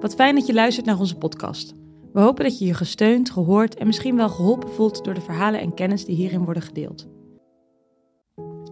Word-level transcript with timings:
Wat 0.00 0.14
fijn 0.14 0.34
dat 0.34 0.46
je 0.46 0.54
luistert 0.54 0.86
naar 0.86 0.98
onze 0.98 1.16
podcast. 1.16 1.74
We 2.12 2.20
hopen 2.20 2.44
dat 2.44 2.58
je 2.58 2.66
je 2.66 2.74
gesteund, 2.74 3.30
gehoord 3.30 3.74
en 3.74 3.86
misschien 3.86 4.16
wel 4.16 4.28
geholpen 4.28 4.72
voelt 4.72 5.04
door 5.04 5.14
de 5.14 5.20
verhalen 5.20 5.60
en 5.60 5.74
kennis 5.74 6.04
die 6.04 6.16
hierin 6.16 6.44
worden 6.44 6.62
gedeeld. 6.62 7.08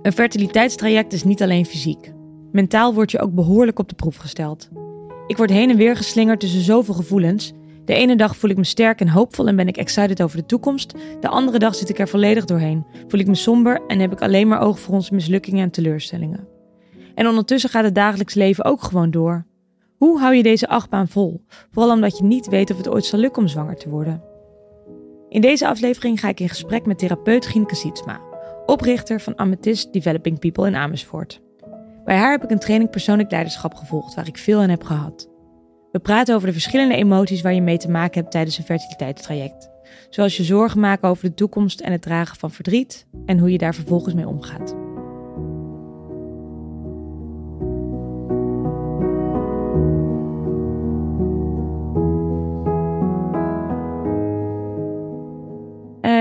Een 0.03 0.13
fertiliteitstraject 0.13 1.13
is 1.13 1.25
niet 1.25 1.43
alleen 1.43 1.67
fysiek. 1.67 2.13
Mentaal 2.53 2.95
word 2.95 3.11
je 3.11 3.21
ook 3.21 3.35
behoorlijk 3.35 3.79
op 3.79 3.89
de 3.89 3.95
proef 3.95 4.17
gesteld. 4.17 4.69
Ik 5.27 5.37
word 5.37 5.51
heen 5.51 5.71
en 5.71 5.77
weer 5.77 5.97
geslingerd 5.97 6.41
tussen 6.41 6.61
zoveel 6.61 6.95
gevoelens. 6.95 7.53
De 7.85 7.95
ene 7.95 8.17
dag 8.17 8.37
voel 8.37 8.51
ik 8.51 8.57
me 8.57 8.65
sterk 8.65 9.01
en 9.01 9.09
hoopvol 9.09 9.47
en 9.47 9.57
ben 9.57 9.69
ik 9.69 9.77
excited 9.77 10.23
over 10.23 10.37
de 10.37 10.47
toekomst. 10.47 10.95
De 11.21 11.29
andere 11.29 11.59
dag 11.59 11.75
zit 11.75 11.89
ik 11.89 11.99
er 11.99 12.09
volledig 12.09 12.45
doorheen. 12.45 12.87
Voel 13.09 13.21
ik 13.21 13.27
me 13.27 13.35
somber 13.35 13.81
en 13.87 13.99
heb 13.99 14.13
ik 14.13 14.23
alleen 14.23 14.49
maar 14.49 14.61
oog 14.61 14.79
voor 14.79 14.95
onze 14.95 15.15
mislukkingen 15.15 15.63
en 15.63 15.71
teleurstellingen. 15.71 16.49
En 17.15 17.27
ondertussen 17.27 17.71
gaat 17.71 17.85
het 17.85 17.95
dagelijks 17.95 18.35
leven 18.35 18.65
ook 18.65 18.83
gewoon 18.83 19.11
door. 19.11 19.47
Hoe 19.99 20.21
hou 20.21 20.35
je 20.35 20.43
deze 20.43 20.69
achtbaan 20.69 21.09
vol? 21.09 21.45
Vooral 21.71 21.93
omdat 21.93 22.19
je 22.19 22.25
niet 22.25 22.47
weet 22.47 22.71
of 22.71 22.77
het 22.77 22.89
ooit 22.89 23.05
zal 23.05 23.19
lukken 23.19 23.43
om 23.43 23.49
zwanger 23.49 23.77
te 23.77 23.89
worden. 23.89 24.23
In 25.29 25.41
deze 25.41 25.69
aflevering 25.69 26.21
ga 26.21 26.29
ik 26.29 26.41
in 26.41 26.49
gesprek 26.49 26.87
met 26.87 26.99
therapeut 26.99 27.47
Gineke 27.47 27.75
Sietsma, 27.75 28.21
oprichter 28.67 29.21
van 29.21 29.39
Amethyst 29.39 29.93
Developing 29.93 30.39
People 30.39 30.67
in 30.67 30.77
Amersfoort. 30.77 31.43
Bij 32.05 32.17
haar 32.17 32.31
heb 32.31 32.45
ik 32.45 32.51
een 32.51 32.59
training 32.59 32.91
persoonlijk 32.91 33.31
leiderschap 33.31 33.75
gevolgd 33.75 34.15
waar 34.15 34.27
ik 34.27 34.39
veel 34.39 34.61
aan 34.61 34.69
heb 34.69 34.85
gehad. 34.85 35.31
We 35.93 35.99
praten 35.99 36.35
over 36.35 36.47
de 36.47 36.53
verschillende 36.53 36.95
emoties 36.95 37.43
waar 37.43 37.55
je 37.55 37.63
mee 37.63 37.79
te 37.79 37.91
maken 37.91 38.21
hebt 38.21 38.33
tijdens 38.33 38.59
een 38.59 38.65
fertiliteitstraject. 38.65 39.71
Zoals 40.11 40.37
je 40.37 40.45
zorgen 40.45 40.81
maken 40.81 41.09
over 41.09 41.25
de 41.25 41.35
toekomst 41.35 41.81
en 41.81 41.93
het 41.93 42.03
dragen 42.03 42.37
van 42.37 42.51
verdriet 42.51 43.07
en 43.27 43.39
hoe 43.39 43.53
je 43.53 43.59
daar 43.59 43.75
vervolgens 43.75 44.15
mee 44.15 44.29
omgaat. 44.29 44.86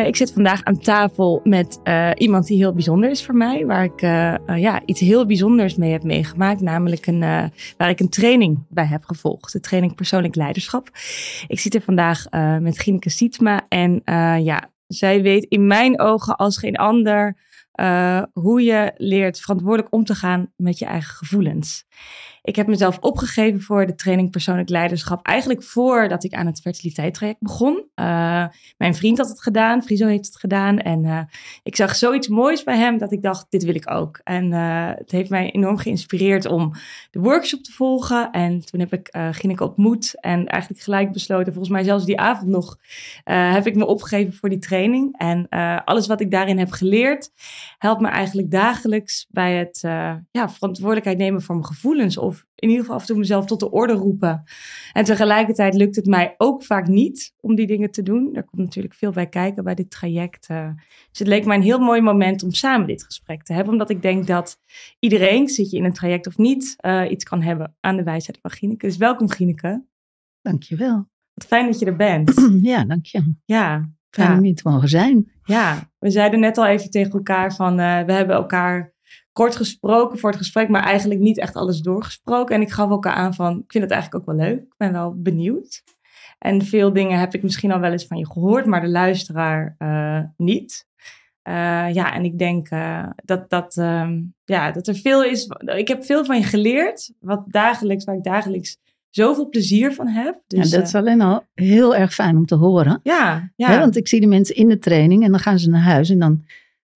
Uh, 0.06 0.12
ik 0.12 0.16
zit 0.16 0.34
vandaag 0.34 0.64
aan 0.64 0.80
tafel 0.80 1.42
met 1.44 1.80
uh, 1.84 2.12
iemand 2.16 2.48
die 2.48 2.58
heel 2.58 2.74
bijzonder 2.74 3.10
is 3.10 3.26
voor 3.26 3.36
mij. 3.36 3.66
Waar 3.66 3.84
ik 3.84 4.02
uh, 4.02 4.36
ja, 4.58 4.82
iets 4.86 5.00
heel 5.00 5.26
bijzonders 5.26 5.76
mee 5.76 5.92
heb 5.92 6.04
meegemaakt. 6.04 6.62
Namelijk 6.62 7.08
een, 7.08 7.20
waar 7.78 7.90
ik 7.90 8.00
een 8.00 8.10
training 8.10 8.66
bij 8.70 8.86
heb 8.86 9.04
gevolgd. 9.04 9.54
De 9.54 9.60
training 9.60 9.96
persoonlijk 9.96 10.36
leiderschap. 10.36 10.90
Ik 11.48 11.60
zit 11.60 11.76
er 11.76 11.82
vandaag 11.82 12.26
met 12.60 12.80
Gineke 12.80 13.10
Sietsma. 13.10 13.66
En 13.70 14.02
ja, 14.44 14.70
zij 14.88 15.22
weet 15.22 15.44
in 15.44 15.68
mijn 15.68 16.00
ogen 16.00 16.36
als 16.36 16.58
geen 16.58 16.76
ander 16.76 17.38
hoe 18.34 18.62
je 18.62 18.94
leert 18.98 19.40
verantwoordelijk 19.40 19.94
om 19.94 20.04
te 20.04 20.16
gaan 20.16 20.52
met 20.56 20.80
je 20.80 20.86
eigen 20.86 21.16
gevoelens. 21.16 21.86
Ik 22.46 22.56
heb 22.56 22.68
mezelf 22.68 22.98
opgegeven 23.00 23.62
voor 23.62 23.86
de 23.86 23.96
training 23.96 24.32
persoonlijk 24.32 24.70
leiderschap. 24.70 25.26
Eigenlijk 25.26 25.64
voordat 25.64 26.24
ik 26.24 26.34
aan 26.34 26.46
het 26.46 26.62
fertiliteitstraject 26.62 27.40
begon. 27.40 27.74
Uh, 27.96 28.46
mijn 28.78 28.96
vriend 28.96 29.18
had 29.18 29.30
het 29.30 29.42
gedaan, 29.42 29.84
Friso 29.84 30.08
heeft 30.08 30.26
het 30.26 30.38
gedaan. 30.38 30.78
En 30.78 31.04
uh, 31.04 31.20
ik 31.64 31.76
zag 31.76 31.96
zoiets 31.96 32.28
moois 32.28 32.64
bij 32.64 32.78
hem 32.78 32.98
dat 32.98 33.12
ik 33.12 33.22
dacht, 33.22 33.46
dit 33.50 33.64
wil 33.64 33.76
ik 33.76 33.92
ook. 33.92 34.20
En 34.24 34.52
uh, 34.52 34.90
het 34.96 35.12
heeft 35.12 35.30
mij 35.30 35.52
enorm 35.52 35.78
geïnspireerd 35.78 36.46
om 36.46 36.72
de 37.12 37.20
workshop 37.20 37.64
te 37.64 37.72
volgen. 37.72 38.32
En 38.32 38.66
toen 38.66 38.80
heb 38.80 38.94
ik 38.94 39.18
Gineke 39.32 39.64
ontmoet 39.64 40.22
en 40.22 40.48
eigenlijk 40.48 40.84
gelijk 40.84 41.12
besloten, 41.12 41.54
volgens 41.54 41.74
mij 41.74 41.84
zelfs 41.84 42.06
die 42.06 42.20
avond 42.20 42.50
nog, 42.50 42.78
heb 43.24 43.68
ik 43.68 43.76
me 43.76 43.86
opgegeven 43.86 44.34
voor 44.34 44.50
die 44.50 44.60
training. 44.60 45.18
En 45.18 45.50
alles 45.86 46.08
wat 46.08 46.22
ik 46.22 46.32
daarin 46.32 46.58
heb 46.58 46.72
geleerd, 46.72 47.32
helpt 47.78 48.02
me 48.02 48.08
eigenlijk 48.08 48.52
dagelijks 48.52 49.28
bij 49.30 49.56
het 49.56 49.80
ja, 50.32 50.50
verantwoordelijkheid 50.50 51.18
nemen 51.18 51.42
voor 51.42 51.56
mijn 51.56 51.68
gevoelens. 51.68 52.18
Of 52.18 52.35
in 52.56 52.70
ieder 52.70 52.84
geval 52.84 52.96
af 52.96 53.02
en 53.02 53.08
toe 53.08 53.18
mezelf 53.18 53.46
tot 53.46 53.60
de 53.60 53.72
orde 53.72 53.94
roepen. 53.94 54.44
En 54.94 55.04
tegelijkertijd 55.04 55.74
lukt 55.74 55.96
het 55.96 56.06
mij 56.06 56.36
ook 56.38 56.64
vaak 56.64 56.88
niet 56.88 57.34
om 57.40 57.56
die 57.56 57.68
dingen 57.68 57.92
te 57.92 58.04
doen. 58.04 58.36
Er 58.36 58.44
komt 58.44 58.62
natuurlijk 58.62 58.94
veel 58.94 59.12
bij 59.12 59.28
kijken 59.28 59.64
bij 59.64 59.76
dit 59.76 59.92
traject. 59.92 60.50
Uh, 60.52 60.70
dus 61.10 61.20
het 61.20 61.28
leek 61.28 61.46
mij 61.46 61.56
een 61.56 61.64
heel 61.64 61.80
mooi 61.80 62.02
moment 62.02 62.44
om 62.44 62.52
samen 62.52 62.88
dit 62.88 63.04
gesprek 63.04 63.44
te 63.44 63.54
hebben. 63.54 63.72
Omdat 63.72 63.90
ik 63.90 64.02
denk 64.02 64.28
dat 64.28 64.60
iedereen, 65.00 65.48
zit 65.48 65.70
je 65.70 65.78
in 65.78 65.84
een 65.84 65.94
traject 65.94 66.28
of 66.28 66.38
niet, 66.38 66.76
uh, 66.86 67.12
iets 67.12 67.24
kan 67.24 67.42
hebben 67.42 67.76
aan 67.80 67.96
de 67.96 68.04
wijsheid 68.04 68.40
van 68.42 68.52
Gineke. 68.52 68.86
Dus 68.86 68.98
welkom 68.98 69.30
Gineke. 69.30 69.86
Dankjewel. 70.42 71.10
Wat 71.34 71.48
fijn 71.48 71.66
dat 71.66 71.80
je 71.80 71.86
er 71.86 71.96
bent. 71.96 72.34
Ja, 72.62 72.86
dank 72.86 73.06
je. 73.06 73.34
Ja. 73.46 73.90
Fijn 74.10 74.32
ja. 74.32 74.38
om 74.38 74.44
hier 74.44 74.56
te 74.56 74.70
mogen 74.70 74.90
zijn. 74.90 75.32
Ja, 75.44 75.92
we 76.00 76.10
zeiden 76.10 76.40
net 76.40 76.58
al 76.58 76.66
even 76.66 76.90
tegen 76.90 77.12
elkaar 77.12 77.54
van 77.54 77.80
uh, 77.80 78.02
we 78.02 78.12
hebben 78.12 78.36
elkaar 78.36 78.95
kort 79.36 79.56
gesproken 79.56 80.20
voor 80.20 80.30
het 80.30 80.40
gesprek, 80.40 80.70
maar 80.70 80.84
eigenlijk 80.84 81.20
niet 81.20 81.38
echt 81.38 81.56
alles 81.56 81.80
doorgesproken. 81.82 82.56
En 82.56 82.62
ik 82.62 82.72
gaf 82.72 82.90
elkaar 82.90 83.14
aan 83.14 83.34
van, 83.34 83.60
ik 83.60 83.72
vind 83.72 83.84
het 83.84 83.94
eigenlijk 83.94 84.22
ook 84.22 84.36
wel 84.36 84.46
leuk. 84.48 84.60
Ik 84.60 84.74
ben 84.78 84.92
wel 84.92 85.14
benieuwd. 85.22 85.84
En 86.40 86.62
veel 86.62 86.94
dingen 86.94 87.20
heb 87.20 87.34
ik 87.34 87.44
misschien 87.44 87.72
al 87.72 87.80
wel 87.80 87.92
eens 87.92 88.08
van 88.08 88.18
je 88.18 88.32
gehoord, 88.32 88.66
maar 88.66 88.82
de 88.82 88.90
luisteraar 88.90 89.76
uh, 89.80 90.20
niet. 90.38 90.88
Uh, 91.44 91.94
ja, 91.94 92.14
en 92.14 92.24
ik 92.24 92.38
denk 92.38 92.72
uh, 92.72 93.10
dat, 93.24 93.50
dat, 93.50 93.76
um, 93.76 94.34
ja, 94.46 94.72
dat 94.72 94.88
er 94.88 94.96
veel 94.96 95.24
is. 95.24 95.50
Ik 95.76 95.88
heb 95.88 96.04
veel 96.04 96.26
van 96.26 96.38
je 96.38 96.44
geleerd, 96.44 97.14
wat 97.20 97.44
dagelijks, 97.48 98.04
waar 98.04 98.16
ik 98.16 98.24
dagelijks 98.24 98.78
zoveel 99.10 99.50
plezier 99.50 99.94
van 99.94 100.08
heb. 100.08 100.42
Dus, 100.48 100.70
ja, 100.70 100.78
dat 100.78 100.88
is 100.88 100.96
alleen 100.96 101.22
al 101.22 101.44
heel 101.54 101.96
erg 101.96 102.14
fijn 102.14 102.38
om 102.38 102.46
te 102.46 102.56
horen. 102.56 103.00
Ja, 103.04 103.52
ja. 103.56 103.80
Want 103.80 103.96
ik 103.96 104.08
zie 104.08 104.22
de 104.22 104.28
mensen 104.28 104.56
in 104.56 104.68
de 104.68 104.80
training 104.80 105.24
en 105.24 105.32
dan 105.32 105.40
gaan 105.40 105.60
ze 105.60 105.70
naar 105.70 105.82
huis 105.82 106.10
en 106.10 106.20
dan 106.20 106.44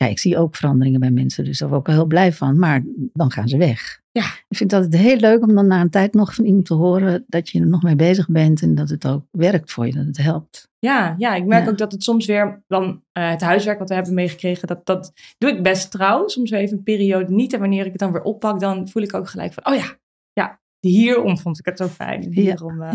ja, 0.04 0.08
ik 0.08 0.20
zie 0.20 0.38
ook 0.38 0.56
veranderingen 0.56 1.00
bij 1.00 1.12
mensen, 1.12 1.44
dus 1.44 1.58
daar 1.58 1.70
word 1.70 1.82
ik 1.82 1.88
ook 1.88 1.94
heel 1.94 2.06
blij 2.06 2.34
van. 2.34 2.60
Maar 2.60 2.84
dan 3.14 3.32
gaan 3.32 3.48
ze 3.48 3.58
weg. 3.58 4.02
Ja. 4.12 4.26
Ik 4.48 4.58
vind 4.58 4.72
het 4.72 4.84
altijd 4.84 5.02
heel 5.02 5.18
leuk 5.18 5.42
om 5.42 5.56
dan 5.56 5.68
na 5.68 5.82
een 5.82 5.90
tijd 5.90 6.14
nog 6.14 6.36
van 6.36 6.46
iemand 6.46 6.66
te 6.66 6.74
horen 6.74 7.26
dat 7.28 7.50
je 7.50 7.60
er 7.60 7.68
nog 7.68 7.84
mee 7.84 7.96
bezig 7.96 8.28
bent 8.28 8.62
en 8.62 8.76
dat 8.76 8.90
het 8.90 9.08
ook 9.08 9.24
werkt 9.32 9.72
voor 9.72 9.86
je, 9.86 9.94
dat 9.94 10.06
het 10.06 10.18
helpt. 10.18 10.70
Ja, 10.80 11.16
ja 11.18 11.36
ik 11.36 11.46
merk 11.46 11.64
ja. 11.64 11.70
ook 11.70 11.78
dat 11.78 11.92
het 11.92 12.04
soms 12.04 12.26
weer 12.26 12.64
dan 12.68 12.86
uh, 12.86 13.30
het 13.30 13.42
huiswerk 13.42 13.80
wat 13.80 13.90
we 13.90 13.96
hebben 13.96 14.14
meegekregen, 14.14 14.68
dat, 14.68 14.86
dat 14.86 15.14
doe 15.38 15.50
ik 15.50 15.64
best 15.64 15.92
trouw. 15.92 16.28
Soms 16.28 16.50
weer 16.50 16.60
even 16.60 16.78
een 16.78 16.84
periode 16.84 17.34
niet. 17.34 17.54
En 17.54 17.60
wanneer 17.60 17.86
ik 17.86 17.92
het 17.92 18.00
dan 18.00 18.12
weer 18.12 18.22
oppak, 18.22 18.60
dan 18.60 18.90
voel 18.90 19.04
ik 19.04 19.14
ook 19.14 19.30
gelijk 19.30 19.54
van, 19.54 19.66
oh 19.68 19.76
ja, 19.76 19.98
ja, 20.34 20.60
hierom 20.80 21.38
vond 21.38 21.60
ik 21.60 21.66
het 21.66 21.78
zo 21.78 21.88
fijn. 21.88 22.34
Hierom, 22.34 22.84
ja, 22.84 22.92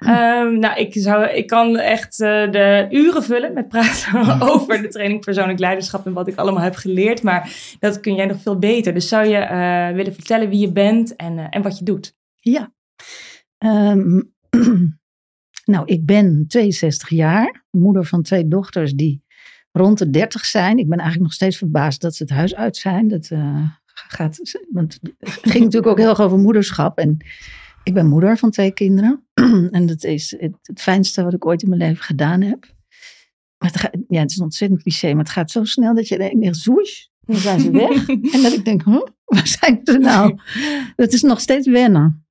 ja. 0.00 0.42
Um, 0.42 0.58
nou, 0.58 0.78
ik, 0.78 0.92
zou, 0.92 1.26
ik 1.26 1.46
kan 1.46 1.76
echt 1.76 2.20
uh, 2.20 2.50
de 2.50 2.86
uren 2.90 3.22
vullen 3.22 3.52
met 3.52 3.68
praten 3.68 4.40
over 4.52 4.82
de 4.82 4.88
training 4.88 5.24
persoonlijk 5.24 5.58
leiderschap 5.58 6.06
en 6.06 6.12
wat 6.12 6.28
ik 6.28 6.36
allemaal 6.36 6.62
heb 6.62 6.74
geleerd. 6.74 7.22
Maar 7.22 7.52
dat 7.78 8.00
kun 8.00 8.14
jij 8.14 8.26
nog 8.26 8.40
veel 8.40 8.58
beter. 8.58 8.94
Dus 8.94 9.08
zou 9.08 9.26
je 9.26 9.38
uh, 9.38 9.96
willen 9.96 10.14
vertellen 10.14 10.48
wie 10.48 10.60
je 10.60 10.72
bent 10.72 11.16
en, 11.16 11.50
en 11.50 11.62
wat 11.62 11.78
je 11.78 11.84
doet? 11.84 12.16
Ja. 12.34 12.72
Um, 13.58 14.32
nou, 15.72 15.84
ik 15.84 16.06
ben 16.06 16.44
62 16.48 17.08
jaar, 17.08 17.64
moeder 17.70 18.04
van 18.04 18.22
twee 18.22 18.48
dochters 18.48 18.92
die 18.92 19.22
rond 19.72 19.98
de 19.98 20.10
30 20.10 20.44
zijn. 20.44 20.78
Ik 20.78 20.88
ben 20.88 20.98
eigenlijk 20.98 21.22
nog 21.22 21.32
steeds 21.32 21.56
verbaasd 21.56 22.00
dat 22.00 22.14
ze 22.14 22.22
het 22.22 22.32
huis 22.32 22.54
uit 22.54 22.76
zijn. 22.76 23.08
Dat 23.08 23.30
gaat. 24.08 24.38
Want 24.72 24.98
het 25.18 25.38
ging 25.42 25.64
natuurlijk 25.64 25.86
ook 25.86 25.98
heel 25.98 26.08
erg 26.08 26.20
over 26.20 26.38
moederschap. 26.38 26.98
En 26.98 27.16
ik 27.82 27.94
ben 27.94 28.06
moeder 28.06 28.38
van 28.38 28.50
twee 28.50 28.72
kinderen. 28.72 29.26
en 29.70 29.86
dat 29.86 30.04
is 30.04 30.36
het, 30.38 30.58
het, 30.62 30.82
fijnste 30.82 31.24
wat 31.24 31.32
ik 31.32 31.46
ooit 31.46 31.62
in 31.62 31.68
mijn 31.68 31.80
leven 31.80 32.04
gedaan 32.04 32.40
heb. 32.40 32.76
Maar 33.58 33.70
het, 33.70 33.80
gaat, 33.80 33.96
ja, 34.08 34.20
het 34.20 34.30
is 34.30 34.36
een 34.36 34.44
ontzettend 34.44 34.82
cliché, 34.82 35.08
maar 35.08 35.24
het 35.24 35.32
gaat 35.32 35.50
zo 35.50 35.64
snel 35.64 35.94
dat 35.94 36.08
je 36.08 36.18
denkt, 36.18 36.56
zoesh, 36.56 37.04
dan 37.20 37.36
zijn 37.46 37.60
ze 37.60 37.70
weg. 37.70 38.08
en 38.08 38.42
dat 38.42 38.52
ik 38.52 38.64
denk, 38.64 38.84
huh, 38.84 39.06
waar 39.24 39.46
zijn 39.46 39.80
ze 39.84 39.98
nou? 39.98 40.38
Dat 40.96 41.12
is 41.12 41.22
nog 41.22 41.40
steeds 41.40 41.66
wennen. 41.66 42.26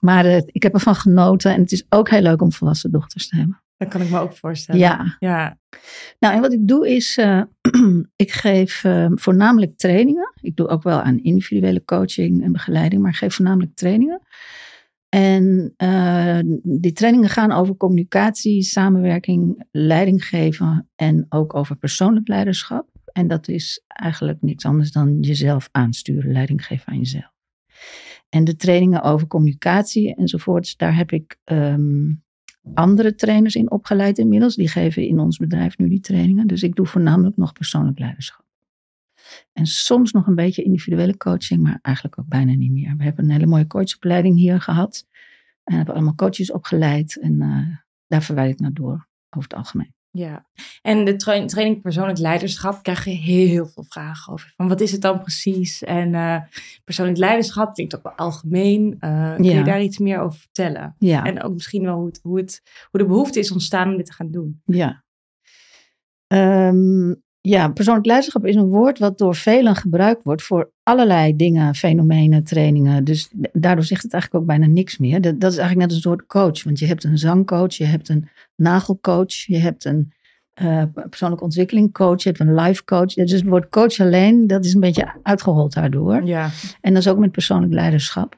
Maar 0.00 0.26
uh, 0.26 0.36
ik 0.46 0.62
heb 0.62 0.74
ervan 0.74 0.94
genoten 0.94 1.54
en 1.54 1.60
het 1.60 1.72
is 1.72 1.86
ook 1.88 2.10
heel 2.10 2.20
leuk 2.20 2.42
om 2.42 2.52
volwassen 2.52 2.90
dochters 2.90 3.28
te 3.28 3.36
hebben. 3.36 3.62
Dat 3.76 3.88
kan 3.88 4.00
ik 4.00 4.10
me 4.10 4.18
ook 4.18 4.32
voorstellen. 4.32 4.80
Ja. 4.80 5.16
ja. 5.18 5.58
Nou, 6.18 6.34
en 6.34 6.40
wat 6.40 6.52
ik 6.52 6.68
doe 6.68 6.88
is, 6.88 7.16
uh, 7.16 7.42
ik 8.16 8.32
geef 8.32 8.84
uh, 8.84 9.06
voornamelijk 9.14 9.76
trainingen. 9.76 10.32
Ik 10.40 10.56
doe 10.56 10.68
ook 10.68 10.82
wel 10.82 11.00
aan 11.00 11.22
individuele 11.22 11.84
coaching 11.84 12.42
en 12.42 12.52
begeleiding, 12.52 13.02
maar 13.02 13.10
ik 13.10 13.16
geef 13.16 13.34
voornamelijk 13.34 13.74
trainingen. 13.74 14.20
En 15.08 15.74
uh, 15.78 16.38
die 16.62 16.92
trainingen 16.92 17.28
gaan 17.28 17.52
over 17.52 17.76
communicatie, 17.76 18.62
samenwerking, 18.62 19.64
leiding 19.70 20.24
geven 20.24 20.90
en 20.96 21.26
ook 21.28 21.54
over 21.54 21.76
persoonlijk 21.76 22.28
leiderschap. 22.28 22.88
En 23.12 23.28
dat 23.28 23.48
is 23.48 23.84
eigenlijk 23.86 24.42
niks 24.42 24.64
anders 24.64 24.92
dan 24.92 25.20
jezelf 25.20 25.68
aansturen, 25.72 26.32
leiding 26.32 26.66
geven 26.66 26.86
aan 26.86 26.98
jezelf. 26.98 27.32
En 28.28 28.44
de 28.44 28.56
trainingen 28.56 29.02
over 29.02 29.26
communicatie 29.26 30.14
enzovoorts, 30.14 30.76
daar 30.76 30.96
heb 30.96 31.12
ik 31.12 31.38
um, 31.44 32.24
andere 32.74 33.14
trainers 33.14 33.54
in 33.54 33.70
opgeleid 33.70 34.18
inmiddels. 34.18 34.54
Die 34.54 34.68
geven 34.68 35.06
in 35.06 35.18
ons 35.18 35.38
bedrijf 35.38 35.78
nu 35.78 35.88
die 35.88 36.00
trainingen. 36.00 36.46
Dus 36.46 36.62
ik 36.62 36.74
doe 36.74 36.86
voornamelijk 36.86 37.36
nog 37.36 37.52
persoonlijk 37.52 37.98
leiderschap. 37.98 38.44
En 39.52 39.66
soms 39.66 40.12
nog 40.12 40.26
een 40.26 40.34
beetje 40.34 40.62
individuele 40.62 41.16
coaching, 41.16 41.62
maar 41.62 41.78
eigenlijk 41.82 42.18
ook 42.18 42.28
bijna 42.28 42.52
niet 42.52 42.72
meer. 42.72 42.96
We 42.96 43.04
hebben 43.04 43.24
een 43.24 43.30
hele 43.30 43.46
mooie 43.46 43.66
coachopleiding 43.66 44.36
hier 44.36 44.60
gehad. 44.60 45.06
En 45.64 45.76
hebben 45.76 45.94
allemaal 45.94 46.14
coaches 46.14 46.52
opgeleid. 46.52 47.20
En 47.20 47.34
uh, 47.42 47.76
daar 48.06 48.22
verwijder 48.22 48.54
ik 48.54 48.60
naar 48.60 48.72
door, 48.72 49.08
over 49.30 49.48
het 49.48 49.58
algemeen. 49.58 49.95
Ja, 50.16 50.46
en 50.82 51.04
de 51.04 51.16
tra 51.16 51.44
training 51.44 51.82
persoonlijk 51.82 52.18
leiderschap 52.18 52.82
krijg 52.82 53.04
je 53.04 53.10
heel 53.10 53.66
veel 53.66 53.84
vragen 53.88 54.32
over. 54.32 54.52
Van 54.56 54.68
wat 54.68 54.80
is 54.80 54.92
het 54.92 55.00
dan 55.00 55.20
precies? 55.20 55.82
En 55.82 56.12
uh, 56.12 56.38
persoonlijk 56.84 57.18
leiderschap 57.18 57.74
klinkt 57.74 57.96
ook 57.96 58.02
wel 58.02 58.12
algemeen. 58.12 58.96
Uh, 59.00 59.34
kun 59.34 59.44
je 59.44 59.64
daar 59.64 59.82
iets 59.82 59.98
meer 59.98 60.20
over 60.20 60.38
vertellen? 60.38 60.94
Ja. 60.98 61.24
En 61.24 61.42
ook 61.42 61.52
misschien 61.52 61.82
wel 61.82 61.96
hoe, 61.96 62.06
het, 62.06 62.20
hoe, 62.22 62.38
het, 62.38 62.62
hoe 62.90 63.00
de 63.00 63.06
behoefte 63.06 63.38
is 63.38 63.52
ontstaan 63.52 63.90
om 63.90 63.96
dit 63.96 64.06
te 64.06 64.12
gaan 64.12 64.30
doen. 64.30 64.62
Ja. 64.64 65.04
Um, 66.28 67.24
ja, 67.48 67.68
persoonlijk 67.68 68.06
leiderschap 68.06 68.46
is 68.46 68.54
een 68.54 68.68
woord 68.68 68.98
wat 68.98 69.18
door 69.18 69.34
velen 69.34 69.76
gebruikt 69.76 70.22
wordt 70.22 70.42
voor 70.42 70.70
allerlei 70.82 71.36
dingen, 71.36 71.74
fenomenen, 71.74 72.44
trainingen. 72.44 73.04
Dus 73.04 73.30
daardoor 73.52 73.84
zegt 73.84 74.02
het 74.02 74.12
eigenlijk 74.12 74.42
ook 74.42 74.48
bijna 74.48 74.66
niks 74.72 74.98
meer. 74.98 75.20
Dat, 75.20 75.40
dat 75.40 75.52
is 75.52 75.58
eigenlijk 75.58 75.88
net 75.88 75.96
een 75.96 76.02
soort 76.02 76.26
coach. 76.26 76.64
Want 76.64 76.78
je 76.78 76.86
hebt 76.86 77.04
een 77.04 77.18
zangcoach, 77.18 77.74
je 77.74 77.84
hebt 77.84 78.08
een 78.08 78.28
nagelcoach, 78.56 79.32
je 79.32 79.58
hebt 79.58 79.84
een 79.84 80.12
uh, 80.62 80.82
persoonlijke 81.08 81.44
ontwikkeling 81.44 81.92
coach, 81.92 82.22
je 82.22 82.28
hebt 82.28 82.40
een 82.40 82.54
life 82.54 82.84
coach. 82.84 83.14
Dus 83.14 83.32
het 83.32 83.44
woord 83.44 83.68
coach 83.68 84.00
alleen, 84.00 84.46
dat 84.46 84.64
is 84.64 84.74
een 84.74 84.80
beetje 84.80 85.14
uitgehold 85.22 85.74
daardoor. 85.74 86.24
Ja. 86.24 86.50
En 86.80 86.94
dat 86.94 87.02
is 87.02 87.08
ook 87.08 87.18
met 87.18 87.32
persoonlijk 87.32 87.72
leiderschap. 87.72 88.36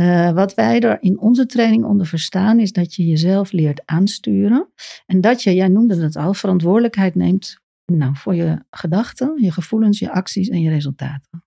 Uh, 0.00 0.30
wat 0.30 0.54
wij 0.54 0.80
er 0.80 0.96
in 1.00 1.20
onze 1.20 1.46
training 1.46 1.84
onder 1.84 2.06
verstaan, 2.06 2.58
is 2.58 2.72
dat 2.72 2.94
je 2.94 3.06
jezelf 3.06 3.52
leert 3.52 3.82
aansturen. 3.84 4.68
En 5.06 5.20
dat 5.20 5.42
je, 5.42 5.54
jij 5.54 5.68
noemde 5.68 6.02
het 6.02 6.16
al, 6.16 6.34
verantwoordelijkheid 6.34 7.14
neemt 7.14 7.64
nou, 7.92 8.16
voor 8.16 8.34
je 8.34 8.64
gedachten, 8.70 9.42
je 9.42 9.52
gevoelens, 9.52 9.98
je 9.98 10.12
acties 10.12 10.48
en 10.48 10.60
je 10.60 10.70
resultaten. 10.70 11.44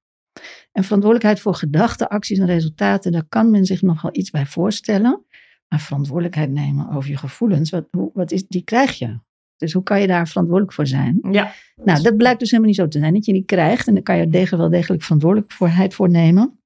En 0.71 0.83
verantwoordelijkheid 0.83 1.39
voor 1.39 1.53
gedachten, 1.53 2.07
acties 2.07 2.37
en 2.37 2.45
resultaten, 2.45 3.11
daar 3.11 3.27
kan 3.29 3.51
men 3.51 3.65
zich 3.65 3.81
nog 3.81 4.01
wel 4.01 4.15
iets 4.15 4.29
bij 4.29 4.45
voorstellen. 4.45 5.25
Maar 5.67 5.79
verantwoordelijkheid 5.79 6.51
nemen 6.51 6.89
over 6.89 7.09
je 7.09 7.17
gevoelens, 7.17 7.69
wat, 7.69 7.87
wat 8.13 8.31
is, 8.31 8.47
die 8.47 8.63
krijg 8.63 8.97
je. 8.97 9.19
Dus 9.57 9.73
hoe 9.73 9.83
kan 9.83 10.01
je 10.01 10.07
daar 10.07 10.27
verantwoordelijk 10.27 10.73
voor 10.73 10.87
zijn? 10.87 11.19
Ja. 11.31 11.51
Nou, 11.75 12.01
dat 12.01 12.17
blijkt 12.17 12.39
dus 12.39 12.49
helemaal 12.49 12.71
niet 12.71 12.79
zo 12.79 12.87
te 12.87 12.99
zijn. 12.99 13.13
Dat 13.13 13.25
je 13.25 13.33
die 13.33 13.45
krijgt 13.45 13.87
en 13.87 13.93
dan 13.93 14.03
kan 14.03 14.17
je 14.17 14.27
er 14.27 14.57
wel 14.57 14.69
degelijk 14.69 15.03
verantwoordelijkheid 15.03 15.93
voor 15.93 16.09
nemen. 16.09 16.59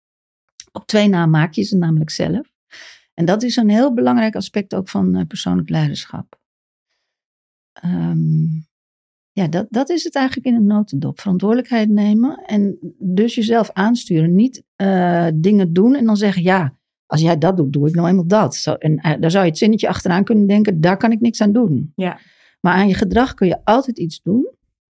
Op 0.72 0.88
twee 0.88 1.08
na 1.08 1.26
maak 1.26 1.54
je 1.54 1.64
ze 1.64 1.78
namelijk 1.78 2.10
zelf. 2.10 2.52
En 3.14 3.26
dat 3.26 3.44
is 3.44 3.56
een 3.56 3.70
heel 3.70 3.94
belangrijk 3.94 4.36
aspect 4.36 4.76
ook 4.76 4.90
van 4.90 5.18
uh, 5.18 5.26
persoonlijk 5.28 5.70
leiderschap. 5.70 6.40
Um, 7.86 8.68
ja, 9.34 9.48
dat, 9.48 9.68
dat 9.70 9.90
is 9.90 10.04
het 10.04 10.16
eigenlijk 10.16 10.48
in 10.48 10.56
een 10.56 10.66
notendop. 10.66 11.20
Verantwoordelijkheid 11.20 11.90
nemen 11.90 12.44
en 12.46 12.78
dus 13.00 13.36
jezelf 13.36 13.72
aansturen. 13.72 14.36
Niet 14.36 14.64
uh, 14.78 15.28
dingen 15.34 15.74
doen 15.74 15.96
en 15.96 16.06
dan 16.06 16.18
zeggen, 16.18 16.44
ja, 16.44 16.78
als 17.06 17.22
jij 17.22 17.38
dat 17.38 17.58
doet, 17.58 17.74
doe 17.74 17.88
ik 17.88 17.96
nou 17.96 18.08
eenmaal 18.08 18.28
dat. 18.28 18.56
Zo, 18.56 18.74
en 18.74 18.92
uh, 18.92 19.14
daar 19.20 19.32
zou 19.32 19.44
je 19.44 19.50
het 19.50 19.60
zinnetje 19.60 19.88
achteraan 19.88 20.24
kunnen 20.24 20.48
denken, 20.48 20.82
daar 20.82 20.98
kan 20.98 21.12
ik 21.12 21.20
niks 21.20 21.42
aan 21.42 21.52
doen. 21.52 21.92
Ja. 21.96 22.20
Maar 22.62 22.74
aan 22.74 22.88
je 22.88 22.94
gedrag 22.94 23.34
kun 23.34 23.48
je 23.48 23.60
altijd 23.64 24.00
iets 24.00 24.22
doen. 24.22 24.52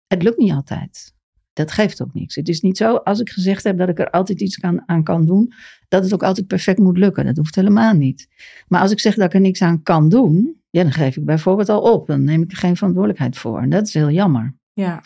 Het 0.08 0.24
lukt 0.24 0.38
niet 0.38 0.52
altijd. 0.52 1.14
Dat 1.54 1.72
geeft 1.72 2.02
ook 2.02 2.14
niks. 2.14 2.36
Het 2.36 2.50
is 2.50 2.62
niet 2.62 2.78
zo, 2.78 2.96
als 2.96 3.20
ik 3.20 3.30
gezegd 3.30 3.64
heb 3.64 3.78
dat 3.78 3.90
ik 3.90 4.00
er 4.00 4.10
altijd 4.10 4.42
iets 4.42 4.58
kan, 4.58 4.84
aan 4.86 5.04
kan 5.04 5.26
doen, 5.26 5.54
dat 5.88 6.04
het 6.04 6.14
ook 6.14 6.24
altijd 6.24 6.48
perfect 6.48 6.80
moet 6.80 6.98
lukken. 6.98 7.26
Dat 7.26 7.38
hoeft 7.38 7.56
helemaal 7.56 7.94
niet. 7.94 8.28
Maar 8.68 8.82
als 8.82 8.92
ik 8.92 9.00
zeg 9.00 9.16
dat 9.16 9.26
ik 9.26 9.34
er 9.34 9.40
niks 9.40 9.62
aan 9.62 9.84
kan 9.84 10.10
doen, 10.10 10.59
ja, 10.70 10.84
dan 10.84 10.92
geef 10.92 11.18
ik 11.18 11.26
bijvoorbeeld 11.26 11.70
al 11.70 11.82
op. 11.82 12.08
Dan 12.08 12.24
neem 12.24 12.42
ik 12.42 12.52
er 12.52 12.58
geen 12.58 12.76
verantwoordelijkheid 12.76 13.38
voor. 13.38 13.62
En 13.62 13.70
dat 13.70 13.88
is 13.88 13.94
heel 13.94 14.10
jammer. 14.10 14.56
Ja. 14.74 15.02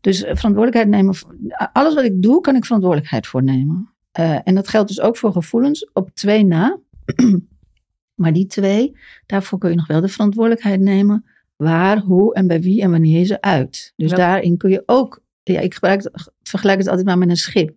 Dus 0.00 0.22
eh, 0.22 0.36
verantwoordelijkheid 0.36 0.88
nemen. 0.88 1.14
Alles 1.72 1.94
wat 1.94 2.04
ik 2.04 2.22
doe, 2.22 2.40
kan 2.40 2.56
ik 2.56 2.64
verantwoordelijkheid 2.64 3.26
voor 3.26 3.42
nemen. 3.42 3.94
Uh, 4.20 4.38
en 4.44 4.54
dat 4.54 4.68
geldt 4.68 4.88
dus 4.88 5.00
ook 5.00 5.16
voor 5.16 5.32
gevoelens 5.32 5.90
op 5.92 6.10
twee 6.14 6.44
na. 6.44 6.78
maar 8.20 8.32
die 8.32 8.46
twee, 8.46 8.96
daarvoor 9.26 9.58
kun 9.58 9.70
je 9.70 9.76
nog 9.76 9.86
wel 9.86 10.00
de 10.00 10.08
verantwoordelijkheid 10.08 10.80
nemen. 10.80 11.24
Waar, 11.56 11.98
hoe 11.98 12.34
en 12.34 12.46
bij 12.46 12.60
wie 12.60 12.82
en 12.82 12.90
wanneer 12.90 13.18
je 13.18 13.24
ze 13.24 13.40
uit. 13.40 13.92
Dus 13.96 14.10
ja. 14.10 14.16
daarin 14.16 14.56
kun 14.56 14.70
je 14.70 14.82
ook. 14.86 15.24
Ja, 15.42 15.60
ik 15.60 15.74
gebruik, 15.74 16.10
vergelijk 16.42 16.78
het 16.78 16.88
altijd 16.88 17.06
maar 17.06 17.18
met 17.18 17.28
een 17.28 17.36
schip. 17.36 17.76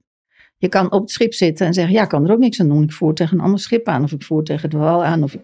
Je 0.58 0.70
kan 0.70 0.92
op 0.92 1.02
het 1.02 1.12
schip 1.12 1.34
zitten 1.34 1.68
en 1.68 1.74
zeggen: 1.74 1.94
Ja, 1.94 2.04
ik 2.04 2.10
kan 2.10 2.26
er 2.26 2.32
ook 2.32 2.40
niks 2.40 2.60
aan 2.60 2.68
doen. 2.68 2.84
Ik 2.84 2.92
voer 2.92 3.14
tegen 3.14 3.38
een 3.38 3.44
ander 3.44 3.60
schip 3.60 3.88
aan. 3.88 4.04
Of 4.04 4.12
ik 4.12 4.24
voer 4.24 4.44
tegen 4.44 4.70
de 4.70 4.78
wal 4.78 5.04
aan. 5.04 5.24
Of 5.24 5.34
ik, 5.34 5.42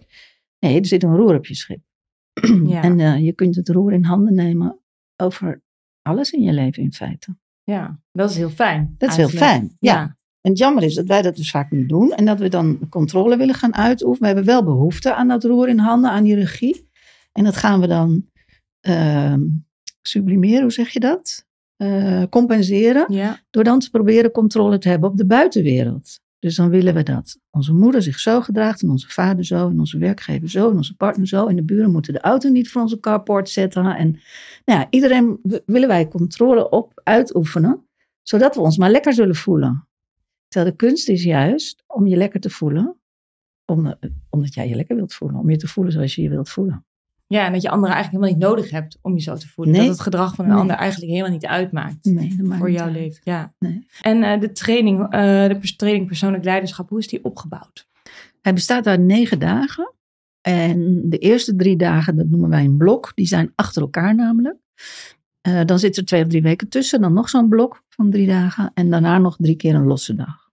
Nee, 0.66 0.80
er 0.80 0.86
zit 0.86 1.04
een 1.04 1.16
roer 1.16 1.36
op 1.36 1.46
je 1.46 1.56
schip. 1.56 1.80
Ja. 2.68 2.82
En 2.82 3.00
uh, 3.00 3.20
je 3.20 3.34
kunt 3.34 3.56
het 3.56 3.70
roer 3.70 3.94
in 3.94 4.04
handen 4.04 4.34
nemen 4.34 4.80
over 5.16 5.62
alles 6.02 6.32
in 6.32 6.42
je 6.42 6.54
leven 6.54 6.84
in 6.84 6.94
feite. 6.94 7.38
Ja, 7.64 8.00
dat 8.12 8.30
is 8.30 8.38
heel 8.38 8.50
fijn. 8.50 8.96
Dat 8.98 9.10
is 9.10 9.16
heel 9.16 9.30
fijn, 9.30 9.76
ja. 9.80 9.94
ja. 9.94 10.18
En 10.42 10.52
het 10.52 10.60
jammer 10.60 10.84
is 10.84 10.96
dat 10.96 11.06
wij 11.06 11.22
dat 11.22 11.36
dus 11.36 11.52
vaak 11.52 11.72
niet 11.72 11.90
doen. 11.90 12.12
En 12.12 12.26
dat 12.26 12.40
we 12.40 12.50
dan 12.50 12.90
controle 12.90 13.38
willen 13.38 13.56
gaan 13.56 13.76
uitoefenen. 13.76 14.20
We 14.20 14.36
hebben 14.36 14.46
wel 14.46 14.64
behoefte 14.64 15.14
aan 15.14 15.28
dat 15.28 15.44
roer 15.44 15.68
in 15.68 15.80
handen, 15.80 16.12
aan 16.12 16.24
die 16.24 16.36
regie. 16.36 16.90
En 17.32 17.44
dat 17.44 17.56
gaan 17.56 17.82
we 17.82 17.88
dan 17.88 18.26
uh, 18.88 19.36
sublimeren, 20.02 20.62
hoe 20.62 20.72
zeg 20.72 20.90
je 20.90 21.00
dat? 21.00 21.46
Uh, 21.78 22.24
compenseren. 22.30 23.14
Ja. 23.14 23.40
Door 23.50 23.64
dan 23.64 23.80
te 23.80 23.90
proberen 23.90 24.32
controle 24.32 24.78
te 24.78 24.90
hebben 24.90 25.10
op 25.10 25.18
de 25.18 25.26
buitenwereld. 25.26 26.20
Dus 26.46 26.56
dan 26.56 26.70
willen 26.70 26.94
we 26.94 27.04
dat 27.04 27.40
onze 27.52 27.74
moeder 27.74 28.02
zich 28.02 28.20
zo 28.20 28.42
gedraagt 28.42 28.82
en 28.82 28.90
onze 28.90 29.10
vader 29.10 29.46
zo 29.46 29.70
en 29.70 29.80
onze 29.80 29.98
werkgever 29.98 30.50
zo 30.50 30.70
en 30.70 30.76
onze 30.76 30.96
partner 30.96 31.28
zo. 31.28 31.48
En 31.48 31.56
de 31.56 31.64
buren 31.64 31.92
moeten 31.92 32.14
de 32.14 32.22
auto 32.22 32.50
niet 32.50 32.70
voor 32.70 32.82
onze 32.82 33.00
carport 33.00 33.50
zetten. 33.50 33.86
En 33.86 34.12
nou 34.66 34.80
ja, 34.80 34.88
iedereen 34.90 35.40
willen 35.66 35.88
wij 35.88 36.08
controle 36.08 36.70
op 36.70 37.02
uitoefenen, 37.04 37.88
zodat 38.22 38.56
we 38.56 38.62
ons 38.62 38.78
maar 38.78 38.92
lekker 38.92 39.14
zullen 39.14 39.36
voelen. 39.36 39.88
Terwijl 40.48 40.72
de 40.72 40.78
kunst 40.78 41.10
is 41.10 41.24
juist 41.24 41.84
om 41.88 42.08
je 42.08 42.16
lekker 42.16 42.40
te 42.40 42.50
voelen, 42.50 42.98
omdat 44.30 44.54
jij 44.54 44.68
je 44.68 44.76
lekker 44.76 44.96
wilt 44.96 45.14
voelen. 45.14 45.40
Om 45.40 45.50
je 45.50 45.58
te 45.58 45.68
voelen 45.68 45.94
zoals 45.94 46.16
je 46.16 46.22
je 46.22 46.30
wilt 46.30 46.50
voelen. 46.50 46.86
Ja, 47.28 47.46
en 47.46 47.54
dat 47.54 47.62
je 47.62 47.70
anderen 47.70 47.96
eigenlijk 47.96 48.24
helemaal 48.24 48.50
niet 48.50 48.58
nodig 48.58 48.72
hebt 48.72 48.98
om 49.02 49.14
je 49.16 49.22
zo 49.22 49.36
te 49.36 49.48
voelen. 49.48 49.74
Nee. 49.74 49.84
Dat 49.84 49.92
het 49.92 50.02
gedrag 50.04 50.36
van 50.36 50.46
een 50.46 50.52
Nee. 50.52 50.60
ander 50.60 50.76
eigenlijk 50.76 51.12
helemaal 51.12 51.32
niet 51.32 51.46
uitmaakt 51.46 52.06
Nee, 52.06 52.36
dat 52.38 52.46
maakt 52.46 52.60
voor 52.60 52.72
jouw 52.72 52.86
uit. 52.86 52.94
leven. 52.96 53.22
Ja. 53.24 53.54
En 54.02 54.24
eh, 54.24 54.40
de 54.40 54.52
training, 54.52 55.04
eh, 55.04 55.10
de 55.48 55.74
training 55.76 56.08
persoonlijk 56.08 56.44
leiderschap, 56.44 56.90
hoe 56.90 57.00
is 57.00 57.08
die 57.08 57.24
opgebouwd? 57.24 57.88
Hij 58.42 58.54
bestaat 58.54 58.88
uit 58.88 59.00
negen 59.00 59.40
dagen. 59.40 59.94
En 60.42 61.02
de 61.10 61.18
eerste 61.18 61.56
drie 61.56 61.76
dagen, 61.78 62.16
dat 62.16 62.28
noemen 62.28 62.50
wij 62.50 62.64
een 62.64 62.78
blok. 62.78 63.12
Die 63.16 63.28
zijn 63.28 63.52
achter 63.56 63.82
elkaar 63.82 64.16
namelijk. 64.16 64.56
Eh, 65.42 65.62
dan 65.66 65.80
zit 65.80 65.98
er 65.98 66.06
twee 66.06 66.22
of 66.24 66.28
drie 66.30 66.42
weken 66.42 66.70
tussen. 66.70 67.02
Dan 67.02 67.14
nog 67.14 67.30
zo'n 67.30 67.50
blok 67.50 67.84
van 67.90 68.10
drie 68.12 68.28
dagen. 68.28 68.72
En 68.74 68.90
daarna 68.90 69.18
nog 69.18 69.36
drie 69.40 69.56
keer 69.56 69.76
een 69.76 69.86
losse 69.86 70.16
dag. 70.16 70.45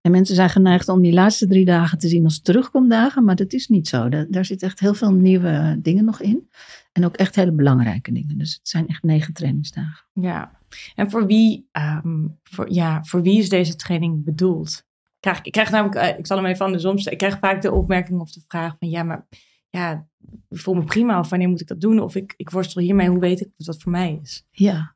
En 0.00 0.10
mensen 0.10 0.34
zijn 0.34 0.50
geneigd 0.50 0.88
om 0.88 1.02
die 1.02 1.12
laatste 1.12 1.46
drie 1.46 1.64
dagen 1.64 1.98
te 1.98 2.08
zien 2.08 2.24
als 2.24 2.42
terugkomdagen. 2.42 3.24
Maar 3.24 3.36
dat 3.36 3.52
is 3.52 3.68
niet 3.68 3.88
zo. 3.88 4.08
Daar, 4.08 4.26
daar 4.30 4.44
zit 4.44 4.62
echt 4.62 4.80
heel 4.80 4.94
veel 4.94 5.12
nieuwe 5.12 5.78
dingen 5.82 6.04
nog 6.04 6.20
in. 6.20 6.48
En 6.92 7.04
ook 7.04 7.16
echt 7.16 7.34
hele 7.34 7.52
belangrijke 7.52 8.12
dingen. 8.12 8.38
Dus 8.38 8.54
het 8.54 8.68
zijn 8.68 8.88
echt 8.88 9.02
negen 9.02 9.34
trainingsdagen. 9.34 10.06
Ja. 10.12 10.58
En 10.94 11.10
voor 11.10 11.26
wie, 11.26 11.68
ehm, 11.72 12.26
voor, 12.42 12.72
ja, 12.72 13.04
voor 13.04 13.22
wie 13.22 13.38
is 13.38 13.48
deze 13.48 13.76
training 13.76 14.24
bedoeld? 14.24 14.70
Ik 14.70 15.20
krijg, 15.20 15.40
ik 15.42 15.52
krijg 15.52 15.70
namelijk, 15.70 16.00
eh, 16.00 16.18
ik 16.18 16.26
zal 16.26 16.36
hem 16.36 16.46
even 16.46 16.64
andersom 16.64 16.98
stellen. 16.98 17.18
Ik 17.18 17.26
krijg 17.26 17.38
vaak 17.38 17.62
de 17.62 17.72
opmerking 17.72 18.20
of 18.20 18.32
de 18.32 18.40
vraag 18.48 18.76
van 18.78 18.88
ja, 18.88 19.02
maar 19.02 19.26
ja, 19.68 20.08
ik 20.48 20.58
voel 20.58 20.74
me 20.74 20.84
prima 20.84 21.18
of 21.18 21.28
wanneer 21.28 21.48
moet 21.48 21.60
ik 21.60 21.66
dat 21.66 21.80
doen? 21.80 22.00
Of 22.00 22.14
ik, 22.14 22.34
ik 22.36 22.50
worstel 22.50 22.82
hiermee, 22.82 23.08
hoe 23.08 23.18
weet 23.18 23.40
ik 23.40 23.48
of 23.56 23.66
dat 23.66 23.82
voor 23.82 23.92
mij 23.92 24.18
is? 24.22 24.46
Ja. 24.50 24.94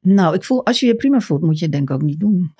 Nou, 0.00 0.34
ik 0.34 0.44
voel, 0.44 0.66
als 0.66 0.80
je 0.80 0.86
je 0.86 0.96
prima 0.96 1.20
voelt, 1.20 1.42
moet 1.42 1.58
je 1.58 1.64
het 1.64 1.74
denk 1.74 1.90
ik 1.90 1.96
ook 1.96 2.02
niet 2.02 2.20
doen. 2.20 2.54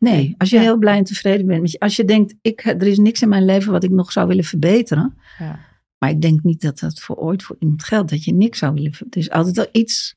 Nee, 0.00 0.34
als 0.38 0.50
je 0.50 0.56
Ja. 0.56 0.62
heel 0.62 0.78
blij 0.78 0.96
en 0.96 1.04
tevreden 1.04 1.46
bent. 1.46 1.60
met 1.60 1.70
je- 1.70 1.78
Als 1.78 1.96
je 1.96 2.04
denkt, 2.04 2.34
ik, 2.42 2.64
er 2.64 2.82
is 2.86 2.98
niks 2.98 3.22
in 3.22 3.28
mijn 3.28 3.44
leven 3.44 3.72
wat 3.72 3.84
ik 3.84 3.90
nog 3.90 4.12
zou 4.12 4.26
willen 4.28 4.44
verbeteren. 4.44 5.18
Ja. 5.38 5.58
Maar 5.98 6.10
ik 6.10 6.20
denk 6.22 6.42
niet 6.42 6.60
dat 6.60 6.78
dat 6.78 7.00
voor 7.00 7.16
ooit 7.16 7.42
voor 7.42 7.56
iemand 7.58 7.82
geldt. 7.84 8.10
Dat 8.10 8.24
je 8.24 8.32
niks 8.34 8.58
zou 8.58 8.74
willen 8.74 8.92
verbeteren. 8.92 9.26
Er 9.28 9.30
is 9.32 9.36
altijd 9.38 9.56
wel 9.56 9.82
iets. 9.82 10.16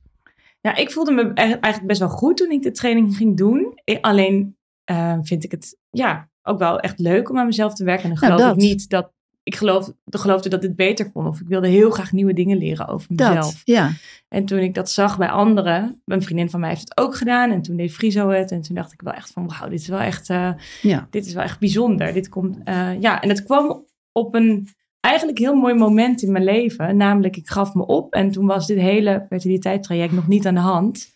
Ja, 0.62 0.75
ik 0.75 0.92
voelde 0.92 1.12
me 1.12 1.22
e- 1.22 1.34
eigenlijk 1.34 1.86
best 1.88 2.00
wel 2.00 2.10
goed 2.10 2.38
toen 2.38 2.52
ik 2.52 2.62
de 2.62 2.72
training 2.72 3.16
ging 3.18 3.38
doen. 3.38 3.74
Alleen 4.02 4.56
eh, 4.84 5.18
vind 5.22 5.44
ik 5.44 5.52
het 5.52 5.78
ja, 5.90 6.30
ook 6.44 6.60
wel 6.60 6.80
echt 6.80 7.00
leuk 7.00 7.30
om 7.30 7.38
aan 7.38 7.46
mezelf 7.46 7.74
te 7.74 7.84
werken. 7.84 8.04
En 8.10 8.16
dan 8.16 8.30
Nou, 8.30 8.42
geloof 8.42 8.56
ik 8.56 8.62
niet 8.62 8.90
dat... 8.90 9.12
Ik 9.44 9.56
geloof, 9.56 9.92
geloofde 10.06 10.50
dat 10.50 10.62
dit 10.62 10.76
beter 10.76 11.12
kon. 11.12 11.28
Of 11.28 11.40
ik 11.40 11.48
wilde 11.48 11.68
heel 11.68 11.90
graag 11.90 12.12
nieuwe 12.12 12.34
dingen 12.34 12.58
leren 12.58 12.88
over 12.88 13.08
mezelf. 13.10 13.36
Dat, 13.36 13.62
ja. 13.64 13.92
En 14.28 14.46
toen 14.46 14.60
ik 14.60 14.74
dat 14.74 14.92
zag 14.92 15.18
bij 15.18 15.30
anderen, 15.30 16.02
een 16.06 16.22
vriendin 16.22 16.50
van 16.50 16.60
mij 16.60 16.70
heeft 16.70 16.82
het 16.82 16.98
ook 16.98 17.16
gedaan. 17.16 17.52
En 17.52 17.62
toen 17.62 17.76
deed 17.76 17.94
Friso 17.94 18.30
het. 18.30 18.52
En 18.52 18.62
toen 18.62 18.76
dacht 18.76 18.94
ik 18.94 19.02
wel 19.02 19.14
echt 19.14 19.32
van, 19.32 19.48
wauw, 19.48 19.70
dit 19.70 19.80
is 19.80 19.88
wel 19.88 20.00
echt, 20.00 20.30
eh, 20.30 20.52
ja. 20.82 21.08
dit 21.10 21.26
is 21.26 21.34
wel 21.34 21.44
echt 21.44 21.60
bijzonder. 21.60 22.14
Dit 22.14 22.30
komt, 22.30 22.58
eh, 22.64 23.02
ja, 23.02 23.22
en 23.22 23.30
het 23.30 23.44
kwam 23.44 23.86
op 24.12 24.36
een 24.36 24.68
eigenlijk 25.00 25.38
heel 25.38 25.56
mooi 25.56 25.74
moment 25.74 26.22
in 26.22 26.32
mijn 26.32 26.44
leven. 26.44 26.98
Namelijk, 26.98 27.38
ik 27.38 27.50
gaf 27.50 27.74
me 27.74 27.86
op. 27.86 28.14
En 28.14 28.32
toen 28.32 28.46
was 28.46 28.68
dit 28.68 28.80
hele 28.80 29.26
fertiliteitstraject 29.30 30.14
nog 30.14 30.28
niet 30.28 30.48
aan 30.48 30.54
de 30.54 30.60
hand. 30.60 31.12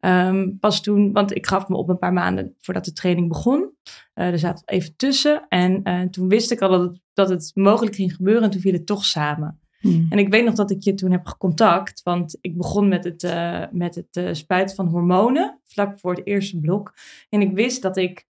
Ehm, 0.00 0.58
pas 0.60 0.82
toen, 0.82 1.12
want 1.12 1.36
ik 1.36 1.46
gaf 1.46 1.68
me 1.68 1.76
op 1.76 1.88
een 1.88 1.98
paar 1.98 2.12
maanden 2.12 2.54
voordat 2.60 2.84
de 2.84 2.92
training 2.92 3.28
begon. 3.28 3.70
Eh, 4.14 4.26
er 4.26 4.38
zat 4.38 4.62
even 4.64 4.96
tussen. 4.96 5.46
En 5.48 5.82
eh, 5.82 6.02
toen 6.02 6.28
wist 6.28 6.50
ik 6.50 6.60
al 6.60 6.70
dat 6.70 6.80
het, 6.80 7.00
dat 7.12 7.28
het 7.28 7.50
mogelijk 7.54 7.94
ging 7.94 8.14
gebeuren. 8.14 8.42
En 8.42 8.50
toen 8.50 8.60
viel 8.60 8.72
het 8.72 8.86
toch 8.86 9.04
samen. 9.04 9.60
Hm. 9.80 10.06
En 10.08 10.18
ik 10.18 10.28
weet 10.28 10.44
nog 10.44 10.54
dat 10.54 10.70
ik 10.70 10.82
je 10.82 10.94
toen 10.94 11.10
heb 11.10 11.26
gecontact, 11.26 12.02
want 12.02 12.38
ik 12.40 12.56
begon 12.56 12.88
met 12.88 13.04
het, 13.04 13.22
eh, 13.22 13.64
met 13.70 13.94
het 13.94 14.36
spuiten 14.36 14.76
van 14.76 14.86
hormonen, 14.86 15.60
vlak 15.64 15.98
voor 15.98 16.14
het 16.14 16.26
eerste 16.26 16.58
blok. 16.60 16.94
En 17.28 17.40
ik 17.40 17.52
wist 17.52 17.82
dat 17.82 17.96
ik 17.96 18.28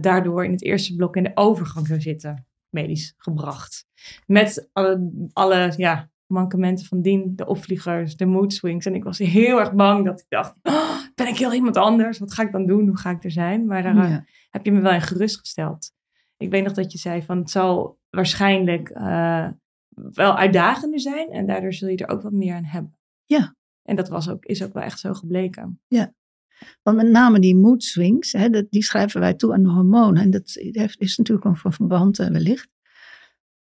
daardoor 0.00 0.44
in 0.44 0.50
het 0.50 0.62
eerste 0.62 0.94
blok 0.94 1.16
in 1.16 1.22
de 1.22 1.30
overgang 1.34 1.86
zou 1.86 2.00
zitten, 2.00 2.46
medisch 2.68 3.14
gebracht. 3.16 3.86
Met 4.26 4.68
alle, 4.72 5.10
alle 5.32 5.72
ja, 5.76 6.10
mankementen 6.32 6.86
van 6.86 7.02
Dien, 7.02 7.32
de 7.36 7.46
opvliegers, 7.46 8.16
de 8.16 8.26
mood 8.26 8.52
swings. 8.52 8.86
En 8.86 8.94
ik 8.94 9.04
was 9.04 9.18
heel 9.18 9.58
erg 9.58 9.74
bang 9.74 10.04
dat 10.04 10.20
ik 10.20 10.26
dacht, 10.28 10.54
oh, 10.62 10.98
ben 11.14 11.26
ik 11.28 11.36
heel 11.36 11.52
iemand 11.54 11.76
anders? 11.76 12.18
Wat 12.18 12.32
ga 12.32 12.42
ik 12.42 12.52
dan 12.52 12.66
doen? 12.66 12.86
Hoe 12.86 12.96
ga 12.98 13.10
ik 13.10 13.24
er 13.24 13.30
zijn? 13.30 13.66
Maar 13.66 13.82
daar 13.82 13.94
Ja. 14.10 14.24
heb 14.50 14.64
je 14.64 14.72
me 14.72 14.80
wel 14.80 14.92
in 14.92 15.00
gerustgesteld. 15.00 15.92
Ik 16.36 16.50
weet 16.50 16.64
nog 16.64 16.72
dat 16.72 16.92
je 16.92 16.98
zei 16.98 17.22
van 17.22 17.38
het 17.38 17.50
zal 17.50 17.98
waarschijnlijk 18.10 18.88
eh, 18.88 19.48
wel 19.94 20.36
uitdagender 20.36 21.00
zijn 21.00 21.28
en 21.30 21.46
daardoor 21.46 21.72
zul 21.72 21.88
je 21.88 21.96
er 21.96 22.08
ook 22.08 22.22
wat 22.22 22.32
meer 22.32 22.54
aan 22.54 22.64
hebben. 22.64 22.98
Ja. 23.24 23.54
En 23.82 23.96
dat 23.96 24.08
was 24.08 24.28
ook, 24.28 24.44
is 24.44 24.62
ook 24.64 24.72
wel 24.72 24.82
echt 24.82 24.98
zo 24.98 25.12
gebleken. 25.14 25.80
Want 26.82 26.96
met 26.96 27.08
name 27.10 27.38
die 27.40 27.56
mood 27.56 27.82
swings, 27.82 28.32
hè, 28.32 28.50
dat, 28.50 28.66
die 28.70 28.82
schrijven 28.82 29.20
wij 29.20 29.34
toe 29.34 29.52
aan 29.52 29.62
de 29.62 29.68
hormonen. 29.68 30.22
En 30.22 30.30
dat 30.30 30.50
heeft- 30.54 31.00
is 31.00 31.16
natuurlijk 31.16 31.46
een 31.46 31.56
van 31.56 31.72
verband 31.72 32.18
eh, 32.18 32.28
wellicht. 32.28 32.68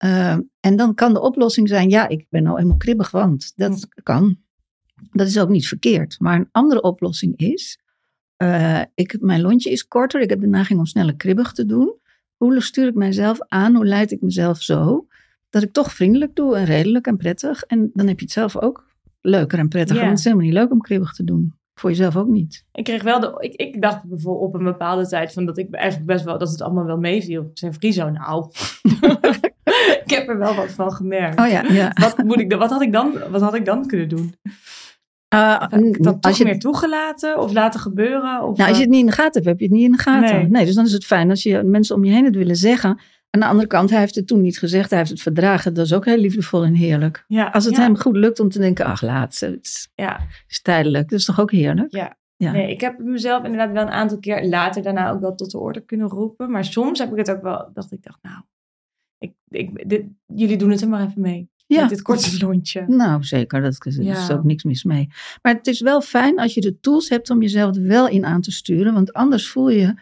Ehm, 0.06 0.42
en 0.60 0.76
dan 0.76 0.94
kan 0.94 1.14
de 1.14 1.22
oplossing 1.22 1.68
zijn, 1.68 1.90
ja, 1.90 2.08
ik 2.08 2.26
ben 2.30 2.44
nou 2.44 2.56
helemaal 2.56 2.78
kribbig, 2.78 3.12
want 3.12 3.54
dat 3.56 3.88
kan. 4.04 4.38
Dat 5.12 5.28
is 5.28 5.40
ook 5.40 5.50
niet 5.50 5.68
verkeerd. 5.68 6.20
Maar 6.20 6.36
een 6.36 6.50
andere 6.52 6.82
oplossing 6.82 7.38
is, 7.38 7.80
eh, 8.36 8.82
ik, 8.96 9.18
mijn 9.20 9.42
lontje 9.42 9.72
is 9.72 9.88
korter, 9.88 10.22
ik 10.22 10.30
heb 10.30 10.40
de 10.40 10.48
neiging 10.48 10.80
om 10.80 10.86
sneller 10.86 11.16
kribbig 11.16 11.52
te 11.52 11.66
doen. 11.66 11.94
Hoe 12.36 12.62
stuur 12.62 12.88
ik 12.88 12.94
mijzelf 12.94 13.38
aan, 13.48 13.76
hoe 13.76 13.86
leid 13.86 14.12
ik 14.12 14.22
mezelf 14.22 14.62
zo, 14.62 15.08
dat 15.50 15.64
ik 15.64 15.72
toch 15.72 15.94
vriendelijk 15.94 16.36
doe 16.36 16.56
en 16.56 16.66
redelijk 16.66 17.08
en 17.08 17.18
prettig. 17.18 17.64
En 17.64 17.90
dan 17.94 18.08
heb 18.08 18.20
je 18.20 18.26
het 18.26 18.34
zelf 18.34 18.58
ook 18.58 18.86
leuker 19.22 19.60
en 19.60 19.68
prettiger. 19.68 20.02
Ja. 20.02 20.08
Want 20.08 20.18
het 20.18 20.20
is 20.20 20.26
helemaal 20.26 20.46
niet 20.46 20.56
leuk 20.64 20.72
om 20.72 20.82
kribbig 20.82 21.14
te 21.14 21.24
doen. 21.24 21.54
Voor 21.74 21.90
jezelf 21.90 22.16
ook 22.16 22.28
niet. 22.28 22.66
Ik 22.72 22.84
kreeg 22.84 23.04
wel 23.04 23.20
de, 23.20 23.36
ik, 23.40 23.54
ik 23.54 23.82
dacht 23.82 24.04
bijvoorbeeld 24.04 24.48
op 24.48 24.54
een 24.54 24.64
bepaalde 24.64 25.08
tijd 25.08 25.34
van 25.34 25.46
dat 25.46 25.58
ik 25.58 25.74
eigenlijk 25.74 26.08
best 26.08 26.26
wel, 26.26 26.38
dat 26.38 26.52
het 26.52 26.62
allemaal 26.62 26.86
wel 26.86 26.98
meeviel. 26.98 27.52
Zei, 27.54 27.74
Friso, 27.74 28.10
nou. 28.10 28.52
ik 30.06 30.10
heb 30.10 30.30
er 30.30 30.38
wel 30.38 30.56
wat 30.56 30.72
van 30.72 30.92
gemerkt. 30.92 31.40
Oh 31.40 31.48
ja, 31.48 31.64
ja. 31.64 31.92
Wat, 31.94 32.18
moet 32.18 32.40
ik, 32.40 32.54
wat, 32.54 32.70
had 32.70 32.82
ik 32.82 32.92
dan, 32.92 33.14
wat 33.30 33.42
had 33.42 33.56
ik 33.56 33.66
dan 33.66 33.88
kunnen 33.88 34.10
doen? 34.10 34.36
Uh, 35.34 35.64
ik 35.70 36.04
dat 36.04 36.22
toch 36.22 36.32
als, 36.32 36.38
je, 36.38 36.44
meer 36.44 36.60
toegelaten 36.60 37.40
of 37.40 37.54
laten 37.54 37.80
gebeuren? 37.80 38.44
Of, 38.44 38.58
nou, 38.58 38.70
als 38.70 38.78
je 38.78 38.84
eh, 38.84 38.90
het 38.90 38.90
niet 38.90 39.00
in 39.00 39.06
de 39.06 39.12
gaten 39.12 39.34
hebt, 39.34 39.46
heb 39.46 39.60
je 39.60 39.66
het 39.66 39.74
niet 39.74 39.86
in 39.86 39.92
de 39.92 39.98
gaten. 39.98 40.36
Nee. 40.36 40.50
Nee. 40.50 40.66
dus 40.66 40.76
dan 40.76 40.86
is 40.86 40.92
het 40.92 41.06
fijn 41.06 41.30
als 41.30 41.44
je 41.44 41.64
mensen 41.64 41.96
om 41.96 42.04
je 42.06 42.12
heen 42.12 42.26
het 42.26 42.36
willen 42.36 42.56
zeggen. 42.56 43.00
Aan 43.30 43.42
de 43.42 43.46
andere 43.46 43.68
kant, 43.68 43.90
hij 43.90 44.00
heeft 44.00 44.16
het 44.16 44.28
toen 44.28 44.42
niet 44.42 44.60
gezegd, 44.60 44.90
hij 44.90 45.00
heeft 45.00 45.12
het 45.12 45.22
verdragen. 45.22 45.74
Dat 45.74 45.86
is 45.86 45.94
ook 45.94 46.06
heel 46.06 46.18
liefdevol 46.18 46.64
en 46.64 46.74
heerlijk. 46.74 47.24
ja, 47.28 47.46
Als 47.48 47.66
het 47.66 47.76
ja, 47.76 47.82
hem 47.82 47.98
goed 47.98 48.16
lukt 48.16 48.40
om 48.40 48.50
te 48.50 48.60
denken, 48.60 48.86
ach 48.86 49.02
laat, 49.02 49.40
het 49.40 49.60
is, 49.62 49.92
Ja, 49.96 50.20
is 50.48 50.62
tijdelijk. 50.62 51.10
Dat 51.10 51.20
is 51.20 51.26
toch 51.26 51.40
ook 51.40 51.52
heerlijk? 51.52 51.96
Ja. 51.96 52.18
Ja. 52.38 52.52
Nee, 52.52 52.72
ik 52.72 52.82
heb 52.82 53.00
mezelf 53.00 53.44
inderdaad 53.44 53.72
wel 53.72 53.82
een 53.84 53.90
aantal 53.90 54.20
keer 54.20 54.46
later 54.46 54.82
daarna 54.82 55.12
ook 55.12 55.20
wel 55.20 55.36
tot 55.36 55.52
de 55.52 55.60
orde 55.60 55.86
kunnen 55.86 56.08
roepen. 56.08 56.52
Maar 56.52 56.66
soms 56.66 57.00
heb 57.00 57.12
ik 57.12 57.18
het 57.18 57.32
ook 57.32 57.42
wel, 57.42 57.70
dat 57.74 57.92
ik 57.92 58.04
dacht, 58.04 58.20
nou, 58.22 58.42
ik, 59.26 59.34
ik, 59.50 59.90
dit, 59.90 60.04
jullie 60.26 60.58
doen 60.58 60.70
het 60.70 60.82
er 60.82 60.90
maar 60.90 61.08
even 61.08 61.22
mee. 61.22 61.50
Ja. 61.68 61.82
Met 61.82 61.90
dit 61.90 62.02
korte 62.02 62.46
lontje. 62.46 62.84
Nou, 62.88 63.24
zeker. 63.24 63.62
Dat 63.62 63.86
is, 63.86 64.30
ook 64.32 64.44
niks 64.44 64.64
mis 64.64 64.84
mee. 64.84 65.08
Maar 65.42 65.54
het 65.54 65.68
is 65.68 65.82
wel 65.82 66.02
fijn 66.02 66.40
als 66.40 66.54
je 66.54 66.62
de 66.62 66.80
tools 66.80 67.10
hebt 67.10 67.30
om 67.30 67.42
jezelf 67.42 67.76
er 67.76 67.84
wel 67.84 68.08
in 68.08 68.26
aan 68.26 68.42
te 68.42 68.52
sturen. 68.52 68.94
Want 68.94 69.14
anders 69.14 69.50
voel 69.50 69.70
je 69.70 69.94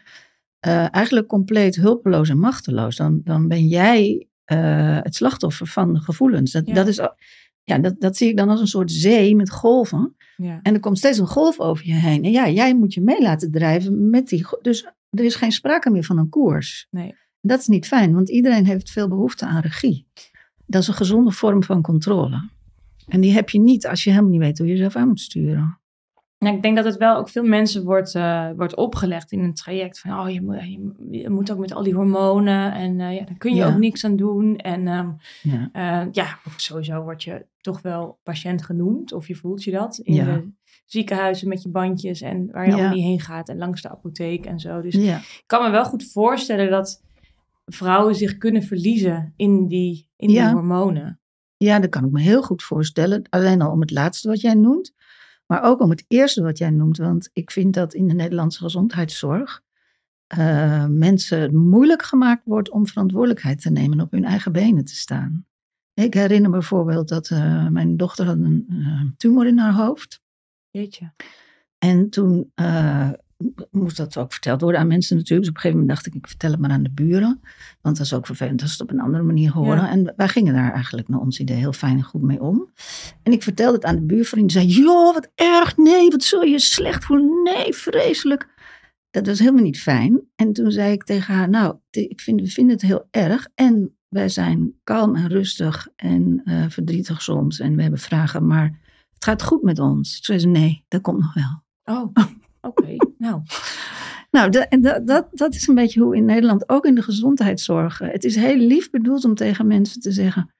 eh, 0.60 0.94
eigenlijk 0.94 1.28
compleet 1.28 1.76
hulpeloos 1.76 2.30
en 2.30 2.40
machteloos. 2.40 2.96
Dan, 2.96 3.22
dan 3.24 3.48
ben 3.48 3.68
jij 3.68 4.28
eh, 4.46 4.98
het 5.02 5.16
slachtoffer 5.16 5.68
van 5.68 5.94
de 5.94 6.00
gevoelens. 6.00 6.52
Dat, 6.52 6.68
Ja. 6.68 6.74
dat, 6.74 6.88
is, 6.88 7.00
ja, 7.64 7.78
dat, 7.78 7.96
dat 8.00 8.18
zie 8.18 8.30
ik 8.30 8.38
dan 8.38 8.50
als 8.50 8.60
een 8.60 8.68
soort 8.68 8.92
zee 8.92 9.36
met 9.36 9.52
golven. 9.52 10.16
Ja. 10.38 10.60
En 10.64 10.74
er 10.74 10.80
komt 10.80 10.98
steeds 10.98 11.18
een 11.18 11.28
golf 11.28 11.60
over 11.60 11.86
je 11.86 11.94
heen. 11.94 12.24
En 12.24 12.32
ja, 12.32 12.50
jij 12.50 12.76
moet 12.76 12.94
je 12.94 13.02
mee 13.02 13.22
laten 13.22 13.52
drijven 13.52 14.10
met 14.10 14.28
die. 14.28 14.46
Dus 14.62 14.84
er 15.10 15.24
is 15.24 15.36
geen 15.36 15.52
sprake 15.52 15.90
meer 15.90 16.04
van 16.04 16.18
een 16.18 16.30
koers. 16.30 16.88
Nee. 16.90 17.16
Dat 17.46 17.60
is 17.60 17.68
niet 17.68 17.88
fijn, 17.88 18.14
want 18.14 18.30
iedereen 18.30 18.66
heeft 18.66 18.92
veel 18.92 19.08
behoefte 19.08 19.46
aan 19.46 19.62
regie. 19.62 20.08
Dat 20.66 20.82
is 20.82 20.88
een 20.88 20.94
gezonde 20.94 21.32
vorm 21.32 21.64
van 21.64 21.82
controle. 21.82 22.50
En 23.08 23.22
die 23.22 23.34
heb 23.34 23.50
je 23.50 23.60
niet 23.60 23.88
als 23.88 24.04
je 24.04 24.10
helemaal 24.10 24.32
niet 24.32 24.40
weet 24.40 24.58
hoe 24.58 24.68
je 24.68 24.74
jezelf 24.74 24.96
aan 24.96 25.08
moet 25.08 25.20
sturen. 25.20 25.78
Nou, 26.40 26.56
ik 26.56 26.62
denk 26.62 26.76
dat 26.76 26.86
het 26.86 26.98
wel 26.98 27.16
ook 27.18 27.30
veel 27.30 27.44
mensen 27.44 27.84
wordt, 27.84 28.16
eh, 28.16 28.50
wordt 28.56 28.76
opgelegd 28.76 29.32
in 29.32 29.40
een 29.40 29.54
traject. 29.54 30.00
Van, 30.00 30.20
oh, 30.20 30.30
je 30.30 30.42
moet, 30.42 30.58
je, 31.12 31.30
moet 31.30 31.52
ook 31.52 31.58
met 31.58 31.74
al 31.74 31.84
die 31.84 31.94
hormonen 31.94 32.74
en 32.74 33.00
eh, 33.00 33.16
ja, 33.16 33.26
daar 33.26 33.38
kun 33.38 33.52
je 33.52 33.58
Ja. 33.58 33.68
ook 33.68 33.78
niks 33.78 34.06
aan 34.06 34.16
doen. 34.16 34.56
En 34.58 34.88
ehm, 34.88 35.10
Ja. 35.42 35.70
eh, 35.72 36.08
ja, 36.12 36.40
sowieso 36.58 37.02
word 37.04 37.24
je 37.24 37.46
toch 37.62 37.82
wel 37.82 38.20
patiënt 38.24 38.64
genoemd. 38.64 39.14
Of 39.14 39.28
je 39.28 39.36
voelt 39.36 39.64
je 39.64 39.72
dat 39.72 39.98
in 39.98 40.14
Ja. 40.14 40.26
de 40.26 40.52
ziekenhuizen 40.86 41.48
met 41.48 41.64
je 41.64 41.70
bandjes 41.70 42.22
en 42.22 42.52
waar 42.52 42.66
je 42.68 42.74
allemaal 42.74 42.94
niet 42.94 43.04
heen 43.04 43.20
gaat. 43.20 43.50
En 43.50 43.58
langs 43.58 43.82
de 43.82 43.90
apotheek 43.90 44.46
en 44.46 44.60
zo. 44.60 44.82
Dus 44.82 44.96
ik 44.96 45.44
kan 45.46 45.64
me 45.64 45.70
wel 45.70 45.86
goed 45.86 46.12
voorstellen 46.12 46.70
dat 46.70 47.03
vrouwen 47.74 48.16
zich 48.16 48.38
kunnen 48.38 48.64
verliezen 48.64 49.34
in 49.36 49.68
die, 49.68 50.10
in 50.16 50.28
die 50.28 50.38
Ja. 50.38 50.54
hormonen. 50.54 51.20
ja, 51.58 51.80
dat 51.80 51.90
kan 51.90 52.06
ik 52.06 52.12
me 52.12 52.22
heel 52.22 52.42
goed 52.44 52.64
voorstellen. 52.64 53.22
Alleen 53.30 53.62
al 53.62 53.72
om 53.72 53.82
het 53.82 53.92
laatste 53.92 54.28
wat 54.28 54.42
jij 54.42 54.54
noemt. 54.54 54.94
Maar 55.48 55.64
ook 55.64 55.82
om 55.82 55.90
het 55.90 56.06
eerste 56.08 56.42
wat 56.44 56.58
jij 56.58 56.70
noemt. 56.70 56.98
Want 56.98 57.30
ik 57.34 57.52
vind 57.52 57.74
dat 57.74 57.94
in 57.94 58.08
de 58.08 58.14
Nederlandse 58.14 58.60
gezondheidszorg. 58.64 59.62
eh, 60.28 60.86
mensen 60.88 61.40
het 61.42 61.52
moeilijk 61.52 62.04
gemaakt 62.04 62.42
wordt 62.46 62.70
om 62.70 62.88
verantwoordelijkheid 62.88 63.62
te 63.62 63.70
nemen. 63.72 63.98
en 63.98 64.04
op 64.04 64.12
hun 64.12 64.26
eigen 64.26 64.52
benen 64.52 64.86
te 64.86 64.96
staan. 64.96 65.46
Ik 65.94 66.14
herinner 66.14 66.50
me 66.50 66.58
bijvoorbeeld 66.58 67.08
dat 67.10 67.30
eh, 67.30 67.68
mijn 67.68 67.98
dochter 67.98 68.26
had 68.26 68.38
een 68.38 68.66
eh, 68.70 69.02
tumor 69.18 69.48
in 69.48 69.58
haar 69.58 69.74
hoofd. 69.74 70.22
Jeetje. 70.70 71.14
En 71.78 72.10
toen 72.10 72.52
moest 73.72 73.98
dat 73.98 74.18
ook 74.18 74.32
verteld 74.32 74.62
worden 74.62 74.80
aan 74.80 74.88
mensen 74.88 75.18
natuurlijk. 75.18 75.42
Dus 75.42 75.50
op 75.50 75.56
een 75.56 75.62
gegeven 75.62 75.80
moment 75.80 75.98
dacht 75.98 76.16
ik, 76.16 76.22
ik 76.22 76.28
vertel 76.28 76.52
het 76.52 76.60
maar 76.60 76.70
aan 76.70 76.84
de 76.84 76.92
buren. 76.92 77.42
Want 77.82 77.98
dat 77.98 78.06
is 78.06 78.14
ook 78.14 78.26
vervelend 78.26 78.62
als 78.62 78.76
ze 78.76 78.82
het 78.82 78.92
op 78.92 78.98
een 78.98 79.04
andere 79.04 79.24
manier 79.24 79.52
horen. 79.52 79.82
Ja. 79.82 79.90
En 79.90 80.14
wij 80.16 80.28
gingen 80.28 80.54
daar 80.54 80.74
eigenlijk 80.74 81.08
naar 81.08 81.20
ons 81.20 81.40
idee 81.40 81.58
heel 81.58 81.74
fijn 81.74 81.98
en 81.98 82.04
goed 82.04 82.22
mee 82.22 82.42
om. 82.42 82.70
En 83.24 83.32
ik 83.32 83.44
vertelde 83.44 83.76
het 83.76 83.86
aan 83.86 83.96
de 83.96 84.02
buurvriend. 84.02 84.50
Die 84.54 84.62
zei, 84.62 84.84
joh, 84.84 85.14
wat 85.14 85.32
erg. 85.36 85.78
Nee, 85.78 86.10
wat 86.10 86.24
zul 86.24 86.42
je 86.42 86.52
je 86.52 86.60
slecht 86.60 87.06
voelen. 87.06 87.42
Nee, 87.44 87.74
vreselijk. 87.74 88.48
Dat 89.10 89.28
was 89.28 89.40
helemaal 89.40 89.64
niet 89.64 89.82
fijn. 89.82 90.22
En 90.36 90.54
toen 90.54 90.72
zei 90.72 90.92
ik 90.92 91.04
tegen 91.04 91.34
haar, 91.34 91.50
nou, 91.50 91.76
ik 91.90 92.22
vind, 92.22 92.42
we 92.42 92.48
vinden 92.48 92.74
het 92.74 92.86
heel 92.86 93.08
erg. 93.12 93.48
En 93.56 93.98
wij 94.10 94.30
zijn 94.30 94.74
kalm 94.84 95.16
en 95.16 95.28
rustig 95.28 95.88
en 95.96 96.42
eh, 96.46 96.66
verdrietig 96.70 97.22
soms. 97.22 97.60
En 97.60 97.76
we 97.76 97.82
hebben 97.82 98.00
vragen, 98.00 98.48
maar 98.48 98.80
het 99.14 99.24
gaat 99.24 99.44
goed 99.44 99.64
met 99.64 99.80
ons. 99.80 100.14
Toen 100.14 100.22
zei 100.22 100.40
ze, 100.40 100.48
nee, 100.48 100.86
dat 100.88 101.02
komt 101.02 101.20
nog 101.20 101.34
wel. 101.34 101.64
Oh, 101.96 102.14
oké. 102.68 102.96
nou, 103.18 103.42
Nou, 104.34 104.50
dat, 104.50 104.68
dat, 105.08 105.28
dat, 105.32 105.56
is 105.56 105.68
een 105.68 105.76
beetje 105.76 106.02
hoe 106.02 106.16
in 106.16 106.26
Nederland, 106.26 106.70
ook 106.70 106.86
in 106.86 106.96
de 106.96 107.02
gezondheidszorg. 107.02 108.00
Het 108.00 108.24
is 108.24 108.36
heel 108.36 108.58
lief 108.58 108.90
bedoeld 108.90 109.26
om 109.26 109.36
tegen 109.36 109.68
mensen 109.68 110.02
te 110.02 110.12
zeggen. 110.12 110.54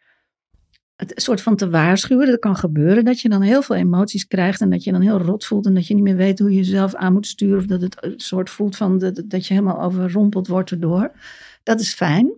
Het 0.96 1.14
soort 1.16 1.42
van 1.42 1.56
te 1.56 1.70
waarschuwen. 1.70 2.28
Dat 2.28 2.40
kan 2.40 2.56
gebeuren 2.56 3.06
dat 3.06 3.20
je 3.20 3.30
dan 3.30 3.42
heel 3.42 3.62
veel 3.62 3.76
emoties 3.76 4.28
krijgt. 4.28 4.62
En 4.62 4.70
dat 4.70 4.84
je 4.84 4.92
dan 4.92 5.02
heel 5.02 5.18
rot 5.18 5.46
voelt. 5.46 5.66
En 5.66 5.74
dat 5.74 5.88
je 5.88 5.94
niet 5.94 6.04
meer 6.04 6.16
weet 6.16 6.40
hoe 6.40 6.50
je 6.50 6.56
jezelf 6.56 6.96
aan 6.96 7.14
moet 7.14 7.28
sturen. 7.28 7.58
Of 7.58 7.66
dat 7.66 7.82
het 7.82 8.04
een 8.04 8.20
soort 8.20 8.50
voelt 8.50 8.76
van 8.76 8.98
dat, 8.98 9.24
dat 9.26 9.48
je 9.48 9.54
helemaal 9.54 9.82
overrompeld 9.82 10.48
wordt 10.48 10.72
erdoor. 10.72 11.12
Dat 11.64 11.80
is 11.80 11.94
fijn. 11.94 12.34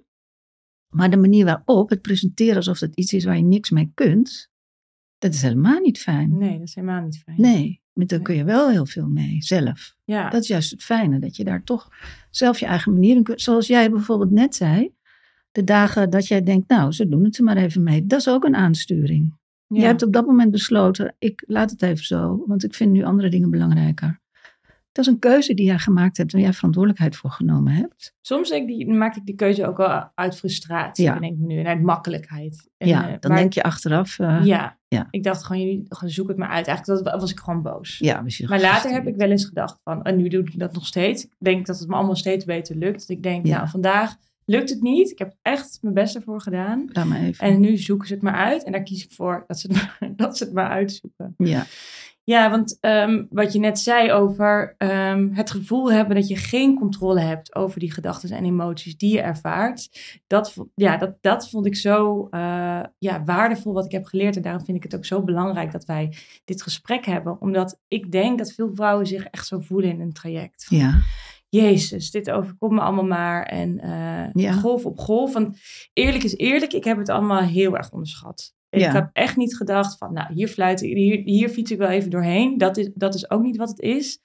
Maar 0.93 1.09
de 1.09 1.17
manier 1.17 1.45
waarop 1.45 1.89
het 1.89 2.01
presenteren 2.01 2.55
alsof 2.55 2.79
het 2.79 2.95
iets 2.95 3.13
is 3.13 3.25
waar 3.25 3.37
je 3.37 3.43
niks 3.43 3.69
mee 3.69 3.91
kunt. 3.93 4.49
Dat 5.17 5.33
is 5.33 5.41
helemaal 5.41 5.79
niet 5.79 5.99
fijn. 5.99 6.37
nee, 6.37 6.57
dat 6.57 6.67
is 6.67 6.75
helemaal 6.75 7.01
niet 7.01 7.17
fijn. 7.17 7.41
Nee, 7.41 7.81
met 7.95 8.09
daar 8.09 8.19
kun 8.19 8.35
je 8.35 8.43
wel 8.43 8.69
heel 8.69 8.85
veel 8.85 9.07
mee 9.07 9.41
zelf. 9.41 9.95
Ja, 10.03 10.29
Dat 10.29 10.41
is 10.41 10.47
juist 10.47 10.71
het 10.71 10.83
fijne, 10.83 11.19
dat 11.19 11.35
je 11.35 11.43
daar 11.43 11.63
toch 11.63 11.89
zelf 12.29 12.59
je 12.59 12.65
eigen 12.65 12.93
manier 12.93 13.15
in 13.15 13.23
kunt. 13.23 13.41
Zoals 13.41 13.67
jij 13.67 13.91
bijvoorbeeld 13.91 14.31
net 14.31 14.55
zei, 14.55 14.93
de 15.51 15.63
dagen 15.63 16.09
dat 16.09 16.27
jij 16.27 16.43
denkt, 16.43 16.69
nou, 16.69 16.91
ze 16.91 17.07
doen 17.09 17.23
het 17.23 17.37
er 17.37 17.43
maar 17.43 17.57
even 17.57 17.83
mee. 17.83 18.05
Dat 18.05 18.19
is 18.19 18.29
ook 18.29 18.43
een 18.43 18.55
aansturing. 18.55 19.33
ja. 19.67 19.77
Jij 19.79 19.87
hebt 19.87 20.03
op 20.03 20.13
dat 20.13 20.25
moment 20.25 20.51
besloten, 20.51 21.15
ik 21.19 21.43
laat 21.47 21.71
het 21.71 21.81
even 21.81 22.05
zo, 22.05 22.43
want 22.47 22.63
ik 22.63 22.73
vind 22.73 22.91
nu 22.91 23.03
andere 23.03 23.29
dingen 23.29 23.49
belangrijker. 23.49 24.21
Dat 24.95 25.05
is 25.05 25.11
een 25.11 25.19
keuze 25.19 25.53
die 25.53 25.65
jij 25.65 25.79
gemaakt 25.79 26.17
hebt 26.17 26.33
en 26.33 26.39
jij 26.39 26.53
verantwoordelijkheid 26.53 27.15
voor 27.15 27.29
genomen 27.29 27.73
hebt. 27.73 28.13
Soms 28.21 28.49
denk 28.49 28.69
ik, 28.69 28.75
die, 28.77 28.93
maak 28.93 29.15
ik 29.15 29.25
die 29.25 29.35
keuze 29.35 29.67
ook 29.67 29.77
wel 29.77 30.11
uit 30.13 30.35
frustratie, 30.37 31.05
Ja. 31.05 31.19
denk 31.19 31.33
ik 31.33 31.39
nu. 31.47 31.59
En 31.59 31.65
uit 31.67 31.81
makkelijkheid. 31.81 32.69
En, 32.77 32.87
ja, 32.87 33.07
eh, 33.09 33.15
dan 33.19 33.31
maar- 33.31 33.39
denk 33.39 33.53
je 33.53 33.63
achteraf, 33.63 34.19
eh, 34.19 34.41
Ja, 34.43 34.77
ja. 34.87 35.07
ik 35.09 35.23
dacht 35.23 35.43
gewoon, 35.43 35.61
jullie 35.61 35.87
zoek 36.05 36.27
het 36.27 36.37
maar 36.37 36.49
uit. 36.49 36.67
Eigenlijk 36.67 37.03
dat 37.03 37.21
was 37.21 37.31
ik 37.31 37.39
gewoon 37.39 37.61
boos. 37.61 37.97
ja, 37.99 38.23
je 38.25 38.47
Maar 38.47 38.61
later 38.61 38.91
heb 38.91 39.07
ik 39.07 39.15
wel 39.15 39.29
eens 39.31 39.45
gedacht 39.45 39.79
van, 39.83 40.03
en 40.03 40.15
nu 40.17 40.27
doe 40.27 40.41
ik 40.43 40.59
dat 40.59 40.73
nog 40.73 40.85
steeds. 40.85 41.23
Ik 41.23 41.31
denk 41.37 41.65
dat 41.65 41.79
het 41.79 41.87
me 41.87 41.95
allemaal 41.95 42.15
steeds 42.15 42.45
beter 42.45 42.75
lukt. 42.75 42.99
Dat 42.99 43.09
ik 43.17 43.23
denk, 43.23 43.45
Ja. 43.45 43.57
nou 43.57 43.69
vandaag 43.69 44.15
lukt 44.45 44.69
het 44.69 44.81
niet. 44.81 45.11
Ik 45.11 45.19
heb 45.19 45.35
echt 45.41 45.77
mijn 45.81 45.93
best 45.93 46.15
ervoor 46.15 46.41
gedaan. 46.41 46.89
Laat 46.91 47.05
maar 47.05 47.21
even. 47.21 47.45
En 47.47 47.59
nu 47.59 47.77
zoeken 47.77 48.07
ze 48.07 48.13
het 48.13 48.23
maar 48.23 48.33
uit. 48.35 48.63
En 48.63 48.71
daar 48.71 48.83
kies 48.83 49.03
ik 49.03 49.11
voor 49.11 49.43
dat 49.47 49.59
ze 49.59 49.67
het 49.71 49.75
maar, 49.99 50.11
dat 50.15 50.37
ze 50.37 50.43
het 50.43 50.53
maar 50.53 50.69
uitzoeken. 50.69 51.33
ja, 51.37 51.65
Ja, 52.25 52.49
want 52.49 52.77
ehm, 52.79 53.25
wat 53.29 53.53
je 53.53 53.59
net 53.59 53.79
zei 53.79 54.11
over 54.11 54.75
ehm, 54.77 55.29
het 55.31 55.51
gevoel 55.51 55.91
hebben 55.91 56.15
dat 56.15 56.27
je 56.27 56.35
geen 56.35 56.75
controle 56.75 57.19
hebt 57.19 57.55
over 57.55 57.79
die 57.79 57.91
gedachten 57.91 58.29
en 58.29 58.45
emoties 58.45 58.97
die 58.97 59.13
je 59.13 59.21
ervaart. 59.21 59.89
Dat, 60.27 60.55
ja, 60.75 60.97
dat, 60.97 61.17
dat 61.21 61.49
vond 61.49 61.65
ik 61.65 61.75
zo 61.75 62.27
eh, 62.31 62.83
ja, 62.97 63.23
waardevol 63.25 63.73
wat 63.73 63.85
ik 63.85 63.91
heb 63.91 64.05
geleerd. 64.05 64.35
En 64.35 64.41
daarom 64.41 64.65
vind 64.65 64.77
ik 64.77 64.83
het 64.83 64.95
ook 64.95 65.05
zo 65.05 65.23
belangrijk 65.23 65.71
dat 65.71 65.85
wij 65.85 66.13
dit 66.45 66.61
gesprek 66.61 67.05
hebben. 67.05 67.41
Omdat 67.41 67.79
ik 67.87 68.11
denk 68.11 68.37
dat 68.37 68.53
veel 68.53 68.71
vrouwen 68.73 69.05
zich 69.07 69.23
echt 69.25 69.47
zo 69.47 69.59
voelen 69.59 69.89
in 69.89 70.01
een 70.01 70.13
traject. 70.13 70.65
Van, 70.65 70.77
ja, 70.77 71.01
Jezus, 71.49 72.11
dit 72.11 72.31
overkomt 72.31 72.71
me 72.73 72.79
allemaal 72.79 73.05
maar. 73.05 73.43
En 73.43 73.79
eh, 73.79 74.43
Ja. 74.43 74.51
golf 74.51 74.85
op 74.85 74.99
golf. 74.99 75.33
Want 75.33 75.57
eerlijk 75.93 76.23
is 76.23 76.35
eerlijk, 76.37 76.73
ik 76.73 76.83
heb 76.83 76.97
het 76.97 77.09
allemaal 77.09 77.41
heel 77.41 77.77
erg 77.77 77.91
onderschat. 77.91 78.54
Ik 78.75 78.81
Ja. 78.81 78.91
heb 78.91 79.09
echt 79.13 79.35
niet 79.37 79.55
gedacht 79.57 79.97
van, 79.97 80.13
nou, 80.13 80.33
hier 80.33 80.47
fluit 80.47 80.81
ik, 80.81 80.95
hier, 80.95 81.21
hier 81.23 81.49
fiets 81.49 81.71
ik 81.71 81.77
wel 81.77 81.87
even 81.89 82.09
doorheen. 82.09 82.57
Dat 82.57 82.77
is, 82.77 82.89
dat 82.93 83.15
is 83.15 83.29
ook 83.29 83.41
niet 83.41 83.57
wat 83.57 83.69
het 83.69 83.79
is. 83.79 84.19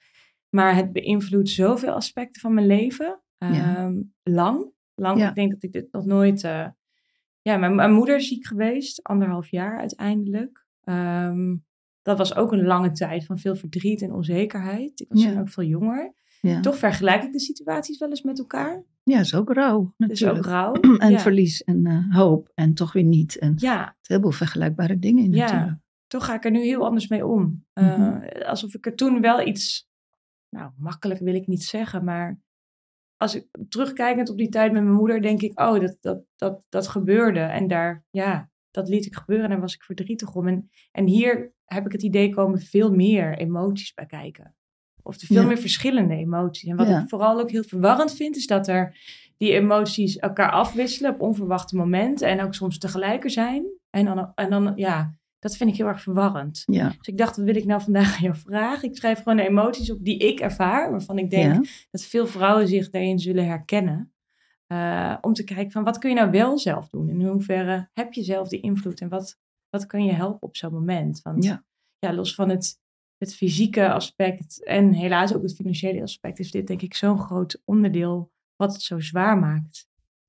Maar 0.49 0.75
het 0.75 0.91
beïnvloedt 0.93 1.49
zoveel 1.49 1.91
aspecten 1.93 2.41
van 2.41 2.53
mijn 2.53 2.67
leven. 2.67 3.21
Ja. 3.37 3.75
Ehm, 3.77 4.01
lang. 4.23 4.71
Lang. 4.95 5.19
Ja. 5.19 5.29
Ik 5.29 5.35
denk 5.35 5.51
dat 5.51 5.63
ik 5.63 5.71
dit 5.71 5.87
nog 5.91 6.05
nooit... 6.05 6.43
eh, 6.43 6.67
ja, 7.41 7.57
mijn, 7.57 7.75
mijn 7.75 7.91
moeder 7.93 8.15
is 8.15 8.27
ziek 8.27 8.45
geweest. 8.47 9.03
Anderhalf 9.03 9.49
jaar 9.51 9.79
uiteindelijk. 9.79 10.65
Ehm, 10.83 11.55
dat 12.01 12.17
was 12.17 12.35
ook 12.35 12.51
een 12.51 12.63
lange 12.65 12.91
tijd 12.91 13.25
van 13.25 13.37
veel 13.39 13.55
verdriet 13.55 14.01
en 14.01 14.13
onzekerheid. 14.13 14.99
Ik 14.99 15.05
was 15.09 15.21
toen 15.31 15.39
ook 15.39 15.49
veel 15.49 15.63
jonger. 15.63 16.13
Toch 16.61 16.77
vergelijk 16.77 17.23
ik 17.23 17.31
de 17.31 17.39
situaties 17.39 17.97
wel 17.97 18.09
eens 18.09 18.21
met 18.21 18.39
elkaar. 18.39 18.83
Ja, 19.03 19.19
is 19.19 19.35
ook 19.35 19.53
rouw 19.53 19.93
Het 19.97 20.11
is 20.11 20.23
ook 20.25 20.35
natuurlijk. 20.35 20.53
rauw. 20.53 20.97
en 20.97 21.11
ja. 21.11 21.19
verlies 21.19 21.63
en 21.63 21.85
eh, 21.85 22.15
hoop 22.15 22.51
en 22.53 22.73
toch 22.73 22.93
weer 22.93 23.03
niet. 23.03 23.37
En 23.39 23.53
Ja, 23.57 23.87
een 23.87 23.93
heleboel 24.01 24.31
vergelijkbare 24.31 24.99
dingen 24.99 25.23
in 25.23 25.31
Ja. 25.31 25.51
natuurlijk. 25.51 25.79
toch 26.07 26.25
ga 26.25 26.33
ik 26.33 26.45
er 26.45 26.51
nu 26.51 26.61
heel 26.61 26.85
anders 26.85 27.07
mee 27.07 27.25
om. 27.27 27.65
Eh, 27.73 27.97
Mhm. 27.97 28.41
Alsof 28.45 28.73
ik 28.73 28.85
er 28.85 28.95
toen 28.95 29.21
wel 29.21 29.47
iets, 29.47 29.87
nou 30.49 30.71
makkelijk 30.77 31.19
wil 31.19 31.35
ik 31.35 31.47
niet 31.47 31.63
zeggen, 31.63 32.03
maar 32.03 32.39
als 33.17 33.35
ik 33.35 33.47
terugkijkend 33.69 34.29
op 34.29 34.37
die 34.37 34.49
tijd 34.49 34.71
met 34.71 34.83
mijn 34.83 34.95
moeder, 34.95 35.21
denk 35.21 35.41
ik, 35.41 35.59
oh, 35.59 35.79
dat, 35.79 35.97
dat, 35.99 36.23
dat, 36.35 36.63
dat 36.69 36.87
gebeurde. 36.87 37.39
En 37.39 37.67
daar, 37.67 38.05
ja, 38.09 38.49
dat 38.71 38.89
liet 38.89 39.05
ik 39.05 39.15
gebeuren 39.15 39.45
en 39.45 39.51
daar 39.51 39.61
was 39.61 39.75
ik 39.75 39.83
verdrietig 39.83 40.35
om. 40.35 40.47
En, 40.47 40.69
en 40.91 41.07
hier 41.07 41.53
heb 41.65 41.85
ik 41.85 41.91
het 41.91 42.03
idee 42.03 42.29
komen 42.29 42.59
veel 42.59 42.91
meer 42.91 43.37
emoties 43.37 43.93
bij 43.93 44.05
kijken. 44.05 44.55
Of 45.03 45.21
er 45.21 45.27
veel 45.27 45.41
Ja. 45.41 45.47
meer 45.47 45.57
verschillende 45.57 46.15
emoties. 46.15 46.69
En 46.69 46.75
wat 46.75 46.87
Ja. 46.87 47.01
ik 47.01 47.09
vooral 47.09 47.39
ook 47.39 47.51
heel 47.51 47.63
verwarrend 47.63 48.13
vind, 48.15 48.35
is 48.35 48.47
dat 48.47 48.67
er 48.67 48.97
die 49.37 49.51
emoties 49.51 50.17
elkaar 50.17 50.51
afwisselen 50.51 51.13
op 51.13 51.21
onverwachte 51.21 51.75
momenten. 51.75 52.27
En 52.27 52.41
ook 52.41 52.53
soms 52.53 52.77
tegelijk 52.77 53.23
er 53.23 53.29
zijn. 53.29 53.65
En 53.89 54.05
dan, 54.05 54.31
en 54.35 54.49
dan 54.49 54.71
ja, 54.75 55.15
dat 55.39 55.57
vind 55.57 55.69
ik 55.69 55.75
heel 55.75 55.87
erg 55.87 56.01
verwarrend. 56.01 56.63
Ja, 56.65 56.87
Dus 56.87 57.07
ik 57.07 57.17
dacht, 57.17 57.35
wat 57.37 57.45
wil 57.45 57.55
ik 57.55 57.65
nou 57.65 57.81
vandaag 57.81 58.15
aan 58.15 58.23
jou 58.23 58.35
vragen? 58.35 58.89
Ik 58.89 58.95
schrijf 58.97 59.17
gewoon 59.17 59.37
de 59.37 59.47
emoties 59.47 59.91
op 59.91 59.97
die 60.03 60.17
ik 60.17 60.39
ervaar. 60.39 60.91
Waarvan 60.91 61.17
ik 61.17 61.29
denk 61.29 61.53
ja. 61.65 61.69
dat 61.91 62.03
veel 62.03 62.27
vrouwen 62.27 62.67
zich 62.67 62.89
daarin 62.89 63.19
zullen 63.19 63.45
herkennen. 63.45 64.13
Eh, 64.67 65.17
om 65.21 65.33
te 65.33 65.43
kijken 65.43 65.71
van 65.71 65.83
wat 65.83 65.97
kun 65.97 66.09
je 66.09 66.15
nou 66.15 66.31
wel 66.31 66.57
zelf 66.57 66.89
doen? 66.89 67.09
In 67.09 67.21
hoeverre 67.25 67.89
heb 67.93 68.13
je 68.13 68.23
zelf 68.23 68.47
die 68.47 68.61
invloed? 68.61 69.01
En 69.01 69.09
wat, 69.09 69.37
wat 69.69 69.85
kun 69.85 70.03
je 70.05 70.11
helpen 70.13 70.41
op 70.47 70.55
zo'n 70.57 70.73
moment? 70.73 71.21
Want 71.21 71.43
Ja. 71.43 71.63
ja, 71.99 72.13
los 72.13 72.35
van 72.35 72.49
het, 72.49 72.79
het 73.21 73.35
fysieke 73.35 73.91
aspect 73.91 74.63
en 74.63 74.93
helaas 74.93 75.35
ook 75.35 75.41
het 75.41 75.55
financiële 75.55 76.01
aspect... 76.01 76.39
is 76.39 76.51
dit 76.51 76.67
denk 76.67 76.81
ik 76.81 76.93
zo'n 76.93 77.19
groot 77.19 77.61
onderdeel 77.65 78.31
wat 78.55 78.73
het 78.73 78.81
zo 78.81 78.99
zwaar 78.99 79.37
maakt. 79.39 79.87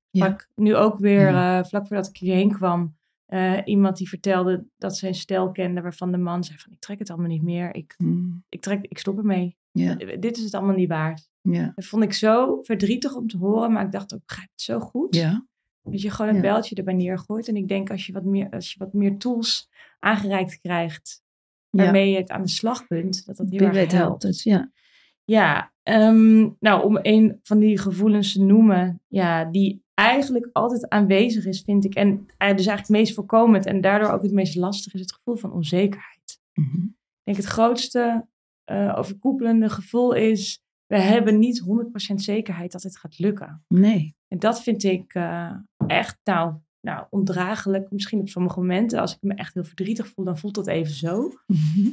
Ja. 0.09 0.37
Nu 0.55 0.75
ook 0.75 0.97
weer, 0.99 1.29
Ja. 1.31 1.59
eh, 1.59 1.65
vlak 1.65 1.87
voordat 1.87 2.07
ik 2.07 2.17
hierheen 2.17 2.51
kwam... 2.51 2.97
eh, 3.25 3.59
iemand 3.65 3.97
die 3.97 4.09
vertelde 4.09 4.65
dat 4.77 4.97
ze 4.97 5.07
een 5.07 5.15
stel 5.15 5.51
kende 5.51 5.81
waarvan 5.81 6.11
de 6.11 6.17
man 6.17 6.43
zei 6.43 6.57
van... 6.57 6.71
ik 6.71 6.79
trek 6.79 6.99
het 6.99 7.09
allemaal 7.09 7.27
niet 7.29 7.41
meer, 7.43 7.75
ik, 7.75 7.93
Mm, 7.97 8.43
ik, 8.49 8.61
trek, 8.61 8.85
ik 8.85 8.97
stop 8.97 9.17
ermee. 9.17 9.57
ja, 9.71 9.95
Dit 9.95 10.37
is 10.37 10.43
het 10.43 10.53
allemaal 10.53 10.75
niet 10.75 10.89
waard. 10.89 11.29
ja, 11.41 11.71
Dat 11.75 11.85
vond 11.85 12.03
ik 12.03 12.13
zo 12.13 12.61
verdrietig 12.61 13.15
om 13.15 13.27
te 13.27 13.37
horen, 13.37 13.71
maar 13.71 13.85
ik 13.85 13.91
dacht 13.91 14.13
ook, 14.13 14.25
begrijp 14.25 14.49
het 14.51 14.61
zo 14.61 14.79
goed. 14.79 15.15
ja. 15.15 15.45
Dat 15.85 16.01
je 16.01 16.09
gewoon 16.09 16.29
een 16.31 16.35
Ja. 16.35 16.41
beltje 16.41 16.75
erbij 16.75 16.93
neergooit. 16.93 17.47
En 17.47 17.55
ik 17.55 17.67
denk 17.67 17.89
als 17.91 18.05
je 18.05 18.13
wat 18.13 18.23
meer, 18.23 18.49
als 18.49 18.73
je 18.73 18.79
wat 18.79 18.93
meer 18.93 19.17
tools 19.17 19.69
aangereikt 19.99 20.59
krijgt. 20.61 21.22
Waarmee 21.81 22.11
je 22.11 22.17
het 22.17 22.29
aan 22.29 22.41
de 22.41 22.49
slag 22.49 22.87
kunt, 22.87 23.25
dat 23.25 23.37
dat 23.37 23.49
heel 23.49 23.59
erg 23.59 23.91
helpt 23.91 24.23
het, 24.23 24.41
ja. 24.41 24.71
Ja, 25.23 25.73
ehm, 25.83 26.49
nou 26.59 26.83
om 26.83 26.99
een 27.01 27.39
van 27.41 27.59
die 27.59 27.77
gevoelens 27.77 28.33
te 28.33 28.43
noemen, 28.43 29.01
ja, 29.07 29.45
die 29.45 29.83
eigenlijk 29.93 30.49
altijd 30.51 30.89
aanwezig 30.89 31.45
is, 31.45 31.61
vind 31.61 31.85
ik. 31.85 31.95
En 31.95 32.07
eh, 32.07 32.25
dus 32.27 32.37
eigenlijk 32.37 32.79
het 32.79 32.89
meest 32.89 33.13
voorkomend 33.13 33.65
en 33.65 33.81
daardoor 33.81 34.09
ook 34.09 34.21
het 34.21 34.31
meest 34.31 34.55
lastig 34.55 34.93
is 34.93 34.99
het 34.99 35.13
gevoel 35.13 35.35
van 35.35 35.51
onzekerheid. 35.51 36.39
Mhm. 36.53 36.83
Ik 36.85 37.23
denk 37.23 37.37
het 37.37 37.45
grootste 37.45 38.27
eh, 38.63 38.93
overkoepelende 38.97 39.69
gevoel 39.69 40.13
is, 40.13 40.63
we 40.85 40.99
hebben 40.99 41.39
niet 41.39 41.63
100% 42.11 42.21
zekerheid 42.21 42.71
dat 42.71 42.83
het 42.83 42.97
gaat 42.97 43.19
lukken. 43.19 43.63
Nee. 43.67 44.15
En 44.27 44.39
dat 44.39 44.63
vind 44.63 44.83
ik 44.83 45.13
eh, 45.13 45.51
echt, 45.87 46.19
nou, 46.23 46.55
nou, 46.85 47.05
ondraaglijk. 47.09 47.91
Misschien 47.91 48.19
op 48.19 48.29
sommige 48.29 48.59
momenten, 48.59 48.99
als 48.99 49.13
ik 49.15 49.21
me 49.21 49.33
echt 49.33 49.53
heel 49.53 49.63
verdrietig 49.63 50.07
voel, 50.07 50.25
dan 50.25 50.37
voelt 50.37 50.55
dat 50.55 50.67
even 50.67 50.93
zo. 50.93 51.31
Mhm. 51.47 51.89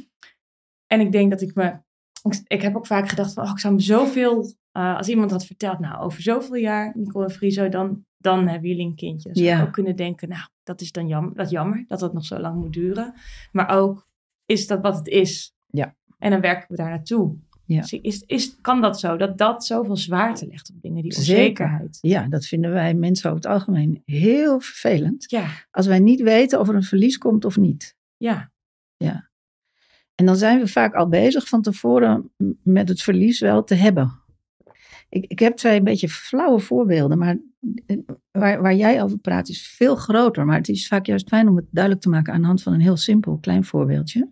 En 0.87 0.99
ik 0.99 1.11
denk 1.11 1.31
dat 1.31 1.41
ik 1.41 1.55
me, 1.55 1.75
ik, 2.23 2.41
ik 2.47 2.61
heb 2.61 2.75
ook 2.75 2.87
vaak 2.87 3.09
gedacht 3.09 3.33
van, 3.33 3.43
oh, 3.43 3.51
ik 3.51 3.59
zou 3.59 3.73
me 3.73 3.79
zoveel, 3.79 4.53
eh, 4.71 4.97
als 4.97 5.07
iemand 5.09 5.31
had 5.31 5.45
verteld, 5.45 5.79
nou, 5.79 6.01
over 6.03 6.21
zoveel 6.21 6.55
jaar, 6.55 6.91
Nicole 6.95 7.25
en 7.25 7.31
Friso, 7.31 7.69
dan, 7.69 8.05
dan 8.17 8.47
hebben 8.47 8.69
jullie 8.69 8.85
een 8.85 8.95
kindje. 8.95 9.27
Dan 9.29 9.43
zou 9.43 9.47
Ja. 9.55 9.61
ik 9.61 9.67
ook 9.67 9.73
kunnen 9.73 9.95
denken, 9.95 10.29
nou, 10.29 10.47
dat 10.63 10.81
is 10.81 10.91
dan 10.91 11.07
jammer, 11.07 11.35
dat 11.35 11.49
jammer 11.49 11.83
dat 11.87 12.01
het 12.01 12.13
nog 12.13 12.25
zo 12.25 12.39
lang 12.39 12.55
moet 12.61 12.73
duren. 12.73 13.13
Maar 13.51 13.69
ook, 13.69 14.07
is 14.45 14.67
dat 14.67 14.81
wat 14.81 14.95
het 14.97 15.07
is? 15.07 15.55
Ja. 15.67 15.95
En 16.17 16.31
dan 16.31 16.41
werken 16.41 16.65
we 16.69 16.75
daar 16.75 16.89
naartoe. 16.89 17.35
Ja. 17.71 17.81
Dus 17.81 17.93
is, 17.93 18.23
is, 18.25 18.57
kan 18.61 18.81
dat 18.81 18.99
zo? 18.99 19.17
Dat 19.17 19.37
dat 19.37 19.65
zoveel 19.65 19.97
zwaarte 19.97 20.47
legt 20.47 20.69
op 20.69 20.81
dingen, 20.81 21.01
die 21.03 21.13
Zeker. 21.13 21.35
onzekerheid. 21.39 21.97
Ja, 22.01 22.27
dat 22.27 22.45
vinden 22.45 22.71
wij 22.71 22.93
mensen 22.93 23.29
over 23.31 23.41
het 23.43 23.51
algemeen 23.51 24.01
heel 24.05 24.59
vervelend. 24.59 25.29
Ja, 25.31 25.47
Als 25.71 25.87
wij 25.87 25.99
niet 25.99 26.21
weten 26.21 26.59
of 26.59 26.67
er 26.69 26.75
een 26.75 26.83
verlies 26.83 27.17
komt 27.17 27.45
of 27.45 27.57
niet. 27.57 27.95
ja, 28.17 28.51
En 30.15 30.25
dan 30.25 30.35
zijn 30.35 30.59
we 30.59 30.67
vaak 30.67 30.93
al 30.93 31.07
bezig 31.07 31.47
van 31.47 31.61
tevoren 31.61 32.31
met 32.63 32.89
het 32.89 33.01
verlies 33.01 33.39
wel 33.39 33.63
te 33.63 33.75
hebben. 33.75 34.19
Ik, 35.09 35.25
ik 35.25 35.39
heb 35.39 35.55
twee 35.55 35.77
een 35.77 35.83
beetje 35.83 36.09
flauwe 36.09 36.59
voorbeelden, 36.59 37.17
maar 37.17 37.37
eh, 37.85 37.97
waar, 38.31 38.61
waar 38.61 38.75
jij 38.75 39.03
over 39.03 39.17
praat 39.17 39.49
is 39.49 39.67
veel 39.67 39.95
groter. 39.95 40.45
Maar 40.45 40.57
het 40.57 40.69
is 40.69 40.87
vaak 40.87 41.05
juist 41.05 41.27
fijn 41.27 41.47
om 41.47 41.55
het 41.55 41.65
duidelijk 41.71 42.03
te 42.03 42.09
maken 42.09 42.33
aan 42.33 42.41
de 42.41 42.47
hand 42.47 42.63
van 42.63 42.73
een 42.73 42.79
heel 42.79 42.97
simpel 42.97 43.37
klein 43.37 43.63
voorbeeldje. 43.63 44.29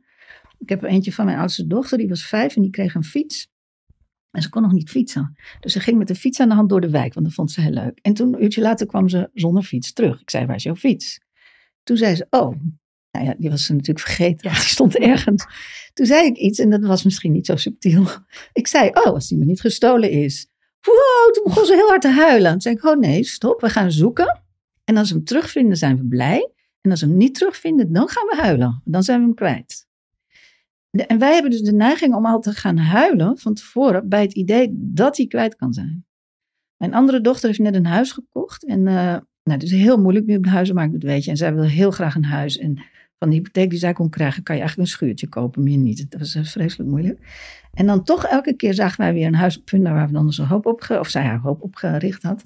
Ik 0.60 0.70
heb 0.70 0.84
er 0.84 0.90
eentje 0.90 1.14
van 1.14 1.26
mijn 1.26 1.38
oudste 1.38 1.68
dochter, 1.68 1.98
die 1.98 2.08
was 2.08 2.26
vijf 2.26 2.56
en 2.56 2.62
die 2.62 2.72
kreeg 2.72 2.96
een 2.96 3.04
fiets. 3.04 3.48
En 4.32 4.42
ze 4.42 4.50
kon 4.50 4.62
nog 4.62 4.72
niet 4.72 4.90
fietsen. 4.90 5.38
Dus 5.60 5.74
ze 5.74 5.80
ging 5.80 5.98
met 5.98 6.08
de 6.08 6.16
fiets 6.16 6.40
aan 6.40 6.50
de 6.50 6.56
hand 6.56 6.70
door 6.70 6.82
de 6.82 6.90
wijk, 6.90 7.14
want 7.14 7.26
dat 7.26 7.36
vond 7.36 7.52
ze 7.52 7.62
heel 7.62 7.72
leuk. 7.72 8.00
En 8.02 8.14
toen, 8.14 8.34
een 8.34 8.44
uurtje 8.44 8.62
later, 8.62 8.88
kwam 8.88 9.10
ze 9.10 9.30
zonder 9.34 9.64
fiets 9.64 9.94
terug. 9.94 10.22
Ik 10.22 10.30
zei, 10.30 10.46
waar 10.46 10.56
is 10.56 10.64
jouw 10.64 10.76
fiets? 10.76 11.20
Toen 11.84 11.98
zei 11.98 12.16
ze, 12.16 12.28
oh, 12.30 12.56
nou 13.12 13.26
ja, 13.26 13.36
die 13.38 13.50
was 13.50 13.66
ze 13.66 13.74
natuurlijk 13.74 14.06
vergeten, 14.06 14.50
Ja. 14.50 14.56
die 14.60 14.64
stond 14.64 14.98
ergens. 14.98 15.46
Toen 15.94 16.06
zei 16.06 16.26
ik 16.26 16.38
iets 16.38 16.60
en 16.60 16.70
dat 16.70 16.82
was 16.82 17.04
misschien 17.04 17.32
niet 17.32 17.46
zo 17.46 17.56
subtiel. 17.56 18.06
Ik 18.54 18.68
zei, 18.68 18.90
oh, 18.90 19.06
als 19.06 19.28
die 19.28 19.38
me 19.38 19.46
niet 19.46 19.62
gestolen 19.62 20.12
is. 20.12 20.48
Wow, 20.82 21.34
toen 21.34 21.44
begon 21.44 21.66
ze 21.66 21.74
heel 21.74 21.88
hard 21.88 22.02
te 22.02 22.10
huilen. 22.10 22.52
Toen 22.52 22.62
zei 22.62 22.76
ik, 22.76 22.84
oh 22.84 23.00
nee, 23.00 23.24
stop, 23.24 23.62
we 23.62 23.70
gaan 23.70 23.92
zoeken. 23.92 24.42
En 24.84 24.98
als 24.98 25.10
we 25.10 25.16
hem 25.16 25.24
terugvinden, 25.24 25.78
zijn 25.78 25.98
we 25.98 26.06
blij. 26.06 26.52
En 26.82 26.92
als 26.92 27.02
we 27.02 27.08
hem 27.08 27.18
niet 27.18 27.36
terugvinden, 27.36 27.92
dan 27.92 28.08
gaan 28.08 28.26
we 28.26 28.36
huilen. 28.42 28.82
Dan 28.86 29.04
zijn 29.04 29.20
we 29.20 29.26
hem 29.26 29.36
kwijt. 29.36 29.88
En 30.92 31.20
wij 31.20 31.34
hebben 31.34 31.52
dus 31.52 31.62
de 31.62 31.74
neiging 31.74 32.16
om 32.16 32.26
al 32.26 32.40
te 32.40 32.52
gaan 32.52 32.78
huilen 32.78 33.38
van 33.38 33.54
tevoren 33.54 34.10
bij 34.10 34.22
het 34.22 34.34
idee 34.34 34.70
dat 34.74 35.18
hij 35.18 35.28
kwijt 35.28 35.56
kan 35.56 35.74
zijn. 35.74 36.06
Mijn 36.78 36.94
andere 36.94 37.22
dochter 37.22 37.48
heeft 37.48 37.60
net 37.60 37.76
een 37.76 37.86
huis 37.86 38.12
gekocht. 38.12 38.66
En 38.66 38.88
eh, 38.88 38.94
nou, 38.94 39.22
het 39.44 39.64
is 39.64 39.72
heel 39.72 39.98
moeilijk 39.98 40.26
nu 40.26 40.36
op 40.36 40.44
de 40.44 40.50
huizenmarkt, 40.50 40.94
dat 40.94 41.04
weet 41.04 41.24
je. 41.24 41.32
En 41.32 41.38
zij 41.38 41.54
wil 41.54 41.64
heel 41.64 41.92
graag 41.92 42.16
een 42.16 42.26
huis. 42.26 42.58
En 42.58 42.82
van 43.18 43.30
de 43.30 43.36
hypotheek 43.36 43.70
die 43.70 43.80
zij 43.80 43.94
kon 43.94 44.10
krijgen, 44.10 44.44
kan 44.44 44.56
je 44.56 44.62
eigenlijk 44.62 44.90
een 44.90 44.96
schuurtje 44.96 45.28
kopen, 45.28 45.64
meer 45.64 45.78
niet. 45.78 46.12
Dat 46.12 46.20
was 46.20 46.36
eh, 46.36 46.44
vreselijk 46.44 46.90
moeilijk. 46.90 47.20
En 47.74 47.86
dan 47.86 48.04
toch 48.04 48.26
elke 48.26 48.56
keer 48.56 48.74
zagen 48.74 49.02
wij 49.02 49.14
weer 49.14 49.28
een 49.28 49.36
huis 49.36 49.58
op 49.60 49.70
Funda 49.70 49.94
waar 49.94 50.08
we 50.08 50.14
dan 50.14 50.26
onze 50.26 50.44
hoop 50.44 50.66
op, 50.66 50.86
of 50.90 51.10
zij 51.10 51.24
haar 51.24 51.40
hoop 51.40 51.62
op 51.62 51.76
gericht 51.76 52.24
had. 52.24 52.44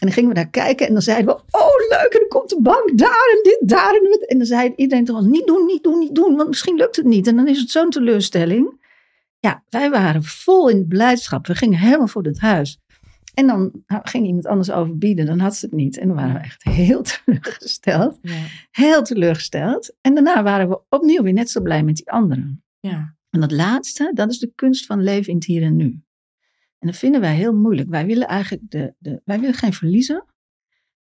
En 0.00 0.06
dan 0.06 0.12
gingen 0.12 0.28
we 0.28 0.34
daar 0.34 0.50
kijken 0.50 0.86
en 0.86 0.92
dan 0.92 1.02
zeiden 1.02 1.26
we, 1.26 1.32
oh 1.50 1.78
leuk, 1.88 2.12
en 2.12 2.18
dan 2.20 2.28
komt 2.28 2.48
de 2.48 2.60
bank 2.60 2.98
daar 2.98 3.28
en 3.36 3.40
dit, 3.42 3.58
daar 3.68 3.94
en 3.94 4.02
dit. 4.02 4.26
En 4.26 4.38
dan 4.38 4.46
zei 4.46 4.72
iedereen 4.76 5.04
toch, 5.04 5.22
niet 5.22 5.46
doen, 5.46 5.66
niet 5.66 5.82
doen, 5.82 5.98
niet 5.98 6.14
doen, 6.14 6.36
want 6.36 6.48
misschien 6.48 6.76
lukt 6.76 6.96
het 6.96 7.04
niet. 7.06 7.26
En 7.26 7.36
dan 7.36 7.48
is 7.48 7.58
het 7.58 7.70
zo'n 7.70 7.90
teleurstelling. 7.90 8.78
Ja, 9.38 9.62
wij 9.68 9.90
waren 9.90 10.22
vol 10.22 10.68
in 10.68 10.86
blijdschap. 10.88 11.46
We 11.46 11.54
gingen 11.54 11.78
helemaal 11.78 12.06
voor 12.06 12.22
het 12.22 12.40
huis. 12.40 12.78
En 13.34 13.46
dan 13.46 13.72
ging 13.86 14.26
iemand 14.26 14.46
anders 14.46 14.70
overbieden, 14.70 15.26
dan 15.26 15.38
had 15.38 15.56
ze 15.56 15.64
het 15.66 15.74
niet. 15.74 15.98
En 15.98 16.06
dan 16.06 16.16
waren 16.16 16.34
we 16.34 16.40
echt 16.40 16.62
heel 16.62 17.02
teleurgesteld. 17.24 18.18
ja, 18.22 18.34
Heel 18.70 19.02
teleurgesteld. 19.02 19.94
En 20.00 20.14
daarna 20.14 20.42
waren 20.42 20.68
we 20.68 20.80
opnieuw 20.88 21.22
weer 21.22 21.32
net 21.32 21.50
zo 21.50 21.60
blij 21.60 21.82
met 21.82 21.96
die 21.96 22.10
anderen. 22.10 22.62
ja. 22.80 23.18
En 23.30 23.40
dat 23.40 23.52
laatste, 23.52 24.10
dat 24.14 24.30
is 24.30 24.38
de 24.38 24.52
kunst 24.54 24.86
van 24.86 25.02
leven 25.02 25.28
in 25.28 25.34
het 25.34 25.44
hier 25.44 25.62
en 25.62 25.76
nu. 25.76 26.02
En 26.80 26.86
dat 26.86 26.96
vinden 26.96 27.20
wij 27.20 27.34
heel 27.34 27.54
moeilijk. 27.54 27.88
Wij 27.88 28.06
willen 28.06 28.28
eigenlijk 28.28 28.70
de, 28.70 28.94
de, 28.98 29.20
wij 29.24 29.40
willen 29.40 29.54
geen 29.54 29.72
verliezen. 29.72 30.24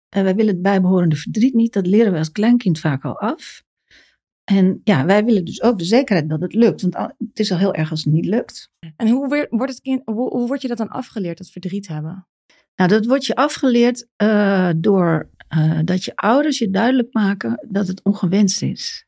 En 0.08 0.24
wij 0.24 0.34
willen 0.34 0.52
het 0.52 0.62
bijbehorende 0.62 1.16
verdriet 1.16 1.54
niet. 1.54 1.72
Dat 1.72 1.86
leren 1.86 2.12
we 2.12 2.18
als 2.18 2.32
kleinkind 2.32 2.78
vaak 2.78 3.04
al 3.04 3.18
af. 3.18 3.64
En 4.44 4.80
ja, 4.84 5.04
wij 5.04 5.24
willen 5.24 5.44
dus 5.44 5.62
ook 5.62 5.78
de 5.78 5.84
zekerheid 5.84 6.28
dat 6.28 6.40
het 6.40 6.54
lukt. 6.54 6.82
Want 6.82 6.94
het 7.18 7.38
is 7.38 7.52
al 7.52 7.58
heel 7.58 7.74
erg 7.74 7.90
als 7.90 8.04
het 8.04 8.12
niet 8.12 8.26
lukt. 8.26 8.70
En 8.96 9.08
hoe, 9.08 9.46
wordt 9.50 9.72
het 9.72 9.80
kind, 9.80 10.02
hoe, 10.04 10.28
hoe 10.28 10.46
word 10.46 10.62
je 10.62 10.68
dat 10.68 10.76
dan 10.76 10.88
afgeleerd, 10.88 11.38
dat 11.38 11.50
verdriet 11.50 11.88
hebben? 11.88 12.26
Nou, 12.76 12.90
dat 12.90 13.06
wordt 13.06 13.26
je 13.26 13.34
afgeleerd 13.34 14.08
eh, 14.16 14.70
door 14.76 15.30
eh, 15.48 15.78
dat 15.84 16.04
je 16.04 16.16
ouders 16.16 16.58
je 16.58 16.70
duidelijk 16.70 17.12
maken 17.14 17.66
dat 17.68 17.86
het 17.86 18.02
ongewenst 18.02 18.62
is. 18.62 19.05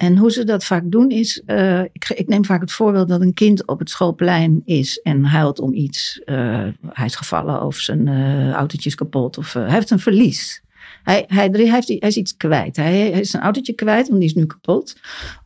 En 0.00 0.16
hoe 0.16 0.32
ze 0.32 0.44
dat 0.44 0.64
vaak 0.64 0.82
doen 0.86 1.10
is, 1.10 1.42
eh, 1.46 1.80
ik, 1.80 2.08
ik 2.08 2.28
neem 2.28 2.44
vaak 2.44 2.60
het 2.60 2.72
voorbeeld 2.72 3.08
dat 3.08 3.20
een 3.20 3.34
kind 3.34 3.66
op 3.66 3.78
het 3.78 3.90
schoolplein 3.90 4.62
is 4.64 4.98
en 4.98 5.24
huilt 5.24 5.60
om 5.60 5.74
iets. 5.74 6.20
Eh, 6.24 6.68
hij 6.86 7.06
is 7.06 7.14
gevallen 7.14 7.62
of 7.62 7.76
zijn 7.76 8.08
eh 8.08 8.50
autootje 8.50 8.88
is 8.88 8.94
kapot 8.94 9.38
of 9.38 9.52
hij 9.52 9.70
heeft 9.70 9.90
een 9.90 9.98
verlies. 9.98 10.62
Hij, 11.02 11.24
hij, 11.26 11.48
hij, 11.52 11.70
heeft, 11.70 11.88
hij 11.88 11.98
is 11.98 12.16
iets 12.16 12.36
kwijt. 12.36 12.76
Hij, 12.76 13.10
hij 13.10 13.20
is 13.20 13.32
een 13.32 13.40
autootje 13.40 13.72
kwijt, 13.72 14.08
want 14.08 14.20
die 14.20 14.28
is 14.28 14.34
nu 14.34 14.46
kapot. 14.46 14.96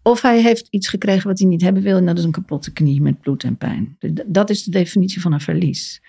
Of 0.03 0.23
hij 0.23 0.43
heeft 0.43 0.67
iets 0.71 0.89
gekregen 0.89 1.29
wat 1.29 1.39
hij 1.39 1.49
niet 1.49 1.63
hebben 1.63 1.83
wil. 1.83 1.97
En 1.97 2.07
dat 2.07 2.19
is 2.19 2.25
een 2.25 2.31
kapotte 2.31 2.73
knie 2.73 3.03
met 3.03 3.21
bloed 3.21 3.45
en 3.45 3.57
pijn. 3.57 3.97
Dat 4.27 4.51
is 4.51 4.65
de 4.65 4.71
definitie 4.71 5.21
van 5.21 5.33
een 5.33 5.41
verlies. 5.41 6.03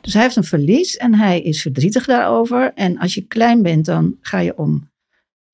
Dus 0.00 0.12
hij 0.12 0.22
heeft 0.22 0.36
een 0.36 0.44
verlies 0.44 0.96
en 0.96 1.14
hij 1.14 1.40
is 1.40 1.62
verdrietig 1.62 2.06
daarover. 2.06 2.72
En 2.74 2.98
als 2.98 3.14
je 3.14 3.26
klein 3.26 3.62
bent, 3.62 3.84
dan 3.84 4.16
ga 4.20 4.38
je 4.38 4.58
om. 4.58 4.88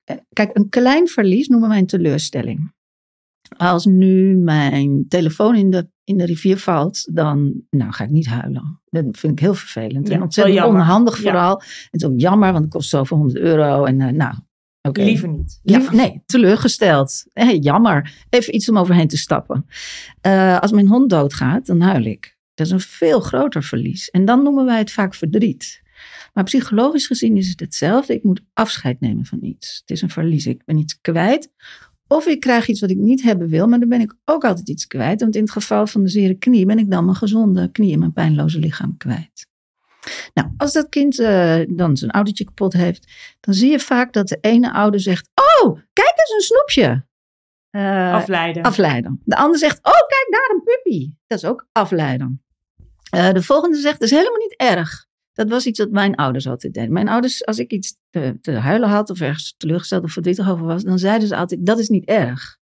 Eh, 0.03 0.17
kijk, 0.33 0.49
een 0.57 0.69
klein 0.69 1.07
verlies 1.07 1.47
noemen 1.47 1.69
wij 1.69 1.77
een 1.77 1.85
teleurstelling. 1.85 2.73
Als 3.57 3.85
nu 3.85 4.35
mijn 4.37 5.05
telefoon 5.07 5.55
in 5.55 5.69
de, 5.69 5.87
in 6.03 6.17
de 6.17 6.25
rivier 6.25 6.57
valt, 6.57 7.15
dan 7.15 7.63
nou, 7.69 7.91
ga 7.91 8.03
ik 8.03 8.09
niet 8.09 8.25
huilen. 8.27 8.81
Dat 8.89 9.05
vind 9.11 9.33
ik 9.33 9.39
heel 9.39 9.53
vervelend. 9.53 10.07
Ja, 10.07 10.13
en 10.15 10.21
ontzettend 10.21 10.65
onhandig 10.65 11.15
Ja. 11.15 11.21
vooral. 11.21 11.55
Het 11.91 12.01
is 12.01 12.05
ook 12.05 12.19
jammer, 12.19 12.51
want 12.51 12.63
het 12.63 12.73
kost 12.73 12.89
zoveel 12.89 13.17
100 13.17 13.39
euro. 13.39 13.85
En 13.85 14.01
eh, 14.01 14.13
nou. 14.13 14.33
Liever 14.91 15.27
niet. 15.29 15.59
Nee, 15.91 16.21
teleurgesteld. 16.25 17.25
Hey, 17.33 17.57
jammer. 17.57 18.25
Even 18.29 18.55
iets 18.55 18.69
om 18.69 18.77
overheen 18.77 19.07
te 19.07 19.17
stappen. 19.17 19.65
Eh, 20.21 20.59
als 20.59 20.71
mijn 20.71 20.87
hond 20.87 21.09
doodgaat, 21.09 21.65
dan 21.65 21.81
huil 21.81 22.03
ik. 22.03 22.37
Dat 22.53 22.65
is 22.65 22.71
een 22.71 22.79
veel 22.79 23.19
groter 23.19 23.63
verlies. 23.63 24.09
En 24.09 24.25
dan 24.25 24.43
noemen 24.43 24.65
wij 24.65 24.77
het 24.77 24.91
vaak 24.91 25.13
verdriet. 25.15 25.81
Maar 26.33 26.43
psychologisch 26.43 27.07
gezien 27.07 27.37
is 27.37 27.49
het 27.49 27.59
hetzelfde. 27.59 28.13
Ik 28.13 28.23
moet 28.23 28.41
afscheid 28.53 28.99
nemen 28.99 29.25
van 29.25 29.43
iets. 29.43 29.77
Het 29.79 29.89
is 29.89 30.01
een 30.01 30.09
verlies. 30.09 30.45
Ik 30.45 30.65
ben 30.65 30.77
iets 30.77 31.01
kwijt. 31.01 31.51
Of 32.07 32.25
ik 32.25 32.39
krijg 32.39 32.67
iets 32.67 32.79
wat 32.79 32.89
ik 32.89 32.97
niet 32.97 33.23
hebben 33.23 33.47
wil, 33.47 33.67
maar 33.67 33.79
dan 33.79 33.89
ben 33.89 34.01
ik 34.01 34.13
ook 34.25 34.45
altijd 34.45 34.69
iets 34.69 34.87
kwijt. 34.87 35.21
Want 35.21 35.35
in 35.35 35.41
het 35.41 35.51
geval 35.51 35.87
van 35.87 36.03
de 36.03 36.09
zere 36.09 36.33
knie 36.33 36.65
ben 36.65 36.79
ik 36.79 36.91
dan 36.91 37.05
mijn 37.05 37.17
gezonde 37.17 37.71
knie 37.71 37.93
en 37.93 37.99
mijn 37.99 38.13
pijnloze 38.13 38.59
lichaam 38.59 38.97
kwijt. 38.97 39.47
Nou, 40.33 40.49
als 40.57 40.73
dat 40.73 40.89
kind 40.89 41.19
eh, 41.19 41.59
dan 41.69 41.97
zijn 41.97 42.11
autootje 42.11 42.43
kapot 42.43 42.73
heeft, 42.73 43.07
dan 43.39 43.53
zie 43.53 43.71
je 43.71 43.79
vaak 43.79 44.13
dat 44.13 44.27
de 44.27 44.37
ene 44.41 44.73
ouder 44.73 44.99
zegt: 44.99 45.29
Oh, 45.33 45.79
kijk 45.93 46.13
eens 46.15 46.33
een 46.35 46.41
snoepje. 46.41 47.05
Afleiden. 48.13 48.63
afleiden. 48.63 49.21
De 49.25 49.35
ander 49.35 49.57
zegt: 49.57 49.77
Oh, 49.77 50.07
kijk 50.07 50.27
daar 50.29 50.55
een 50.55 50.63
puppy. 50.63 51.11
Dat 51.27 51.37
is 51.37 51.45
ook 51.45 51.67
afleiden. 51.71 52.43
Eh, 53.09 53.31
de 53.31 53.43
volgende 53.43 53.77
zegt: 53.77 53.99
Dat 53.99 54.09
is 54.09 54.17
helemaal 54.17 54.39
niet 54.39 54.55
erg. 54.57 55.07
Dat 55.33 55.49
was 55.49 55.65
iets 55.65 55.79
wat 55.79 55.91
mijn 55.91 56.15
ouders 56.15 56.47
altijd 56.47 56.73
deden. 56.73 56.93
Mijn 56.93 57.09
ouders, 57.09 57.45
als 57.45 57.59
ik 57.59 57.71
iets 57.71 57.97
te, 58.09 58.37
te 58.41 58.51
huilen 58.51 58.89
had 58.89 59.09
of 59.09 59.21
ergens 59.21 59.53
teleurgesteld 59.57 60.03
of 60.03 60.11
verdrietig 60.11 60.49
over 60.49 60.65
was, 60.65 60.83
dan 60.83 60.99
zeiden 60.99 61.27
ze 61.27 61.35
altijd: 61.35 61.65
Dat 61.65 61.79
is 61.79 61.89
niet 61.89 62.05
erg. 62.05 62.57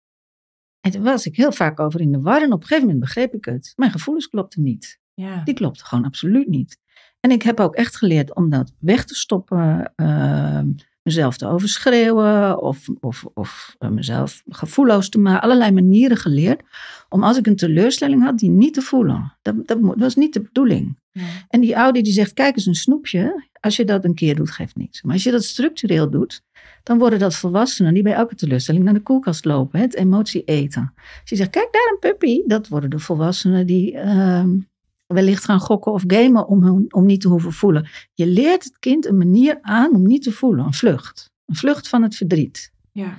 En 0.81 0.93
daar 0.93 1.03
was 1.03 1.27
ik 1.27 1.37
heel 1.37 1.53
vaak 1.53 1.81
over 1.81 2.01
in 2.01 2.13
de 2.13 2.21
war. 2.21 2.43
En 2.43 2.53
op 2.53 2.61
een 2.61 2.67
gegeven 2.67 2.83
moment 2.89 3.05
begreep 3.05 3.35
ik 3.35 3.45
het. 3.45 3.73
Mijn 3.77 3.91
gevoelens 3.91 4.29
klopten 4.29 4.63
niet. 4.63 4.99
ja. 5.15 5.45
Die 5.45 5.55
klopte 5.55 5.85
gewoon 5.85 6.05
absoluut 6.05 6.49
niet. 6.49 6.79
En 7.21 7.31
ik 7.31 7.43
heb 7.43 7.61
ook 7.61 7.75
echt 7.75 7.97
geleerd 7.97 8.35
om 8.35 8.51
dat 8.51 8.73
weg 8.79 9.05
te 9.05 9.15
stoppen, 9.15 9.93
eh, 9.97 10.63
mezelf 11.03 11.37
te 11.37 11.47
overschreeuwen 11.47 12.63
of, 12.63 12.89
of, 13.01 13.25
of 13.35 13.75
eh, 13.79 13.89
mezelf 13.89 14.43
gevoelloos 14.49 15.09
te 15.09 15.19
maken. 15.19 15.43
Allerlei 15.43 15.71
manieren 15.71 16.17
geleerd 16.17 16.63
om 17.09 17.23
als 17.23 17.37
ik 17.37 17.47
een 17.47 17.57
teleurstelling 17.57 18.23
had, 18.23 18.39
die 18.39 18.51
niet 18.51 18.75
te 18.75 18.83
voelen. 18.83 19.37
Dat, 19.43 19.67
dat 19.67 19.79
was 19.81 20.15
niet 20.15 20.33
de 20.33 20.41
bedoeling. 20.41 20.97
Ja. 21.17 21.23
En 21.49 21.61
die 21.61 21.79
ouder 21.79 22.03
die 22.03 22.13
zegt, 22.13 22.33
kijk 22.33 22.57
eens 22.57 22.67
een 22.67 22.75
snoepje. 22.75 23.45
Als 23.61 23.77
je 23.77 23.85
dat 23.85 24.05
een 24.05 24.15
keer 24.15 24.35
doet, 24.35 24.51
geeft 24.51 24.77
niks. 24.77 25.03
Maar 25.03 25.13
als 25.15 25.23
je 25.23 25.31
dat 25.31 25.45
structureel 25.45 26.11
doet, 26.11 26.43
dan 26.83 26.99
worden 26.99 27.19
dat 27.19 27.35
volwassenen 27.35 27.95
die 27.95 28.03
bij 28.03 28.13
elke 28.13 28.35
teleurstelling 28.35 28.85
naar 28.85 28.95
de 28.95 29.01
koelkast 29.01 29.45
lopen. 29.45 29.81
Het 29.81 29.95
emotie 29.95 30.45
eten. 30.45 30.93
Als 30.97 31.31
je 31.31 31.37
zegt, 31.37 31.51
kijk 31.51 31.69
daar 31.73 31.91
een 31.93 31.99
puppy. 31.99 32.43
Dat 32.47 32.69
worden 32.69 32.91
de 32.91 32.99
volwassenen 32.99 33.67
die 33.67 33.97
ehm, 33.97 34.59
wellicht 35.07 35.45
gaan 35.45 35.61
gokken 35.61 35.93
of 35.93 36.05
gamen 36.07 36.49
om, 36.49 36.63
hun- 36.63 36.95
om 36.95 37.07
niet 37.07 37.21
te 37.21 37.29
hoeven 37.29 37.53
voelen. 37.53 37.89
Je 38.15 38.27
leert 38.27 38.65
het 38.65 38.79
kind 38.79 39.07
een 39.07 39.17
manier 39.19 39.59
aan 39.63 39.95
om 39.95 40.07
niet 40.07 40.23
te 40.23 40.33
voelen. 40.33 40.65
Een 40.65 40.75
vlucht. 40.75 41.31
Een 41.47 41.57
vlucht 41.57 41.89
van 41.89 42.03
het 42.03 42.17
verdriet. 42.17 42.73
Ja. 42.93 43.19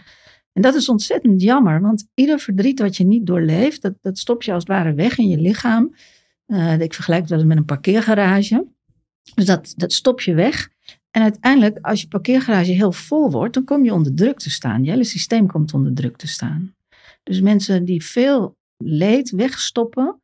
En 0.54 0.62
dat 0.62 0.76
is 0.76 0.90
ontzettend 0.90 1.42
jammer, 1.42 1.82
want 1.82 2.08
ieder 2.14 2.40
verdriet 2.40 2.80
wat 2.80 2.98
je 2.98 3.04
niet 3.04 3.26
doorleeft, 3.26 3.82
dat, 3.82 3.94
dat 4.02 4.18
stop 4.18 4.44
je 4.44 4.54
als 4.54 4.64
het 4.64 4.72
ware 4.72 4.94
weg 4.94 5.18
in 5.18 5.28
je 5.28 5.38
lichaam. 5.38 5.96
Eh, 6.48 6.80
ik 6.80 6.94
vergelijk 6.94 7.30
eens 7.30 7.44
met 7.44 7.58
een 7.58 7.66
parkeergarage. 7.66 8.68
Dus 9.36 9.46
dat, 9.46 9.74
dat 9.76 9.94
stop 9.94 10.22
je 10.22 10.34
weg. 10.34 10.70
En 11.12 11.22
uiteindelijk, 11.22 11.78
als 11.82 12.02
je 12.02 12.08
parkeergarage 12.08 12.72
heel 12.72 12.92
vol 12.92 13.32
wordt, 13.32 13.54
dan 13.54 13.64
kom 13.64 13.84
je 13.84 13.94
onder 13.94 14.16
druk 14.16 14.40
te 14.40 14.50
staan. 14.50 14.84
Je 14.84 14.90
hele 14.90 15.04
systeem 15.04 15.48
komt 15.48 15.74
onder 15.74 15.94
druk 15.94 16.18
te 16.18 16.28
staan. 16.28 16.76
Dus 17.24 17.42
mensen 17.42 17.86
die 17.86 18.06
veel 18.06 18.58
leed 18.78 19.30
wegstoppen, 19.30 20.22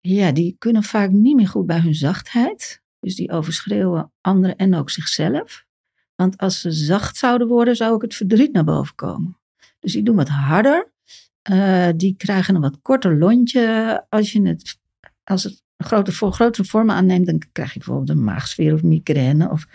ja, 0.00 0.32
die 0.32 0.56
kunnen 0.58 0.82
vaak 0.82 1.10
niet 1.10 1.36
meer 1.36 1.48
goed 1.48 1.66
bij 1.66 1.80
hun 1.80 1.94
zachtheid. 1.94 2.82
Dus 3.00 3.14
die 3.14 3.30
overschreeuwen 3.30 4.12
anderen 4.20 4.56
en 4.56 4.74
ook 4.74 4.90
zichzelf. 4.90 5.64
Want 6.14 6.38
als 6.38 6.60
ze 6.60 6.72
zacht 6.72 7.16
zouden 7.16 7.48
worden, 7.48 7.76
zou 7.76 7.92
ook 7.92 8.02
het 8.02 8.14
verdriet 8.14 8.52
naar 8.52 8.64
boven 8.64 8.94
komen. 8.94 9.38
Dus 9.78 9.92
die 9.92 10.02
doen 10.02 10.16
wat 10.16 10.28
harder. 10.28 10.92
Eh, 11.42 11.88
die 11.96 12.16
krijgen 12.16 12.54
een 12.54 12.60
wat 12.60 12.80
korter 12.82 13.18
lontje. 13.18 14.06
Als, 14.08 14.32
je 14.32 14.42
het, 14.42 14.78
als 15.28 15.44
het 15.44 15.62
een 15.76 15.86
grote, 15.86 16.12
voor 16.12 16.32
grotere 16.32 16.64
vormen 16.68 16.94
aanneemt, 16.94 17.26
dan 17.26 17.42
krijg 17.52 17.72
je 17.72 17.78
bijvoorbeeld 17.78 18.08
een 18.18 18.24
maagsfeer 18.24 18.74
of 18.74 18.82
migraine. 18.82 19.50
Of 19.50 19.66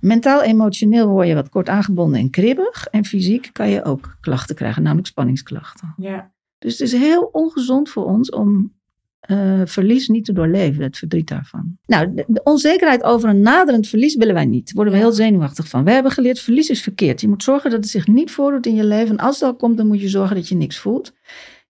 mentaal-emotioneel 0.00 1.08
word 1.08 1.28
je 1.28 1.34
wat 1.34 1.48
kort 1.48 1.68
aangebonden 1.68 2.20
en 2.20 2.30
kribbig. 2.30 2.86
En 2.86 3.04
fysiek 3.04 3.50
kan 3.52 3.70
je 3.70 3.84
ook 3.84 4.16
klachten 4.20 4.54
krijgen, 4.54 4.82
namelijk 4.82 5.06
spanningsklachten. 5.08 5.94
Ja. 5.96 6.32
Dus 6.58 6.72
het 6.78 6.92
is 6.92 7.00
heel 7.00 7.22
ongezond 7.22 7.88
voor 7.88 8.04
ons 8.04 8.30
om 8.30 8.72
eh, 9.20 9.60
verlies 9.64 10.08
niet 10.08 10.24
te 10.24 10.32
doorleven, 10.32 10.82
het 10.82 10.98
verdriet 10.98 11.28
daarvan. 11.28 11.78
Nou, 11.86 12.14
de, 12.14 12.24
de 12.26 12.42
onzekerheid 12.42 13.02
over 13.02 13.28
een 13.28 13.40
naderend 13.40 13.88
verlies 13.88 14.14
willen 14.16 14.34
wij 14.34 14.44
niet. 14.46 14.66
Daar 14.66 14.74
worden 14.74 14.92
we 14.92 14.98
Ja. 14.98 15.04
heel 15.04 15.14
zenuwachtig 15.14 15.68
van. 15.68 15.84
We 15.84 15.90
hebben 15.90 16.12
geleerd, 16.12 16.40
verlies 16.40 16.68
is 16.70 16.82
verkeerd. 16.82 17.20
Je 17.20 17.28
moet 17.28 17.42
zorgen 17.42 17.70
dat 17.70 17.80
het 17.80 17.88
zich 17.88 18.06
niet 18.06 18.30
voordoet 18.30 18.66
in 18.66 18.74
je 18.74 18.84
leven. 18.84 19.18
En 19.18 19.24
als 19.24 19.34
het 19.40 19.44
al 19.44 19.56
komt, 19.56 19.76
dan 19.76 19.86
moet 19.86 20.00
je 20.00 20.08
zorgen 20.08 20.36
dat 20.36 20.48
je 20.48 20.54
niks 20.54 20.78
voelt. 20.78 21.12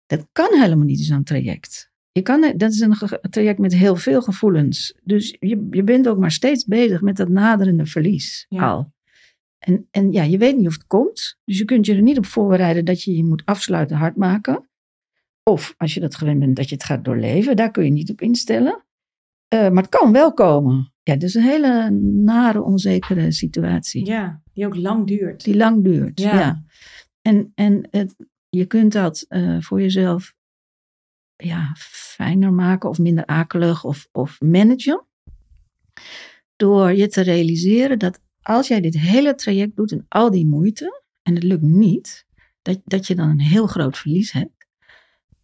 Dat 0.07 0.27
kan 0.33 0.49
helemaal 0.61 0.85
niet 0.87 0.99
in 0.99 1.05
zo'n 1.05 1.23
traject. 1.25 1.90
Je 2.21 2.27
kan, 2.27 2.53
dat 2.57 2.73
is 2.73 2.81
een 2.81 2.97
traject 3.31 3.59
met 3.59 3.75
heel 3.75 3.97
veel 3.97 4.23
gevoelens. 4.23 4.95
Dus 5.05 5.37
je, 5.41 5.67
je 5.71 5.83
bent 5.83 6.09
ook 6.09 6.19
maar 6.19 6.31
steeds 6.31 6.65
bezig 6.65 7.01
met 7.01 7.17
dat 7.17 7.29
naderende 7.29 7.87
verlies 7.87 8.47
Ja. 8.49 8.69
al. 8.71 8.93
En, 9.59 9.87
en 9.91 10.13
ja, 10.13 10.23
je 10.23 10.39
weet 10.39 10.57
niet 10.57 10.67
of 10.67 10.73
het 10.73 10.87
komt. 10.87 11.39
Dus 11.45 11.59
je 11.59 11.65
kunt 11.65 11.87
je 11.87 11.95
er 11.95 12.03
niet 12.03 12.19
op 12.19 12.27
voorbereiden 12.27 12.85
dat 12.85 13.03
je 13.03 13.17
je 13.17 13.25
moet 13.25 13.43
afsluiten, 13.45 13.97
hard 13.97 14.17
maken. 14.17 14.69
Of 15.43 15.75
als 15.77 15.95
je 15.95 16.01
dat 16.01 16.15
gewend 16.17 16.39
bent, 16.39 16.57
dat 16.57 16.69
je 16.69 16.75
het 16.75 16.85
gaat 16.85 17.05
doorleven. 17.05 17.57
Daar 17.57 17.71
kun 17.71 17.85
je 17.85 17.91
niet 17.91 18.11
op 18.11 18.21
instellen. 18.21 18.85
Eh, 19.49 19.61
maar 19.71 19.83
het 19.83 19.89
kan 19.89 20.13
wel 20.13 20.33
komen. 20.35 20.93
Ja, 21.03 21.19
is 21.19 21.35
een 21.35 21.43
hele 21.43 21.91
nare, 22.25 22.63
onzekere 22.63 23.33
situatie. 23.33 24.07
ja, 24.07 24.43
die 24.53 24.67
ook 24.67 24.77
lang 24.77 25.07
duurt. 25.07 25.45
Die 25.45 25.57
lang 25.57 25.85
duurt. 25.85 26.21
Ja. 26.21 26.35
Ja. 26.39 26.65
En, 27.23 27.53
en 27.55 27.89
het, 27.91 28.17
je 28.49 28.65
kunt 28.67 28.93
dat 28.93 29.25
eh, 29.29 29.61
voor 29.61 29.81
jezelf 29.81 30.35
ja, 31.43 31.75
fijner 31.79 32.53
maken 32.53 32.89
of 32.89 32.99
minder 32.99 33.27
akelig 33.27 33.85
of, 33.85 34.09
of 34.13 34.41
managen. 34.41 35.05
Door 36.57 36.93
je 36.93 37.09
te 37.09 37.21
realiseren 37.21 37.99
dat 37.99 38.21
als 38.43 38.69
jij 38.69 38.81
dit 38.81 38.99
hele 38.99 39.35
traject 39.35 39.77
doet 39.77 39.93
en 39.93 40.07
al 40.09 40.31
die 40.31 40.47
moeite, 40.47 41.03
en 41.23 41.35
het 41.35 41.43
lukt 41.43 41.63
niet, 41.63 42.27
dat, 42.63 42.81
dat 42.85 43.07
je 43.07 43.15
dan 43.15 43.29
een 43.29 43.41
heel 43.41 43.67
groot 43.67 43.99
verlies 43.99 44.33
hebt. 44.33 44.67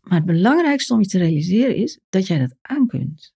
Maar 0.01 0.19
het 0.19 0.27
belangrijkste 0.27 0.95
om 0.95 1.01
je 1.01 1.07
te 1.07 1.19
realiseren 1.19 1.77
is 1.77 1.99
dat 2.09 2.27
jij 2.27 2.39
dat 2.39 2.55
aan 2.61 2.87
kunt. 2.87 3.35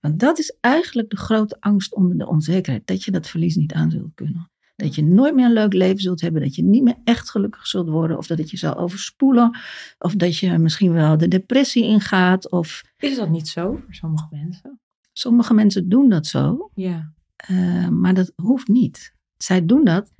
Want 0.00 0.20
dat 0.20 0.38
is 0.38 0.56
eigenlijk 0.60 1.10
de 1.10 1.16
grote 1.16 1.56
angst 1.60 1.94
onder 1.94 2.18
de 2.18 2.26
onzekerheid, 2.26 2.86
dat 2.86 3.04
je 3.04 3.10
dat 3.10 3.28
verlies 3.28 3.56
niet 3.56 3.72
aan 3.72 3.90
zult 3.90 4.14
kunnen. 4.14 4.50
Dat 4.80 4.94
je 4.94 5.04
nooit 5.04 5.34
meer 5.34 5.44
een 5.44 5.52
leuk 5.52 5.72
leven 5.72 6.00
zult 6.00 6.20
hebben, 6.20 6.42
dat 6.42 6.54
je 6.54 6.62
niet 6.62 6.82
meer 6.82 6.96
echt 7.04 7.30
gelukkig 7.30 7.66
zult 7.66 7.88
worden, 7.88 8.18
of 8.18 8.26
dat 8.26 8.38
het 8.38 8.50
je 8.50 8.56
zal 8.56 8.76
overspoelen, 8.76 9.58
of 9.98 10.14
dat 10.14 10.36
je 10.36 10.58
misschien 10.58 10.92
wel 10.92 11.16
de 11.18 11.28
depressie 11.28 11.84
ingaat, 11.84 12.50
of 12.50 12.82
Is 12.98 13.16
dat 13.16 13.28
niet 13.30 13.48
zo 13.48 13.70
voor 13.84 13.94
sommige 13.94 14.26
mensen? 14.30 14.80
sommige 15.12 15.54
mensen 15.54 15.88
doen 15.88 16.08
dat 16.08 16.26
zo, 16.26 16.70
Ja. 16.74 17.12
eh, 17.36 17.88
maar 17.88 18.14
dat 18.14 18.32
hoeft 18.36 18.68
niet. 18.68 19.14
Zij 19.36 19.66
doen 19.66 19.84
dat, 19.84 20.12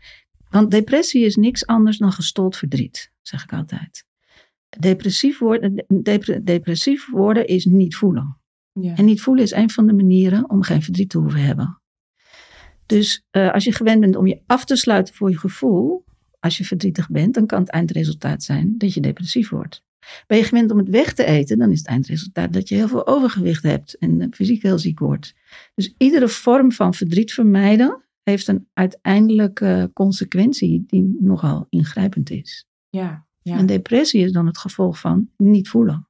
want 0.50 0.70
depressie 0.70 1.24
is 1.24 1.36
niks 1.36 1.66
anders 1.66 1.98
dan 1.98 2.12
gestold 2.12 2.56
verdriet, 2.56 3.12
zeg 3.22 3.42
ik 3.44 3.52
altijd. 3.52 4.04
Depressief 4.78 5.38
worden, 5.38 5.84
depre- 6.02 6.42
depressief 6.42 7.10
worden 7.10 7.46
is 7.46 7.64
niet 7.64 7.96
voelen. 7.96 8.38
ja. 8.72 8.94
En 8.96 9.04
niet 9.04 9.20
voelen 9.20 9.44
is 9.44 9.50
een 9.52 9.70
van 9.70 9.86
de 9.86 9.92
manieren 9.92 10.50
om 10.50 10.62
geen 10.62 10.82
verdriet 10.82 11.10
te 11.10 11.18
hoeven 11.18 11.40
hebben. 11.44 11.79
Dus 12.90 13.24
eh, 13.30 13.52
als 13.52 13.64
je 13.64 13.72
gewend 13.72 14.00
bent 14.00 14.16
om 14.16 14.26
je 14.26 14.42
af 14.46 14.64
te 14.64 14.76
sluiten 14.76 15.14
voor 15.14 15.30
je 15.30 15.38
gevoel, 15.38 16.04
als 16.38 16.58
je 16.58 16.64
verdrietig 16.64 17.08
bent, 17.10 17.34
dan 17.34 17.46
kan 17.46 17.60
het 17.60 17.70
eindresultaat 17.70 18.42
zijn 18.42 18.74
dat 18.78 18.94
je 18.94 19.00
depressief 19.00 19.48
wordt. 19.50 19.82
Ben 20.26 20.38
je 20.38 20.44
gewend 20.44 20.70
om 20.70 20.78
het 20.78 20.88
weg 20.88 21.12
te 21.12 21.24
eten, 21.24 21.58
dan 21.58 21.70
is 21.70 21.78
het 21.78 21.86
eindresultaat 21.86 22.52
dat 22.52 22.68
je 22.68 22.74
heel 22.74 22.88
veel 22.88 23.06
overgewicht 23.06 23.62
hebt 23.62 23.98
en 23.98 24.20
eh, 24.20 24.28
fysiek 24.30 24.62
heel 24.62 24.78
ziek 24.78 24.98
wordt. 24.98 25.34
Dus 25.74 25.94
iedere 25.98 26.28
vorm 26.28 26.72
van 26.72 26.94
verdriet 26.94 27.32
vermijden 27.32 28.04
heeft 28.22 28.48
een 28.48 28.68
uiteindelijke 28.72 29.90
consequentie 29.94 30.84
die 30.86 31.16
nogal 31.20 31.66
ingrijpend 31.68 32.30
is. 32.30 32.66
ja. 32.88 33.28
Ja. 33.42 33.58
En 33.58 33.66
depressie 33.66 34.24
is 34.24 34.32
dan 34.32 34.46
het 34.46 34.58
gevolg 34.58 35.00
van 35.00 35.30
niet 35.36 35.68
voelen. 35.68 36.08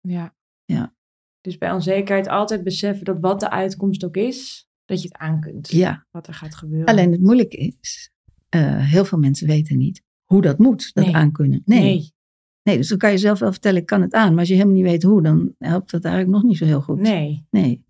Ja. 0.00 0.34
Ja. 0.64 0.94
Dus 1.40 1.58
bij 1.58 1.72
onzekerheid 1.72 2.28
altijd 2.28 2.64
beseffen 2.64 3.04
dat 3.04 3.20
wat 3.20 3.40
de 3.40 3.50
uitkomst 3.50 4.04
ook 4.04 4.16
is, 4.16 4.68
dat 4.86 5.02
je 5.02 5.08
het 5.08 5.16
aan 5.16 5.40
kunt. 5.40 5.70
Ja, 5.70 6.06
Wat 6.10 6.26
er 6.26 6.34
gaat 6.34 6.54
gebeuren. 6.54 6.86
alleen 6.86 7.12
het 7.12 7.20
moeilijke 7.20 7.56
is 7.80 8.10
eh, 8.48 8.76
heel 8.76 9.04
veel 9.04 9.18
mensen 9.18 9.46
weten 9.46 9.78
niet 9.78 10.02
hoe 10.24 10.42
dat 10.42 10.58
moet, 10.58 10.90
dat 10.94 11.04
Nee. 11.04 11.14
aankunnen. 11.14 11.62
Nee. 11.64 11.80
nee. 11.82 12.12
nee. 12.62 12.76
dus 12.76 12.88
dan 12.88 12.98
kan 12.98 13.10
je 13.10 13.18
zelf 13.18 13.38
wel 13.38 13.52
vertellen, 13.52 13.80
ik 13.80 13.86
kan 13.86 14.02
het 14.02 14.12
aan. 14.12 14.30
Maar 14.30 14.38
als 14.38 14.48
je 14.48 14.54
helemaal 14.54 14.74
niet 14.74 14.84
weet 14.84 15.02
hoe, 15.02 15.22
dan 15.22 15.54
helpt 15.58 15.90
dat 15.90 16.04
eigenlijk 16.04 16.34
nog 16.34 16.44
niet 16.44 16.56
zo 16.58 16.64
heel 16.64 16.80
goed. 16.80 17.00
nee. 17.00 17.46
Nee. 17.50 17.84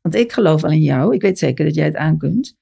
Want 0.00 0.14
ik 0.18 0.32
geloof 0.32 0.64
al 0.64 0.70
in 0.70 0.82
jou. 0.82 1.14
Ik 1.14 1.22
weet 1.22 1.38
zeker 1.38 1.64
dat 1.64 1.74
jij 1.74 1.84
het 1.84 1.96
aan 1.96 2.18
kunt. 2.18 2.56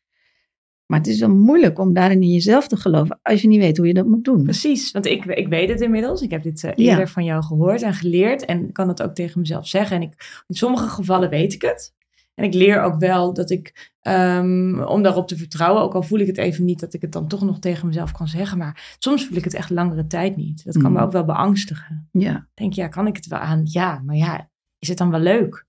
Maar 0.86 0.98
het 0.98 1.08
is 1.08 1.20
wel 1.20 1.34
moeilijk 1.34 1.78
om 1.78 1.92
daarin 1.92 2.22
in 2.22 2.30
jezelf 2.32 2.68
te 2.68 2.76
geloven 2.76 3.18
als 3.22 3.42
je 3.42 3.48
niet 3.48 3.60
weet 3.60 3.76
hoe 3.76 3.86
je 3.86 3.94
dat 3.94 4.06
moet 4.06 4.24
doen. 4.24 4.42
Precies, 4.42 4.90
want 4.90 5.06
ik, 5.06 5.24
ik 5.24 5.48
weet 5.48 5.68
het 5.68 5.80
inmiddels. 5.80 6.22
Ik 6.22 6.30
heb 6.30 6.42
dit 6.42 6.64
eh, 6.64 6.70
Ja. 6.74 6.90
eerder 6.90 7.08
van 7.08 7.24
jou 7.24 7.42
gehoord 7.42 7.82
en 7.82 7.94
geleerd. 7.94 8.44
En 8.44 8.72
kan 8.72 8.88
het 8.88 9.02
ook 9.02 9.14
tegen 9.14 9.40
mezelf 9.40 9.66
zeggen. 9.68 9.96
En 9.96 10.02
ik, 10.02 10.42
in 10.46 10.54
sommige 10.54 10.88
gevallen 10.88 11.30
weet 11.30 11.52
ik 11.52 11.62
het. 11.62 11.92
En 12.34 12.44
ik 12.44 12.54
leer 12.54 12.82
ook 12.82 12.98
wel 12.98 13.32
dat 13.32 13.50
ik, 13.50 13.92
ehm, 14.00 14.80
om 14.82 15.02
daarop 15.02 15.28
te 15.28 15.36
vertrouwen, 15.36 15.82
ook 15.82 15.94
al 15.94 16.02
voel 16.02 16.18
ik 16.18 16.26
het 16.26 16.38
even 16.38 16.64
niet, 16.64 16.80
dat 16.80 16.94
ik 16.94 17.00
het 17.02 17.12
dan 17.12 17.28
toch 17.28 17.42
nog 17.42 17.58
tegen 17.58 17.86
mezelf 17.86 18.12
kan 18.12 18.28
zeggen. 18.28 18.58
Maar 18.58 18.96
soms 18.98 19.26
voel 19.26 19.36
ik 19.36 19.44
het 19.44 19.54
echt 19.54 19.70
langere 19.70 20.06
tijd 20.06 20.36
niet. 20.36 20.64
Dat 20.64 20.74
kan 20.78 20.92
me 20.92 20.96
Mhm. 20.98 21.06
ook 21.06 21.12
wel 21.12 21.24
beangstigen. 21.24 22.08
Ja, 22.12 22.36
Ik 22.36 22.44
denk, 22.54 22.72
ja, 22.72 22.88
kan 22.88 23.06
ik 23.06 23.16
het 23.16 23.26
wel 23.26 23.38
aan? 23.38 23.60
Ja, 23.64 24.02
maar 24.04 24.16
ja, 24.16 24.50
is 24.78 24.88
het 24.88 24.98
dan 24.98 25.10
wel 25.10 25.20
leuk? 25.20 25.66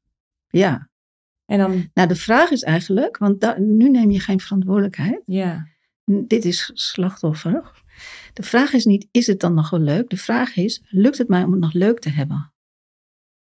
ja. 0.48 0.90
En 1.46 1.58
dan, 1.58 1.90
Nou, 1.94 2.08
de 2.08 2.16
vraag 2.16 2.50
is 2.52 2.64
eigenlijk, 2.64 3.18
want 3.18 3.42
da- 3.42 3.58
nu 3.60 3.90
neem 3.90 4.12
je 4.12 4.20
geen 4.20 4.40
verantwoordelijkheid. 4.40 5.22
ja, 5.26 5.68
N- 6.12 6.24
Dit 6.28 6.46
is 6.46 6.72
slachtoffer. 6.74 7.84
De 8.34 8.44
vraag 8.44 8.74
is 8.74 8.86
niet, 8.86 9.08
is 9.12 9.28
het 9.28 9.40
dan 9.40 9.54
nog 9.54 9.70
wel 9.70 9.80
leuk? 9.80 10.10
De 10.10 10.18
vraag 10.18 10.56
is, 10.56 10.84
lukt 10.90 11.18
het 11.18 11.28
mij 11.28 11.44
om 11.44 11.52
het 11.52 11.60
nog 11.62 11.74
leuk 11.74 12.00
te 12.00 12.10
hebben? 12.10 12.54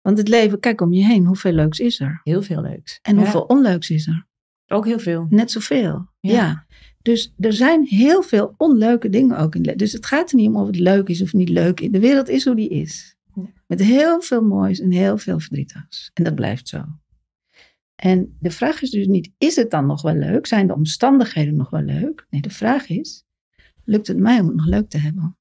Want 0.06 0.18
het 0.18 0.28
leven, 0.28 0.60
kijk 0.60 0.80
om 0.80 0.92
je 0.92 1.04
heen, 1.04 1.24
hoeveel 1.24 1.52
leuks 1.52 1.78
is 1.78 2.00
er? 2.00 2.20
heel 2.24 2.42
veel 2.42 2.62
leuks. 2.62 2.98
En 3.02 3.14
Ja, 3.14 3.20
hoeveel 3.20 3.42
onleuks 3.42 3.90
is 3.90 4.06
er? 4.06 4.26
Ook 4.66 4.84
heel 4.84 4.98
veel. 4.98 5.26
Net 5.30 5.50
zoveel. 5.50 6.08
Ja. 6.20 6.32
Ja. 6.32 6.66
Dus 7.02 7.34
er 7.38 7.52
zijn 7.52 7.84
heel 7.84 8.22
veel 8.22 8.54
onleuke 8.56 9.08
dingen 9.08 9.38
ook 9.38 9.54
in 9.54 9.60
het 9.60 9.66
leven. 9.66 9.78
Dus 9.78 9.92
het 9.92 10.06
gaat 10.06 10.30
er 10.30 10.36
niet 10.36 10.48
om 10.48 10.56
of 10.56 10.66
het 10.66 10.78
leuk 10.78 11.08
is 11.08 11.22
of 11.22 11.32
niet 11.32 11.48
leuk 11.48 11.80
is. 11.80 11.90
De 11.90 12.00
wereld 12.00 12.28
is 12.28 12.44
hoe 12.44 12.54
die 12.54 12.68
is. 12.68 13.16
Ja. 13.34 13.42
Met 13.66 13.80
heel 13.80 14.20
veel 14.20 14.42
moois 14.42 14.80
en 14.80 14.90
heel 14.90 15.18
veel 15.18 15.40
verdrietigs. 15.40 16.10
En 16.14 16.24
dat 16.24 16.34
blijft 16.34 16.68
zo. 16.68 16.84
En 17.94 18.36
de 18.40 18.50
vraag 18.50 18.82
is 18.82 18.90
dus 18.90 19.06
niet, 19.06 19.32
is 19.38 19.56
het 19.56 19.70
dan 19.70 19.86
nog 19.86 20.02
wel 20.02 20.14
leuk? 20.14 20.46
Zijn 20.46 20.66
de 20.66 20.74
omstandigheden 20.74 21.56
nog 21.56 21.70
wel 21.70 21.82
leuk? 21.82 22.26
Nee, 22.30 22.40
de 22.40 22.50
vraag 22.50 22.88
is, 22.88 23.24
lukt 23.84 24.06
het 24.06 24.18
mij 24.18 24.40
om 24.40 24.46
het 24.46 24.56
nog 24.56 24.66
leuk 24.66 24.88
te 24.88 24.98
hebben? 24.98 25.38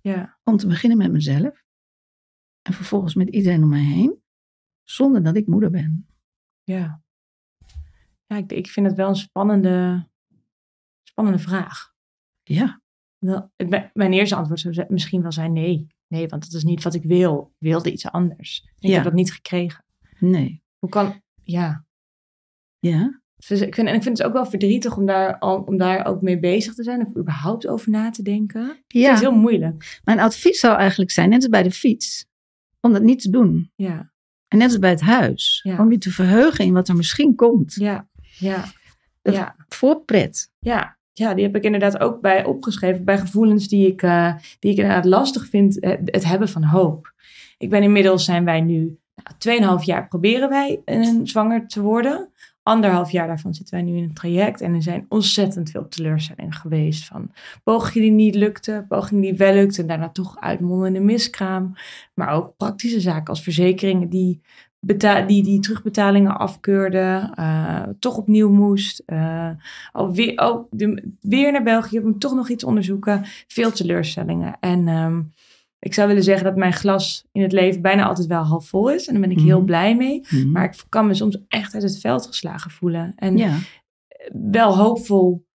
Ja, 0.00 0.38
Om 0.44 0.56
te 0.56 0.66
beginnen 0.66 0.98
met 0.98 1.12
mezelf. 1.12 1.64
En 2.66 2.72
vervolgens 2.72 3.14
met 3.14 3.28
iedereen 3.28 3.62
om 3.62 3.68
mij 3.68 3.84
heen. 3.84 4.22
Zonder 4.84 5.22
dat 5.22 5.36
ik 5.36 5.46
moeder 5.46 5.70
ben. 5.70 6.06
ja. 6.64 7.04
Ja, 8.28 8.36
ik, 8.36 8.52
ik 8.52 8.66
vind 8.68 8.86
het 8.86 8.96
wel 8.96 9.08
een 9.08 9.16
spannende, 9.16 10.06
spannende 11.02 11.38
vraag. 11.38 11.92
Ja, 12.42 12.80
het- 13.56 13.90
mijn- 13.94 14.12
eerste 14.12 14.34
antwoord 14.36 14.60
zou 14.60 14.84
misschien 14.88 15.22
wel 15.22 15.32
zijn 15.32 15.52
nee. 15.52 15.86
Nee, 16.08 16.28
want 16.28 16.42
dat 16.42 16.52
is 16.52 16.64
niet 16.64 16.82
wat 16.82 16.94
ik 16.94 17.02
wil. 17.02 17.52
Ik 17.58 17.66
wilde 17.66 17.92
iets 17.92 18.06
anders. 18.06 18.60
Ik 18.78 18.88
Ja. 18.88 18.94
heb 18.94 19.04
dat 19.04 19.12
niet 19.12 19.32
gekregen. 19.32 19.84
nee. 20.18 20.62
Hoe 20.78 20.90
kan... 20.90 21.22
Ja. 21.42 21.84
Ja, 22.78 23.20
Dus 23.36 23.60
ik 23.60 23.74
vind, 23.74 23.88
en 23.88 23.94
ik 23.94 24.02
vind 24.02 24.18
het 24.18 24.26
ook 24.26 24.32
wel 24.32 24.46
verdrietig 24.46 24.96
om 24.96 25.06
daar, 25.06 25.38
al- 25.38 25.62
om 25.62 25.76
daar 25.76 26.04
ook 26.06 26.22
mee 26.22 26.38
bezig 26.38 26.74
te 26.74 26.82
zijn. 26.82 27.06
Of 27.06 27.16
überhaupt 27.16 27.66
over 27.66 27.90
na 27.90 28.10
te 28.10 28.22
denken. 28.22 28.84
Ja. 28.86 29.10
het 29.10 29.20
heel 29.20 29.32
moeilijk. 29.36 30.00
Mijn 30.04 30.20
advies 30.20 30.60
zou 30.60 30.76
eigenlijk 30.76 31.10
zijn, 31.10 31.28
net 31.28 31.38
als 31.42 31.48
bij 31.50 31.62
de 31.62 31.70
fiets, 31.70 32.26
om 32.86 32.92
dat 32.92 33.02
niet 33.02 33.20
te 33.22 33.30
doen. 33.30 33.72
Ja, 33.74 34.10
En 34.48 34.58
net 34.58 34.66
als 34.68 34.78
bij 34.78 34.90
het 34.90 35.00
huis, 35.00 35.60
Ja. 35.62 35.78
om 35.78 35.90
je 35.92 35.98
te 35.98 36.10
verheugen 36.10 36.64
in 36.64 36.72
wat 36.72 36.88
er 36.88 36.96
misschien 36.96 37.34
komt. 37.34 37.74
ja, 37.74 38.08
ja. 38.38 38.64
Dat- 39.22 39.34
Ja, 39.34 39.54
Voorpret. 39.68 40.50
ja. 40.58 40.94
Ja, 41.12 41.34
die 41.34 41.44
heb 41.44 41.56
ik 41.56 41.62
inderdaad 41.64 41.98
ook 42.00 42.20
bij 42.20 42.44
opgeschreven. 42.44 43.04
Bij 43.04 43.18
gevoelens 43.18 43.68
die 43.68 43.86
ik, 43.86 44.02
eh, 44.02 44.34
die 44.58 44.70
ik 44.70 44.76
inderdaad 44.78 45.04
lastig 45.04 45.46
vind. 45.48 45.80
eh, 45.80 45.92
Het 46.04 46.24
hebben 46.24 46.48
van 46.48 46.64
hoop. 46.64 47.12
Ik 47.58 47.70
ben 47.70 47.82
inmiddels 47.82 48.24
zijn 48.24 48.44
wij 48.44 48.60
nu... 48.60 48.98
Nou, 49.14 49.38
tweeënhalf 49.38 49.84
jaar 49.84 50.08
proberen 50.08 50.48
wij 50.48 50.80
een 50.84 51.26
zwanger 51.26 51.66
te 51.66 51.80
worden. 51.82 52.30
Anderhalf 52.66 53.10
jaar 53.10 53.26
daarvan 53.26 53.54
zitten 53.54 53.74
wij 53.74 53.84
nu 53.84 53.96
in 53.96 54.02
een 54.02 54.14
traject. 54.14 54.60
En 54.60 54.74
er 54.74 54.82
zijn 54.82 55.06
ontzettend 55.08 55.70
veel 55.70 55.88
teleurstellingen 55.88 56.52
geweest. 56.52 57.04
Van 57.04 57.30
pogingen 57.64 58.08
die 58.08 58.16
niet 58.16 58.34
lukten. 58.34 58.86
Pogingen 58.86 59.22
die 59.22 59.34
wel 59.34 59.54
lukten. 59.54 59.82
En 59.82 59.88
daarna 59.88 60.08
toch 60.08 60.40
uitmonden 60.40 60.86
in 60.86 60.92
de 60.92 61.00
miskraam. 61.00 61.74
Maar 62.14 62.32
ook 62.32 62.56
praktische 62.56 63.00
zaken 63.00 63.26
als 63.26 63.42
verzekeringen 63.42 64.08
die, 64.08 64.40
die, 65.26 65.42
die 65.42 65.60
terugbetalingen 65.60 66.38
afkeurden. 66.38 67.34
eh, 67.34 67.82
toch 67.98 68.16
opnieuw 68.16 68.50
moest. 68.50 69.02
eh, 69.06 69.50
alweer, 69.92 70.38
oh, 70.38 70.72
weer 71.20 71.52
naar 71.52 71.62
België 71.62 71.98
om 72.00 72.18
toch 72.18 72.34
nog 72.34 72.48
iets 72.48 72.64
onderzoeken. 72.64 73.20
Veel 73.46 73.72
teleurstellingen. 73.72 74.56
En 74.60 74.88
ehm, 74.88 75.22
ik 75.86 75.94
zou 75.94 76.08
willen 76.08 76.22
zeggen 76.22 76.44
dat 76.44 76.56
mijn 76.56 76.72
glas 76.72 77.24
in 77.32 77.42
het 77.42 77.52
leven 77.52 77.82
bijna 77.82 78.04
altijd 78.06 78.26
wel 78.26 78.42
half 78.42 78.68
vol 78.68 78.90
is. 78.90 79.06
En 79.06 79.12
daar 79.12 79.22
ben 79.28 79.30
ik 79.30 79.40
heel 79.40 79.56
Mhm. 79.56 79.66
blij 79.66 79.96
mee. 79.96 80.20
Mhm. 80.30 80.50
Maar 80.50 80.64
ik 80.64 80.84
kan 80.88 81.06
me 81.06 81.14
soms 81.14 81.38
echt 81.48 81.74
uit 81.74 81.82
het 81.82 81.98
veld 82.00 82.26
geslagen 82.26 82.70
voelen. 82.70 83.12
En 83.16 83.36
ja, 83.36 83.58
wel 84.32 84.76
hoopvol. 84.76 85.46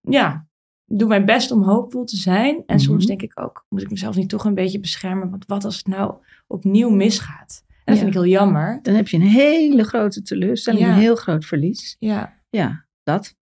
Ja, 0.00 0.46
doe 0.86 1.08
mijn 1.08 1.24
best 1.24 1.50
om 1.50 1.62
hoopvol 1.62 2.04
te 2.04 2.16
zijn. 2.16 2.62
En 2.66 2.80
soms 2.80 2.98
Mhm. 2.98 3.06
denk 3.06 3.22
ik 3.22 3.40
ook, 3.40 3.64
moet 3.68 3.82
ik 3.82 3.90
mezelf 3.90 4.16
niet 4.16 4.28
toch 4.28 4.44
een 4.44 4.54
beetje 4.54 4.80
beschermen? 4.80 5.30
Want 5.30 5.46
wat 5.46 5.64
als 5.64 5.76
het 5.76 5.86
nou 5.86 6.14
opnieuw 6.46 6.90
misgaat? 6.90 7.62
En 7.68 7.74
dat 7.84 7.94
Ja. 7.94 8.00
vind 8.02 8.06
ik 8.14 8.20
heel 8.22 8.30
jammer. 8.32 8.78
dan 8.82 8.94
heb 8.94 9.08
je 9.08 9.16
een 9.16 9.22
hele 9.22 9.84
grote 9.84 10.22
teleurstelling, 10.22 10.82
Ja. 10.84 10.92
een 10.92 10.98
heel 11.00 11.16
groot 11.16 11.44
verlies. 11.44 11.96
Ja, 11.98 12.42
Ja, 12.50 12.84
dat 13.02 13.34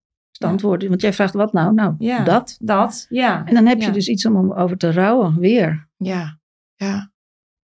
het 0.43 0.51
antwoord. 0.51 0.89
Want 0.89 1.01
jij 1.01 1.13
vraagt 1.13 1.35
wat 1.35 1.53
nou? 1.53 1.75
Nou, 1.75 1.95
Ja. 1.99 2.25
dat. 2.25 2.57
dat. 2.61 3.07
Ja. 3.09 3.45
En 3.45 3.55
dan 3.55 3.67
heb 3.67 3.79
je 3.81 3.87
Ja. 3.87 3.93
dus 3.93 4.09
iets 4.09 4.27
om 4.27 4.53
over 4.53 4.77
te 4.77 4.93
rouwen, 4.93 5.39
weer. 5.39 5.89
Ja, 5.97 6.39
ja. 6.75 7.11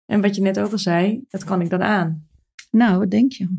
En 0.07 0.21
wat 0.21 0.35
je 0.37 0.43
net 0.43 0.61
ook 0.61 0.73
al 0.73 0.79
zei, 0.79 1.25
dat 1.29 1.45
kan 1.45 1.61
ik 1.61 1.71
dan 1.71 1.83
aan. 1.83 2.27
Nou, 2.71 2.99
wat 2.99 3.11
denk 3.11 3.33
je? 3.33 3.59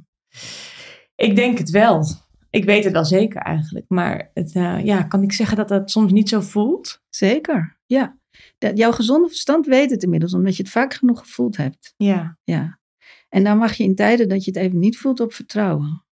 Ik 1.15 1.35
denk 1.35 1.57
het 1.57 1.69
wel. 1.69 2.05
Ik 2.49 2.65
weet 2.65 2.83
het 2.83 2.93
wel 2.93 3.05
zeker 3.05 3.41
eigenlijk. 3.41 3.85
Maar 3.87 4.31
het, 4.33 4.53
eh, 4.55 4.85
ja, 4.85 5.03
kan 5.03 5.23
ik 5.23 5.31
zeggen 5.31 5.57
dat 5.57 5.67
dat 5.67 5.91
soms 5.91 6.11
niet 6.11 6.29
zo 6.29 6.41
voelt? 6.41 7.01
Zeker, 7.09 7.77
ja. 7.85 8.17
Dat, 8.57 8.77
jouw 8.77 8.91
gezonde 8.91 9.27
verstand 9.27 9.65
weet 9.65 9.91
het 9.91 10.03
inmiddels, 10.03 10.33
omdat 10.33 10.55
je 10.55 10.63
het 10.63 10.71
vaak 10.71 10.93
genoeg 10.93 11.19
gevoeld 11.19 11.57
hebt. 11.57 11.93
Ja, 11.97 12.37
Ja. 12.43 12.77
En 13.29 13.43
dan 13.43 13.57
mag 13.57 13.73
je 13.73 13.83
in 13.83 13.95
tijden 13.95 14.29
dat 14.29 14.43
je 14.43 14.51
het 14.51 14.59
even 14.59 14.79
niet 14.79 14.97
voelt 14.97 15.19
op 15.19 15.33
vertrouwen. 15.33 16.03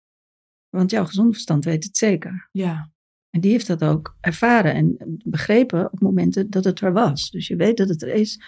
Want 0.77 0.91
jouw 0.91 1.05
gezond 1.05 1.33
verstand 1.33 1.65
weet 1.65 1.85
het 1.85 1.97
zeker. 1.97 2.49
ja, 2.53 2.91
En 3.31 3.41
die 3.41 3.51
heeft 3.51 3.67
dat 3.67 3.85
ook 3.85 4.17
ervaren 4.21 4.75
en 4.75 4.97
begrepen 5.25 5.93
op 5.93 6.01
momenten 6.01 6.51
dat 6.51 6.65
het 6.65 6.81
er 6.81 6.93
was. 6.93 7.31
Dus 7.31 7.47
je 7.49 7.57
weet 7.57 7.77
dat 7.77 7.89
het 7.89 8.03
er 8.03 8.15
is. 8.15 8.41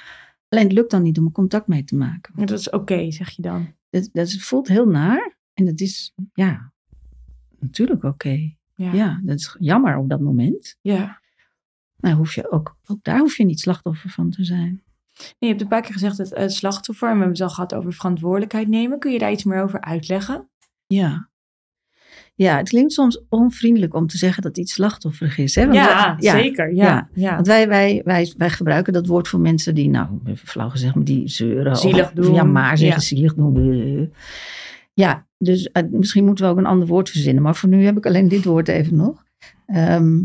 Alleen 0.49 0.65
het 0.65 0.73
lukt 0.73 0.91
dan 0.91 1.03
niet 1.03 1.19
om 1.19 1.25
er 1.25 1.33
contact 1.33 1.67
mee 1.67 1.85
te 1.85 1.97
maken. 1.97 2.33
Maar 2.37 2.47
dat 2.47 2.59
is 2.59 2.71
oké, 2.71 3.11
zeg 3.11 3.31
je 3.31 3.43
dan. 3.43 3.75
Dat, 3.91 4.09
dat 4.13 4.33
voelt 4.33 4.69
heel 4.69 4.87
naar. 4.87 5.37
En 5.55 5.65
dat 5.65 5.81
is, 5.81 6.15
ja, 6.35 6.73
natuurlijk 7.59 8.03
oké. 8.03 8.55
Ja, 8.75 8.93
Ja, 8.93 9.21
dat 9.25 9.39
is 9.39 9.57
jammer 9.59 9.97
op 9.97 10.09
dat 10.09 10.21
moment. 10.21 10.77
ja. 10.81 11.21
Maar 11.97 12.13
hoef 12.13 12.35
je 12.35 12.51
ook, 12.51 12.77
ook 12.87 12.99
daar 13.03 13.19
hoef 13.19 13.37
je 13.37 13.45
niet 13.45 13.61
slachtoffer 13.61 14.11
van 14.11 14.31
te 14.31 14.45
zijn. 14.45 14.83
Nee, 15.19 15.35
je 15.39 15.47
hebt 15.47 15.61
een 15.61 15.69
paar 15.69 15.83
keer 15.83 15.93
gezegd 15.93 16.19
het 16.19 16.33
eh, 16.33 16.49
slachtoffer. 16.49 17.09
En 17.09 17.15
we 17.15 17.21
hebben 17.21 17.39
het 17.39 17.49
al 17.49 17.55
gehad 17.55 17.75
over 17.75 17.93
verantwoordelijkheid 17.93 18.69
nemen. 18.69 18.99
Kun 18.99 19.13
je 19.13 19.19
daar 19.19 19.33
iets 19.33 19.45
meer 19.45 19.63
over 19.63 19.81
uitleggen? 19.81 20.49
Ja. 20.87 21.28
Ja, 22.39 22.57
het 22.57 22.69
klinkt 22.69 22.93
soms 22.93 23.23
onvriendelijk 23.29 23.95
om 23.95 24.07
te 24.07 24.17
zeggen 24.19 24.43
dat 24.43 24.59
iets 24.59 24.73
slachtofferig 24.73 25.39
is. 25.39 25.55
Hè? 25.55 25.63
Want 25.63 25.75
Ja, 25.75 26.17
wij- 26.21 26.43
zeker. 26.43 26.75
Ja, 26.75 26.85
ja. 26.85 27.09
ja. 27.15 27.35
Want 27.35 27.47
wij, 27.47 27.69
wij, 27.69 28.03
wij, 28.05 28.33
wij 28.37 28.51
gebruiken 28.51 28.93
dat 28.93 29.07
woord 29.07 29.29
voor 29.29 29.41
mensen 29.41 29.75
die, 29.75 29.89
nou, 29.89 30.09
flauw 30.37 30.69
gezegd, 30.69 30.95
maar 30.95 31.05
die 31.05 31.29
zeuren. 31.29 31.77
Zielig 31.77 32.05
of 32.05 32.11
doen. 32.11 32.35
Ja, 32.35 32.43
maar 32.43 32.79
zeggen, 32.79 33.01
Ja. 33.01 33.07
zielig 33.07 33.35
doen. 33.35 34.13
Ja, 34.95 35.27
dus 35.39 35.71
eh, 35.73 35.83
misschien 35.91 36.25
moeten 36.25 36.45
we 36.45 36.51
ook 36.51 36.59
een 36.59 36.67
ander 36.67 36.89
woord 36.89 37.11
verzinnen. 37.11 37.43
Maar 37.43 37.57
voor 37.57 37.69
nu 37.69 37.85
heb 37.85 37.97
ik 37.97 38.07
alleen 38.07 38.29
dit 38.29 38.45
woord 38.45 38.69
even 38.69 38.97
nog. 38.97 39.25
Ehm, 39.67 40.19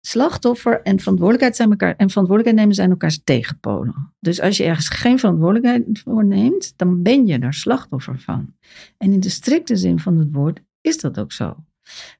slachtoffer 0.00 0.82
en 0.82 0.98
verantwoordelijkheid 1.00 1.56
zijn 1.56 1.70
elkaar, 1.70 1.94
en 1.96 2.08
verantwoordelijkheid 2.10 2.56
nemen 2.56 2.74
zijn 2.74 2.90
elkaars 2.90 3.20
tegenpolen. 3.24 4.12
Dus 4.20 4.40
als 4.40 4.56
je 4.56 4.64
ergens 4.64 4.88
geen 4.88 5.18
verantwoordelijkheid 5.18 6.00
voor 6.04 6.24
neemt, 6.24 6.72
dan 6.76 7.02
ben 7.02 7.26
je 7.26 7.38
er 7.38 7.54
slachtoffer 7.54 8.18
van. 8.20 8.54
En 8.98 9.12
in 9.12 9.20
de 9.20 9.28
strikte 9.28 9.76
zin 9.76 9.98
van 9.98 10.18
het 10.18 10.28
woord 10.32 10.60
is 10.84 10.98
dat 11.00 11.18
ook 11.18 11.32
zo. 11.32 11.56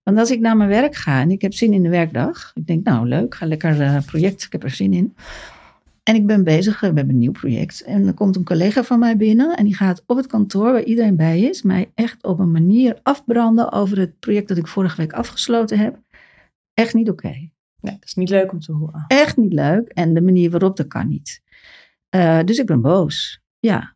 Want 0.03 0.19
als 0.19 0.31
ik 0.31 0.41
naar 0.41 0.57
mijn 0.57 0.69
werk 0.69 0.95
ga 0.95 1.21
en 1.21 1.31
ik 1.31 1.43
heb 1.43 1.55
zin 1.55 1.73
in 1.73 1.83
de 1.83 1.89
werkdag. 1.89 2.51
Ik 2.55 2.67
denk, 2.67 2.85
nou 2.85 3.09
leuk, 3.09 3.35
ga 3.35 3.47
lekker 3.47 3.81
eh, 3.81 3.99
project, 4.07 4.43
ik 4.43 4.53
heb 4.53 4.63
er 4.63 4.71
zin 4.71 4.93
in. 4.93 5.17
En 6.03 6.15
ik 6.15 6.27
ben 6.27 6.45
bezig, 6.45 6.81
we 6.81 6.87
hebben 6.87 7.09
een 7.09 7.19
nieuw 7.19 7.33
project. 7.33 7.83
En 7.83 8.05
dan 8.05 8.15
komt 8.15 8.37
een 8.37 8.45
collega 8.45 8.85
van 8.85 8.99
mij 8.99 9.17
binnen 9.17 9.57
en 9.57 9.65
die 9.65 9.75
gaat 9.75 10.03
op 10.07 10.17
het 10.17 10.27
kantoor 10.27 10.73
waar 10.73 10.83
iedereen 10.83 11.17
bij 11.17 11.41
is, 11.41 11.63
mij 11.63 11.91
echt 11.95 12.25
op 12.25 12.39
een 12.39 12.53
manier 12.53 12.99
afbranden 13.03 13.73
over 13.73 13.99
het 13.99 14.19
project 14.19 14.49
dat 14.49 14.57
ik 14.57 14.67
vorige 14.67 14.97
week 14.97 15.13
afgesloten 15.13 15.79
heb. 15.79 15.99
Echt 16.75 16.95
niet 16.95 17.11
oké. 17.11 17.29
Nee, 17.81 17.95
dat 17.95 18.05
is 18.05 18.15
niet 18.15 18.29
leuk 18.29 18.53
om 18.53 18.61
te 18.61 18.73
horen. 18.73 19.05
Echt 19.09 19.37
niet 19.37 19.53
leuk. 19.53 19.89
En 19.89 20.15
de 20.15 20.21
manier 20.21 20.51
waarop, 20.51 20.77
dat 20.77 20.87
kan 20.87 21.09
niet. 21.09 21.43
Eh, 22.09 22.41
dus 22.45 22.59
ik 22.59 22.67
ben 22.67 22.81
boos. 22.81 23.41
Ja. 23.59 23.95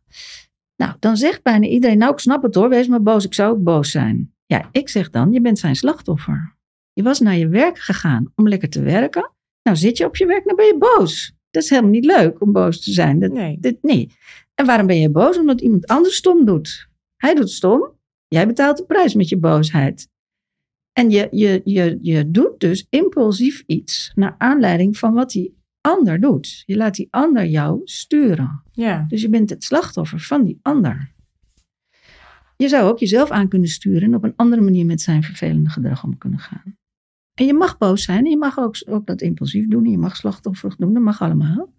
Nou, 0.75 0.93
dan 0.99 1.17
zegt 1.17 1.43
bijna 1.43 1.67
iedereen, 1.67 1.97
nou 1.97 2.11
ik 2.11 2.19
snap 2.19 2.43
het 2.43 2.55
hoor, 2.55 2.69
wees 2.69 2.87
maar 2.87 3.01
boos. 3.01 3.25
Ik 3.25 3.33
zou 3.33 3.51
ook 3.51 3.63
boos 3.63 3.91
zijn. 3.91 4.33
Ja, 4.49 4.69
ik 4.71 4.89
zeg 4.89 5.09
dan, 5.09 5.31
je 5.31 5.41
bent 5.41 5.59
zijn 5.59 5.75
slachtoffer. 5.75 6.55
Je 6.93 7.03
was 7.03 7.19
naar 7.19 7.35
je 7.37 7.47
werk 7.47 7.79
gegaan 7.79 8.31
om 8.35 8.47
lekker 8.47 8.69
te 8.69 8.81
werken. 8.81 9.31
Nou 9.63 9.77
zit 9.77 9.97
je 9.97 10.05
op 10.05 10.15
je 10.15 10.25
werk, 10.25 10.45
dan 10.45 10.55
ben 10.55 10.65
je 10.65 10.77
boos. 10.77 11.33
Dat 11.49 11.63
is 11.63 11.69
helemaal 11.69 11.91
niet 11.91 12.05
leuk 12.05 12.41
om 12.41 12.51
boos 12.51 12.83
te 12.83 12.91
zijn. 12.91 13.19
Dat, 13.19 13.31
Nee. 13.31 13.57
dit, 13.59 13.77
nee. 13.83 14.11
En 14.55 14.65
waarom 14.65 14.87
ben 14.87 14.99
je 14.99 15.09
boos? 15.09 15.37
Omdat 15.37 15.61
iemand 15.61 15.87
anders 15.87 16.15
stom 16.15 16.45
doet. 16.45 16.89
Hij 17.17 17.35
doet 17.35 17.49
stom. 17.49 17.91
Jij 18.27 18.47
betaalt 18.47 18.77
de 18.77 18.85
prijs 18.85 19.13
met 19.13 19.29
je 19.29 19.37
boosheid. 19.37 20.09
En 20.93 21.09
je, 21.09 21.27
je, 21.31 21.61
je, 21.63 21.97
je 22.01 22.31
doet 22.31 22.59
dus 22.59 22.85
impulsief 22.89 23.63
iets 23.65 24.11
naar 24.15 24.35
aanleiding 24.37 24.97
van 24.97 25.13
wat 25.13 25.29
die 25.31 25.57
ander 25.81 26.19
doet. 26.19 26.63
Je 26.65 26.75
laat 26.75 26.95
die 26.95 27.07
ander 27.09 27.45
jou 27.45 27.81
sturen. 27.83 28.61
Ja. 28.71 29.05
Dus 29.07 29.21
je 29.21 29.29
bent 29.29 29.49
het 29.49 29.63
slachtoffer 29.63 30.19
van 30.19 30.43
die 30.43 30.59
ander. 30.61 31.11
Je 32.61 32.67
zou 32.67 32.89
ook 32.89 32.99
jezelf 32.99 33.31
aan 33.31 33.47
kunnen 33.47 33.69
sturen 33.69 34.01
en 34.01 34.15
op 34.15 34.23
een 34.23 34.33
andere 34.35 34.61
manier 34.61 34.85
met 34.85 35.01
zijn 35.01 35.23
vervelende 35.23 35.69
gedrag 35.69 36.03
om 36.03 36.17
kunnen 36.17 36.39
gaan. 36.39 36.77
En 37.33 37.45
je 37.45 37.53
mag 37.53 37.77
boos 37.77 38.03
zijn 38.03 38.25
en 38.25 38.29
je 38.29 38.37
mag 38.37 38.57
ook, 38.57 38.75
ook 38.85 39.05
dat 39.05 39.21
impulsief 39.21 39.67
doen. 39.67 39.85
En 39.85 39.91
je 39.91 39.97
mag 39.97 40.15
slachtoffer 40.15 40.75
doen, 40.77 40.93
dat 40.93 41.03
mag 41.03 41.21
allemaal. 41.21 41.73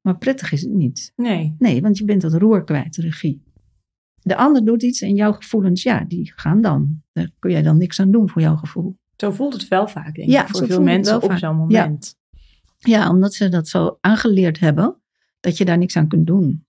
Maar 0.00 0.18
prettig 0.18 0.52
is 0.52 0.62
het 0.62 0.72
niet. 0.72 1.12
Nee. 1.16 1.54
Nee, 1.58 1.82
want 1.82 1.98
je 1.98 2.04
bent 2.04 2.20
dat 2.20 2.34
roer 2.34 2.64
kwijt, 2.64 2.94
de 2.94 3.02
regie. 3.02 3.42
De 4.22 4.36
ander 4.36 4.64
doet 4.64 4.82
iets 4.82 5.00
en 5.00 5.14
jouw 5.14 5.32
gevoelens, 5.32 5.82
ja, 5.82 6.04
die 6.04 6.32
gaan 6.36 6.60
dan. 6.60 7.02
Daar 7.12 7.30
kun 7.38 7.50
jij 7.50 7.62
dan 7.62 7.78
niks 7.78 8.00
aan 8.00 8.10
doen 8.10 8.28
voor 8.28 8.42
jouw 8.42 8.56
gevoel. 8.56 8.98
Zo 9.16 9.30
voelt 9.30 9.52
het 9.52 9.68
wel 9.68 9.88
vaak, 9.88 10.14
denk 10.14 10.28
ik. 10.28 10.48
Voor 10.48 10.66
veel 10.66 10.82
mensen 10.82 11.22
op 11.22 11.32
zo'n 11.32 11.56
moment. 11.56 12.16
Ja, 12.78 13.10
omdat 13.10 13.34
ze 13.34 13.48
dat 13.48 13.68
zo 13.68 13.98
aangeleerd 14.00 14.60
hebben, 14.60 15.00
dat 15.40 15.58
je 15.58 15.64
daar 15.64 15.78
niks 15.78 15.96
aan 15.96 16.08
kunt 16.08 16.26
doen. 16.26 16.64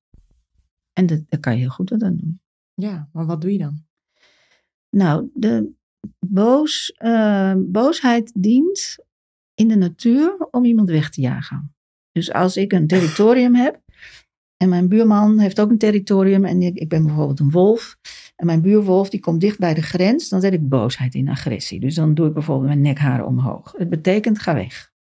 En 0.94 1.06
dat, 1.06 1.24
daar 1.30 1.40
kan 1.40 1.54
je 1.54 1.60
heel 1.60 1.70
goed 1.70 1.90
wat 1.90 2.04
aan 2.04 2.16
doen. 2.16 2.42
Ja, 2.82 3.10
maar 3.14 3.26
wat 3.26 3.42
doe 3.42 3.52
je 3.52 3.58
dan? 3.58 3.84
Nou, 4.90 5.30
de 5.34 5.72
boos, 6.20 6.92
eh, 6.98 7.54
boosheid 7.58 8.32
dient 8.36 8.98
in 9.54 9.68
de 9.68 9.76
natuur 9.76 10.48
om 10.52 10.66
iemand 10.66 10.90
weg 10.90 11.10
te 11.10 11.22
jagen. 11.22 11.76
Dus 12.12 12.34
als 12.34 12.58
ik 12.58 12.72
een 12.72 12.88
territorium 12.88 13.56
heb 13.56 13.82
en 14.58 14.70
mijn 14.70 14.88
buurman 14.88 15.40
heeft 15.40 15.60
ook 15.60 15.70
een 15.70 15.78
territorium 15.78 16.46
en 16.46 16.62
ik, 16.62 16.76
ik 16.76 16.90
ben 16.90 17.06
bijvoorbeeld 17.06 17.40
een 17.40 17.52
wolf 17.52 17.98
en 18.36 18.46
mijn 18.46 18.62
buurwolf 18.62 19.10
die 19.10 19.20
komt 19.20 19.42
dicht 19.42 19.60
bij 19.60 19.74
de 19.74 19.82
grens, 19.82 20.30
dan 20.30 20.42
zet 20.42 20.54
ik 20.54 20.70
boosheid 20.70 21.14
in 21.14 21.30
agressie. 21.30 21.80
Dus 21.80 21.96
dan 21.96 22.14
doe 22.14 22.28
ik 22.28 22.34
bijvoorbeeld 22.34 22.68
mijn 22.68 22.82
nekharen 22.82 23.26
omhoog. 23.26 23.74
Het 23.78 23.90
betekent 23.90 24.40
ga 24.40 24.54
weg. 24.54 24.92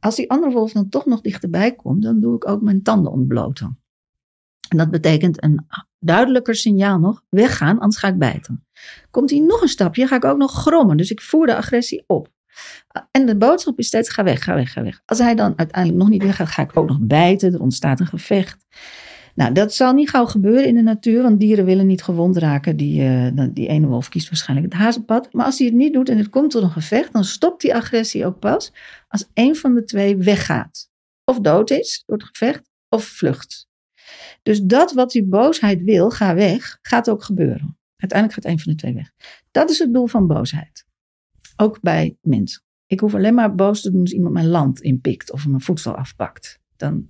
Als 0.00 0.16
die 0.16 0.30
andere 0.30 0.52
wolf 0.52 0.72
dan 0.72 0.88
toch 0.88 1.06
nog 1.06 1.20
dichterbij 1.20 1.74
komt, 1.74 2.02
dan 2.02 2.20
doe 2.20 2.36
ik 2.36 2.48
ook 2.48 2.62
mijn 2.62 2.82
tanden 2.82 3.12
ontbloten. 3.12 3.78
En 4.68 4.76
dat 4.76 4.90
betekent 4.90 5.42
een 5.42 5.66
duidelijker 5.98 6.54
signaal 6.54 6.98
nog, 6.98 7.22
weggaan, 7.28 7.78
anders 7.78 7.96
ga 7.96 8.08
ik 8.08 8.18
bijten. 8.18 8.66
Komt 9.10 9.30
hij 9.30 9.38
nog 9.38 9.62
een 9.62 9.68
stapje, 9.68 10.06
ga 10.06 10.16
ik 10.16 10.24
ook 10.24 10.38
nog 10.38 10.52
grommen. 10.52 10.96
Dus 10.96 11.10
ik 11.10 11.20
voer 11.20 11.46
de 11.46 11.56
agressie 11.56 12.04
op. 12.06 12.28
En 13.10 13.26
de 13.26 13.36
boodschap 13.36 13.78
is 13.78 13.86
steeds, 13.86 14.08
ga 14.08 14.24
weg, 14.24 14.44
ga 14.44 14.54
weg, 14.54 14.72
ga 14.72 14.82
weg. 14.82 15.02
Als 15.04 15.18
hij 15.18 15.34
dan 15.34 15.52
uiteindelijk 15.56 16.00
nog 16.00 16.08
niet 16.08 16.22
weggaat, 16.22 16.48
ga 16.48 16.62
ik 16.62 16.76
ook 16.76 16.88
nog 16.88 16.98
bijten. 17.00 17.52
Er 17.52 17.60
ontstaat 17.60 18.00
een 18.00 18.06
gevecht. 18.06 18.66
Nou, 19.34 19.52
dat 19.52 19.74
zal 19.74 19.92
niet 19.92 20.10
gauw 20.10 20.26
gebeuren 20.26 20.66
in 20.66 20.74
de 20.74 20.82
natuur, 20.82 21.22
want 21.22 21.40
dieren 21.40 21.64
willen 21.64 21.86
niet 21.86 22.02
gewond 22.02 22.36
raken. 22.36 22.76
Die, 22.76 23.02
eh, 23.02 23.44
die 23.50 23.68
ene 23.68 23.86
wolf 23.86 24.08
kiest 24.08 24.28
waarschijnlijk 24.28 24.72
het 24.72 24.82
hazenpad. 24.82 25.32
Maar 25.32 25.44
als 25.44 25.58
hij 25.58 25.66
het 25.66 25.76
niet 25.76 25.92
doet 25.92 26.08
en 26.08 26.18
het 26.18 26.28
komt 26.28 26.50
tot 26.50 26.62
een 26.62 26.70
gevecht, 26.70 27.12
dan 27.12 27.24
stopt 27.24 27.60
die 27.60 27.74
agressie 27.74 28.26
ook 28.26 28.38
pas 28.38 28.72
als 29.08 29.28
een 29.34 29.56
van 29.56 29.74
de 29.74 29.84
twee 29.84 30.16
weggaat. 30.16 30.90
Of 31.24 31.40
dood 31.40 31.70
is 31.70 32.02
door 32.06 32.16
het 32.16 32.26
gevecht, 32.26 32.70
of 32.88 33.04
vlucht. 33.04 33.67
Dus 34.48 34.60
dat 34.60 34.92
wat 34.92 35.10
die 35.10 35.24
boosheid 35.24 35.82
wil, 35.82 36.10
ga 36.10 36.34
weg, 36.34 36.78
gaat 36.82 37.10
ook 37.10 37.22
gebeuren. 37.22 37.78
Uiteindelijk 37.96 38.40
gaat 38.40 38.52
een 38.52 38.58
van 38.58 38.72
de 38.72 38.78
twee 38.78 38.94
weg. 38.94 39.12
Dat 39.50 39.70
is 39.70 39.78
het 39.78 39.92
doel 39.92 40.06
van 40.06 40.26
boosheid. 40.26 40.86
Ook 41.56 41.80
bij 41.80 42.16
mensen. 42.22 42.62
Ik 42.86 43.00
hoef 43.00 43.14
alleen 43.14 43.34
maar 43.34 43.54
boos 43.54 43.80
te 43.80 43.90
doen 43.90 44.00
als 44.00 44.12
iemand 44.12 44.34
mijn 44.34 44.48
land 44.48 44.80
inpikt 44.80 45.32
of 45.32 45.46
mijn 45.46 45.60
voedsel 45.60 45.94
afpakt. 45.96 46.60
Dan... 46.76 47.06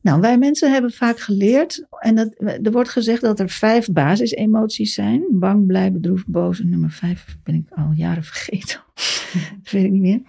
Nou, 0.00 0.20
wij 0.20 0.38
mensen 0.38 0.72
hebben 0.72 0.92
vaak 0.92 1.18
geleerd, 1.18 1.86
en 1.98 2.14
dat, 2.14 2.34
er 2.38 2.72
wordt 2.72 2.88
gezegd 2.88 3.20
dat 3.20 3.40
er 3.40 3.48
vijf 3.48 3.92
basisemoties 3.92 4.94
zijn. 4.94 5.26
Bang, 5.30 5.66
blij, 5.66 5.92
bedroefd, 5.92 6.26
boos. 6.26 6.60
En 6.60 6.68
nummer 6.68 6.90
vijf 6.90 7.38
ben 7.42 7.54
ik 7.54 7.70
al 7.70 7.92
jaren 7.94 8.24
vergeten. 8.24 8.80
dat 9.62 9.72
weet 9.72 9.84
ik 9.84 9.90
niet 9.90 10.02
meer. 10.02 10.20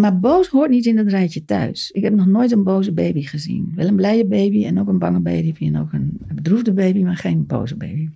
Maar 0.00 0.20
boos 0.20 0.48
hoort 0.48 0.70
niet 0.70 0.86
in 0.86 0.96
dat 0.96 1.06
rijtje 1.06 1.44
thuis. 1.44 1.90
Ik 1.90 2.02
heb 2.02 2.14
nog 2.14 2.26
nooit 2.26 2.52
een 2.52 2.64
boze 2.64 2.92
baby 2.92 3.22
gezien. 3.22 3.72
Wel 3.74 3.86
een 3.86 3.96
blije 3.96 4.26
baby 4.26 4.64
en 4.64 4.80
ook 4.80 4.88
een 4.88 4.98
bange 4.98 5.20
baby 5.20 5.66
en 5.66 5.78
ook 5.78 5.92
een 5.92 6.20
bedroefde 6.34 6.72
baby, 6.72 7.02
maar 7.02 7.16
geen 7.16 7.46
boze 7.46 7.76
baby. 7.76 8.08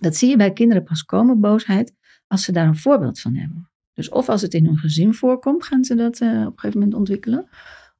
Dat 0.00 0.16
zie 0.16 0.28
je 0.28 0.36
bij 0.36 0.52
kinderen 0.52 0.84
pas 0.84 1.04
komen, 1.04 1.40
boosheid, 1.40 1.94
als 2.26 2.44
ze 2.44 2.52
daar 2.52 2.66
een 2.66 2.76
voorbeeld 2.76 3.20
van 3.20 3.34
hebben. 3.34 3.70
Dus 3.92 4.08
of 4.08 4.28
als 4.28 4.42
het 4.42 4.54
in 4.54 4.64
hun 4.64 4.76
gezin 4.76 5.14
voorkomt, 5.14 5.64
gaan 5.64 5.84
ze 5.84 5.94
dat 5.94 6.20
uh, 6.20 6.28
op 6.28 6.52
een 6.52 6.58
gegeven 6.58 6.80
moment 6.80 6.94
ontwikkelen. 6.98 7.48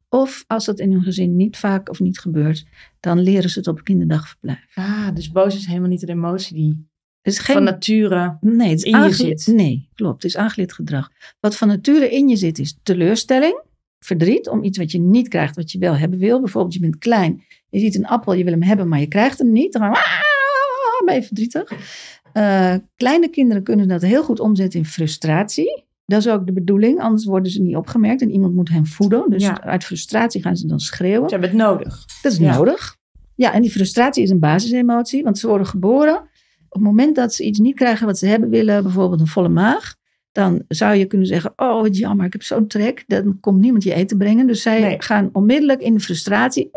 Of 0.09 0.45
als 0.47 0.65
dat 0.65 0.79
in 0.79 0.93
hun 0.93 1.03
gezin 1.03 1.37
niet 1.37 1.57
vaak 1.57 1.91
of 1.91 2.01
niet 2.01 2.19
gebeurt, 2.19 2.67
dan 3.01 3.21
leren 3.21 3.51
ze 3.51 3.59
het 3.59 3.69
op 3.69 3.85
kinderdagverblijf. 3.85 4.75
Ah, 4.75 5.15
dus 5.15 5.31
boos 5.31 5.57
is 5.57 5.67
helemaal 5.67 5.89
niet 5.89 6.03
een 6.03 6.09
emotie 6.09 6.55
die 6.55 6.88
is 7.33 7.39
geen, 7.39 7.55
van 7.55 7.65
nature 7.65 8.37
nee, 8.41 8.69
het 8.69 8.79
is 8.79 8.85
in 8.93 9.03
je 9.03 9.13
zit. 9.13 9.47
Nee, 9.47 9.89
klopt. 9.95 10.23
Het 10.23 10.33
is 10.33 10.37
aangeleerd 10.37 10.73
gedrag. 10.73 11.11
Wat 11.41 11.57
van 11.57 11.69
nature 11.69 12.11
in 12.11 12.29
je 12.29 12.37
zit 12.37 12.59
is 12.59 12.79
teleurstelling, 12.83 13.63
verdriet 13.99 14.49
om 14.49 14.63
iets 14.65 14.79
wat 14.79 14.91
je 14.91 15.01
niet 15.01 15.29
krijgt, 15.29 15.57
wat 15.57 15.73
je 15.73 15.79
wel 15.79 15.97
hebben 15.97 16.19
wil. 16.19 16.41
Bijvoorbeeld, 16.41 16.75
je 16.75 16.81
bent 16.81 16.99
klein, 16.99 17.43
je 17.71 17.79
ziet 17.79 17.95
een 17.97 18.07
appel, 18.07 18.33
je 18.33 18.45
wil 18.45 18.53
hem 18.53 18.63
hebben, 18.63 18.89
maar 18.89 19.01
je 19.01 19.07
krijgt 19.09 19.39
hem 19.39 19.53
niet. 19.53 19.73
Dan 19.73 19.83
"Ah", 19.83 19.95
ben 21.05 21.15
je 21.15 21.23
verdrietig. 21.23 21.73
Eh, 22.33 22.75
kleine 22.97 23.29
kinderen 23.29 23.63
kunnen 23.63 23.89
dat 23.89 24.03
heel 24.03 24.23
goed 24.23 24.41
omzetten 24.41 24.79
in 24.79 24.85
frustratie. 24.87 25.85
Dat 26.07 26.19
is 26.21 26.29
ook 26.29 26.47
de 26.47 26.53
bedoeling, 26.53 27.01
anders 27.01 27.25
worden 27.25 27.53
ze 27.53 27.63
niet 27.63 27.77
opgemerkt 27.77 28.23
en 28.23 28.31
iemand 28.31 28.55
moet 28.55 28.69
hen 28.69 28.87
voeden. 28.87 29.25
Dus 29.31 29.43
Ja. 29.43 29.61
uit 29.63 29.85
frustratie 29.85 30.43
gaan 30.43 30.57
ze 30.57 30.67
dan 30.67 30.81
schreeuwen. 30.81 31.29
Ze 31.29 31.35
hebben 31.35 31.51
het 31.51 31.59
nodig. 31.59 32.05
Dat 32.23 32.33
is 32.33 32.39
Ja. 32.39 32.57
nodig. 32.57 32.97
Ja, 33.35 33.53
en 33.53 33.63
die 33.63 33.71
frustratie 33.71 34.23
is 34.23 34.31
een 34.31 34.39
basisemotie, 34.39 35.23
want 35.23 35.39
ze 35.39 35.47
worden 35.49 35.67
geboren. 35.67 36.28
Op 36.69 36.75
het 36.75 36.83
moment 36.83 37.17
dat 37.17 37.35
ze 37.35 37.45
iets 37.45 37.59
niet 37.59 37.75
krijgen 37.75 38.07
wat 38.07 38.19
ze 38.19 38.27
hebben 38.27 38.49
willen, 38.49 38.83
bijvoorbeeld 38.83 39.21
een 39.21 39.27
volle 39.27 39.49
maag, 39.49 39.97
dan 40.33 40.65
zou 40.69 40.95
je 40.95 41.07
kunnen 41.07 41.27
zeggen: 41.27 41.53
Oh, 41.57 41.81
wat 41.81 41.97
jammer, 41.97 42.27
ik 42.27 42.33
heb 42.33 42.43
zo'n 42.43 42.67
trek. 42.67 43.05
Dan 43.07 43.41
komt 43.41 43.61
niemand 43.61 43.83
je 43.83 43.95
eten 43.95 44.19
brengen. 44.19 44.47
Dus 44.47 44.63
zij 44.63 44.81
Nee. 44.81 45.03
gaan 45.03 45.29
onmiddellijk 45.33 45.81
in 45.81 45.95
de 45.95 46.01
frustratie. 46.01 46.71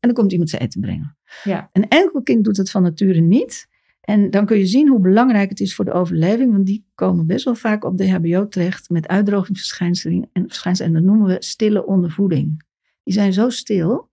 En 0.00 0.08
dan 0.08 0.12
komt 0.12 0.32
iemand 0.32 0.50
ze 0.50 0.58
eten 0.58 0.80
brengen. 0.80 1.16
Ja. 1.44 1.68
Een 1.72 1.88
enkel 1.88 2.22
kind 2.22 2.44
doet 2.44 2.56
het 2.56 2.70
van 2.70 2.82
nature 2.82 3.20
niet. 3.20 3.68
En 4.00 4.30
dan 4.30 4.46
kun 4.46 4.58
je 4.58 4.66
zien 4.66 4.88
hoe 4.88 5.00
belangrijk 5.00 5.48
het 5.48 5.60
is 5.60 5.74
voor 5.74 5.84
de 5.84 5.92
overleving, 5.92 6.52
want 6.52 6.66
die 6.66 6.86
komen 6.94 7.26
best 7.26 7.44
wel 7.44 7.54
vaak 7.54 7.84
op 7.84 7.98
de 7.98 8.10
HBO 8.10 8.48
terecht 8.48 8.90
met 8.90 9.08
uitdrogingsverschijnselen. 9.08 10.28
En, 10.32 10.46
en 10.78 10.92
dat 10.92 11.02
noemen 11.02 11.26
we 11.26 11.36
stille 11.38 11.86
ondervoeding. 11.86 12.64
Die 13.02 13.14
zijn 13.14 13.32
zo 13.32 13.48
stil 13.50 14.07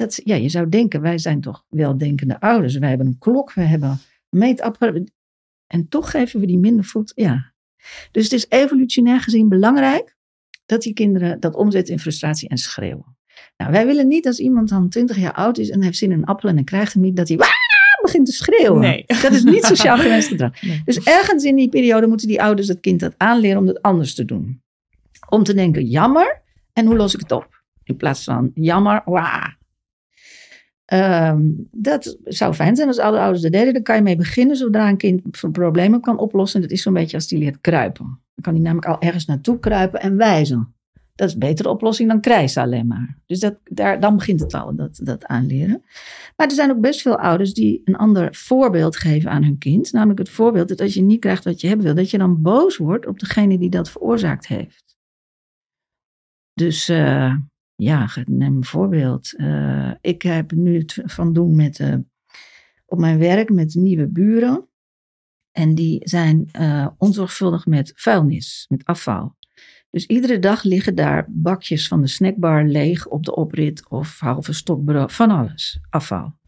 dat 0.00 0.20
ja, 0.24 0.34
je 0.34 0.48
zou 0.48 0.68
denken, 0.68 1.00
wij 1.00 1.18
zijn 1.18 1.40
toch 1.40 1.64
weldenkende 1.68 2.40
ouders. 2.40 2.76
Wij 2.76 2.88
hebben 2.88 3.06
een 3.06 3.18
klok, 3.18 3.52
we 3.52 3.62
hebben 3.62 3.98
meetapparaat. 4.28 5.10
En 5.66 5.88
toch 5.88 6.10
geven 6.10 6.40
we 6.40 6.46
die 6.46 6.58
minder 6.58 6.84
voed. 6.84 7.12
Ja. 7.14 7.52
Dus 8.10 8.24
het 8.24 8.32
is 8.32 8.46
evolutionair 8.48 9.20
gezien 9.20 9.48
belangrijk 9.48 10.16
dat 10.66 10.82
die 10.82 10.92
kinderen 10.92 11.40
dat 11.40 11.54
omzetten 11.54 11.94
in 11.94 12.00
frustratie 12.00 12.48
en 12.48 12.56
schreeuwen. 12.56 13.16
Nou, 13.56 13.72
wij 13.72 13.86
willen 13.86 14.08
niet 14.08 14.26
als 14.26 14.38
iemand 14.38 14.68
dan 14.68 14.88
20 14.88 15.16
jaar 15.16 15.32
oud 15.32 15.58
is 15.58 15.70
en 15.70 15.82
heeft 15.82 15.98
zin 15.98 16.10
in 16.10 16.18
een 16.18 16.24
appel 16.24 16.48
en 16.48 16.54
dan 16.54 16.64
krijgt 16.64 16.92
hem 16.92 17.02
niet, 17.02 17.16
dat 17.16 17.28
hij 17.28 17.36
begint 18.02 18.26
te 18.26 18.32
schreeuwen. 18.32 18.80
Nee. 18.80 19.04
Dat 19.06 19.32
is 19.32 19.42
niet 19.42 19.64
sociaal 19.64 19.98
gewenst 20.06 20.28
gedrag. 20.28 20.62
Nee. 20.62 20.82
Dus 20.84 20.98
ergens 20.98 21.44
in 21.44 21.56
die 21.56 21.68
periode 21.68 22.06
moeten 22.06 22.28
die 22.28 22.42
ouders 22.42 22.68
het 22.68 22.80
kind 22.80 23.00
dat 23.00 23.14
aanleren 23.16 23.58
om 23.58 23.66
dat 23.66 23.82
anders 23.82 24.14
te 24.14 24.24
doen. 24.24 24.62
Om 25.28 25.42
te 25.42 25.54
denken, 25.54 25.84
jammer, 25.84 26.42
en 26.72 26.86
hoe 26.86 26.96
los 26.96 27.14
ik 27.14 27.20
het 27.20 27.32
op? 27.32 27.62
In 27.84 27.96
plaats 27.96 28.24
van, 28.24 28.50
jammer, 28.54 29.02
wah. 29.04 29.46
Ehm, 30.90 31.40
dat 31.70 32.18
zou 32.24 32.54
fijn 32.54 32.76
zijn 32.76 32.88
als 32.88 32.98
alle 32.98 33.18
ouders 33.18 33.42
dat 33.42 33.52
deden. 33.52 33.72
Dan 33.72 33.82
kan 33.82 33.96
je 33.96 34.02
mee 34.02 34.16
beginnen 34.16 34.56
zodra 34.56 34.88
een 34.88 34.96
kind 34.96 35.22
problemen 35.52 36.00
kan 36.00 36.18
oplossen. 36.18 36.60
Dat 36.60 36.70
is 36.70 36.82
zo'n 36.82 36.92
beetje 36.92 37.16
als 37.16 37.26
die 37.28 37.38
leert 37.38 37.60
kruipen. 37.60 38.04
Dan 38.04 38.42
kan 38.42 38.52
hij 38.52 38.62
namelijk 38.62 38.86
al 38.86 39.00
ergens 39.00 39.26
naartoe 39.26 39.58
kruipen 39.58 40.00
en 40.00 40.16
wijzen. 40.16 40.74
Dat 41.14 41.28
is 41.28 41.34
een 41.34 41.40
betere 41.40 41.68
oplossing 41.68 42.08
dan 42.08 42.20
krijsen 42.20 42.62
alleen 42.62 42.86
maar. 42.86 43.18
Dus 43.26 43.40
dat, 43.40 43.58
daar, 43.64 44.00
dan 44.00 44.16
begint 44.16 44.40
het 44.40 44.54
al, 44.54 44.74
dat, 44.74 45.00
dat 45.02 45.26
aanleren. 45.26 45.82
Maar 46.36 46.46
er 46.46 46.52
zijn 46.52 46.70
ook 46.70 46.80
best 46.80 47.02
veel 47.02 47.18
ouders 47.18 47.54
die 47.54 47.82
een 47.84 47.96
ander 47.96 48.34
voorbeeld 48.34 48.96
geven 48.96 49.30
aan 49.30 49.44
hun 49.44 49.58
kind. 49.58 49.92
Namelijk 49.92 50.18
het 50.18 50.28
voorbeeld 50.28 50.68
dat 50.68 50.80
als 50.80 50.94
je 50.94 51.02
niet 51.02 51.20
krijgt 51.20 51.44
wat 51.44 51.60
je 51.60 51.66
hebben 51.66 51.86
wil, 51.86 51.94
dat 51.94 52.10
je 52.10 52.18
dan 52.18 52.42
boos 52.42 52.76
wordt 52.76 53.06
op 53.06 53.18
degene 53.18 53.58
die 53.58 53.70
dat 53.70 53.90
veroorzaakt 53.90 54.46
heeft. 54.46 54.96
Dus 56.52 56.88
eh, 56.88 57.34
ja, 57.80 58.08
neem 58.24 58.56
een 58.56 58.64
voorbeeld. 58.64 59.36
Eh, 59.36 59.92
ik 60.00 60.22
heb 60.22 60.52
nu 60.52 60.78
het 60.78 61.02
van 61.04 61.32
doen 61.32 61.56
met, 61.56 61.80
eh, 61.80 61.94
op 62.86 62.98
mijn 62.98 63.18
werk 63.18 63.50
met 63.50 63.74
nieuwe 63.74 64.08
buren. 64.08 64.68
En 65.52 65.74
die 65.74 66.08
zijn 66.08 66.48
eh, 66.52 66.86
onzorgvuldig 66.96 67.66
met 67.66 67.92
vuilnis, 67.96 68.66
met 68.68 68.84
afval. 68.84 69.36
Dus 69.90 70.06
iedere 70.06 70.38
dag 70.38 70.62
liggen 70.62 70.94
daar 70.94 71.26
bakjes 71.28 71.88
van 71.88 72.00
de 72.00 72.06
snackbar 72.06 72.64
leeg 72.64 73.06
op 73.06 73.24
de 73.24 73.34
oprit 73.34 73.88
of 73.88 74.20
halve 74.20 74.52
stokbrood, 74.52 75.12
van 75.12 75.30
alles, 75.30 75.80
afval. 75.90 76.38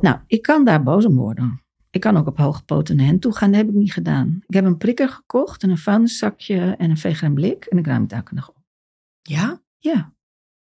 Nou, 0.00 0.18
ik 0.26 0.42
kan 0.42 0.64
daar 0.64 0.82
boos 0.82 1.04
om 1.04 1.14
worden. 1.14 1.62
Ik 1.90 2.00
kan 2.00 2.16
ook 2.16 2.26
op 2.26 2.36
hoge 2.36 2.64
poten 2.64 2.96
naar 2.96 3.06
hen 3.06 3.18
toe 3.18 3.36
gaan. 3.36 3.50
Dat 3.50 3.60
heb 3.60 3.68
ik 3.68 3.74
niet 3.74 3.92
gedaan. 3.92 4.42
Ik 4.46 4.54
heb 4.54 4.64
een 4.64 4.76
prikker 4.76 5.08
gekocht 5.08 5.62
en 5.62 5.70
een 5.70 5.78
vuilniszakje 5.78 6.74
en 6.78 6.90
een 6.90 6.96
veger 6.96 7.26
en 7.26 7.34
blik. 7.34 7.64
En 7.64 7.78
ik 7.78 7.86
ruim 7.86 8.02
het 8.02 8.12
elke 8.12 8.34
dag 8.34 8.48
op. 8.48 8.56
Ja? 9.22 9.62
Ja. 9.78 10.12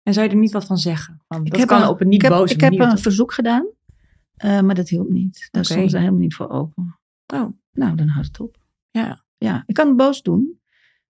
En 0.07 0.13
zou 0.13 0.27
je 0.27 0.33
er 0.33 0.39
niet 0.39 0.53
wat 0.53 0.65
van 0.67 0.79
zeggen? 0.79 1.21
Van, 1.29 1.45
Ik 1.45 1.51
dat 1.51 1.61
heb 1.61 1.69
kan 1.69 1.83
een- 1.83 1.89
op 1.89 2.01
een 2.01 2.09
niet 2.09 2.23
ik 2.23 2.29
heb, 2.31 2.41
ik 2.51 2.61
heb 2.61 2.73
een 2.79 2.99
verzoek 2.99 3.33
gedaan. 3.33 3.67
eh, 4.37 4.61
maar 4.61 4.75
dat 4.75 4.89
hielp 4.89 5.09
niet. 5.09 5.49
Daar 5.51 5.65
stond 5.65 5.91
ze 5.91 5.99
helemaal 5.99 6.21
niet 6.21 6.35
voor 6.35 6.49
open. 6.49 6.99
Oh, 7.35 7.47
Nou, 7.73 7.95
dan 7.97 8.09
houdt 8.09 8.27
het 8.29 8.41
op. 8.41 8.57
ja. 8.91 9.25
Ja, 9.39 9.63
ik 9.67 9.75
kan 9.75 9.87
het 9.89 9.97
boos 9.97 10.23
doen. 10.23 10.61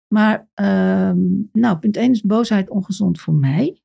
Maar, 0.08 0.48
ehm, 0.54 1.18
nou, 1.52 1.78
punt 1.78 1.96
1 1.96 2.10
is 2.10 2.20
boosheid 2.20 2.70
ongezond 2.70 3.20
voor 3.20 3.34
mij. 3.34 3.82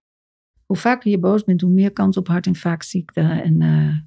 Hoe 0.66 0.78
vaker 0.78 1.12
je 1.12 1.20
boos 1.20 1.44
bent, 1.44 1.62
hoe 1.62 1.72
meer 1.72 1.92
kans 1.94 2.18
op 2.18 2.28
hart- 2.28 2.46
en 2.46 2.56
vaakziekte. 2.56 3.20
En 3.22 3.62
eh, 3.62 3.98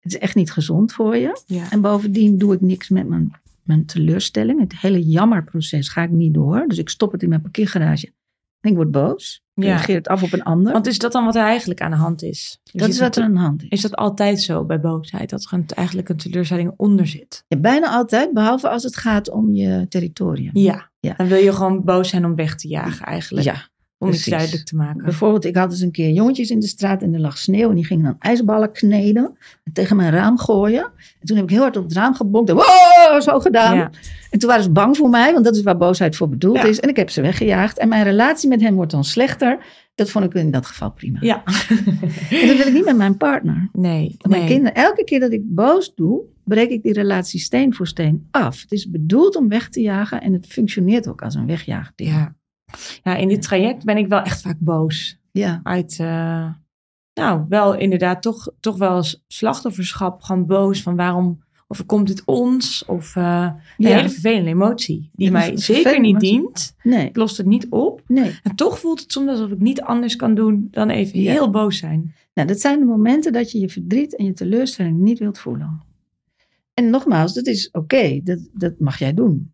het 0.00 0.12
is 0.12 0.18
echt 0.18 0.34
niet 0.34 0.52
gezond 0.52 0.92
voor 0.92 1.16
je. 1.16 1.42
ja. 1.46 1.70
En 1.70 1.80
bovendien 1.80 2.38
doe 2.38 2.54
ik 2.54 2.60
niks 2.60 2.88
met 2.88 3.08
mijn, 3.08 3.32
mijn 3.62 3.84
teleurstelling. 3.86 4.60
Het 4.60 4.78
hele 4.80 5.02
jammerproces 5.04 5.88
ga 5.88 6.02
ik 6.02 6.10
niet 6.10 6.34
door. 6.34 6.64
Dus 6.68 6.78
ik 6.78 6.88
stop 6.88 7.12
het 7.12 7.22
in 7.22 7.28
mijn 7.28 7.40
parkeergarage. 7.42 8.12
En 8.60 8.70
ik 8.70 8.76
word 8.76 8.90
boos. 8.90 9.43
Ik 9.54 9.64
Ja. 9.64 9.80
het 9.86 10.08
af 10.08 10.22
op 10.22 10.32
een 10.32 10.42
ander. 10.42 10.72
Want 10.72 10.86
is 10.86 10.98
dat 10.98 11.12
dan 11.12 11.24
wat 11.24 11.34
er 11.34 11.42
eigenlijk 11.42 11.80
aan 11.80 11.90
de 11.90 11.96
hand 11.96 12.22
is? 12.22 12.60
Je 12.62 12.78
dat 12.78 12.88
is 12.88 12.98
wat 13.00 13.16
er 13.16 13.22
aan 13.22 13.32
de 13.32 13.38
hand 13.40 13.62
is. 13.62 13.68
Is 13.68 13.80
dat 13.82 13.94
altijd 13.96 14.42
zo 14.42 14.64
bij 14.64 14.80
boosheid? 14.80 15.30
Dat 15.30 15.44
er 15.44 15.52
een- 15.58 15.66
eigenlijk 15.74 16.08
een 16.08 16.16
teleurstelling 16.16 16.72
onder 16.76 17.06
zit? 17.06 17.44
Ja, 17.48 17.58
bijna 17.58 17.90
altijd, 17.90 18.32
behalve 18.32 18.68
als 18.68 18.82
het 18.82 18.96
gaat 18.96 19.30
om 19.30 19.52
je 19.52 19.86
territorium. 19.88 20.50
Ja. 20.52 20.90
Ja. 21.00 21.14
Dan 21.16 21.26
wil 21.26 21.38
je 21.38 21.52
gewoon 21.52 21.84
boos 21.84 22.08
zijn 22.08 22.24
om 22.24 22.34
weg 22.34 22.54
te 22.56 22.68
jagen 22.68 23.06
eigenlijk. 23.06 23.46
Ja, 23.46 23.68
om 24.04 24.12
iets 24.12 24.22
precies. 24.22 24.32
duidelijk 24.38 24.64
te 24.68 24.76
maken. 24.76 25.04
Bijvoorbeeld, 25.04 25.44
ik 25.44 25.56
had 25.56 25.70
eens 25.70 25.80
een 25.80 25.90
keer 25.90 26.10
jongetjes 26.10 26.50
in 26.50 26.60
de 26.60 26.66
straat 26.66 27.02
en 27.02 27.14
er 27.14 27.20
lag 27.20 27.38
sneeuw. 27.38 27.68
En 27.68 27.74
die 27.74 27.84
gingen 27.84 28.04
dan 28.04 28.16
ijsballen 28.18 28.72
kneden 28.72 29.36
en 29.64 29.72
tegen 29.72 29.96
mijn 29.96 30.12
raam 30.12 30.38
gooien. 30.38 30.82
En 31.20 31.26
toen 31.26 31.36
heb 31.36 31.44
ik 31.44 31.50
heel 31.50 31.60
hard 31.62 31.76
op 31.76 31.84
het 31.84 31.92
raam 31.92 32.14
gebonkt. 32.14 32.50
En 32.50 32.54
wow, 32.56 33.20
zo 33.22 33.40
gedaan. 33.40 33.76
Ja. 33.76 33.90
En 34.30 34.38
toen 34.38 34.48
waren 34.48 34.64
ze 34.64 34.70
bang 34.70 34.96
voor 34.96 35.08
mij, 35.08 35.32
want 35.32 35.44
dat 35.44 35.56
is 35.56 35.62
waar 35.62 35.76
boosheid 35.76 36.16
voor 36.16 36.28
bedoeld 36.28 36.56
Ja. 36.56 36.64
is. 36.64 36.80
En 36.80 36.88
ik 36.88 36.96
heb 36.96 37.10
ze 37.10 37.20
weggejaagd. 37.20 37.78
En 37.78 37.88
mijn 37.88 38.04
relatie 38.04 38.48
met 38.48 38.60
hen 38.60 38.74
wordt 38.74 38.90
dan 38.90 39.04
slechter. 39.04 39.58
Dat 39.94 40.10
vond 40.10 40.24
ik 40.24 40.34
in 40.34 40.50
dat 40.50 40.66
geval 40.66 40.90
prima. 40.90 41.18
Ja. 41.20 41.42
En 42.30 42.46
dat 42.46 42.56
wil 42.56 42.66
ik 42.66 42.72
niet 42.72 42.84
met 42.84 42.96
mijn 42.96 43.16
partner. 43.16 43.68
nee. 43.72 44.16
Mijn 44.28 44.40
nee. 44.40 44.50
kinderen, 44.50 44.74
elke 44.74 45.04
keer 45.04 45.20
dat 45.20 45.32
ik 45.32 45.42
boos 45.44 45.94
doe, 45.94 46.20
breek 46.44 46.70
ik 46.70 46.82
die 46.82 46.92
relatie 46.92 47.40
steen 47.40 47.74
voor 47.74 47.86
steen 47.86 48.26
af. 48.30 48.60
Het 48.62 48.72
is 48.72 48.90
bedoeld 48.90 49.36
om 49.36 49.48
weg 49.48 49.68
te 49.68 49.80
jagen 49.80 50.20
en 50.20 50.32
het 50.32 50.46
functioneert 50.46 51.08
ook 51.08 51.22
als 51.22 51.34
een 51.34 51.46
wegjaagding. 51.46 52.10
Ja. 52.10 52.34
Ja, 53.02 53.16
in 53.16 53.28
dit 53.28 53.42
traject 53.42 53.84
ben 53.84 53.96
ik 53.96 54.08
wel 54.08 54.20
echt 54.22 54.42
vaak 54.42 54.56
boos. 54.58 55.18
Ja. 55.32 55.60
Uit, 55.62 55.96
eh, 56.00 56.48
nou, 57.14 57.44
wel 57.48 57.74
inderdaad 57.74 58.22
toch, 58.22 58.48
toch 58.60 58.76
wel 58.76 58.96
eens 58.96 59.24
slachtofferschap. 59.26 60.22
Gewoon 60.22 60.46
boos 60.46 60.82
van 60.82 60.96
waarom 60.96 61.42
overkomt 61.68 62.06
dit 62.06 62.22
ons? 62.24 62.84
Of 62.86 63.16
eh, 63.16 63.50
een 63.78 63.88
Ja. 63.88 63.96
hele 63.96 64.08
vervelende 64.10 64.50
emotie. 64.50 65.10
Die 65.12 65.30
mij 65.30 65.56
zeker 65.56 66.00
niet 66.00 66.10
emotie. 66.22 66.30
dient. 66.40 66.74
Nee, 66.82 67.06
Ik 67.08 67.16
lost 67.16 67.36
het 67.36 67.46
niet 67.46 67.66
op. 67.70 68.02
nee. 68.06 68.38
En 68.42 68.54
toch 68.54 68.78
voelt 68.78 69.00
het 69.00 69.12
soms 69.12 69.30
alsof 69.30 69.50
ik 69.50 69.58
niet 69.58 69.80
anders 69.80 70.16
kan 70.16 70.34
doen 70.34 70.68
dan 70.70 70.90
even 70.90 71.20
Ja. 71.20 71.32
heel 71.32 71.50
boos 71.50 71.78
zijn. 71.78 72.14
Nou, 72.34 72.48
dat 72.48 72.60
zijn 72.60 72.78
de 72.78 72.84
momenten 72.84 73.32
dat 73.32 73.50
je 73.52 73.58
je 73.60 73.68
verdriet 73.68 74.16
en 74.16 74.24
je 74.24 74.32
teleurstelling 74.32 74.98
niet 74.98 75.18
wilt 75.18 75.38
voelen. 75.38 75.82
En 76.74 76.90
nogmaals, 76.90 77.34
dat 77.34 77.46
is 77.46 77.68
oké, 77.72 78.20
dat, 78.24 78.48
dat 78.52 78.78
mag 78.78 78.98
jij 78.98 79.14
doen. 79.14 79.52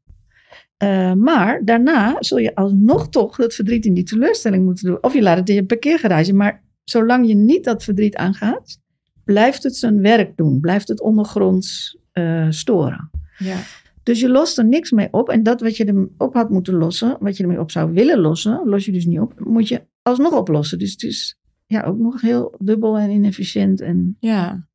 Eh, 0.80 1.12
maar 1.12 1.64
daarna 1.64 2.16
zul 2.18 2.38
je 2.38 2.54
alsnog 2.54 3.08
toch 3.08 3.36
dat 3.36 3.54
verdriet 3.54 3.86
in 3.86 3.94
die 3.94 4.04
teleurstelling 4.04 4.64
moeten 4.64 4.86
doen. 4.86 5.02
Of 5.02 5.14
je 5.14 5.22
laat 5.22 5.38
het 5.38 5.48
in 5.48 5.54
je 5.54 5.64
parkeergarage. 5.64 6.34
Maar 6.34 6.62
zolang 6.84 7.28
je 7.28 7.34
niet 7.34 7.64
dat 7.64 7.84
verdriet 7.84 8.16
aangaat, 8.16 8.78
blijft 9.24 9.62
het 9.62 9.76
zijn 9.76 10.02
werk 10.02 10.36
doen. 10.36 10.60
Blijft 10.60 10.88
het 10.88 11.00
ondergronds 11.00 11.98
eh, 12.12 12.46
storen. 12.50 13.10
Ja. 13.38 13.56
Dus 14.02 14.20
je 14.20 14.28
lost 14.28 14.58
er 14.58 14.64
niks 14.64 14.90
mee 14.90 15.08
op. 15.10 15.28
En 15.28 15.42
dat 15.42 15.60
wat 15.60 15.76
je 15.76 16.08
erop 16.18 16.34
had 16.34 16.50
moeten 16.50 16.74
lossen, 16.74 17.16
wat 17.20 17.36
je 17.36 17.42
ermee 17.42 17.60
op 17.60 17.70
zou 17.70 17.92
willen 17.92 18.18
lossen, 18.18 18.62
los 18.64 18.84
je 18.84 18.92
dus 18.92 19.06
niet 19.06 19.20
op, 19.20 19.34
moet 19.38 19.68
je 19.68 19.82
alsnog 20.02 20.32
oplossen. 20.32 20.78
Dus 20.78 20.92
het 20.92 21.02
is 21.02 21.38
ja, 21.66 21.82
ook 21.82 21.98
nog 21.98 22.20
heel 22.20 22.54
dubbel 22.58 22.98
en 22.98 23.10
inefficiënt. 23.10 23.80
En 23.80 24.16
Ja, 24.20 24.68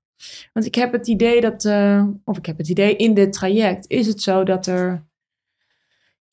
want 0.53 0.66
ik 0.66 0.76
heb 0.76 0.91
het 0.91 1.08
idee 1.08 1.41
dat, 1.41 1.66
eh, 1.66 2.08
of 2.24 2.38
ik 2.38 2.45
heb 2.45 2.58
het 2.58 2.70
idee 2.70 2.95
in 2.95 3.14
dit 3.14 3.34
traject, 3.34 3.89
is 3.89 4.08
het 4.08 4.22
zo 4.22 4.43
dat 4.43 4.68
er, 4.68 5.06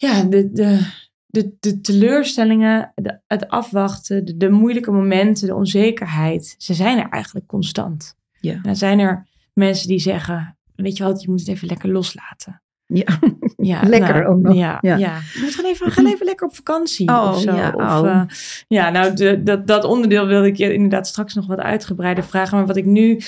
ja, 0.08 0.22
de, 0.22 0.52
de, 0.52 0.80
de, 1.26 1.54
de 1.60 1.80
teleurstellingen, 1.80 2.92
de, 2.94 3.18
het 3.26 3.48
afwachten, 3.48 4.24
de, 4.24 4.36
de 4.36 4.50
moeilijke 4.50 4.90
momenten, 4.90 5.46
de 5.46 5.54
onzekerheid, 5.54 6.54
ze 6.58 6.74
zijn 6.74 6.98
er 6.98 7.08
eigenlijk 7.08 7.46
constant. 7.46 8.16
Ja. 8.40 8.52
En 8.52 8.60
dan 8.62 8.76
zijn 8.76 8.98
er 8.98 9.26
mensen 9.52 9.88
die 9.88 9.98
zeggen, 9.98 10.56
weet 10.74 10.96
je 10.96 11.04
wat, 11.04 11.22
je 11.22 11.30
moet 11.30 11.40
het 11.40 11.48
even 11.48 11.68
lekker 11.68 11.92
loslaten. 11.92 12.62
ja, 12.86 13.04
Ja, 13.56 13.82
Lekker 13.82 14.14
nou, 14.14 14.26
ook 14.26 14.40
nog. 14.42 14.54
Ja, 14.54 14.78
ja. 14.80 14.96
Ja. 14.96 15.18
je 15.34 15.40
moet 15.42 15.54
gewoon 15.54 15.70
even, 15.70 15.90
ga 15.92 16.04
even 16.06 16.26
lekker 16.26 16.46
op 16.46 16.54
vakantie 16.54 17.08
Oh, 17.08 17.28
of 17.34 17.40
zo. 17.40 17.54
ja, 17.54 17.70
of, 17.76 17.82
oh. 17.82 18.08
eh, 18.10 18.22
ja, 18.68 18.90
nou, 18.90 19.14
de, 19.14 19.42
dat, 19.42 19.66
dat 19.66 19.84
onderdeel 19.84 20.26
wilde 20.26 20.46
ik 20.46 20.56
je 20.56 20.72
inderdaad 20.74 21.06
straks 21.06 21.34
nog 21.34 21.46
wat 21.46 21.58
uitgebreider 21.58 22.24
vragen. 22.24 22.56
Maar 22.56 22.66
wat 22.66 22.76
ik 22.76 22.84
nu, 22.84 23.20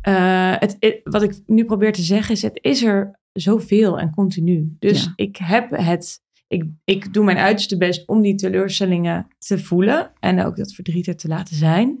eh, 0.00 0.52
het- 0.58 1.00
wat 1.04 1.22
ik 1.22 1.34
nu 1.46 1.64
probeer 1.64 1.92
te 1.92 2.02
zeggen 2.02 2.34
is, 2.34 2.42
het 2.42 2.58
is 2.62 2.82
er 2.82 3.20
zoveel 3.32 3.98
en 3.98 4.10
continu. 4.10 4.76
Dus 4.78 5.04
Ja. 5.04 5.12
ik 5.16 5.36
heb 5.36 5.70
het, 5.70 6.20
ik, 6.48 6.64
ik 6.84 7.12
doe 7.14 7.24
mijn 7.24 7.36
uiterste 7.38 7.76
best 7.76 8.08
om 8.08 8.20
die 8.22 8.34
teleurstellingen 8.34 9.26
te 9.38 9.58
voelen. 9.58 10.10
En 10.20 10.44
ook 10.44 10.56
dat 10.56 10.72
verdriet 10.72 11.06
er 11.06 11.16
te 11.16 11.28
laten 11.28 11.56
zijn. 11.56 12.00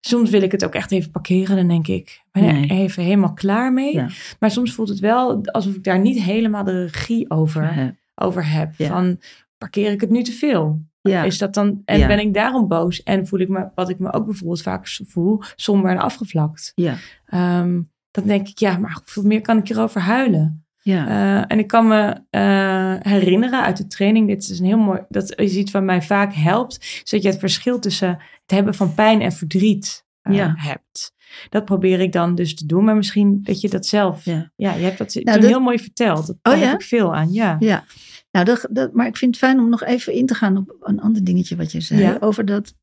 Soms 0.00 0.30
wil 0.30 0.42
ik 0.42 0.52
het 0.52 0.64
ook 0.64 0.74
echt 0.74 0.92
even 0.92 1.10
parkeren. 1.10 1.56
Dan 1.56 1.68
denk 1.68 1.86
ik, 1.88 2.22
ben 2.32 2.44
er 2.44 2.52
Nee. 2.52 2.68
even 2.68 3.02
helemaal 3.02 3.32
klaar 3.32 3.72
mee. 3.72 3.94
Ja. 3.94 4.08
Maar 4.40 4.50
soms 4.50 4.72
voelt 4.74 4.88
het 4.88 4.98
wel 4.98 5.44
alsof 5.46 5.74
ik 5.74 5.84
daar 5.84 6.00
niet 6.00 6.22
helemaal 6.22 6.64
de 6.64 6.82
regie 6.84 7.30
over, 7.30 7.62
Ja. 7.62 7.94
over 8.14 8.46
heb. 8.50 8.74
Van, 8.74 9.20
parkeer 9.58 9.92
ik 9.92 10.00
het 10.00 10.10
nu 10.10 10.22
te 10.22 10.32
veel? 10.32 10.80
Ja. 11.00 11.24
Is 11.24 11.38
dat 11.38 11.54
dan, 11.54 11.82
en 11.84 11.98
Ja. 11.98 12.06
ben 12.06 12.18
ik 12.18 12.34
daarom 12.34 12.68
boos? 12.68 13.02
En 13.02 13.26
voel 13.26 13.40
ik 13.40 13.48
me, 13.48 13.68
wat 13.74 13.88
ik 13.88 13.98
me 13.98 14.12
ook 14.12 14.24
bijvoorbeeld 14.26 14.62
vaak 14.62 14.88
voel, 15.06 15.42
somber 15.56 15.90
en 15.90 15.98
afgevlakt. 15.98 16.72
Ja. 16.74 16.96
Ehm, 17.26 17.80
dan 18.14 18.24
denk 18.26 18.48
ik, 18.48 18.58
ja, 18.58 18.78
maar 18.78 18.92
hoeveel 19.04 19.22
meer 19.22 19.40
kan 19.40 19.58
ik 19.58 19.68
hierover 19.68 20.00
huilen? 20.00 20.64
Ja. 20.82 21.06
Eh, 21.08 21.44
en 21.48 21.58
ik 21.58 21.66
kan 21.66 21.88
me 21.88 22.20
eh, 22.30 22.94
herinneren 23.12 23.62
uit 23.62 23.76
de 23.76 23.86
training, 23.86 24.28
dit 24.28 24.48
is 24.50 24.58
een 24.58 24.64
heel 24.66 24.78
mooi, 24.78 25.00
dat 25.08 25.38
is 25.38 25.54
iets 25.56 25.70
wat 25.72 25.82
mij 25.82 26.02
vaak 26.02 26.32
helpt, 26.34 26.76
is 26.80 27.10
dat 27.10 27.22
je 27.22 27.28
het 27.28 27.38
verschil 27.38 27.78
tussen 27.78 28.08
het 28.08 28.50
hebben 28.50 28.74
van 28.74 28.94
pijn 28.94 29.20
en 29.20 29.32
verdriet 29.32 30.04
eh, 30.20 30.34
Ja. 30.34 30.54
hebt. 30.56 31.12
Dat 31.48 31.64
probeer 31.64 32.00
ik 32.00 32.12
dan 32.12 32.34
dus 32.34 32.54
te 32.54 32.66
doen, 32.66 32.84
maar 32.84 32.96
misschien 32.96 33.40
dat 33.42 33.60
je 33.60 33.68
dat 33.68 33.86
zelf, 33.86 34.24
ja, 34.24 34.50
Ja. 34.56 34.74
je 34.74 34.82
hebt 34.84 34.98
dat 34.98 35.12
toen 35.12 35.22
dat- 35.24 35.44
heel 35.44 35.60
mooi 35.60 35.78
verteld. 35.78 36.26
Dat, 36.26 36.36
daar 36.42 36.58
ja? 36.58 36.64
heb 36.66 36.74
ik 36.80 36.86
veel 36.86 37.14
aan, 37.14 37.32
ja. 37.32 37.56
Ja, 37.58 37.84
nou, 38.30 38.44
dat, 38.44 38.66
dat, 38.70 38.92
maar 38.92 39.06
ik 39.06 39.16
vind 39.16 39.34
het 39.36 39.44
fijn 39.44 39.58
om 39.60 39.68
nog 39.68 39.82
even 39.84 40.12
in 40.12 40.26
te 40.26 40.34
gaan 40.34 40.56
op 40.56 40.76
een 40.80 41.00
ander 41.00 41.24
dingetje 41.24 41.56
wat 41.56 41.72
je 41.72 41.80
zei. 41.80 42.16
Over 42.20 42.44
dat, 42.44 42.74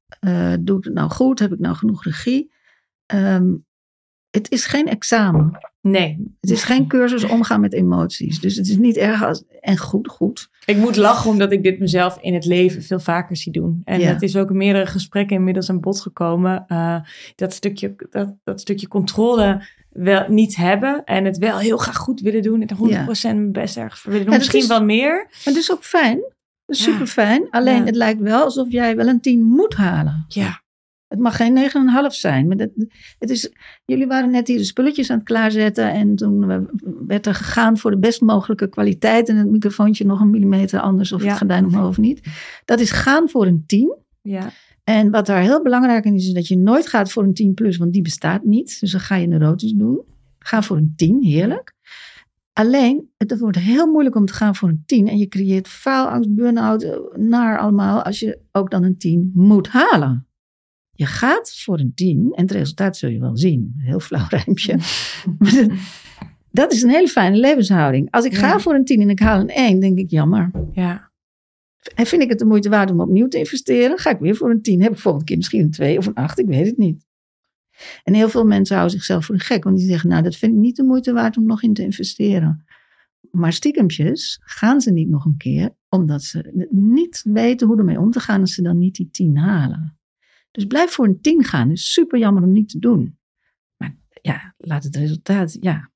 doe 0.59 0.77
ik 0.77 0.83
het 0.83 0.93
nou 0.93 1.09
goed? 1.09 1.39
Heb 1.39 1.51
ik 1.53 1.59
nou 1.59 1.75
genoeg 1.75 2.03
regie? 2.03 2.51
Ehm, 3.05 3.53
het 4.31 4.51
is 4.51 4.65
geen 4.65 4.87
examen. 4.87 5.59
Nee, 5.81 6.35
Het 6.41 6.49
is 6.49 6.63
geen 6.63 6.87
cursus 6.87 7.23
omgaan 7.23 7.59
met 7.61 7.73
emoties. 7.73 8.39
Dus 8.39 8.55
het 8.55 8.67
is 8.67 8.77
niet 8.77 8.97
erg 8.97 9.23
als, 9.23 9.43
en 9.61 9.77
goed, 9.77 10.07
goed. 10.07 10.49
Ik 10.65 10.77
moet 10.77 10.95
lachen 10.95 11.29
omdat 11.29 11.51
ik 11.51 11.63
dit 11.63 11.79
mezelf 11.79 12.17
in 12.21 12.33
het 12.33 12.45
leven 12.45 12.83
veel 12.83 12.99
vaker 12.99 13.37
zie 13.37 13.51
doen. 13.51 13.81
En 13.83 13.99
Ja. 13.99 14.07
het 14.07 14.21
is 14.21 14.35
ook 14.35 14.49
in 14.49 14.57
meerdere 14.57 14.85
gesprekken 14.85 15.35
inmiddels 15.35 15.69
aan 15.69 15.79
bod 15.79 16.01
gekomen. 16.01 16.63
eh, 16.67 16.95
dat, 17.35 17.53
stukje, 17.53 17.95
dat, 18.09 18.35
dat 18.43 18.59
stukje 18.61 18.87
controle 18.87 19.63
wel 19.89 20.25
niet 20.27 20.55
hebben. 20.55 21.03
En 21.05 21.25
het 21.25 21.37
wel 21.37 21.57
heel 21.57 21.77
graag 21.77 21.97
goed 21.97 22.19
willen 22.21 22.41
doen. 22.41 22.61
En 22.61 22.67
er 22.67 22.75
100% 22.75 23.21
mijn 23.21 23.51
best 23.51 23.73
voor 23.79 24.11
willen 24.11 24.25
doen. 24.25 24.31
Ja, 24.33 24.37
Misschien 24.39 24.61
is- 24.61 24.67
wel 24.67 24.83
meer. 24.85 25.15
Maar 25.15 25.41
dat 25.43 25.55
is 25.55 25.71
ook 25.71 25.83
fijn. 25.83 26.19
Super 26.67 27.07
fijn. 27.07 27.47
Alleen 27.49 27.85
het 27.85 27.95
lijkt 27.95 28.21
wel 28.21 28.43
alsof 28.43 28.71
jij 28.71 28.95
wel 28.95 29.07
een 29.07 29.21
10 29.21 29.43
moet 29.43 29.73
halen. 29.73 30.25
Ja, 30.27 30.60
Het 31.11 31.19
mag 31.19 31.35
geen 31.35 31.57
9,5 31.57 32.07
zijn. 32.07 32.47
Maar 32.47 32.57
dat, 32.57 32.69
het 33.19 33.29
is, 33.29 33.51
jullie 33.85 34.07
waren 34.07 34.31
net 34.31 34.47
hier 34.47 34.57
de 34.57 34.63
spulletjes 34.63 35.09
aan 35.09 35.17
het 35.17 35.25
klaarzetten. 35.25 35.91
En 35.91 36.15
toen 36.15 36.67
werd 37.07 37.25
er 37.25 37.33
gegaan 37.35 37.77
voor 37.77 37.91
de 37.91 37.97
best 37.99 38.21
mogelijke 38.21 38.69
kwaliteit. 38.69 39.29
En 39.29 39.35
het 39.35 39.49
microfoontje 39.49 40.05
nog 40.05 40.19
een 40.19 40.29
millimeter 40.29 40.79
anders. 40.79 41.11
Of 41.11 41.21
Ja. 41.23 41.29
het 41.29 41.37
gordijn 41.37 41.65
omhoog 41.65 41.87
of 41.87 41.97
niet. 41.97 42.21
Dat 42.65 42.79
is 42.79 42.91
gaan 42.91 43.29
voor 43.29 43.45
een 43.45 43.63
10. 43.65 43.95
ja, 44.21 44.49
En 44.83 45.11
wat 45.11 45.25
daar 45.25 45.41
heel 45.41 45.61
belangrijk 45.61 46.05
in 46.05 46.15
is, 46.15 46.27
is 46.27 46.33
dat 46.33 46.47
je 46.47 46.57
nooit 46.57 46.87
gaat 46.87 47.11
voor 47.11 47.23
een 47.23 47.33
10 47.33 47.53
plus. 47.53 47.77
Want 47.77 47.93
die 47.93 48.01
bestaat 48.01 48.43
niet. 48.43 48.79
Dus 48.79 48.91
dan 48.91 49.01
ga 49.01 49.15
je 49.15 49.27
neurotisch 49.27 49.73
doen. 49.73 50.01
Ga 50.39 50.61
voor 50.61 50.77
een 50.77 50.93
10, 50.95 51.23
heerlijk. 51.23 51.73
Alleen, 52.53 53.09
het 53.17 53.39
wordt 53.39 53.57
heel 53.59 53.87
moeilijk 53.87 54.15
om 54.15 54.25
te 54.25 54.33
gaan 54.33 54.55
voor 54.55 54.69
een 54.69 54.83
10. 54.85 55.07
En 55.07 55.17
je 55.17 55.27
creëert 55.27 55.67
faalangst, 55.67 56.35
burn-out, 56.35 56.83
eh, 56.83 56.97
naar 57.15 57.59
allemaal. 57.59 58.01
Als 58.03 58.19
je 58.19 58.39
ook 58.51 58.71
dan 58.71 58.83
een 58.83 58.97
10 58.97 59.31
moet 59.33 59.67
halen. 59.67 60.25
Je 61.01 61.07
gaat 61.07 61.53
voor 61.55 61.79
een 61.79 61.91
10 61.95 62.31
en 62.35 62.41
het 62.41 62.51
resultaat 62.51 62.97
zul 62.97 63.09
je 63.09 63.19
wel 63.19 63.37
zien. 63.37 63.73
Heel 63.77 63.99
flauw 63.99 64.25
rijmpje. 64.37 64.77
Dat- 66.51 66.71
is 66.73 66.81
een 66.81 66.89
hele 66.89 67.07
fijne 67.07 67.37
levenshouding. 67.37 68.11
Als 68.11 68.25
ik 68.25 68.33
ga 68.35 68.59
voor 68.59 68.73
een 68.75 68.85
10 68.85 69.01
en 69.01 69.09
ik 69.09 69.19
haal 69.19 69.39
een 69.39 69.49
1, 69.49 69.79
denk 69.79 69.97
ik 69.97 70.09
jammer. 70.09 70.51
ja. 70.73 71.09
En 71.95 72.05
vind 72.05 72.21
ik 72.21 72.29
het 72.29 72.39
de 72.39 72.45
moeite 72.45 72.69
waard 72.69 72.91
om 72.91 72.99
opnieuw 73.01 73.27
te 73.27 73.37
investeren? 73.37 73.97
Ga 73.97 74.09
ik 74.09 74.19
weer 74.19 74.35
voor 74.35 74.49
een 74.49 74.61
10. 74.61 74.81
Heb 74.81 74.91
ik 74.91 74.97
volgende 74.99 75.25
keer 75.25 75.37
misschien 75.37 75.61
een 75.61 75.71
2 75.71 75.97
of 75.97 76.05
een 76.05 76.13
8? 76.13 76.39
Ik 76.39 76.45
weet 76.47 76.65
het 76.65 76.77
niet. 76.77 77.05
En 78.03 78.13
heel 78.13 78.29
veel 78.29 78.45
mensen 78.45 78.75
houden 78.75 78.97
zichzelf 78.97 79.25
voor 79.25 79.35
de 79.35 79.43
gek, 79.43 79.63
want 79.63 79.77
die 79.77 79.87
zeggen, 79.87 80.09
nou, 80.09 80.23
dat 80.23 80.35
vind 80.35 80.53
ik 80.53 80.57
niet 80.59 80.75
de 80.75 80.83
moeite 80.83 81.13
waard 81.13 81.37
om 81.37 81.45
nog 81.45 81.63
in 81.63 81.73
te 81.73 81.83
investeren. 81.83 82.65
Maar 83.31 83.53
stiekempjes 83.53 84.39
gaan 84.43 84.81
ze 84.81 84.91
niet 84.91 85.09
nog 85.09 85.25
een 85.25 85.37
keer, 85.37 85.75
omdat 85.89 86.23
ze 86.23 86.67
niet 86.71 87.21
weten 87.27 87.67
hoe 87.67 87.77
ermee 87.77 87.99
om 87.99 88.11
te 88.11 88.19
gaan 88.19 88.39
als 88.41 88.53
ze 88.53 88.61
dan 88.61 88.77
niet 88.77 88.95
die 88.95 89.09
tien 89.11 89.37
halen. 89.37 89.97
Dus 90.51 90.65
blijf 90.65 90.91
voor 90.91 91.05
een 91.05 91.21
tien 91.21 91.43
gaan. 91.43 91.71
is 91.71 91.93
super 91.93 92.19
jammer 92.19 92.43
om 92.43 92.51
niet 92.51 92.69
te 92.69 92.79
doen. 92.79 93.17
Maar 93.77 93.97
ja, 94.21 94.55
laat 94.57 94.83
het 94.83 94.95
resultaat, 94.95 95.57
ja, 95.59 95.90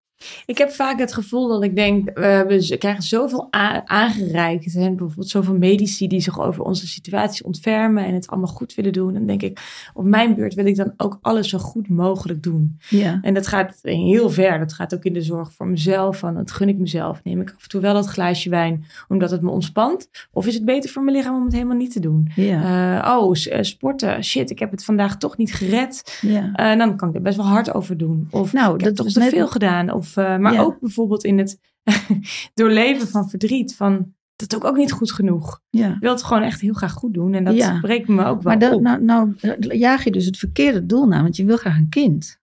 ik 0.45 0.57
heb 0.57 0.71
vaak 0.71 0.99
het 0.99 1.13
gevoel 1.13 1.47
dat 1.47 1.63
ik 1.63 1.75
denk, 1.75 2.11
we 2.13 2.75
krijgen 2.79 3.03
zoveel 3.03 3.47
aangereikt. 3.85 4.75
En 4.75 4.95
bijvoorbeeld 4.95 5.29
zoveel 5.29 5.57
medici 5.57 6.07
die 6.07 6.21
zich 6.21 6.39
over 6.39 6.63
onze 6.63 6.87
situatie 6.87 7.45
ontfermen 7.45 8.05
en 8.05 8.13
het 8.13 8.27
allemaal 8.27 8.53
goed 8.53 8.75
willen 8.75 8.93
doen. 8.93 9.13
Dan 9.13 9.25
denk 9.25 9.41
ik, 9.41 9.59
op 9.93 10.05
mijn 10.05 10.35
beurt 10.35 10.53
wil 10.53 10.65
ik 10.65 10.75
dan 10.75 10.93
ook 10.97 11.19
alles 11.21 11.49
zo 11.49 11.57
goed 11.57 11.89
mogelijk 11.89 12.43
doen. 12.43 12.79
Ja. 12.89 13.19
En 13.21 13.33
dat 13.33 13.47
gaat 13.47 13.79
heel 13.81 14.29
ver. 14.29 14.59
Dat 14.59 14.73
gaat 14.73 14.95
ook 14.95 15.03
in 15.03 15.13
de 15.13 15.21
zorg 15.21 15.53
voor 15.53 15.67
mezelf. 15.67 16.17
Van, 16.17 16.33
dat 16.33 16.51
gun 16.51 16.69
ik 16.69 16.77
mezelf. 16.77 17.23
Neem 17.23 17.41
ik 17.41 17.53
af 17.55 17.63
en 17.63 17.69
toe 17.69 17.81
wel 17.81 17.93
dat 17.93 18.05
glaasje 18.05 18.49
wijn 18.49 18.85
omdat 19.07 19.31
het 19.31 19.41
me 19.41 19.49
ontspant? 19.49 20.09
Of 20.31 20.47
is 20.47 20.53
het 20.53 20.65
beter 20.65 20.89
voor 20.89 21.03
mijn 21.03 21.17
lichaam 21.17 21.35
om 21.35 21.43
het 21.43 21.53
helemaal 21.53 21.77
niet 21.77 21.91
te 21.91 21.99
doen? 21.99 22.31
Ja. 22.35 23.03
Uh, 23.03 23.17
oh, 23.17 23.35
eh, 23.45 23.61
sporten. 23.61 24.23
Shit, 24.23 24.49
ik 24.49 24.59
heb 24.59 24.71
het 24.71 24.85
vandaag 24.85 25.17
toch 25.17 25.37
niet 25.37 25.53
gered. 25.53 26.19
Ja. 26.21 26.73
Uh, 26.73 26.79
dan 26.79 26.97
kan 26.97 27.09
ik 27.09 27.15
er 27.15 27.21
best 27.21 27.37
wel 27.37 27.45
hard 27.45 27.73
over 27.73 27.97
doen. 27.97 28.27
Of 28.29 28.53
nou, 28.53 28.75
ik 28.75 28.81
heb 28.81 28.95
dat 28.95 29.05
toch 29.05 29.23
te 29.23 29.29
veel 29.29 29.47
gedaan. 29.47 29.91
Of 29.91 30.14
eh, 30.17 30.37
maar 30.37 30.59
ook 30.65 30.79
bijvoorbeeld 30.79 31.23
in 31.23 31.37
het 31.37 31.59
doorleven 32.53 33.07
van 33.07 33.29
verdriet. 33.29 33.75
Van, 33.75 34.13
dat 34.35 34.51
is 34.51 34.57
ook, 34.57 34.63
ook 34.63 34.77
niet 34.77 34.91
goed 34.91 35.11
genoeg. 35.11 35.61
Ja. 35.69 35.93
Ik 35.93 35.99
wil 35.99 36.11
het 36.11 36.23
gewoon 36.23 36.43
echt 36.43 36.61
heel 36.61 36.73
graag 36.73 36.91
goed 36.93 37.13
doen. 37.13 37.33
En 37.33 37.43
dat 37.43 37.55
Ja. 37.55 37.79
breekt 37.79 38.07
me 38.07 38.23
ook 38.25 38.41
wel 38.41 38.51
Maar 38.51 38.59
dat, 38.59 38.73
op. 38.73 38.81
nou, 38.81 39.03
nou 39.03 39.35
jaag 39.77 40.03
je 40.03 40.11
dus 40.11 40.25
het 40.25 40.37
verkeerde 40.37 40.85
doel 40.85 41.07
na, 41.07 41.21
want 41.21 41.35
je 41.35 41.45
wil 41.45 41.57
graag 41.57 41.77
een 41.77 41.89
kind. 41.89 42.39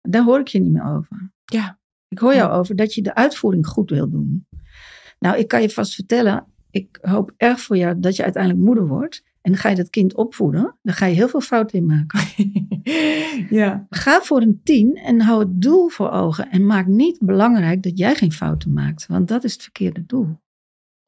Daar 0.00 0.22
hoor 0.24 0.38
ik 0.40 0.48
je 0.48 0.60
niet 0.60 0.72
meer 0.72 0.84
over. 0.96 1.32
Ja. 1.44 1.78
Ik 2.08 2.18
hoor 2.18 2.34
jou 2.34 2.52
over 2.52 2.76
dat 2.76 2.94
je 2.94 3.02
de 3.02 3.14
uitvoering 3.14 3.66
goed 3.66 3.90
wil 3.90 4.08
doen. 4.10 4.46
Nou, 5.18 5.36
ik 5.38 5.48
kan 5.48 5.62
je 5.62 5.70
vast 5.70 5.94
vertellen, 5.94 6.46
ik 6.70 6.98
hoop 7.00 7.32
erg 7.36 7.60
voor 7.60 7.76
jou 7.76 8.00
dat 8.00 8.16
je 8.16 8.22
uiteindelijk 8.22 8.64
moeder 8.64 8.86
wordt. 8.86 9.22
En 9.40 9.50
dan 9.50 9.60
ga 9.60 9.68
je 9.68 9.76
dat 9.76 9.90
kind 9.90 10.14
opvoeden. 10.14 10.76
Dan 10.82 10.94
ga 10.94 11.06
je 11.06 11.14
heel 11.14 11.28
veel 11.28 11.40
fouten 11.40 11.78
in 11.78 11.86
maken. 11.86 12.20
ja. 13.60 13.86
Ga 13.90 14.20
voor 14.20 14.40
een 14.40 14.60
tien 14.62 14.94
en 14.96 15.20
hou 15.20 15.40
het 15.40 15.62
doel 15.62 15.88
voor 15.88 16.10
ogen. 16.10 16.50
En 16.50 16.66
maak 16.66 16.86
niet 16.86 17.18
belangrijk 17.20 17.82
dat 17.82 17.98
jij 17.98 18.14
geen 18.14 18.32
fouten 18.32 18.72
maakt. 18.72 19.06
Want 19.06 19.28
dat 19.28 19.44
is 19.44 19.52
het 19.52 19.62
verkeerde 19.62 20.06
doel. 20.06 20.40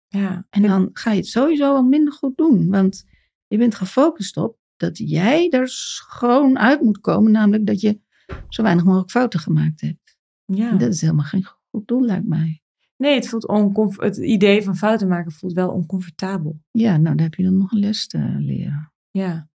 ja. 0.09 0.47
En 0.51 0.63
dan 0.63 0.91
ga 0.93 1.11
je 1.11 1.17
het 1.17 1.27
sowieso 1.27 1.75
al 1.75 1.83
minder 1.83 2.13
goed 2.13 2.37
doen. 2.37 2.69
Want 2.69 3.05
je 3.47 3.59
bent 3.59 3.75
gefocust 3.75 4.37
op 4.37 4.59
dat 4.77 4.99
jij 4.99 5.51
er 5.51 5.69
schoon 5.69 6.59
uit 6.59 6.81
moet 6.81 7.01
komen. 7.01 7.33
Namelijk 7.33 7.67
dat 7.67 7.81
je 7.81 8.01
zo 8.49 8.63
weinig 8.63 8.85
mogelijk 8.85 9.11
fouten 9.11 9.41
gemaakt 9.41 9.81
hebt. 9.81 10.19
ja. 10.45 10.71
En 10.71 10.79
dat 10.79 10.93
is 10.93 11.01
helemaal 11.01 11.25
geen 11.25 11.47
goed 11.71 11.89
doel, 11.89 12.05
lijkt 12.05 12.27
mij. 12.27 12.63
Nee, 13.01 13.15
het, 13.15 13.29
voelt 13.29 13.97
het 13.97 14.17
idee 14.17 14.63
van 14.63 14.77
fouten 14.77 15.09
maken 15.09 15.33
voelt 15.33 15.53
wel 15.53 15.71
oncomfortabel. 15.71 16.61
Ja, 16.71 16.97
nou, 16.97 17.17
dan 17.17 17.25
heb 17.25 17.35
je 17.35 17.43
dan 17.43 17.59
nog 17.59 17.73
een 17.73 17.79
les 17.79 18.07
te 18.07 18.19
leren. 18.39 18.93
Ja. 19.11 19.49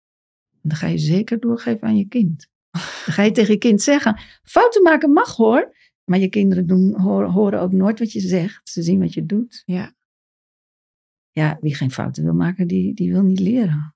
Dan 0.60 0.76
ga 0.76 0.86
je 0.86 0.98
zeker 0.98 1.40
doorgeven 1.40 1.88
aan 1.88 1.96
je 1.96 2.08
kind. 2.08 2.48
Dan 2.70 2.80
ga 2.82 3.22
je 3.22 3.30
tegen 3.38 3.52
je 3.52 3.58
kind 3.58 3.82
zeggen: 3.82 4.20
fouten 4.42 4.82
maken 4.82 5.12
mag 5.12 5.36
hoor. 5.36 5.76
Maar 6.04 6.18
je 6.18 6.28
kinderen 6.28 6.66
doen, 6.66 7.00
horen, 7.00 7.30
horen 7.30 7.60
ook 7.60 7.72
nooit 7.72 7.98
wat 7.98 8.12
je 8.12 8.20
zegt. 8.20 8.68
Ze 8.68 8.82
zien 8.82 9.00
wat 9.00 9.14
je 9.14 9.26
doet. 9.26 9.62
Ja. 9.64 9.94
Ja, 11.30 11.58
wie 11.60 11.74
geen 11.74 11.90
fouten 11.90 12.24
wil 12.24 12.34
maken, 12.34 12.66
die, 12.66 12.94
die 12.94 13.12
wil 13.12 13.22
niet 13.22 13.40
leren. 13.40 13.94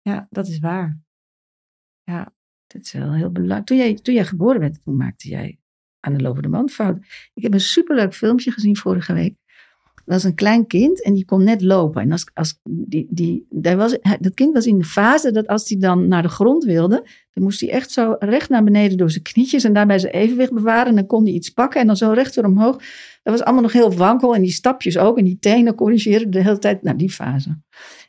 ja, 0.00 0.26
dat 0.30 0.48
is 0.48 0.58
waar. 0.58 1.00
Dat 2.72 2.82
is 2.82 2.92
wel 2.92 3.12
heel 3.12 3.30
belangrijk. 3.30 3.66
Toen 3.66 3.76
jij, 3.76 3.94
toen 3.94 4.14
jij 4.14 4.24
geboren 4.24 4.60
werd, 4.60 4.82
toen 4.82 4.96
maakte 4.96 5.28
jij 5.28 5.59
aan 6.00 6.12
de 6.12 6.22
lopende 6.22 6.48
band 6.48 6.72
fouten. 6.72 7.04
Ik 7.34 7.42
heb 7.42 7.52
een 7.52 7.60
superleuk 7.60 8.14
filmpje 8.14 8.50
gezien 8.50 8.76
vorige 8.76 9.12
week. 9.12 9.34
Dat 10.10 10.22
was 10.22 10.30
een 10.30 10.34
klein 10.34 10.66
kind 10.66 11.02
en 11.02 11.14
die 11.14 11.24
kon 11.24 11.44
net 11.44 11.62
lopen. 11.62 12.02
En 12.02 12.12
als, 12.12 12.30
als 12.34 12.60
die, 12.62 13.06
die, 13.10 13.46
daar 13.50 13.76
was, 13.76 13.98
dat 14.20 14.34
kind 14.34 14.54
was 14.54 14.66
in 14.66 14.78
de 14.78 14.84
fase 14.84 15.32
dat 15.32 15.46
als 15.46 15.68
hij 15.68 15.78
dan 15.78 16.08
naar 16.08 16.22
de 16.22 16.28
grond 16.28 16.64
wilde, 16.64 17.06
dan 17.32 17.42
moest 17.42 17.60
hij 17.60 17.70
echt 17.70 17.90
zo 17.90 18.16
recht 18.18 18.48
naar 18.48 18.64
beneden 18.64 18.98
door 18.98 19.10
zijn 19.10 19.22
knietjes 19.22 19.64
en 19.64 19.72
daarbij 19.72 19.98
zijn 19.98 20.12
evenwicht 20.12 20.52
bewaren. 20.52 20.86
En 20.86 20.94
dan 20.94 21.06
kon 21.06 21.24
hij 21.24 21.32
iets 21.32 21.50
pakken 21.50 21.80
en 21.80 21.86
dan 21.86 21.96
zo 21.96 22.10
recht 22.10 22.34
weer 22.34 22.44
omhoog. 22.44 22.76
Dat 23.22 23.32
was 23.32 23.42
allemaal 23.42 23.62
nog 23.62 23.72
heel 23.72 23.92
wankel 23.92 24.34
en 24.34 24.42
die 24.42 24.52
stapjes 24.52 24.98
ook 24.98 25.18
en 25.18 25.24
die 25.24 25.38
tenen 25.38 25.74
corrigeerden 25.74 26.30
de 26.30 26.42
hele 26.42 26.58
tijd. 26.58 26.82
Nou, 26.82 26.96
die 26.96 27.10
fase. 27.10 27.58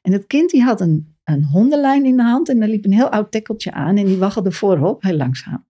En 0.01 0.11
het 0.11 0.27
kind 0.27 0.49
die 0.49 0.63
had 0.63 0.81
een, 0.81 1.15
een 1.23 1.43
hondenlijn 1.43 2.05
in 2.05 2.17
de 2.17 2.23
hand 2.23 2.49
en 2.49 2.59
daar 2.59 2.69
liep 2.69 2.85
een 2.85 2.93
heel 2.93 3.09
oud 3.09 3.31
tekkeltje 3.31 3.71
aan 3.71 3.97
en 3.97 4.05
die 4.05 4.17
waggelde 4.17 4.51
voorop, 4.51 5.01
heel 5.01 5.17
langzaam. 5.17 5.65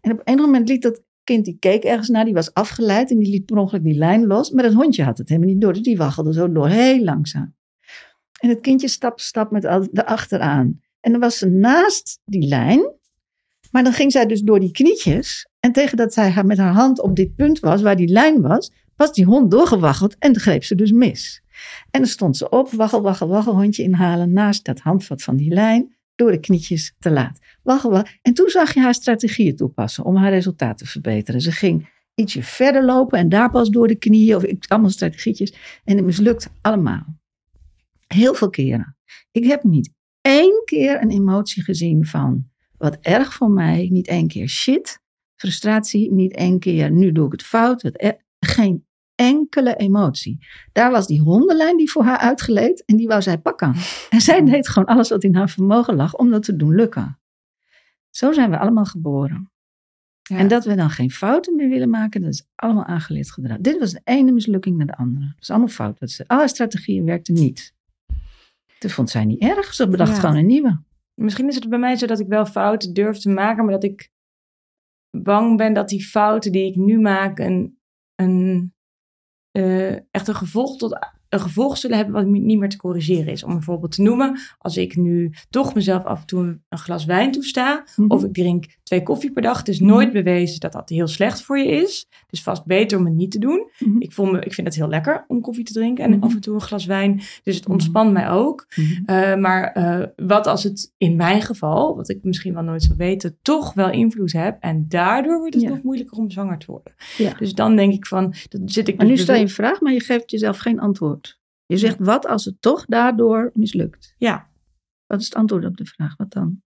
En 0.00 0.12
op 0.12 0.20
een 0.24 0.36
moment 0.36 0.68
liet 0.68 0.82
dat 0.82 1.02
kind, 1.24 1.44
die 1.44 1.56
keek 1.58 1.84
ergens 1.84 2.08
naar, 2.08 2.24
die 2.24 2.34
was 2.34 2.54
afgeleid 2.54 3.10
en 3.10 3.18
die 3.18 3.30
liet 3.30 3.44
per 3.44 3.56
ongeluk 3.56 3.84
die 3.84 3.94
lijn 3.94 4.26
los. 4.26 4.50
Maar 4.50 4.62
dat 4.62 4.72
hondje 4.72 5.04
had 5.04 5.18
het 5.18 5.28
helemaal 5.28 5.50
niet 5.50 5.60
door, 5.60 5.72
dus 5.72 5.82
die 5.82 5.96
waggelde 5.96 6.32
zo 6.32 6.52
door, 6.52 6.68
heel 6.68 7.04
langzaam. 7.04 7.54
En 8.40 8.48
het 8.48 8.60
kindje 8.60 8.88
stap 8.88 9.20
stap 9.20 9.50
met 9.50 9.64
al- 9.64 9.88
erachteraan. 9.92 10.80
En 11.00 11.10
dan 11.10 11.20
was 11.20 11.38
ze 11.38 11.48
naast 11.48 12.20
die 12.24 12.48
lijn, 12.48 12.90
maar 13.70 13.84
dan 13.84 13.92
ging 13.92 14.12
zij 14.12 14.26
dus 14.26 14.40
door 14.40 14.60
die 14.60 14.70
knietjes. 14.70 15.48
En 15.60 15.72
tegen 15.72 15.96
dat 15.96 16.12
zij 16.12 16.30
haar 16.30 16.46
met 16.46 16.58
haar 16.58 16.72
hand 16.72 17.00
op 17.00 17.16
dit 17.16 17.34
punt 17.34 17.58
was, 17.58 17.82
waar 17.82 17.96
die 17.96 18.08
lijn 18.08 18.40
was, 18.40 18.72
was 18.96 19.12
die 19.12 19.24
hond 19.24 19.50
doorgewaggeld 19.50 20.16
en 20.18 20.38
greep 20.38 20.64
ze 20.64 20.74
dus 20.74 20.92
mis. 20.92 21.42
En 21.90 22.00
dan 22.00 22.10
stond 22.10 22.36
ze 22.36 22.48
op, 22.48 22.70
waggel, 22.70 23.02
waggel, 23.02 23.28
waggel, 23.28 23.54
hondje 23.54 23.82
inhalen 23.82 24.32
naast 24.32 24.64
dat 24.64 24.80
handvat 24.80 25.22
van 25.22 25.36
die 25.36 25.50
lijn, 25.52 25.96
door 26.14 26.30
de 26.30 26.40
knietjes 26.40 26.94
te 26.98 27.10
laat. 27.10 27.38
Waggel, 27.62 27.90
waggel. 27.90 28.12
En 28.22 28.34
toen 28.34 28.48
zag 28.48 28.74
je 28.74 28.80
haar 28.80 28.94
strategieën 28.94 29.56
toepassen 29.56 30.04
om 30.04 30.16
haar 30.16 30.30
resultaat 30.30 30.78
te 30.78 30.86
verbeteren. 30.86 31.40
Ze 31.40 31.52
ging 31.52 31.88
ietsje 32.14 32.42
verder 32.42 32.84
lopen 32.84 33.18
en 33.18 33.28
daar 33.28 33.50
pas 33.50 33.68
door 33.70 33.88
de 33.88 33.94
knieën, 33.98 34.36
of 34.36 34.44
ik- 34.44 34.64
allemaal 34.68 34.90
strategietjes. 34.90 35.80
En 35.84 35.96
het 35.96 36.04
mislukt 36.04 36.48
allemaal. 36.60 37.20
Heel 38.06 38.34
veel 38.34 38.50
keren. 38.50 38.96
Ik 39.30 39.44
heb 39.44 39.62
niet 39.62 39.92
één 40.20 40.62
keer 40.64 41.02
een 41.02 41.10
emotie 41.10 41.62
gezien 41.62 42.06
van 42.06 42.50
wat 42.78 42.98
erg 43.00 43.32
voor 43.34 43.50
mij, 43.50 43.88
niet 43.90 44.08
één 44.08 44.28
keer 44.28 44.48
shit, 44.48 45.00
frustratie, 45.36 46.12
niet 46.12 46.34
één 46.34 46.58
keer 46.58 46.90
nu 46.90 47.12
doe 47.12 47.26
ik 47.26 47.32
het 47.32 47.42
fout. 47.42 47.82
er- 47.92 48.20
geen 48.40 48.86
enkele 49.14 49.76
emotie. 49.76 50.46
Daar 50.72 50.90
was 50.90 51.06
die 51.06 51.20
hondenlijn 51.20 51.76
die 51.76 51.90
voor 51.90 52.04
haar 52.04 52.18
uitgeleed 52.18 52.84
en 52.84 52.96
die 52.96 53.06
wou 53.06 53.22
zij 53.22 53.38
pakken. 53.38 53.74
En 54.10 54.20
zij 54.20 54.44
deed 54.44 54.68
gewoon 54.68 54.88
alles 54.88 55.08
wat 55.08 55.24
in 55.24 55.34
haar 55.34 55.50
vermogen 55.50 55.96
lag 55.96 56.14
om 56.14 56.30
dat 56.30 56.42
te 56.42 56.56
doen 56.56 56.74
lukken. 56.74 57.20
Zo 58.14 58.32
zijn 58.32 58.50
we 58.50 58.58
allemaal 58.58 58.84
geboren. 58.84 59.50
Ja. 60.22 60.36
En 60.36 60.48
dat 60.48 60.64
we 60.64 60.74
dan 60.74 60.90
geen 60.90 61.10
fouten 61.10 61.56
meer 61.56 61.68
willen 61.68 61.90
maken, 61.90 62.20
dat 62.20 62.32
is 62.32 62.46
allemaal 62.54 62.84
aangeleerd 62.84 63.30
gedrag. 63.30 63.58
Dit 63.58 63.78
was 63.78 63.92
de 63.92 64.00
ene 64.04 64.32
mislukking 64.32 64.76
naar 64.76 64.86
de 64.86 64.96
andere. 64.96 65.24
Dat 65.26 65.42
is 65.42 65.50
allemaal 65.50 65.68
fout. 65.68 65.98
Dat 65.98 66.10
ze, 66.10 66.24
alle 66.26 66.48
strategieën 66.48 67.04
werkten 67.04 67.34
niet. 67.34 67.74
Dat 68.78 68.92
vond 68.92 69.10
zij 69.10 69.24
niet 69.24 69.40
erg. 69.40 69.74
Ze 69.74 69.88
bedacht 69.88 70.14
Ja. 70.14 70.20
gewoon 70.20 70.36
een 70.36 70.46
nieuwe. 70.46 70.82
Misschien 71.14 71.48
is 71.48 71.54
het 71.54 71.68
bij 71.68 71.78
mij 71.78 71.96
zo 71.96 72.06
dat 72.06 72.20
ik 72.20 72.26
wel 72.26 72.46
fouten 72.46 72.92
durf 72.94 73.18
te 73.18 73.28
maken, 73.28 73.64
maar 73.64 73.72
dat 73.72 73.84
ik 73.84 74.10
bang 75.10 75.56
ben 75.56 75.72
dat 75.72 75.88
die 75.88 76.04
fouten 76.04 76.52
die 76.52 76.66
ik 76.70 76.76
nu 76.76 77.00
maak 77.00 77.38
een, 77.38 77.78
een, 78.14 78.74
eh, 79.50 79.92
echt 79.92 80.28
een 80.28 80.34
gevolg, 80.34 80.78
tot, 80.78 80.98
een 81.32 81.40
gevolg 81.40 81.76
zullen 81.76 81.96
hebben 81.96 82.14
wat 82.14 82.26
niet 82.26 82.58
meer 82.58 82.68
te 82.68 82.76
corrigeren 82.76 83.32
is. 83.32 83.44
Om 83.44 83.50
een 83.50 83.62
voorbeeld 83.62 83.92
te 83.92 84.02
noemen, 84.02 84.38
als 84.58 84.76
ik 84.76 84.96
nu 84.96 85.32
toch 85.50 85.74
mezelf 85.74 86.04
af 86.04 86.20
en 86.20 86.26
toe 86.26 86.60
een 86.68 86.78
glas 86.78 87.04
wijn 87.04 87.32
toesta, 87.32 87.84
of 88.08 88.24
ik 88.24 88.32
drink 88.32 88.64
twee 88.82 89.02
koffie 89.02 89.32
per 89.32 89.42
dag, 89.42 89.58
het 89.58 89.68
is 89.68 89.80
nooit 89.80 90.12
bewezen 90.12 90.60
dat 90.60 90.72
dat 90.72 90.88
heel 90.88 91.06
slecht 91.06 91.42
voor 91.42 91.58
je 91.58 91.68
is. 91.68 92.06
Het 92.10 92.32
is 92.32 92.42
vast 92.42 92.64
beter 92.66 92.98
om 92.98 93.04
het 93.04 93.14
niet 93.14 93.30
te 93.30 93.38
doen. 93.38 93.70
Mhm. 93.78 93.96
Ik, 94.00 94.12
voel 94.12 94.26
me, 94.26 94.40
ik 94.40 94.54
vind 94.54 94.66
het 94.66 94.76
heel 94.76 94.88
lekker 94.88 95.24
om 95.28 95.40
koffie 95.40 95.64
te 95.64 95.72
drinken 95.72 96.04
en 96.04 96.10
Mhm. 96.10 96.22
af 96.22 96.34
en 96.34 96.40
toe 96.40 96.54
een 96.54 96.60
glas 96.60 96.84
wijn. 96.86 97.20
Dus 97.42 97.54
het 97.54 97.64
Mhm. 97.64 97.72
ontspant 97.72 98.12
mij 98.12 98.28
ook. 98.30 98.66
Mhm. 98.74 98.90
Uh, 99.06 99.36
maar 99.36 99.76
uh, 99.78 100.06
wat 100.26 100.46
als 100.46 100.62
het 100.62 100.92
in 100.98 101.16
mijn 101.16 101.42
geval, 101.42 101.96
wat 101.96 102.08
ik 102.08 102.18
misschien 102.22 102.54
wel 102.54 102.62
nooit 102.62 102.82
zou 102.82 102.94
weten, 102.96 103.36
toch 103.42 103.74
wel 103.74 103.90
invloed 103.90 104.32
heb. 104.32 104.56
En 104.60 104.84
daardoor 104.88 105.38
wordt 105.38 105.54
het 105.54 105.62
Ja. 105.62 105.68
nog 105.68 105.82
moeilijker 105.82 106.18
om 106.18 106.30
zwanger 106.30 106.58
te 106.58 106.66
worden. 106.66 106.94
Ja. 107.16 107.34
Dus 107.38 107.54
dan 107.54 107.76
denk 107.76 107.92
ik 107.92 108.06
van, 108.06 108.34
dan 108.48 108.68
zit 108.68 108.88
ik 108.88 108.96
Maar 108.96 109.06
nu 109.06 109.12
dus 109.12 109.22
stel 109.22 109.34
je 109.34 109.40
een 109.40 109.48
vraag, 109.48 109.80
maar 109.80 109.92
je 109.92 110.00
geeft 110.00 110.30
jezelf 110.30 110.58
geen 110.58 110.80
antwoord. 110.80 111.21
Je 111.72 111.78
zegt, 111.78 111.98
wat 111.98 112.26
als 112.26 112.44
het 112.44 112.60
toch 112.60 112.84
daardoor 112.84 113.50
mislukt? 113.54 114.14
Ja, 114.18 114.50
Wat 115.06 115.20
is 115.20 115.26
het 115.26 115.34
antwoord 115.34 115.64
op 115.64 115.76
de 115.76 115.84
vraag? 115.86 116.16
Wat 116.16 116.32
dan? 116.32 116.62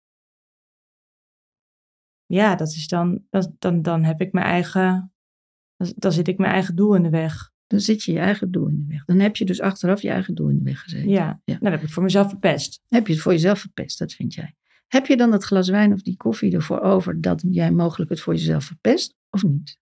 ja, 2.26 2.54
dat 2.56 2.68
is 2.68 2.86
dan, 2.88 3.24
dat, 3.30 3.52
dan, 3.58 3.82
dan 3.82 4.04
heb 4.04 4.20
ik 4.20 4.32
mijn 4.32 4.46
eigen, 4.46 5.12
dan, 5.76 5.92
dan 5.96 6.12
zit 6.12 6.28
ik 6.28 6.38
mijn 6.38 6.52
eigen 6.52 6.76
doel 6.76 6.94
in 6.94 7.02
de 7.02 7.10
weg. 7.10 7.50
Dan 7.66 7.80
zit 7.80 8.02
je 8.02 8.12
je 8.12 8.18
eigen 8.18 8.50
doel 8.50 8.68
in 8.68 8.76
de 8.86 8.92
weg. 8.92 9.04
Dan 9.04 9.18
heb 9.18 9.36
je 9.36 9.44
dus 9.44 9.60
achteraf 9.60 10.02
je 10.02 10.08
eigen 10.10 10.34
doel 10.34 10.48
in 10.48 10.56
de 10.56 10.62
weg 10.64 10.80
gezeten. 10.82 11.08
Ja, 11.08 11.24
Ja. 11.24 11.40
nou, 11.44 11.58
dan 11.60 11.72
heb 11.72 11.82
ik 11.82 11.88
voor 11.88 12.02
mezelf 12.02 12.28
verpest. 12.28 12.80
Heb 12.88 13.06
je 13.06 13.12
het 13.12 13.22
voor 13.22 13.32
jezelf 13.32 13.58
verpest, 13.58 13.98
dat 13.98 14.12
vind 14.12 14.34
jij. 14.34 14.54
Heb 14.86 15.06
je 15.06 15.16
dan 15.16 15.30
dat 15.30 15.44
glas 15.44 15.68
wijn 15.68 15.92
of 15.92 16.02
die 16.02 16.16
koffie 16.16 16.52
ervoor 16.54 16.80
over 16.80 17.20
dat 17.20 17.44
jij 17.50 17.70
mogelijk 17.72 18.10
het 18.10 18.20
voor 18.20 18.34
jezelf 18.34 18.64
verpest 18.64 19.14
of 19.30 19.42
niet? 19.42 19.78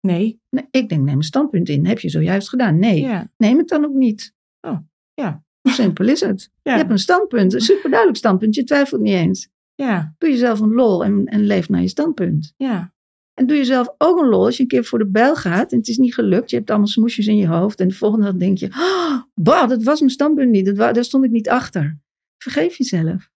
Nee. 0.00 0.40
Nee, 0.50 0.66
ik 0.70 0.88
denk, 0.88 1.04
neem 1.04 1.16
een 1.16 1.22
standpunt 1.22 1.68
in. 1.68 1.86
Heb 1.86 1.98
je 1.98 2.08
zojuist 2.08 2.48
gedaan? 2.48 2.78
Nee, 2.78 3.00
Ja. 3.00 3.30
neem 3.36 3.58
het 3.58 3.68
dan 3.68 3.84
ook 3.84 3.94
niet. 3.94 4.34
Oh, 4.60 4.78
ja. 5.14 5.44
Hoe 5.60 5.72
simpel 5.72 6.08
is 6.08 6.20
het? 6.20 6.50
Ja. 6.62 6.72
Je 6.72 6.78
hebt 6.78 6.90
een 6.90 6.98
standpunt, 6.98 7.54
een 7.54 7.60
superduidelijk 7.60 8.18
standpunt. 8.18 8.54
Je 8.54 8.64
twijfelt 8.64 9.00
niet 9.00 9.14
eens. 9.14 9.48
Ja, 9.74 10.14
Doe 10.18 10.30
jezelf 10.30 10.60
een 10.60 10.72
lol 10.72 11.04
en, 11.04 11.26
en 11.26 11.40
leef 11.46 11.68
naar 11.68 11.80
je 11.80 11.88
standpunt. 11.88 12.54
ja, 12.56 12.92
En 13.34 13.46
doe 13.46 13.56
jezelf 13.56 13.94
ook 13.98 14.18
een 14.20 14.28
lol 14.28 14.44
als 14.44 14.56
je 14.56 14.62
een 14.62 14.68
keer 14.68 14.84
voor 14.84 14.98
de 14.98 15.06
bijl 15.10 15.36
gaat 15.36 15.72
en 15.72 15.78
het 15.78 15.88
is 15.88 15.98
niet 15.98 16.14
gelukt. 16.14 16.50
Je 16.50 16.56
hebt 16.56 16.70
allemaal 16.70 16.88
smoesjes 16.88 17.26
in 17.26 17.36
je 17.36 17.46
hoofd 17.46 17.80
en 17.80 17.88
de 17.88 17.94
volgende 17.94 18.24
dag 18.24 18.34
denk 18.36 18.58
je, 18.58 18.66
oh, 18.66 19.22
bah, 19.34 19.68
dat 19.68 19.82
was 19.82 19.98
mijn 19.98 20.12
standpunt 20.12 20.50
niet. 20.50 20.66
Dat 20.66 20.76
daar 20.76 21.04
stond 21.04 21.24
ik 21.24 21.30
niet 21.30 21.48
achter. 21.48 21.98
Vergeef 22.38 22.76
jezelf. 22.76 23.30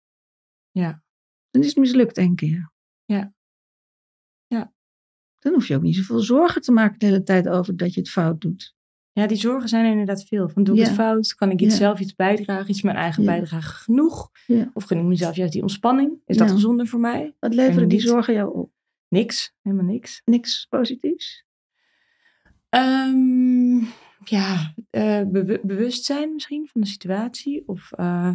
Ja. 0.70 1.02
Dan 1.50 1.62
is 1.62 1.68
het 1.68 1.76
mislukt 1.76 2.16
één 2.16 2.34
keer. 2.34 2.72
Ja. 3.04 3.34
Ja. 4.46 4.72
Dan 5.38 5.52
hoef 5.52 5.66
je 5.66 5.76
ook 5.76 5.82
niet 5.82 5.96
zoveel 5.96 6.20
zorgen 6.20 6.62
te 6.62 6.72
maken 6.72 6.98
de 6.98 7.06
hele 7.06 7.22
tijd 7.22 7.48
over 7.48 7.76
dat 7.76 7.94
je 7.94 8.00
het 8.00 8.10
fout 8.10 8.40
doet. 8.40 8.74
Ja, 9.14 9.26
die 9.26 9.36
zorgen 9.36 9.68
zijn 9.68 9.84
er 9.84 9.90
inderdaad 9.90 10.24
veel. 10.24 10.48
Van 10.48 10.64
doe 10.64 10.74
ik 10.74 10.80
Ja. 10.80 10.86
het 10.86 10.94
fout? 10.96 11.34
Kan 11.34 11.50
ik 11.50 11.60
iets 11.60 11.72
Ja. 11.72 11.80
zelf 11.80 12.00
iets 12.00 12.14
bijdragen? 12.14 12.68
Is 12.68 12.82
mijn 12.82 12.96
eigen 12.96 13.22
Ja. 13.22 13.30
bijdrage 13.30 13.72
genoeg? 13.74 14.30
Of 14.72 14.84
gun 14.84 14.98
ik 14.98 15.04
mezelf 15.04 15.36
juist 15.36 15.52
die 15.52 15.62
ontspanning? 15.62 16.12
Is 16.26 16.36
dat 16.36 16.50
gezonder 16.50 16.86
voor 16.86 17.00
mij? 17.00 17.34
Wat 17.40 17.54
leveren 17.54 17.88
die 17.88 18.00
zorgen 18.00 18.34
jou 18.34 18.54
op? 18.54 18.70
Niks, 19.08 19.54
helemaal 19.62 19.84
niks. 19.84 20.22
Niks 20.24 20.66
positiefs? 20.70 21.44
Ehm, 22.68 23.76
ja, 24.24 24.74
eh, 24.90 25.22
bewu- 25.26 25.60
bewustzijn 25.62 26.32
misschien 26.32 26.68
van 26.72 26.80
de 26.80 26.86
situatie. 26.86 27.62
Of 27.66 27.92
eh, 27.92 28.30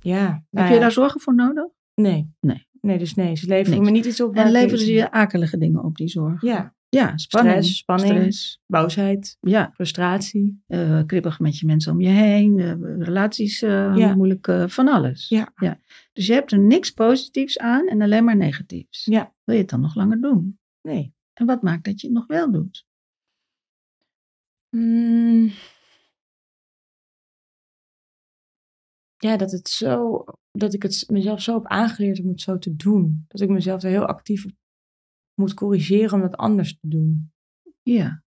ja. 0.00 0.44
nou 0.50 0.66
Heb 0.66 0.74
je 0.74 0.80
daar 0.80 0.92
zorgen 0.92 1.20
voor 1.20 1.34
nodig? 1.34 1.64
Nee. 1.94 2.30
Nee. 2.40 2.66
Nee, 2.80 2.98
dus 2.98 3.14
nee. 3.14 3.36
Ze 3.36 3.46
leveren 3.46 3.78
Niks. 3.78 3.90
me 3.90 3.96
niet 3.96 4.04
iets 4.06 4.20
op. 4.20 4.34
En 4.34 4.50
leveren 4.50 4.78
ze 4.84 4.92
je 4.92 5.10
akelige 5.10 5.58
dingen 5.58 5.84
op, 5.84 5.96
die 5.96 6.08
zorgen? 6.08 6.48
Ja, 6.48 6.74
Ja, 6.96 7.16
spanning. 7.16 7.54
stress, 7.64 7.76
spanning, 7.78 8.12
Stress. 8.18 8.60
boosheid, 8.66 9.36
Ja, 9.40 9.70
frustratie. 9.74 10.62
eh, 10.66 11.02
kribbig 11.06 11.40
met 11.40 11.58
je 11.58 11.66
mensen 11.66 11.92
om 11.92 12.00
je 12.00 12.08
heen, 12.08 12.58
eh, 12.58 12.74
relaties 12.98 13.60
Ja. 13.60 14.14
moeilijk, 14.14 14.52
van 14.66 14.88
alles. 14.88 15.28
Ja. 15.28 15.52
Dus 16.12 16.26
je 16.26 16.32
hebt 16.32 16.52
er 16.52 16.58
niks 16.58 16.90
positiefs 16.90 17.58
aan 17.58 17.88
en 17.88 18.02
alleen 18.02 18.24
maar 18.24 18.36
negatiefs. 18.36 19.04
Ja. 19.04 19.34
Wil 19.44 19.54
je 19.54 19.60
het 19.60 19.70
dan 19.70 19.80
nog 19.80 19.94
langer 19.94 20.20
doen? 20.20 20.58
Nee. 20.82 21.14
En 21.32 21.46
wat 21.46 21.62
maakt 21.62 21.84
dat 21.84 22.00
je 22.00 22.06
het 22.06 22.16
nog 22.16 22.26
wel 22.26 22.52
doet? 22.52 22.86
Mm. 24.70 25.50
Ja, 29.16 29.36
dat 29.36 29.50
het 29.50 29.68
zo, 29.68 30.24
dat 30.52 30.74
ik 30.74 30.82
het 30.82 31.04
mezelf 31.10 31.40
zo 31.42 31.54
heb 31.54 31.66
aangeleerd 31.66 32.20
om 32.20 32.28
het 32.28 32.40
zo 32.40 32.58
te 32.58 32.76
doen. 32.76 33.24
Dat 33.28 33.40
ik 33.40 33.48
mezelf 33.48 33.82
er 33.82 33.90
heel 33.90 34.06
actief 34.06 34.44
op 34.44 34.50
moet 35.34 35.54
corrigeren 35.54 36.12
om 36.12 36.20
dat 36.20 36.36
anders 36.36 36.72
te 36.80 36.88
doen. 36.88 37.30
Ja. 37.82 38.22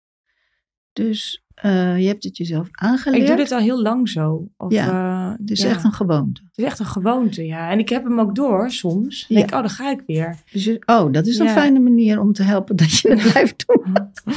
Dus 0.93 1.43
eh, 1.53 1.99
je 2.01 2.08
hebt 2.08 2.24
het 2.24 2.38
jezelf 2.38 2.68
aangeleerd. 2.72 3.22
Ik 3.22 3.28
doe 3.28 3.36
dit 3.36 3.51
al 3.51 3.60
heel 3.60 3.82
lang 3.82 4.10
zo. 4.10 4.47
Of, 4.58 4.72
Ja, 4.72 4.88
eh, 5.32 5.38
Het 5.39 5.51
is 5.51 5.62
ja. 5.62 5.70
echt 5.70 5.84
een 5.84 5.93
gewoonte. 5.93 6.41
Het 6.47 6.58
is 6.58 6.64
echt 6.64 6.80
een 6.80 6.86
gewoonte, 6.86 7.45
ja. 7.45 7.70
En 7.72 7.80
ik 7.80 7.89
heb 7.89 8.03
hem 8.03 8.20
ook 8.20 8.36
door 8.36 8.72
soms. 8.72 9.20
Dan 9.28 9.28
Ja. 9.28 9.36
denk 9.36 9.49
ik, 9.49 9.56
oh, 9.56 9.62
daar 9.62 9.70
ga 9.70 9.91
ik 9.91 10.03
weer. 10.06 10.38
Dus 10.51 10.64
je- 10.64 10.82
oh, 10.86 11.12
dat 11.12 11.28
is 11.28 11.38
een 11.39 11.49
fijne 11.49 11.80
manier 11.80 12.20
om 12.20 12.34
te 12.34 12.43
helpen 12.43 12.76
dat 12.76 12.97
je 12.97 13.10
het 13.10 13.22
blijft 13.32 13.64
doen. 13.68 13.93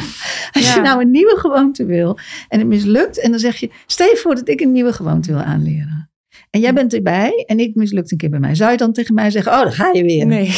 Als 0.52 0.74
je 0.74 0.80
nou 0.80 1.00
een 1.02 1.10
nieuwe 1.10 1.36
gewoonte 1.38 1.84
wil 1.84 2.18
en 2.48 2.58
het 2.58 2.68
mislukt, 2.68 3.20
en 3.20 3.30
dan 3.30 3.40
zeg 3.40 3.56
je: 3.56 3.70
Stel 3.86 4.06
je 4.06 4.16
voor 4.16 4.34
dat 4.34 4.48
ik 4.48 4.60
een 4.60 4.72
nieuwe 4.72 4.92
gewoonte 4.92 5.32
wil 5.32 5.40
aanleren. 5.42 6.10
En 6.50 6.60
jij 6.60 6.72
bent 6.74 6.94
erbij 6.94 7.44
en 7.46 7.58
ik 7.58 7.74
mislukt 7.74 8.12
een 8.12 8.18
keer 8.18 8.30
bij 8.30 8.40
mij. 8.40 8.54
Zou 8.54 8.70
je 8.70 8.76
dan 8.76 8.92
tegen 8.92 9.14
mij 9.14 9.30
zeggen: 9.30 9.52
Oh, 9.52 9.62
dan 9.62 9.72
ga 9.72 9.92
je 9.92 10.02
weer? 10.04 10.26
Nee. 10.26 10.46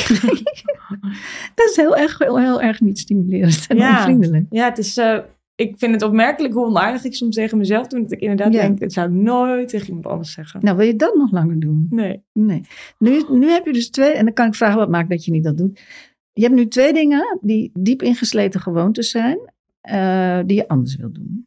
Dat 1.55 1.69
is 1.71 1.77
heel 1.77 1.97
erg, 1.97 2.19
heel, 2.19 2.39
heel 2.41 2.61
erg 2.63 2.81
niet 2.81 2.99
stimulerend 2.99 3.65
en 3.69 3.77
Ja. 3.77 3.97
onvriendelijk. 3.97 4.47
Ja, 4.51 4.65
het 4.69 4.79
is... 4.79 4.97
eh, 4.97 5.19
ik 5.55 5.75
vind 5.79 5.93
het 5.93 6.03
opmerkelijk 6.03 6.55
hoe 6.55 6.67
onaardig 6.67 7.05
ik 7.05 7.15
soms 7.15 7.35
tegen 7.35 7.59
mezelf 7.59 7.87
doe. 7.87 8.03
Dat 8.03 8.13
ik 8.13 8.21
inderdaad 8.21 8.53
Ja. 8.53 8.61
denk, 8.61 8.81
dat 8.81 8.93
zou 8.93 9.09
ik 9.09 9.15
nooit 9.15 9.69
tegen 9.69 9.87
iemand 9.87 10.07
anders 10.07 10.33
zeggen. 10.33 10.61
Nou, 10.65 10.77
wil 10.77 10.87
je 10.87 10.97
dat 10.97 11.15
nog 11.15 11.33
langer 11.33 11.61
doen? 11.61 11.87
Nee. 11.91 12.23
Nee. 12.33 12.61
Nu, 12.99 13.23
nu 13.29 13.49
heb 13.51 13.67
je 13.67 13.73
dus 13.73 13.91
twee, 13.91 14.13
en 14.13 14.25
dan 14.25 14.35
kan 14.35 14.47
ik 14.47 14.55
vragen 14.55 14.79
wat 14.79 14.89
maakt 14.89 15.11
dat 15.11 15.25
je 15.25 15.31
niet 15.31 15.45
dat 15.45 15.57
doet. 15.59 15.81
Je 16.33 16.43
hebt 16.43 16.55
nu 16.55 16.69
twee 16.69 16.93
dingen 16.93 17.39
die 17.41 17.71
diep 17.79 18.03
ingesleten 18.03 18.61
gewoontes 18.61 19.11
zijn, 19.11 19.39
eh, 19.81 20.41
die 20.47 20.57
je 20.57 20.69
anders 20.69 20.97
wil 20.97 21.13
doen. 21.13 21.47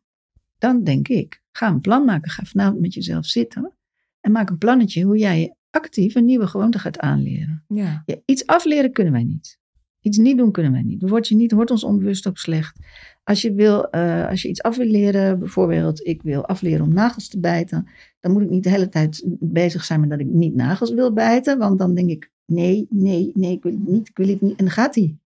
Dan 0.57 0.83
denk 0.83 1.07
ik, 1.07 1.41
ga 1.51 1.67
een 1.67 1.81
plan 1.81 2.05
maken. 2.05 2.31
Ga 2.31 2.43
vanavond 2.43 2.79
met 2.81 2.93
jezelf 2.93 3.25
zitten 3.25 3.71
en 4.23 4.31
maak 4.31 4.49
een 4.49 4.57
plannetje 4.57 5.03
hoe 5.03 5.17
jij 5.17 5.55
actief 5.69 6.15
een 6.15 6.25
nieuwe 6.25 6.47
gewoonte 6.47 6.79
gaat 6.79 6.99
aanleren. 6.99 7.63
Ja. 7.67 8.03
Ja, 8.05 8.15
iets 8.25 8.45
afleren 8.45 8.91
kunnen 8.91 9.13
wij 9.13 9.23
niet. 9.23 9.59
Iets 10.01 10.17
niet 10.17 10.37
doen 10.37 10.51
kunnen 10.51 10.71
wij 10.71 10.81
niet. 10.81 11.09
Word 11.09 11.27
je 11.27 11.35
niet, 11.35 11.51
wordt 11.51 11.71
ons 11.71 11.83
onbewust 11.83 12.27
ook 12.27 12.37
slecht. 12.37 12.79
Als 13.23 13.41
je, 13.41 13.53
wil, 13.53 13.89
eh, 13.89 14.27
als 14.27 14.41
je 14.41 14.47
iets 14.47 14.61
af 14.61 14.77
wil 14.77 14.87
leren, 14.87 15.39
bijvoorbeeld 15.39 16.05
ik 16.05 16.21
wil 16.21 16.45
afleren 16.45 16.85
om 16.85 16.93
nagels 16.93 17.27
te 17.27 17.39
bijten, 17.39 17.87
dan 18.19 18.31
moet 18.31 18.41
ik 18.41 18.49
niet 18.49 18.63
de 18.63 18.69
hele 18.69 18.89
tijd 18.89 19.23
bezig 19.39 19.83
zijn 19.83 19.99
met 19.99 20.09
dat 20.09 20.19
ik 20.19 20.27
niet 20.27 20.55
nagels 20.55 20.93
wil 20.93 21.13
bijten, 21.13 21.57
want 21.57 21.79
dan 21.79 21.95
denk 21.95 22.09
ik, 22.09 22.31
nee, 22.45 22.87
nee, 22.89 23.31
nee, 23.33 23.51
ik 23.51 23.63
wil 23.63 23.71
het 23.71 23.87
niet, 23.87 24.07
ik 24.09 24.17
wil 24.17 24.27
het 24.27 24.41
niet. 24.41 24.57
En 24.57 24.65
dan 24.65 24.73
gaat 24.73 24.95
hij. 24.95 25.17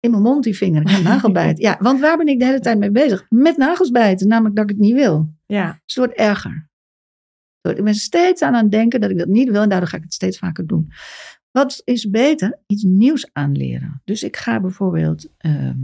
In 0.00 0.10
mijn 0.10 0.22
mond 0.22 0.44
die 0.44 0.56
vinger, 0.56 0.80
ik 0.80 0.88
ga 0.88 1.00
nagel 1.00 1.32
bijten. 1.42 1.64
Ja, 1.64 1.76
want 1.80 2.00
waar 2.00 2.16
ben 2.16 2.26
ik 2.26 2.38
de 2.38 2.44
hele 2.44 2.60
tijd 2.60 2.78
mee 2.78 2.90
bezig? 2.90 3.26
Met 3.28 3.56
nagels 3.56 3.90
bijten, 3.90 4.28
namelijk 4.28 4.56
dat 4.56 4.64
ik 4.64 4.70
het 4.70 4.80
niet 4.80 4.94
wil. 4.94 5.28
Ja. 5.46 5.66
Dus 5.66 5.94
het 5.94 6.04
wordt 6.04 6.18
erger. 6.18 6.69
Ik 7.62 7.84
ben 7.84 7.94
steeds 7.94 8.42
aan 8.42 8.54
aan 8.54 8.62
het 8.62 8.72
denken 8.72 9.00
dat 9.00 9.10
ik 9.10 9.18
dat 9.18 9.28
niet 9.28 9.50
wil 9.50 9.62
en 9.62 9.68
daardoor 9.68 9.88
ga 9.88 9.96
ik 9.96 10.02
het 10.02 10.14
steeds 10.14 10.38
vaker 10.38 10.66
doen. 10.66 10.92
Wat 11.50 11.82
is 11.84 12.10
beter? 12.10 12.58
Iets 12.66 12.82
nieuws 12.82 13.28
aanleren. 13.32 14.00
Dus 14.04 14.22
ik 14.22 14.36
ga 14.36 14.60
bijvoorbeeld 14.60 15.28
ehm, 15.36 15.78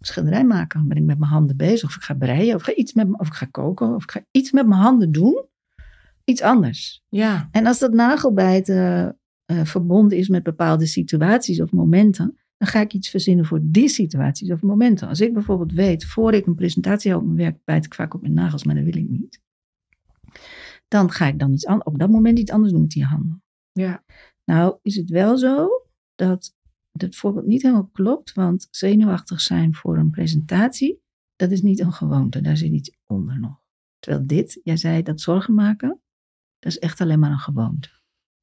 schilderij 0.00 0.44
maken. 0.44 0.88
Ben 0.88 0.96
ik 0.96 1.02
met 1.02 1.18
mijn 1.18 1.30
handen 1.30 1.56
bezig. 1.56 1.88
Of 1.88 1.96
ik 1.96 2.02
ga 2.02 2.14
breien. 2.14 2.54
Of 2.54 2.60
ik 2.60 2.66
ga, 2.66 2.80
iets 2.80 2.92
met, 2.92 3.18
of 3.18 3.26
ik 3.26 3.32
ga 3.32 3.46
koken. 3.46 3.94
Of 3.94 4.02
ik 4.02 4.10
ga 4.10 4.24
iets 4.30 4.52
met 4.52 4.66
mijn 4.66 4.80
handen 4.80 5.12
doen. 5.12 5.44
Iets 6.24 6.42
anders. 6.42 7.02
Ja. 7.08 7.48
En 7.50 7.66
als 7.66 7.78
dat 7.78 7.92
nagelbijten 7.92 9.16
eh, 9.44 9.64
verbonden 9.64 10.18
is 10.18 10.28
met 10.28 10.42
bepaalde 10.42 10.86
situaties 10.86 11.60
of 11.60 11.72
momenten, 11.72 12.38
dan 12.56 12.68
ga 12.68 12.80
ik 12.80 12.92
iets 12.92 13.08
verzinnen 13.08 13.44
voor 13.44 13.60
die 13.62 13.88
situaties 13.88 14.50
of 14.50 14.62
momenten. 14.62 15.08
Als 15.08 15.20
ik 15.20 15.32
bijvoorbeeld 15.32 15.72
weet, 15.72 16.04
voor 16.04 16.32
ik 16.32 16.46
een 16.46 16.54
presentatie 16.54 17.10
hou 17.10 17.22
op 17.22 17.28
mijn 17.28 17.50
werk, 17.50 17.64
bijt 17.64 17.84
ik 17.84 17.94
vaak 17.94 18.14
op 18.14 18.20
mijn 18.20 18.32
nagels, 18.32 18.64
maar 18.64 18.74
dat 18.74 18.84
wil 18.84 18.96
ik 18.96 19.08
niet. 19.08 19.40
Dan 20.88 21.10
ga 21.10 21.26
ik 21.26 21.38
dan 21.38 21.52
iets 21.52 21.66
op 21.66 21.98
dat 21.98 22.10
moment 22.10 22.38
iets 22.38 22.50
anders 22.50 22.72
doen 22.72 22.80
met 22.80 22.90
die 22.90 23.04
handen. 23.04 23.42
Ja. 23.72 24.04
Nou 24.44 24.78
is 24.82 24.96
het 24.96 25.10
wel 25.10 25.38
zo 25.38 25.68
dat 26.14 26.54
het 26.92 27.16
voorbeeld 27.16 27.46
niet 27.46 27.62
helemaal 27.62 27.88
klopt, 27.92 28.32
want 28.32 28.68
zenuwachtig 28.70 29.40
zijn 29.40 29.74
voor 29.74 29.98
een 29.98 30.10
presentatie, 30.10 31.00
dat 31.36 31.50
is 31.50 31.62
niet 31.62 31.80
een 31.80 31.92
gewoonte, 31.92 32.40
daar 32.40 32.56
zit 32.56 32.72
iets 32.72 32.96
onder 33.06 33.40
nog. 33.40 33.60
Terwijl 33.98 34.26
dit, 34.26 34.60
jij 34.62 34.76
zei 34.76 35.02
dat 35.02 35.20
zorgen 35.20 35.54
maken, 35.54 36.00
dat 36.58 36.72
is 36.72 36.78
echt 36.78 37.00
alleen 37.00 37.18
maar 37.18 37.30
een 37.30 37.38
gewoonte. 37.38 37.88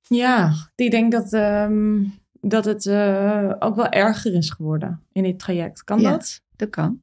Ja, 0.08 0.54
ik 0.76 0.92
denk 0.92 1.12
dat, 1.12 1.34
ehm, 1.34 2.04
dat 2.42 2.66
het 2.66 2.86
eh, 2.86 3.54
ook 3.60 3.76
wel 3.76 3.90
erger 3.90 4.34
is 4.34 4.50
geworden 4.50 5.04
in 5.12 5.24
dit 5.24 5.40
traject. 5.40 5.84
Kan 5.84 6.00
Ja. 6.00 6.12
dat? 6.12 6.44
Dat 6.56 6.70
kan. 6.70 7.02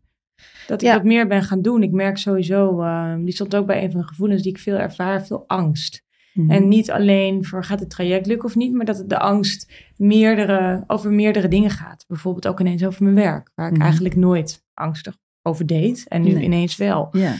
Dat 0.66 0.82
ik 0.82 0.88
Ja. 0.88 0.94
wat 0.94 1.04
meer 1.04 1.26
ben 1.26 1.42
gaan 1.42 1.62
doen. 1.62 1.82
Ik 1.82 1.90
merk 1.92 2.18
sowieso, 2.18 2.80
ehm, 2.80 3.24
die 3.24 3.34
stond 3.34 3.56
ook 3.56 3.66
bij 3.66 3.84
een 3.84 3.90
van 3.90 4.00
de 4.00 4.06
gevoelens 4.06 4.42
die 4.42 4.52
ik 4.52 4.58
veel 4.58 4.76
ervaar, 4.76 5.26
veel 5.26 5.44
angst. 5.46 6.04
Mhm. 6.32 6.50
En 6.50 6.68
niet 6.68 6.90
alleen 6.90 7.44
voor 7.44 7.64
gaat 7.64 7.80
het 7.80 7.90
traject 7.90 8.26
lukken 8.26 8.48
of 8.48 8.54
niet, 8.56 8.72
maar 8.72 8.84
dat 8.86 8.98
het 8.98 9.08
de 9.08 9.18
angst 9.18 9.72
meerdere, 9.96 10.84
over 10.86 11.12
meerdere 11.12 11.48
dingen 11.48 11.70
gaat. 11.70 12.04
Bijvoorbeeld 12.08 12.46
ook 12.46 12.60
ineens 12.60 12.84
over 12.84 13.02
mijn 13.02 13.14
werk, 13.16 13.50
waar 13.54 13.66
ik 13.66 13.72
Mhm. 13.72 13.82
eigenlijk 13.82 14.16
nooit 14.16 14.64
angstig 14.74 15.16
over 15.42 15.66
deed. 15.66 16.04
En 16.08 16.22
nu 16.22 16.32
Nee. 16.32 16.42
ineens 16.42 16.76
wel. 16.76 17.08
Ja, 17.10 17.34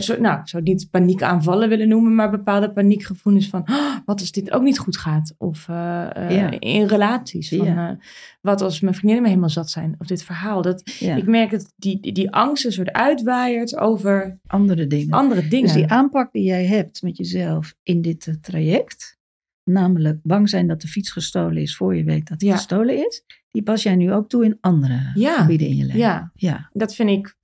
Zo, 0.00 0.20
nou, 0.20 0.40
ik 0.40 0.48
zou 0.48 0.62
het 0.62 0.72
niet 0.72 0.90
paniekaanvallen 0.90 1.68
willen 1.68 1.88
noemen, 1.88 2.14
maar 2.14 2.30
bepaalde 2.30 2.72
paniekgevoelens 2.72 3.48
van 3.48 3.64
"Ah, 3.64 3.96
wat 4.04 4.20
als 4.20 4.32
dit 4.32 4.50
ook 4.50 4.62
niet 4.62 4.78
goed 4.78 4.96
gaat? 4.96 5.34
Of 5.38 5.68
eh, 5.68 6.16
eh, 6.16 6.30
Ja. 6.36 6.60
in 6.60 6.86
relaties. 6.86 7.48
Van, 7.48 7.64
Ja. 7.66 7.90
eh, 7.90 7.96
wat 8.40 8.60
als 8.62 8.80
mijn 8.80 8.94
vriendinnen 8.94 9.22
me 9.22 9.28
helemaal 9.28 9.50
zat 9.50 9.70
zijn? 9.70 9.94
Of 9.98 10.06
dit 10.06 10.22
verhaal. 10.22 10.62
Dat, 10.62 10.82
ja. 10.98 11.16
Ik 11.16 11.26
merk 11.26 11.50
dat 11.50 11.72
die, 11.76 12.12
die, 12.12 12.30
angst 12.30 12.64
een 12.64 12.72
soort 12.72 12.92
uitwaaiert 12.92 13.76
over 13.76 14.38
andere 14.46 14.86
dingen. 14.86 15.10
andere 15.10 15.48
dingen. 15.48 15.64
Dus 15.66 15.74
die 15.74 15.86
aanpak 15.90 16.32
die 16.32 16.44
jij 16.44 16.66
hebt 16.66 17.02
met 17.02 17.16
jezelf 17.16 17.74
in 17.82 18.02
dit 18.02 18.38
traject, 18.40 19.18
namelijk 19.64 20.18
bang 20.22 20.48
zijn 20.48 20.66
dat 20.66 20.80
de 20.80 20.88
fiets 20.88 21.10
gestolen 21.10 21.62
is 21.62 21.76
voor 21.76 21.96
je 21.96 22.04
weet 22.04 22.28
dat 22.28 22.38
die 22.38 22.52
gestolen 22.52 22.96
is, 23.06 23.24
die 23.50 23.62
pas 23.62 23.82
jij 23.82 23.96
nu 23.96 24.12
ook 24.12 24.28
toe 24.28 24.44
in 24.44 24.56
andere 24.60 25.10
gebieden 25.14 25.66
in 25.68 25.76
je 25.76 25.84
leven. 25.84 25.98
ja, 26.00 26.30
ja. 26.34 26.70
dat 26.72 26.94
vind 26.94 27.10
ik 27.10 27.38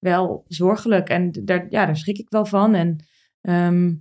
wel 0.00 0.44
zorgelijk. 0.48 1.08
En 1.08 1.32
daar, 1.44 1.66
ja, 1.70 1.86
daar 1.86 1.96
schrik 1.96 2.18
ik 2.18 2.28
wel 2.30 2.44
van. 2.46 2.74
En 2.74 3.04
ehm, 3.40 3.94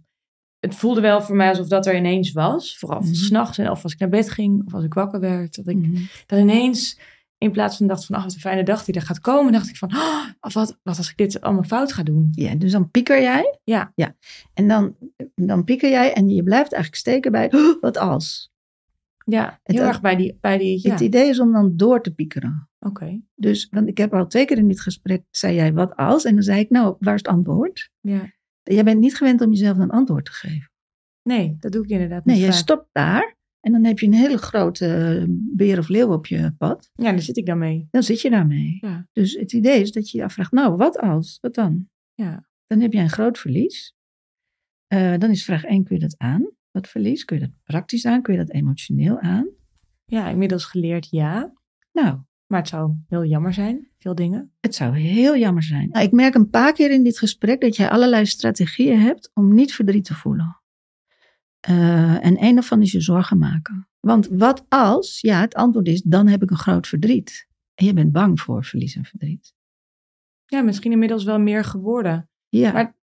het 0.59 0.75
voelde 0.75 1.01
wel 1.01 1.21
voor 1.21 1.35
mij 1.35 1.49
alsof 1.49 1.67
dat 1.67 1.85
er 1.85 1.95
ineens 1.95 2.31
was. 2.31 2.77
Vooral 2.77 2.99
Mhm. 3.01 3.13
s 3.13 3.25
s'nachts 3.25 3.57
en 3.57 3.69
of 3.71 3.83
als 3.83 3.93
ik 3.93 3.99
naar 3.99 4.09
bed 4.09 4.29
ging 4.31 4.65
of 4.65 4.73
als 4.73 4.83
ik 4.83 4.93
wakker 4.93 5.19
werd. 5.19 5.55
Dat 5.55 5.67
ik 5.67 5.77
Mhm. 5.77 6.01
dat 6.25 6.39
ineens, 6.39 6.99
in 7.37 7.51
plaats 7.51 7.77
van 7.77 7.87
dacht 7.87 8.05
van, 8.05 8.15
ach, 8.15 8.23
wat 8.23 8.33
een 8.33 8.39
fijne 8.39 8.63
dag 8.63 8.83
die 8.83 8.95
er 8.95 9.01
gaat 9.01 9.19
komen, 9.19 9.51
dacht 9.51 9.69
ik 9.69 9.77
van, 9.77 9.93
oh, 9.95 10.25
wat, 10.53 10.79
wat 10.83 10.97
als 10.97 11.09
ik 11.09 11.17
dit 11.17 11.41
allemaal 11.41 11.63
fout 11.63 11.93
ga 11.93 12.03
doen? 12.03 12.29
Ja, 12.31 12.55
dus 12.55 12.71
dan 12.71 12.91
pieker 12.91 13.21
jij. 13.21 13.59
Ja. 13.63 13.91
ja. 13.95 14.15
En 14.53 14.67
dan, 14.67 14.95
dan 15.35 15.63
pieker 15.63 15.89
jij 15.89 16.13
en 16.13 16.29
je 16.29 16.43
blijft 16.43 16.73
eigenlijk 16.73 17.01
steken 17.01 17.31
bij 17.31 17.51
"Oh, 17.53 17.81
wat 17.81 17.97
als. 17.97 18.51
Ja, 19.29 19.59
Het- 19.63 19.75
heel 19.75 19.85
erg 19.85 20.01
bij 20.01 20.15
die, 20.15 20.37
bij 20.41 20.57
die, 20.57 20.79
ja, 20.83 20.91
Het 20.91 20.99
idee 20.99 21.29
is 21.29 21.39
om 21.39 21.51
dan 21.51 21.77
door 21.77 22.01
te 22.01 22.13
piekeren. 22.13 22.69
oké. 22.79 23.21
Dus, 23.35 23.67
want 23.69 23.87
ik 23.87 23.97
heb 23.97 24.13
al 24.13 24.27
twee 24.27 24.45
keer 24.45 24.57
in 24.57 24.67
dit 24.67 24.81
gesprek, 24.81 25.23
zei 25.29 25.55
jij 25.55 25.73
wat 25.73 25.95
als? 25.95 26.25
En 26.25 26.33
dan 26.33 26.43
zei 26.43 26.59
ik, 26.59 26.69
nou, 26.69 26.95
waar 26.99 27.13
is 27.13 27.21
het 27.21 27.31
antwoord? 27.31 27.91
Ja, 27.99 28.37
Jij 28.63 28.83
bent 28.83 28.99
niet 28.99 29.15
gewend 29.17 29.41
om 29.41 29.49
jezelf 29.49 29.77
een 29.77 29.89
antwoord 29.89 30.25
te 30.25 30.31
geven. 30.31 30.71
Nee, 31.23 31.55
dat 31.59 31.71
doe 31.71 31.83
ik 31.83 31.89
inderdaad 31.89 32.25
Nee, 32.25 32.35
niet 32.35 32.45
je 32.45 32.51
vaak. 32.51 32.59
stopt 32.61 32.87
daar 32.91 33.35
en 33.59 33.71
dan 33.71 33.83
heb 33.83 33.99
je 33.99 34.05
een 34.05 34.13
hele 34.13 34.37
grote 34.37 34.85
eh, 34.95 35.23
beer 35.29 35.77
of 35.79 35.87
leeuw 35.87 36.13
op 36.13 36.25
je 36.25 36.53
pad. 36.57 36.89
Ja, 36.93 37.11
daar 37.11 37.21
zit 37.21 37.37
ik 37.37 37.45
dan 37.45 37.57
mee. 37.57 37.87
Dan 37.91 38.03
zit 38.03 38.21
je 38.21 38.29
daarmee. 38.29 38.77
Ja. 38.81 39.07
Dus 39.11 39.33
het 39.33 39.53
idee 39.53 39.81
is 39.81 39.91
dat 39.91 40.09
je 40.09 40.17
je 40.17 40.23
afvraagt, 40.23 40.51
nou, 40.51 40.75
wat 40.75 40.97
als? 40.99 41.37
Wat 41.41 41.53
dan? 41.55 41.89
Ja. 42.13 42.47
Dan 42.67 42.79
heb 42.79 42.93
je 42.93 42.99
een 42.99 43.09
groot 43.09 43.37
verlies. 43.37 43.93
Eh, 44.87 45.17
dan 45.17 45.29
is 45.29 45.43
vraag 45.45 45.63
1, 45.63 45.83
kun 45.83 45.95
je 45.95 46.01
dat 46.01 46.15
aan? 46.17 46.49
Dat 46.71 46.87
verlies, 46.87 47.25
kun 47.25 47.39
je 47.39 47.45
dat 47.45 47.53
praktisch 47.63 48.05
aan? 48.05 48.21
Kun 48.21 48.33
je 48.33 48.39
dat 48.39 48.51
emotioneel 48.51 49.19
aan? 49.19 49.47
Ja, 50.05 50.29
inmiddels 50.29 50.65
geleerd 50.65 51.07
ja. 51.09 51.53
Nou, 51.91 52.19
Maar 52.47 52.59
het 52.59 52.69
zou 52.69 52.93
heel 53.07 53.25
jammer 53.25 53.53
zijn. 53.53 53.87
Veel 53.97 54.15
dingen. 54.15 54.51
Het 54.59 54.75
zou 54.75 54.97
heel 54.97 55.37
jammer 55.37 55.63
zijn. 55.63 55.89
Nou, 55.89 56.05
ik 56.05 56.11
merk 56.11 56.35
een 56.35 56.49
paar 56.49 56.73
keer 56.73 56.91
in 56.91 57.03
dit 57.03 57.17
gesprek 57.17 57.61
dat 57.61 57.75
jij 57.75 57.89
allerlei 57.89 58.25
strategieën 58.25 58.99
hebt 58.99 59.31
om 59.33 59.53
niet 59.53 59.73
verdriet 59.73 60.05
te 60.05 60.13
voelen. 60.13 60.61
Eh, 61.59 62.25
en 62.25 62.43
een 62.43 62.53
daarvan 62.55 62.81
is 62.81 62.91
je 62.91 63.01
zorgen 63.01 63.37
maken. 63.37 63.87
Want 63.99 64.27
wat 64.27 64.65
als, 64.69 65.21
ja, 65.21 65.39
het 65.39 65.53
antwoord 65.55 65.87
is, 65.87 66.01
dan 66.01 66.27
heb 66.27 66.43
ik 66.43 66.51
een 66.51 66.57
groot 66.57 66.87
verdriet. 66.87 67.47
En 67.75 67.85
je 67.85 67.93
bent 67.93 68.11
bang 68.11 68.39
voor 68.41 68.63
verlies 68.65 68.95
en 68.95 69.05
verdriet. 69.05 69.53
Ja, 70.45 70.61
misschien 70.61 70.91
inmiddels 70.91 71.23
wel 71.23 71.39
meer 71.39 71.63
geworden. 71.63 72.29
Ja, 72.47 72.71
Maar- 72.71 72.97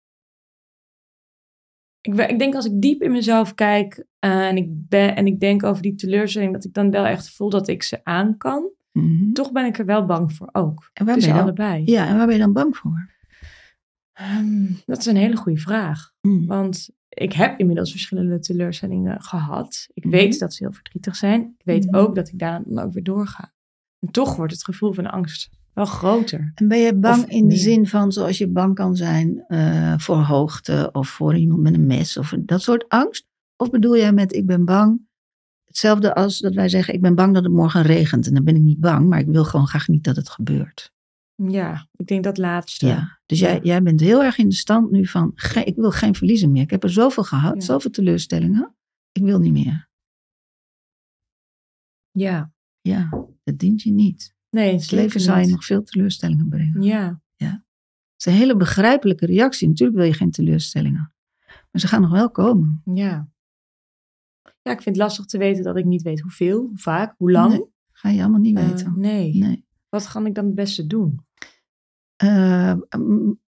Ik, 2.07 2.14
ik 2.30 2.38
denk 2.38 2.54
als 2.54 2.64
ik 2.66 2.80
diep 2.80 3.02
in 3.02 3.12
mezelf 3.12 3.54
kijk 3.54 4.04
eh, 4.18 4.46
en, 4.48 4.57
ik 4.57 4.66
ben, 4.88 5.16
en 5.16 5.26
ik 5.26 5.40
denk 5.40 5.62
over 5.62 5.82
die 5.82 5.94
teleurstelling, 5.94 6.52
dat 6.52 6.64
ik 6.64 6.74
dan 6.74 6.90
wel 6.90 7.04
echt 7.07 7.30
voel 7.30 7.50
dat 7.50 7.68
ik 7.68 7.82
ze 7.82 8.00
aan 8.04 8.36
kan. 8.36 8.70
Mhm. 8.92 9.32
Toch 9.32 9.52
ben 9.52 9.64
ik 9.66 9.78
er 9.78 9.84
wel 9.84 10.07
bang 10.07 10.32
voor 10.32 10.48
ook. 10.52 10.90
en 10.92 11.04
waar 11.07 11.14
ben 11.16 11.24
je 11.26 11.32
dan, 11.32 11.42
allebei. 11.42 11.82
ja, 11.84 12.07
en 12.09 12.16
waar 12.16 12.26
ben 12.26 12.34
je 12.34 12.40
dan 12.40 12.52
bang 12.52 12.76
voor? 12.76 13.14
Ehm, 14.12 14.64
dat 14.86 14.98
is 14.98 15.07
een 15.07 15.16
hele 15.16 15.36
goede 15.36 15.59
vraag. 15.61 16.12
Mhm. 16.20 16.46
Want 16.46 16.88
ik 17.09 17.32
heb 17.32 17.59
inmiddels 17.59 17.90
verschillende 17.90 18.38
teleurstellingen 18.38 19.22
gehad. 19.22 19.86
Ik 19.94 20.04
Mhm. 20.04 20.14
weet 20.14 20.38
dat 20.38 20.54
ze 20.54 20.64
heel 20.64 20.72
verdrietig 20.72 21.16
zijn. 21.16 21.40
Ik 21.59 21.64
weet 21.64 21.86
Mhm. 21.86 21.96
ook 21.96 22.14
dat 22.14 22.28
ik 22.28 22.38
daar 22.38 22.62
dan 22.64 22.84
ook 22.84 22.92
weer 22.92 23.02
doorga. 23.02 23.52
En 23.98 24.11
toch 24.11 24.36
wordt 24.36 24.52
het 24.52 24.64
gevoel 24.64 24.92
van 24.92 25.11
angst 25.11 25.50
wel 25.77 25.85
groter. 25.85 26.53
En 26.55 26.68
ben 26.68 26.79
je 26.79 26.95
bang 26.95 27.24
Of 27.24 27.31
in 27.31 27.49
de 27.49 27.57
zin 27.57 27.87
van 27.87 28.12
zoals 28.12 28.39
je 28.39 28.49
bang 28.49 28.74
kan 28.74 28.97
zijn 28.97 29.45
eh, 29.49 29.95
voor 29.99 30.16
hoogte 30.16 30.89
of 30.93 31.09
voor 31.09 31.37
iemand 31.37 31.61
met 31.61 31.74
een 31.74 31.87
mes 31.87 32.16
of 32.16 32.35
dat 32.41 32.62
soort 32.62 32.89
angst? 32.89 33.27
Of 33.57 33.70
bedoel 33.70 33.97
jij 33.97 34.12
met 34.12 34.35
ik 34.35 34.47
ben 34.47 34.64
bang 34.64 35.01
hetzelfde 35.64 36.14
als 36.14 36.39
dat 36.39 36.55
wij 36.55 36.68
zeggen 36.68 36.95
ik 36.95 37.01
ben 37.01 37.14
bang 37.14 37.35
dat 37.35 37.45
het 37.45 37.53
morgen 37.53 37.83
regent 37.83 38.27
en 38.27 38.35
dan 38.35 38.45
ben 38.45 38.57
ik 38.57 38.62
niet 38.62 38.81
bang, 38.81 39.09
maar 39.09 39.18
ik 39.18 39.27
wil 39.27 39.45
gewoon 39.45 39.66
graag 39.66 39.89
niet 39.89 40.05
dat 40.05 40.16
het 40.16 40.29
gebeurt. 40.29 40.93
Ja, 41.35 41.89
ik 41.97 42.07
denk 42.07 42.24
dat 42.24 42.39
laatste. 42.39 42.87
Ja. 42.87 43.18
Dus 43.27 43.39
jij, 43.39 43.61
jij 43.62 43.83
bent 43.83 44.01
heel 44.01 44.22
erg 44.22 44.39
in 44.39 44.49
de 44.49 44.55
stand 44.55 44.91
nu 44.91 45.07
van 45.07 45.33
ge- 45.35 45.64
ik 45.64 45.77
wil 45.77 45.91
geen 45.91 46.14
verliezen 46.14 46.51
meer. 46.51 46.62
Ik 46.62 46.70
heb 46.70 46.83
er 46.83 46.91
zoveel 46.91 47.22
gehad, 47.22 47.55
Ja. 47.55 47.61
zoveel 47.61 47.91
teleurstellingen. 47.91 48.74
Ik 49.12 49.22
wil 49.22 49.39
niet 49.39 49.53
meer. 49.53 49.89
Ja. 52.11 52.53
Ja, 52.81 53.27
dat 53.45 53.59
dient 53.59 53.83
je 53.83 53.93
niet. 53.93 54.35
Nee, 54.57 54.72
Het 54.74 54.90
leven 54.90 55.20
zal 55.20 55.38
je 55.38 55.46
nog 55.46 55.64
veel 55.64 55.82
teleurstellingen 55.82 56.48
brengen. 56.48 56.82
Ja. 56.82 57.20
Het 57.36 58.26
is 58.26 58.32
een 58.32 58.38
hele 58.38 58.57
begrijpelijke 58.57 59.26
reactie. 59.26 59.68
Natuurlijk 59.68 59.98
wil 59.98 60.07
je 60.07 60.12
geen 60.14 60.30
teleurstellingen. 60.30 61.12
Maar 61.46 61.80
ze 61.80 61.86
gaan 61.86 62.00
nog 62.00 62.11
wel 62.11 62.30
komen. 62.30 62.82
Ja. 62.94 63.28
Ja, 64.62 64.72
ik 64.72 64.82
vind 64.82 64.84
het 64.84 64.96
lastig 64.96 65.24
te 65.24 65.38
weten 65.38 65.64
dat 65.64 65.76
ik 65.76 65.84
niet 65.84 66.02
weet 66.02 66.20
hoeveel, 66.20 66.59
hoe 66.61 66.78
vaak, 66.78 67.14
hoe 67.18 67.30
lang. 67.30 67.50
Nee, 67.52 67.64
Ga 67.92 68.09
je 68.09 68.20
allemaal 68.20 68.40
niet 68.40 68.57
Eh, 68.57 68.68
weten. 68.68 68.92
nee. 68.96 69.34
Nee. 69.36 69.64
Wat 69.88 70.09
kan 70.09 70.26
ik 70.26 70.34
dan 70.34 70.44
het 70.44 70.54
beste 70.54 70.86
doen? 70.86 71.20
Eh, 72.16 72.74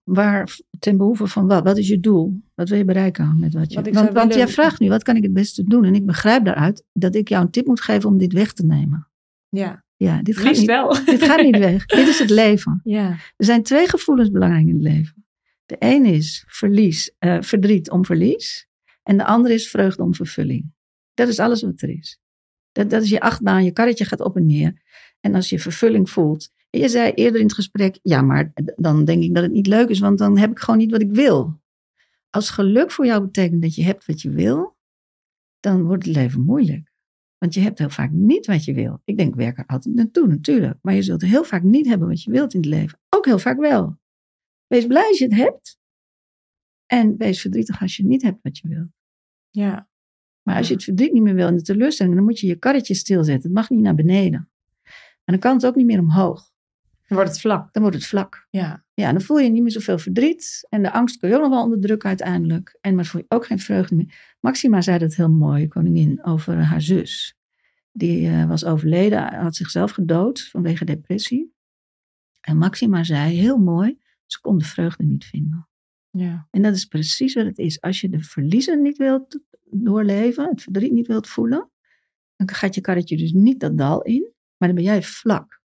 waar, 0.03 0.57
ten 0.79 0.97
behoeve 0.97 1.27
van 1.27 1.47
wat? 1.47 1.63
Wat 1.63 1.77
is 1.77 1.87
je 1.87 1.99
doel? 1.99 2.41
Wat 2.55 2.69
wil 2.69 2.77
je 2.77 2.85
bereiken 2.85 3.39
met 3.39 3.53
wat 3.53 3.73
je... 3.73 3.81
Wat 3.81 3.93
want 3.93 4.13
want 4.13 4.33
jij 4.33 4.47
vraagt 4.47 4.79
nu, 4.79 4.89
wat 4.89 5.03
kan 5.03 5.15
ik 5.15 5.23
het 5.23 5.33
beste 5.33 5.63
doen? 5.63 5.83
En 5.83 5.95
ik 5.95 6.05
begrijp 6.05 6.45
daaruit 6.45 6.85
dat 6.93 7.15
ik 7.15 7.29
jou 7.29 7.43
een 7.45 7.51
tip 7.51 7.65
moet 7.65 7.81
geven 7.81 8.09
om 8.09 8.17
dit 8.17 8.33
weg 8.33 8.53
te 8.53 8.65
nemen. 8.65 9.07
Ja, 9.49 9.83
Ja, 10.03 10.21
dit 10.21 10.37
gaat, 10.37 10.45
liefst 10.45 10.59
niet, 10.59 10.69
wel. 10.69 11.05
dit 11.05 11.23
gaat 11.23 11.41
niet 11.41 11.57
weg. 11.57 11.85
dit 11.99 12.07
is 12.07 12.19
het 12.19 12.29
leven. 12.29 12.81
Ja. 12.83 13.09
Er 13.09 13.45
zijn 13.45 13.63
twee 13.63 13.89
gevoelens 13.89 14.31
belangrijk 14.31 14.67
in 14.67 14.73
het 14.73 14.83
leven. 14.83 15.25
De 15.65 15.75
een 15.79 16.05
is 16.05 16.43
verlies, 16.47 17.15
eh, 17.19 17.37
verdriet 17.41 17.91
om 17.91 18.05
verlies. 18.05 18.67
En 19.03 19.17
de 19.17 19.25
andere 19.25 19.53
is 19.53 19.69
vreugde 19.69 20.03
om 20.03 20.15
vervulling. 20.15 20.71
Dat 21.13 21.27
is 21.27 21.39
alles 21.39 21.61
wat 21.61 21.81
er 21.81 21.89
is. 21.89 22.19
Dat, 22.71 22.89
dat 22.89 23.03
is 23.03 23.09
je 23.09 23.19
achtbaan, 23.19 23.63
je 23.63 23.71
karretje 23.71 24.05
gaat 24.05 24.21
op 24.21 24.35
en 24.35 24.45
neer. 24.45 24.81
En 25.19 25.35
als 25.35 25.49
je 25.49 25.59
vervulling 25.59 26.09
voelt. 26.09 26.51
En 26.69 26.79
je 26.79 26.89
zei 26.89 27.11
eerder 27.11 27.39
in 27.39 27.45
het 27.45 27.55
gesprek, 27.55 27.99
ja, 28.01 28.21
maar 28.21 28.51
dan 28.75 29.05
denk 29.05 29.23
ik 29.23 29.33
dat 29.33 29.43
het 29.43 29.51
niet 29.51 29.67
leuk 29.67 29.89
is, 29.89 29.99
want 29.99 30.17
dan 30.17 30.37
heb 30.37 30.51
ik 30.51 30.59
gewoon 30.59 30.79
niet 30.79 30.91
wat 30.91 31.01
ik 31.01 31.11
wil. 31.11 31.61
Als 32.29 32.49
geluk 32.49 32.91
voor 32.91 33.05
jou 33.05 33.21
betekent 33.21 33.61
dat 33.61 33.75
je 33.75 33.83
hebt 33.83 34.05
wat 34.05 34.21
je 34.21 34.29
wil, 34.29 34.77
dan 35.59 35.83
wordt 35.83 36.05
het 36.05 36.15
leven 36.15 36.41
moeilijk. 36.41 36.92
Want 37.43 37.55
je 37.55 37.61
hebt 37.61 37.79
heel 37.79 37.89
vaak 37.89 38.11
niet 38.11 38.45
wat 38.45 38.63
je 38.63 38.73
wil. 38.73 39.01
Ik 39.05 39.17
denk, 39.17 39.35
werk 39.35 39.57
er 39.57 39.65
altijd 39.65 39.95
naartoe, 39.95 40.27
natuurlijk. 40.27 40.79
Maar 40.81 40.93
je 40.93 41.01
zult 41.01 41.21
heel 41.21 41.43
vaak 41.43 41.63
niet 41.63 41.87
hebben 41.87 42.07
wat 42.07 42.23
je 42.23 42.31
wilt 42.31 42.53
in 42.53 42.59
het 42.59 42.69
leven. 42.69 42.99
Ook 43.09 43.25
heel 43.25 43.39
vaak 43.39 43.57
wel. 43.57 43.97
Wees 44.67 44.87
blij 44.87 45.07
als 45.07 45.17
je 45.17 45.23
het 45.23 45.33
hebt. 45.33 45.79
En 46.85 47.17
wees 47.17 47.41
verdrietig 47.41 47.81
als 47.81 47.97
je 47.97 48.05
niet 48.05 48.21
hebt 48.21 48.39
wat 48.41 48.57
je 48.57 48.67
wilt. 48.67 48.89
Ja. 49.49 49.89
Maar 50.41 50.57
als 50.57 50.67
je 50.67 50.73
het 50.73 50.83
verdriet 50.83 51.13
niet 51.13 51.23
meer 51.23 51.35
wil 51.35 51.47
en 51.47 51.55
de 51.55 51.61
teleurstelling, 51.61 52.15
dan 52.15 52.23
moet 52.23 52.39
je 52.39 52.47
je 52.47 52.55
karretje 52.55 52.93
stilzetten. 52.93 53.43
Het 53.43 53.59
mag 53.59 53.69
niet 53.69 53.81
naar 53.81 53.95
beneden. 53.95 54.49
En 55.23 55.33
dan 55.33 55.39
kan 55.39 55.55
het 55.55 55.65
ook 55.65 55.75
niet 55.75 55.85
meer 55.85 55.99
omhoog. 55.99 56.52
Dan 57.13 57.21
wordt 57.21 57.37
het 57.37 57.41
vlak. 57.41 57.73
Dan 57.73 57.81
wordt 57.81 57.97
het 57.97 58.07
vlak. 58.07 58.47
Ja. 58.49 58.83
Ja, 58.93 59.11
dan 59.11 59.21
voel 59.21 59.39
je 59.39 59.49
niet 59.49 59.61
meer 59.61 59.71
zoveel 59.71 59.97
verdriet. 59.97 60.67
En 60.69 60.83
de 60.83 60.91
angst 60.91 61.17
kun 61.17 61.29
je 61.29 61.35
ook 61.35 61.41
nog 61.41 61.49
wel 61.49 61.63
onderdrukken 61.63 62.09
uiteindelijk. 62.09 62.77
En 62.81 62.95
maar 62.95 63.05
voel 63.05 63.21
je 63.21 63.35
ook 63.35 63.45
geen 63.45 63.59
vreugde 63.59 63.95
meer. 63.95 64.35
Maxima 64.39 64.81
zei 64.81 64.97
dat 64.97 65.15
heel 65.15 65.29
mooi, 65.29 65.67
koningin, 65.67 66.23
over 66.23 66.55
haar 66.55 66.81
zus. 66.81 67.37
Die 67.91 68.27
eh, 68.27 68.45
was 68.45 68.65
overleden, 68.65 69.33
had 69.33 69.55
zichzelf 69.55 69.91
gedood 69.91 70.47
vanwege 70.49 70.85
depressie. 70.85 71.53
En 72.41 72.57
Maxima 72.57 73.03
zei 73.03 73.35
heel 73.35 73.57
mooi, 73.57 73.97
ze 74.25 74.41
kon 74.41 74.57
de 74.57 74.65
vreugde 74.65 75.03
niet 75.03 75.25
vinden. 75.25 75.67
Ja. 76.09 76.47
En 76.51 76.61
dat 76.61 76.75
is 76.75 76.85
precies 76.85 77.33
wat 77.33 77.45
het 77.45 77.57
is. 77.57 77.81
Als 77.81 78.01
je 78.01 78.09
de 78.09 78.23
verliezen 78.23 78.81
niet 78.81 78.97
wilt 78.97 79.39
doorleven, 79.63 80.49
het 80.49 80.61
verdriet 80.61 80.91
niet 80.91 81.07
wilt 81.07 81.27
voelen, 81.27 81.69
dan 82.35 82.49
gaat 82.49 82.75
je 82.75 82.81
karretje 82.81 83.17
dus 83.17 83.31
niet 83.31 83.59
dat 83.59 83.77
dal 83.77 84.01
in, 84.01 84.31
maar 84.57 84.67
dan 84.67 84.75
ben 84.75 84.85
jij 84.85 85.03
vlak. 85.03 85.61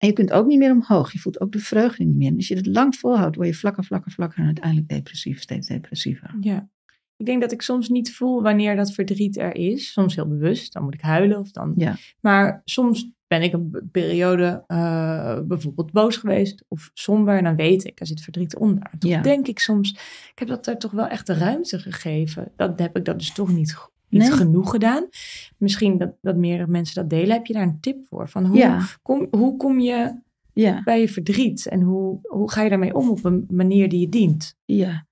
En 0.00 0.08
je 0.08 0.12
kunt 0.14 0.32
ook 0.32 0.46
niet 0.46 0.58
meer 0.58 0.72
omhoog. 0.72 1.12
Je 1.12 1.18
voelt 1.18 1.40
ook 1.40 1.52
de 1.52 1.58
vreugde 1.58 2.04
niet 2.04 2.16
meer. 2.16 2.28
En 2.28 2.36
als 2.36 2.48
je 2.48 2.56
het 2.56 2.66
lang 2.66 2.96
volhoudt, 2.96 3.36
word 3.36 3.48
je 3.48 3.54
vlakker, 3.54 3.84
vlakker, 3.84 4.10
vlakker 4.12 4.38
en 4.38 4.44
uiteindelijk 4.44 4.88
depressief, 4.88 5.40
steeds 5.40 5.66
depressiever. 5.68 6.36
Ja. 6.40 6.68
Ik 7.16 7.26
denk 7.26 7.40
dat 7.40 7.52
ik 7.52 7.62
soms 7.62 7.88
niet 7.88 8.14
voel 8.14 8.42
wanneer 8.42 8.76
dat 8.76 8.92
verdriet 8.92 9.38
er 9.38 9.54
is. 9.54 9.92
Soms 9.92 10.14
heel 10.14 10.28
bewust. 10.28 10.72
Dan 10.72 10.82
moet 10.82 10.94
ik 10.94 11.00
huilen 11.00 11.38
of 11.38 11.50
dan. 11.50 11.72
Ja. 11.76 11.96
Maar 12.20 12.62
soms 12.64 13.10
ben 13.26 13.42
ik 13.42 13.52
een 13.52 13.88
periode 13.92 14.64
eh, 14.66 15.40
bijvoorbeeld 15.40 15.92
boos 15.92 16.16
geweest 16.16 16.64
of 16.68 16.90
somber. 16.94 17.36
En 17.36 17.44
dan 17.44 17.56
weet 17.56 17.84
ik, 17.84 18.00
er 18.00 18.06
zit 18.06 18.20
verdriet 18.20 18.56
onder. 18.56 18.90
Toch 18.98 19.10
Ja. 19.10 19.22
denk 19.22 19.46
ik 19.46 19.58
soms, 19.58 19.90
ik 20.32 20.38
heb 20.38 20.48
dat 20.48 20.66
er 20.66 20.78
toch 20.78 20.90
wel 20.90 21.06
echt 21.06 21.26
de 21.26 21.34
ruimte 21.34 21.78
gegeven. 21.78 22.52
Dat 22.56 22.78
heb 22.78 22.96
ik 22.96 23.04
dat 23.04 23.18
dus 23.18 23.32
toch 23.32 23.52
niet, 23.52 23.76
niet 24.10 24.22
Nee. 24.22 24.30
genoeg 24.32 24.70
gedaan. 24.70 25.08
Misschien 25.56 25.98
dat, 25.98 26.12
dat 26.20 26.36
meerdere 26.36 26.70
mensen 26.70 26.94
dat 26.94 27.10
delen. 27.10 27.36
Heb 27.36 27.46
je 27.46 27.52
daar 27.52 27.62
een 27.62 27.80
tip 27.80 28.06
voor? 28.08 28.28
Van 28.28 28.46
hoe, 28.46 28.56
Ja, 28.56 28.86
kom, 29.02 29.26
hoe 29.30 29.56
kom 29.56 29.80
je 29.80 30.20
ja, 30.52 30.82
bij 30.82 31.00
je 31.00 31.08
verdriet? 31.08 31.66
En 31.66 31.80
hoe, 31.80 32.18
hoe 32.22 32.50
ga 32.50 32.62
je 32.62 32.68
daarmee 32.68 32.94
om 32.94 33.08
op 33.10 33.24
een 33.24 33.46
manier 33.50 33.88
die 33.88 34.00
je 34.00 34.08
dient? 34.08 34.56
ja. 34.64 35.08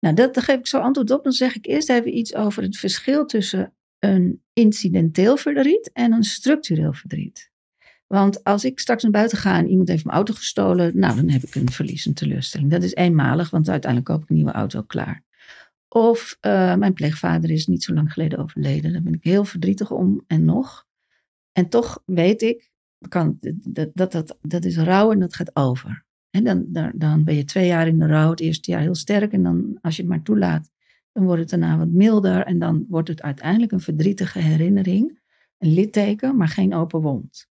Nou, 0.00 0.14
dat, 0.14 0.34
daar 0.34 0.44
geef 0.44 0.58
ik 0.58 0.66
zo 0.66 0.78
antwoord 0.78 1.10
op. 1.10 1.22
Dan 1.22 1.32
zeg 1.32 1.56
ik 1.56 1.66
eerst 1.66 1.90
even 1.90 2.16
iets 2.16 2.34
over 2.34 2.62
het 2.62 2.76
verschil 2.76 3.26
tussen 3.26 3.72
een 3.98 4.42
incidenteel 4.52 5.36
verdriet 5.36 5.90
en 5.92 6.12
een 6.12 6.22
structureel 6.24 6.92
verdriet. 6.92 7.50
Want 8.06 8.44
als 8.44 8.64
ik 8.64 8.78
straks 8.78 9.02
naar 9.02 9.12
buiten 9.12 9.38
ga 9.38 9.58
en 9.58 9.68
iemand 9.68 9.88
heeft 9.88 10.04
mijn 10.04 10.16
auto 10.16 10.34
gestolen, 10.34 10.98
nou, 10.98 11.16
dan 11.16 11.28
heb 11.28 11.42
ik 11.42 11.54
een 11.54 11.70
verlies, 11.70 12.06
een 12.06 12.14
teleurstelling. 12.14 12.70
Dat 12.70 12.82
is 12.82 12.94
eenmalig, 12.94 13.50
want 13.50 13.68
uiteindelijk 13.68 14.10
koop 14.12 14.22
ik 14.22 14.28
een 14.28 14.36
nieuwe 14.36 14.52
auto 14.52 14.82
klaar. 14.82 15.22
Of 15.94 16.36
eh, 16.40 16.76
mijn 16.76 16.92
pleegvader 16.92 17.50
is 17.50 17.66
niet 17.66 17.82
zo 17.82 17.94
lang 17.94 18.12
geleden 18.12 18.38
overleden. 18.38 18.92
Daar 18.92 19.02
ben 19.02 19.14
ik 19.14 19.24
heel 19.24 19.44
verdrietig 19.44 19.90
om 19.90 20.24
en 20.26 20.44
nog. 20.44 20.86
En 21.52 21.68
toch 21.68 22.02
weet 22.06 22.42
ik, 22.42 22.70
kan, 23.08 23.38
dat, 23.60 23.90
dat, 23.94 24.12
dat, 24.12 24.38
dat 24.42 24.64
is 24.64 24.76
rouw 24.76 25.12
en 25.12 25.18
dat 25.18 25.34
gaat 25.34 25.56
over. 25.56 26.04
En 26.30 26.44
dan, 26.44 26.66
dan, 26.68 26.92
dan 26.94 27.24
ben 27.24 27.34
je 27.34 27.44
twee 27.44 27.66
jaar 27.66 27.86
in 27.86 27.98
de 27.98 28.06
rouw, 28.06 28.30
het 28.30 28.40
eerste 28.40 28.70
jaar 28.70 28.80
heel 28.80 28.94
sterk. 28.94 29.32
En 29.32 29.42
dan, 29.42 29.78
als 29.80 29.96
je 29.96 30.02
het 30.02 30.10
maar 30.10 30.22
toelaat, 30.22 30.70
dan 31.12 31.24
wordt 31.24 31.40
het 31.40 31.50
daarna 31.50 31.78
wat 31.78 31.90
milder. 31.90 32.44
En 32.44 32.58
dan 32.58 32.84
wordt 32.88 33.08
het 33.08 33.22
uiteindelijk 33.22 33.72
een 33.72 33.80
verdrietige 33.80 34.38
herinnering. 34.38 35.18
Een 35.58 35.72
litteken, 35.72 36.36
maar 36.36 36.48
geen 36.48 36.74
open 36.74 37.00
wond. 37.00 37.48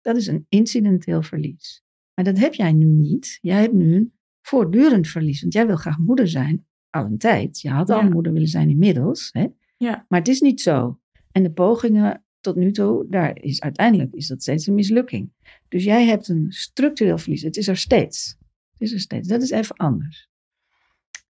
Dat 0.00 0.16
is 0.16 0.26
een 0.26 0.46
incidenteel 0.48 1.22
verlies. 1.22 1.84
Maar 2.14 2.24
dat 2.24 2.38
heb 2.38 2.54
jij 2.54 2.72
nu 2.72 2.86
niet. 2.86 3.38
Jij 3.40 3.60
hebt 3.60 3.74
nu 3.74 3.94
een 3.94 4.12
voortdurend 4.42 5.08
verlies. 5.08 5.40
Want 5.40 5.52
jij 5.52 5.66
wil 5.66 5.76
graag 5.76 5.98
moeder 5.98 6.28
zijn, 6.28 6.66
al 6.90 7.04
een 7.04 7.18
tijd. 7.18 7.60
Je 7.60 7.70
had 7.70 7.90
al 7.90 8.00
Ja. 8.02 8.08
moeder 8.08 8.32
willen 8.32 8.48
zijn 8.48 8.70
inmiddels. 8.70 9.28
Hè? 9.32 9.46
Ja. 9.76 10.04
Maar 10.08 10.18
het 10.18 10.28
is 10.28 10.40
niet 10.40 10.60
zo. 10.60 11.00
En 11.32 11.42
de 11.42 11.50
pogingen 11.52 12.24
tot 12.40 12.56
nu 12.56 12.72
toe, 12.72 13.06
daar 13.08 13.38
is 13.40 13.60
uiteindelijk 13.60 14.12
is 14.14 14.26
dat 14.26 14.42
steeds 14.42 14.66
een 14.66 14.74
mislukking. 14.74 15.32
Dus 15.68 15.84
jij 15.84 16.06
hebt 16.06 16.28
een 16.28 16.46
structureel 16.52 17.18
verlies. 17.18 17.42
Het 17.42 17.56
is 17.56 17.68
er 17.68 17.76
steeds. 17.76 18.36
Het 18.72 18.80
is 18.88 18.92
er 18.92 19.00
steeds. 19.00 19.28
Dat 19.28 19.42
is 19.42 19.50
even 19.50 19.76
anders. 19.76 20.28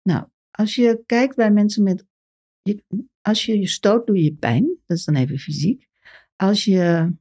Nou, 0.02 0.24
als 0.50 0.74
je 0.74 1.02
kijkt 1.06 1.36
bij 1.36 1.50
mensen 1.50 1.82
met 1.82 2.04
je, 2.62 2.82
als 3.20 3.44
je 3.44 3.58
je 3.58 3.68
stoot, 3.68 4.06
doe 4.06 4.22
je 4.22 4.32
pijn. 4.34 4.76
Dat 4.86 4.96
is 4.96 5.04
dan 5.04 5.14
even 5.14 5.38
fysiek. 5.38 5.88
Als 6.36 6.64
je, 6.64 7.12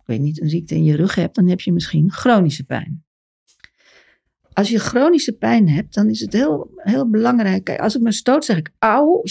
ik 0.00 0.06
weet 0.06 0.20
niet, 0.20 0.40
een 0.40 0.48
ziekte 0.48 0.74
in 0.74 0.84
je 0.84 0.96
rug 0.96 1.14
hebt, 1.14 1.34
dan 1.34 1.48
heb 1.48 1.60
je 1.60 1.72
misschien 1.72 2.10
chronische 2.12 2.64
pijn. 2.64 3.04
Als 4.60 4.68
je 4.68 4.78
chronische 4.78 5.32
pijn 5.32 5.68
hebt, 5.68 5.94
dan 5.94 6.08
is 6.08 6.20
het 6.20 6.32
heel, 6.32 6.70
heel 6.76 7.10
belangrijk. 7.10 7.64
Kijk, 7.64 7.80
als 7.80 7.96
ik 7.96 8.02
me 8.02 8.12
stoot, 8.12 8.44
zeg 8.44 8.56
ik 8.56 8.70
auw. 8.78 9.22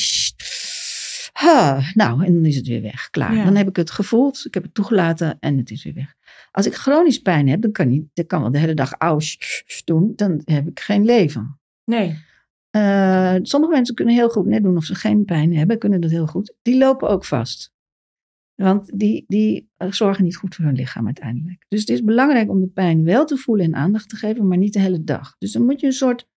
Ha, 1.34 1.82
nou, 1.94 2.26
en 2.26 2.34
dan 2.34 2.46
is 2.46 2.56
het 2.56 2.68
weer 2.68 2.82
weg. 2.82 3.10
Klaar. 3.10 3.36
Ja. 3.36 3.44
Dan 3.44 3.56
heb 3.56 3.68
ik 3.68 3.76
het 3.76 3.92
gevoeld, 3.92 4.46
ik 4.46 4.54
heb 4.54 4.64
het 4.64 4.74
toegelaten 4.74 5.38
en 5.40 5.58
het 5.58 5.72
is 5.72 5.84
weer 5.84 5.94
weg. 5.94 6.14
Als 6.52 6.66
ik 6.66 6.74
chronisch 6.74 7.20
pijn 7.20 7.50
heb, 7.50 7.62
dan 7.62 7.72
kan, 7.72 7.88
niet, 7.88 8.06
dan 8.14 8.26
kan 8.26 8.42
wel 8.42 8.52
de 8.52 8.58
hele 8.58 8.74
dag 8.74 8.94
auw 8.98 9.20
doen. 9.86 10.14
Dan 10.16 10.42
heb 10.44 10.68
ik 10.68 10.80
geen 10.80 11.06
leven. 11.06 11.60
Nee. 11.86 12.18
Eh, 12.70 13.36
sommige 13.42 13.74
mensen 13.74 13.96
kunnen 13.96 14.14
heel 14.14 14.30
goed 14.30 14.46
net 14.46 14.64
doen 14.64 14.78
of 14.78 14.84
ze 14.84 14.96
geen 14.96 15.26
pijn 15.26 15.56
hebben, 15.56 15.80
kunnen 15.80 16.02
dat 16.02 16.12
heel 16.12 16.28
goed. 16.28 16.56
Die 16.62 16.78
lopen 16.78 17.10
ook 17.10 17.26
vast. 17.26 17.74
Want 18.62 19.00
die, 19.00 19.24
die 19.28 19.70
zorgen 19.90 20.24
niet 20.24 20.36
goed 20.36 20.56
voor 20.56 20.66
hun 20.66 20.76
lichaam 20.76 21.06
uiteindelijk. 21.06 21.66
Dus 21.68 21.80
het 21.80 21.90
is 21.90 22.04
belangrijk 22.04 22.50
om 22.50 22.60
de 22.60 22.68
pijn 22.68 23.04
wel 23.04 23.26
te 23.26 23.38
voelen 23.38 23.66
en 23.66 23.76
aandacht 23.76 24.10
te 24.10 24.16
geven, 24.16 24.48
maar 24.48 24.58
niet 24.58 24.74
de 24.74 24.80
hele 24.80 25.04
dag. 25.04 25.36
Dus 25.38 25.52
dan 25.52 25.66
moet 25.66 25.80
je 25.80 25.86
een 25.86 25.94
soort. 25.94 26.28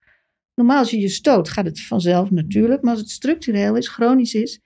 Normaal, 0.55 0.79
als 0.79 0.91
je 0.91 1.01
je 1.01 1.09
stoot, 1.09 1.49
gaat 1.49 1.64
het 1.64 1.87
vanzelf 1.87 2.31
natuurlijk. 2.31 2.83
Maar 2.83 2.91
als 2.91 3.01
het 3.01 3.11
structureel 3.11 3.77
is, 3.77 3.89
chronisch 3.89 4.35
is, 4.35 4.61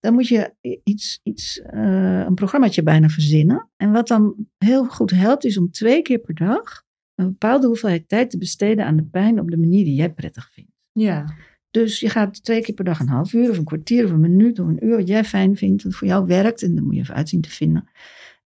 dan 0.00 0.12
moet 0.12 0.28
je 0.28 0.54
iets, 0.84 1.20
iets, 1.22 1.60
eh, 1.60 2.24
een 2.26 2.34
programmaatje 2.34 2.82
bijna 2.82 3.08
verzinnen. 3.08 3.70
En 3.76 3.92
wat 3.92 4.08
dan 4.08 4.34
heel 4.58 4.84
goed 4.84 5.10
helpt, 5.10 5.44
is 5.44 5.58
om 5.58 5.70
twee 5.70 6.02
keer 6.02 6.18
per 6.18 6.34
dag 6.34 6.82
een 7.14 7.26
bepaalde 7.26 7.66
hoeveelheid 7.66 8.08
tijd 8.08 8.30
te 8.30 8.38
besteden 8.38 8.84
aan 8.84 8.96
de 8.96 9.04
pijn 9.04 9.40
op 9.40 9.50
de 9.50 9.58
manier 9.58 9.84
die 9.84 9.94
jij 9.94 10.12
prettig 10.12 10.50
vindt. 10.52 10.70
Ja. 10.92 11.34
Dus 11.72 12.00
je 12.00 12.08
gaat 12.08 12.44
twee 12.44 12.62
keer 12.62 12.74
per 12.74 12.84
dag 12.84 13.00
een 13.00 13.08
half 13.08 13.32
uur 13.32 13.50
of 13.50 13.58
een 13.58 13.64
kwartier 13.64 14.04
of 14.04 14.10
een 14.10 14.20
minuut 14.20 14.58
of 14.58 14.66
een 14.66 14.84
uur 14.84 14.96
wat 14.96 15.08
jij 15.08 15.24
fijn 15.24 15.56
vindt, 15.56 15.82
wat 15.82 15.94
voor 15.94 16.08
jou 16.08 16.26
werkt. 16.26 16.62
En 16.62 16.74
dan 16.74 16.84
moet 16.84 16.94
je 16.94 17.00
even 17.00 17.14
uitzien 17.14 17.40
te 17.40 17.50
vinden. 17.50 17.88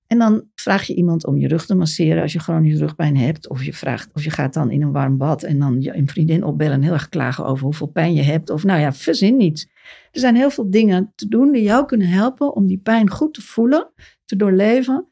En 0.06 0.18
dan 0.18 0.44
vraag 0.54 0.86
je 0.86 0.94
iemand 0.94 1.26
om 1.26 1.36
je 1.36 1.48
rug 1.48 1.66
te 1.66 1.74
masseren 1.74 2.22
als 2.22 2.32
je 2.32 2.38
chronische 2.38 2.78
rugpijn 2.78 3.16
hebt. 3.16 3.48
Of 3.48 3.64
je, 3.64 3.72
vraagt, 3.72 4.10
of 4.12 4.24
je 4.24 4.30
gaat 4.30 4.54
dan 4.54 4.70
in 4.70 4.82
een 4.82 4.92
warm 4.92 5.16
bad 5.16 5.42
en 5.42 5.58
dan 5.58 5.80
je 5.80 5.96
een 5.96 6.08
vriendin 6.08 6.44
opbellen 6.44 6.74
en 6.74 6.82
heel 6.82 6.92
erg 6.92 7.08
klagen 7.08 7.44
over 7.44 7.64
hoeveel 7.64 7.86
pijn 7.86 8.14
je 8.14 8.22
hebt. 8.22 8.50
Of 8.50 8.64
nou 8.64 8.80
ja, 8.80 8.92
verzin 8.92 9.36
niets. 9.36 9.68
Er 10.10 10.20
zijn 10.20 10.36
heel 10.36 10.50
veel 10.50 10.70
dingen 10.70 11.12
te 11.14 11.28
doen 11.28 11.52
die 11.52 11.62
jou 11.62 11.86
kunnen 11.86 12.08
helpen 12.08 12.54
om 12.54 12.66
die 12.66 12.78
pijn 12.78 13.10
goed 13.10 13.34
te 13.34 13.42
voelen, 13.42 13.90
te 14.24 14.36
doorleven. 14.36 15.08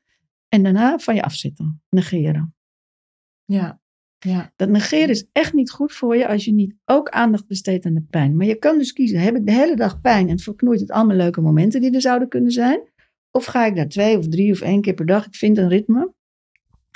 En 0.48 0.62
daarna 0.62 0.98
van 0.98 1.14
je 1.14 1.22
afzetten, 1.22 1.82
negeren. 1.90 2.54
Ja. 3.44 3.82
Ja. 4.24 4.52
Dat 4.56 4.68
negeren 4.68 5.08
is 5.08 5.26
echt 5.32 5.52
niet 5.52 5.70
goed 5.70 5.92
voor 5.92 6.16
je 6.16 6.28
als 6.28 6.44
je 6.44 6.52
niet 6.52 6.74
ook 6.84 7.08
aandacht 7.08 7.46
besteedt 7.46 7.86
aan 7.86 7.94
de 7.94 8.06
pijn. 8.10 8.36
Maar 8.36 8.46
je 8.46 8.58
kan 8.58 8.78
dus 8.78 8.92
kiezen, 8.92 9.18
heb 9.18 9.36
ik 9.36 9.46
de 9.46 9.52
hele 9.52 9.76
dag 9.76 10.00
pijn 10.00 10.28
en 10.28 10.38
verknoeit 10.38 10.80
het 10.80 10.90
allemaal 10.90 11.16
leuke 11.16 11.40
momenten 11.40 11.80
die 11.80 11.94
er 11.94 12.00
zouden 12.00 12.28
kunnen 12.28 12.50
zijn? 12.50 12.80
Of 13.30 13.44
ga 13.44 13.66
ik 13.66 13.76
daar 13.76 13.88
twee 13.88 14.18
of 14.18 14.28
drie 14.28 14.52
of 14.52 14.60
één 14.60 14.80
keer 14.80 14.94
per 14.94 15.06
dag, 15.06 15.26
ik 15.26 15.34
vind 15.34 15.58
een 15.58 15.68
ritme, 15.68 16.12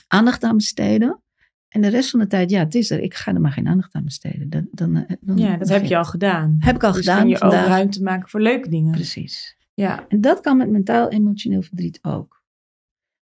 aandacht 0.06 0.42
aan 0.42 0.56
besteden. 0.56 1.22
En 1.68 1.80
de 1.80 1.88
rest 1.88 2.10
van 2.10 2.20
de 2.20 2.26
tijd, 2.26 2.50
ja, 2.50 2.58
het 2.58 2.74
is 2.74 2.90
er. 2.90 3.00
Ik 3.00 3.14
ga 3.14 3.34
er 3.34 3.40
maar 3.40 3.52
geen 3.52 3.68
aandacht 3.68 3.94
aan 3.94 4.04
besteden. 4.04 4.50
Dan, 4.50 4.68
dan, 4.70 4.96
eh, 4.96 5.16
dan, 5.20 5.36
ja, 5.36 5.56
dat 5.56 5.68
heb 5.68 5.84
je 5.84 5.96
al 5.96 6.04
gedaan. 6.04 6.56
Heb 6.58 6.74
ik 6.74 6.84
al 6.84 6.92
dus 6.92 7.00
gedaan. 7.00 7.20
kun 7.20 7.28
je 7.28 7.42
ook 7.42 7.52
ruimte 7.52 8.02
maken 8.02 8.28
voor 8.28 8.40
leuke 8.40 8.68
dingen. 8.68 8.92
Precies. 8.92 9.56
Ja. 9.74 10.06
En 10.08 10.20
dat 10.20 10.40
kan 10.40 10.56
met 10.56 10.70
mentaal-emotioneel 10.70 11.62
verdriet 11.62 11.98
ook. 12.02 12.37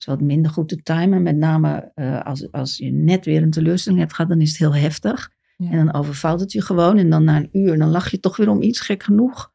Het 0.01 0.09
is 0.09 0.15
wat 0.15 0.21
minder 0.27 0.51
goed 0.51 0.69
te 0.69 0.83
timen. 0.83 1.23
Met 1.23 1.37
name 1.37 1.91
eh, 1.95 2.21
als, 2.23 2.53
als 2.53 2.77
je 2.77 2.91
net 2.93 3.25
weer 3.25 3.43
een 3.43 3.51
teleurstelling 3.51 4.01
hebt 4.01 4.15
gehad, 4.15 4.31
dan 4.31 4.41
is 4.41 4.49
het 4.49 4.59
heel 4.59 4.75
heftig. 4.75 5.31
Ja. 5.57 5.71
En 5.71 5.77
dan 5.87 5.95
overvalt 5.95 6.41
het 6.41 6.53
je 6.53 6.63
gewoon. 6.63 6.99
En 6.99 7.11
dan 7.11 7.25
na 7.25 7.37
een 7.37 7.49
uur, 7.53 7.79
dan 7.79 7.89
lach 7.91 8.11
je 8.11 8.21
toch 8.21 8.37
weer 8.37 8.49
om 8.49 8.63
iets 8.63 8.81
gek 8.81 9.03
genoeg. 9.03 9.53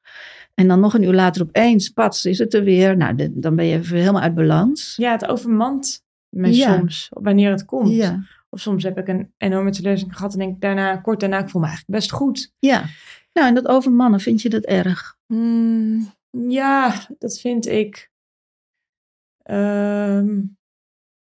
En 0.54 0.68
dan 0.68 0.80
nog 0.80 0.93
een 0.93 1.04
uur 1.04 1.14
later 1.14 1.41
opeens, 1.41 1.89
pats, 1.89 2.26
is 2.26 2.38
het 2.39 2.54
er 2.54 2.64
weer. 2.64 2.98
Nou, 2.98 3.16
de- 3.16 3.39
dan 3.39 3.56
ben 3.56 3.66
je 3.66 3.78
even 3.78 3.98
helemaal 3.98 4.22
uit 4.22 4.36
balans. 4.36 4.93
ja, 4.98 5.12
het 5.12 5.28
overmand 5.28 6.04
me 6.30 6.56
Ja. 6.56 6.76
soms, 6.78 7.08
wanneer 7.14 7.52
het 7.52 7.66
komt. 7.66 7.89
Ja, 7.91 8.24
Of 8.50 8.60
soms 8.60 8.84
heb 8.84 8.98
ik 8.98 9.08
een 9.08 9.32
enorme 9.38 9.72
teleurstelling 9.72 10.18
gehad 10.18 10.34
en 10.34 10.39
denk 10.39 10.56
ik 10.56 10.62
daarna, 10.62 10.96
kort 10.98 11.20
daarna, 11.20 11.39
ik 11.39 11.50
voel 11.50 11.62
me 11.62 11.68
eigenlijk 11.68 11.98
best 12.00 12.12
goed. 12.12 12.52
ja. 12.60 12.84
Nou, 13.34 13.48
en 13.48 13.54
dat 13.54 13.68
overmannen, 13.68 14.20
vind 14.20 14.41
je 14.41 14.50
dat 14.50 14.64
erg? 14.64 15.16
Hmm, 15.26 16.12
ja, 16.50 16.93
dat 17.20 17.39
vind 17.39 17.68
ik. 17.68 18.10
Ehm, 19.46 20.41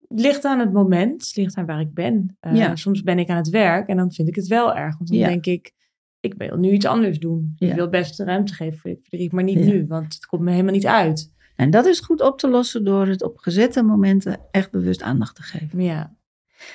het 0.09 0.21
ligt 0.21 0.45
aan 0.45 0.59
het 0.59 0.73
moment, 0.73 1.27
het 1.27 1.37
ligt 1.37 1.57
aan 1.57 1.67
waar 1.67 1.81
ik 1.81 1.95
ben. 1.95 2.37
Eh, 2.41 2.55
Ja. 2.55 2.77
Soms 2.77 3.03
ben 3.03 3.19
ik 3.19 3.29
aan 3.29 3.37
het 3.37 3.49
werk 3.49 3.89
en 3.89 3.97
dan 3.97 4.13
vind 4.13 4.29
ik 4.29 4.35
het 4.35 4.47
wel 4.47 4.75
erg. 4.75 4.97
Want 4.99 5.09
dan 5.11 5.19
Ja. 5.19 5.29
denk 5.29 5.47
ik, 5.47 5.73
ik 6.21 6.35
wil 6.37 6.57
nu 6.57 6.71
iets 6.71 6.87
anders 6.87 7.19
doen. 7.19 7.53
Ja. 7.57 7.69
Ik 7.69 7.75
wil 7.75 7.89
best 7.89 8.17
de 8.17 8.25
ruimte 8.25 8.55
geven 8.55 8.79
voor 8.79 8.91
dit 8.91 9.01
verdriet, 9.01 9.33
maar 9.33 9.45
niet 9.45 9.65
nu, 9.65 9.87
want 9.87 10.15
het 10.15 10.27
komt 10.27 10.43
me 10.43 10.51
helemaal 10.51 10.73
niet 10.73 10.87
uit. 10.87 11.33
En 11.57 11.71
dat 11.71 11.87
is 11.87 12.01
goed 12.01 12.21
op 12.21 12.39
te 12.39 12.49
lossen 12.49 12.85
door 12.85 13.07
het 13.07 13.23
op 13.23 13.39
gezette 13.39 13.83
momenten 13.83 14.41
echt 14.51 14.71
bewust 14.71 15.03
aandacht 15.03 15.37
te 15.37 15.43
geven. 15.43 15.83
Ja. 15.83 16.17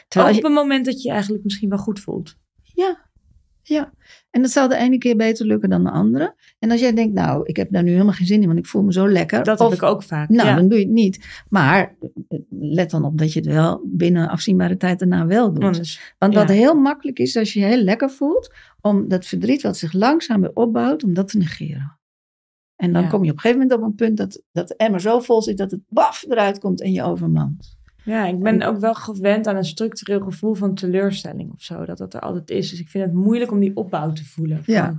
Terwijl 0.08 0.32
Ook 0.32 0.38
als 0.38 0.38
op 0.38 0.41
je- 0.41 0.48
een 0.60 0.68
moment 0.68 0.86
dat 0.86 1.02
je 1.02 1.08
je 1.08 1.14
eigenlijk 1.14 1.43
misschien 1.43 1.70
wel 1.70 1.78
goed 1.78 2.00
voelt. 2.00 2.36
Ja, 2.64 3.07
ja. 3.68 3.93
En 4.30 4.41
dat 4.41 4.51
zal 4.51 4.68
de 4.68 4.76
ene 4.76 4.97
keer 4.97 5.15
beter 5.15 5.45
lukken 5.45 5.70
dan 5.70 5.84
de 5.84 5.89
andere. 5.89 6.36
En 6.59 6.72
als 6.72 6.80
jij 6.80 6.93
denkt, 6.93 7.13
nou, 7.13 7.41
ik 7.45 7.55
heb 7.55 7.72
daar 7.72 7.84
nu 7.84 7.91
helemaal 7.91 8.13
geen 8.13 8.28
zin 8.28 8.41
in, 8.41 8.47
want 8.47 8.59
ik 8.59 8.65
voel 8.65 8.84
me 8.84 8.93
zo 8.93 9.09
lekker. 9.09 9.43
Dat 9.43 9.59
of, 9.59 9.70
heb 9.70 9.78
ik 9.78 9.84
ook 9.84 10.03
vaak. 10.03 10.30
Nou, 10.30 10.47
ja. 10.47 10.55
dan 10.55 10.68
doe 10.68 10.80
je 10.80 10.84
het 10.86 10.93
niet. 10.93 11.43
Maar 11.49 11.95
let 12.59 12.91
dan 12.91 13.05
op 13.05 13.18
dat 13.18 13.34
je 13.34 13.39
het 13.39 13.49
wel 13.49 13.82
binnen 13.86 14.30
afzienbare 14.30 14.78
tijd 14.78 14.99
daarna 14.99 15.26
wel 15.26 15.53
doet. 15.53 15.63
Anders, 15.63 16.13
Want 16.18 16.34
ja. 16.34 16.39
wat 16.39 16.49
heel 16.49 16.74
makkelijk 16.76 17.20
is 17.20 17.38
als 17.38 17.53
je 17.53 17.59
je 17.59 17.65
heel 17.65 17.84
lekker 17.84 18.09
voelt, 18.09 18.53
om 18.82 19.07
dat 19.07 19.26
verdriet 19.26 19.61
wat 19.61 19.78
zich 19.78 19.93
langzaam 19.93 20.41
weer 20.41 20.51
opbouwt, 20.53 21.03
om 21.03 21.13
dat 21.13 21.28
te 21.28 21.38
negeren. 21.38 21.99
En 22.76 22.93
dan 22.93 23.01
Ja. 23.01 23.07
kom 23.09 23.24
je 23.24 23.30
op 23.32 23.36
een 23.36 23.41
gegeven 23.41 23.61
moment 23.61 23.80
op 23.80 23.86
een 23.86 23.95
punt 23.95 24.18
dat, 24.18 24.41
dat 24.51 24.68
de 24.68 24.76
emmer 24.76 25.01
zo 25.01 25.20
vol 25.20 25.41
zit 25.41 25.57
dat 25.57 25.72
het 25.72 25.82
baf 25.88 26.26
eruit 26.30 26.59
komt 26.59 26.82
en 26.82 26.91
je 26.91 27.03
overmand. 27.03 27.76
Ja, 28.08 28.26
ik 28.26 28.39
ben 28.39 28.62
ook 28.62 28.80
wel 28.80 28.93
gewend 28.93 29.47
aan 29.47 29.55
een 29.55 29.66
structureel 29.66 30.22
gevoel 30.22 30.53
van 30.53 30.76
teleurstelling 30.76 31.51
of 31.51 31.62
zo. 31.62 31.86
Dat 31.86 31.97
dat 31.97 32.14
er 32.14 32.20
altijd 32.20 32.49
is. 32.49 32.70
Dus 32.70 32.80
ik 32.80 32.89
vind 32.89 33.03
het 33.03 33.14
moeilijk 33.14 33.51
om 33.51 33.60
die 33.60 33.76
opbouw 33.76 34.12
te 34.12 34.26
voelen. 34.26 34.62
Ja. 34.66 34.97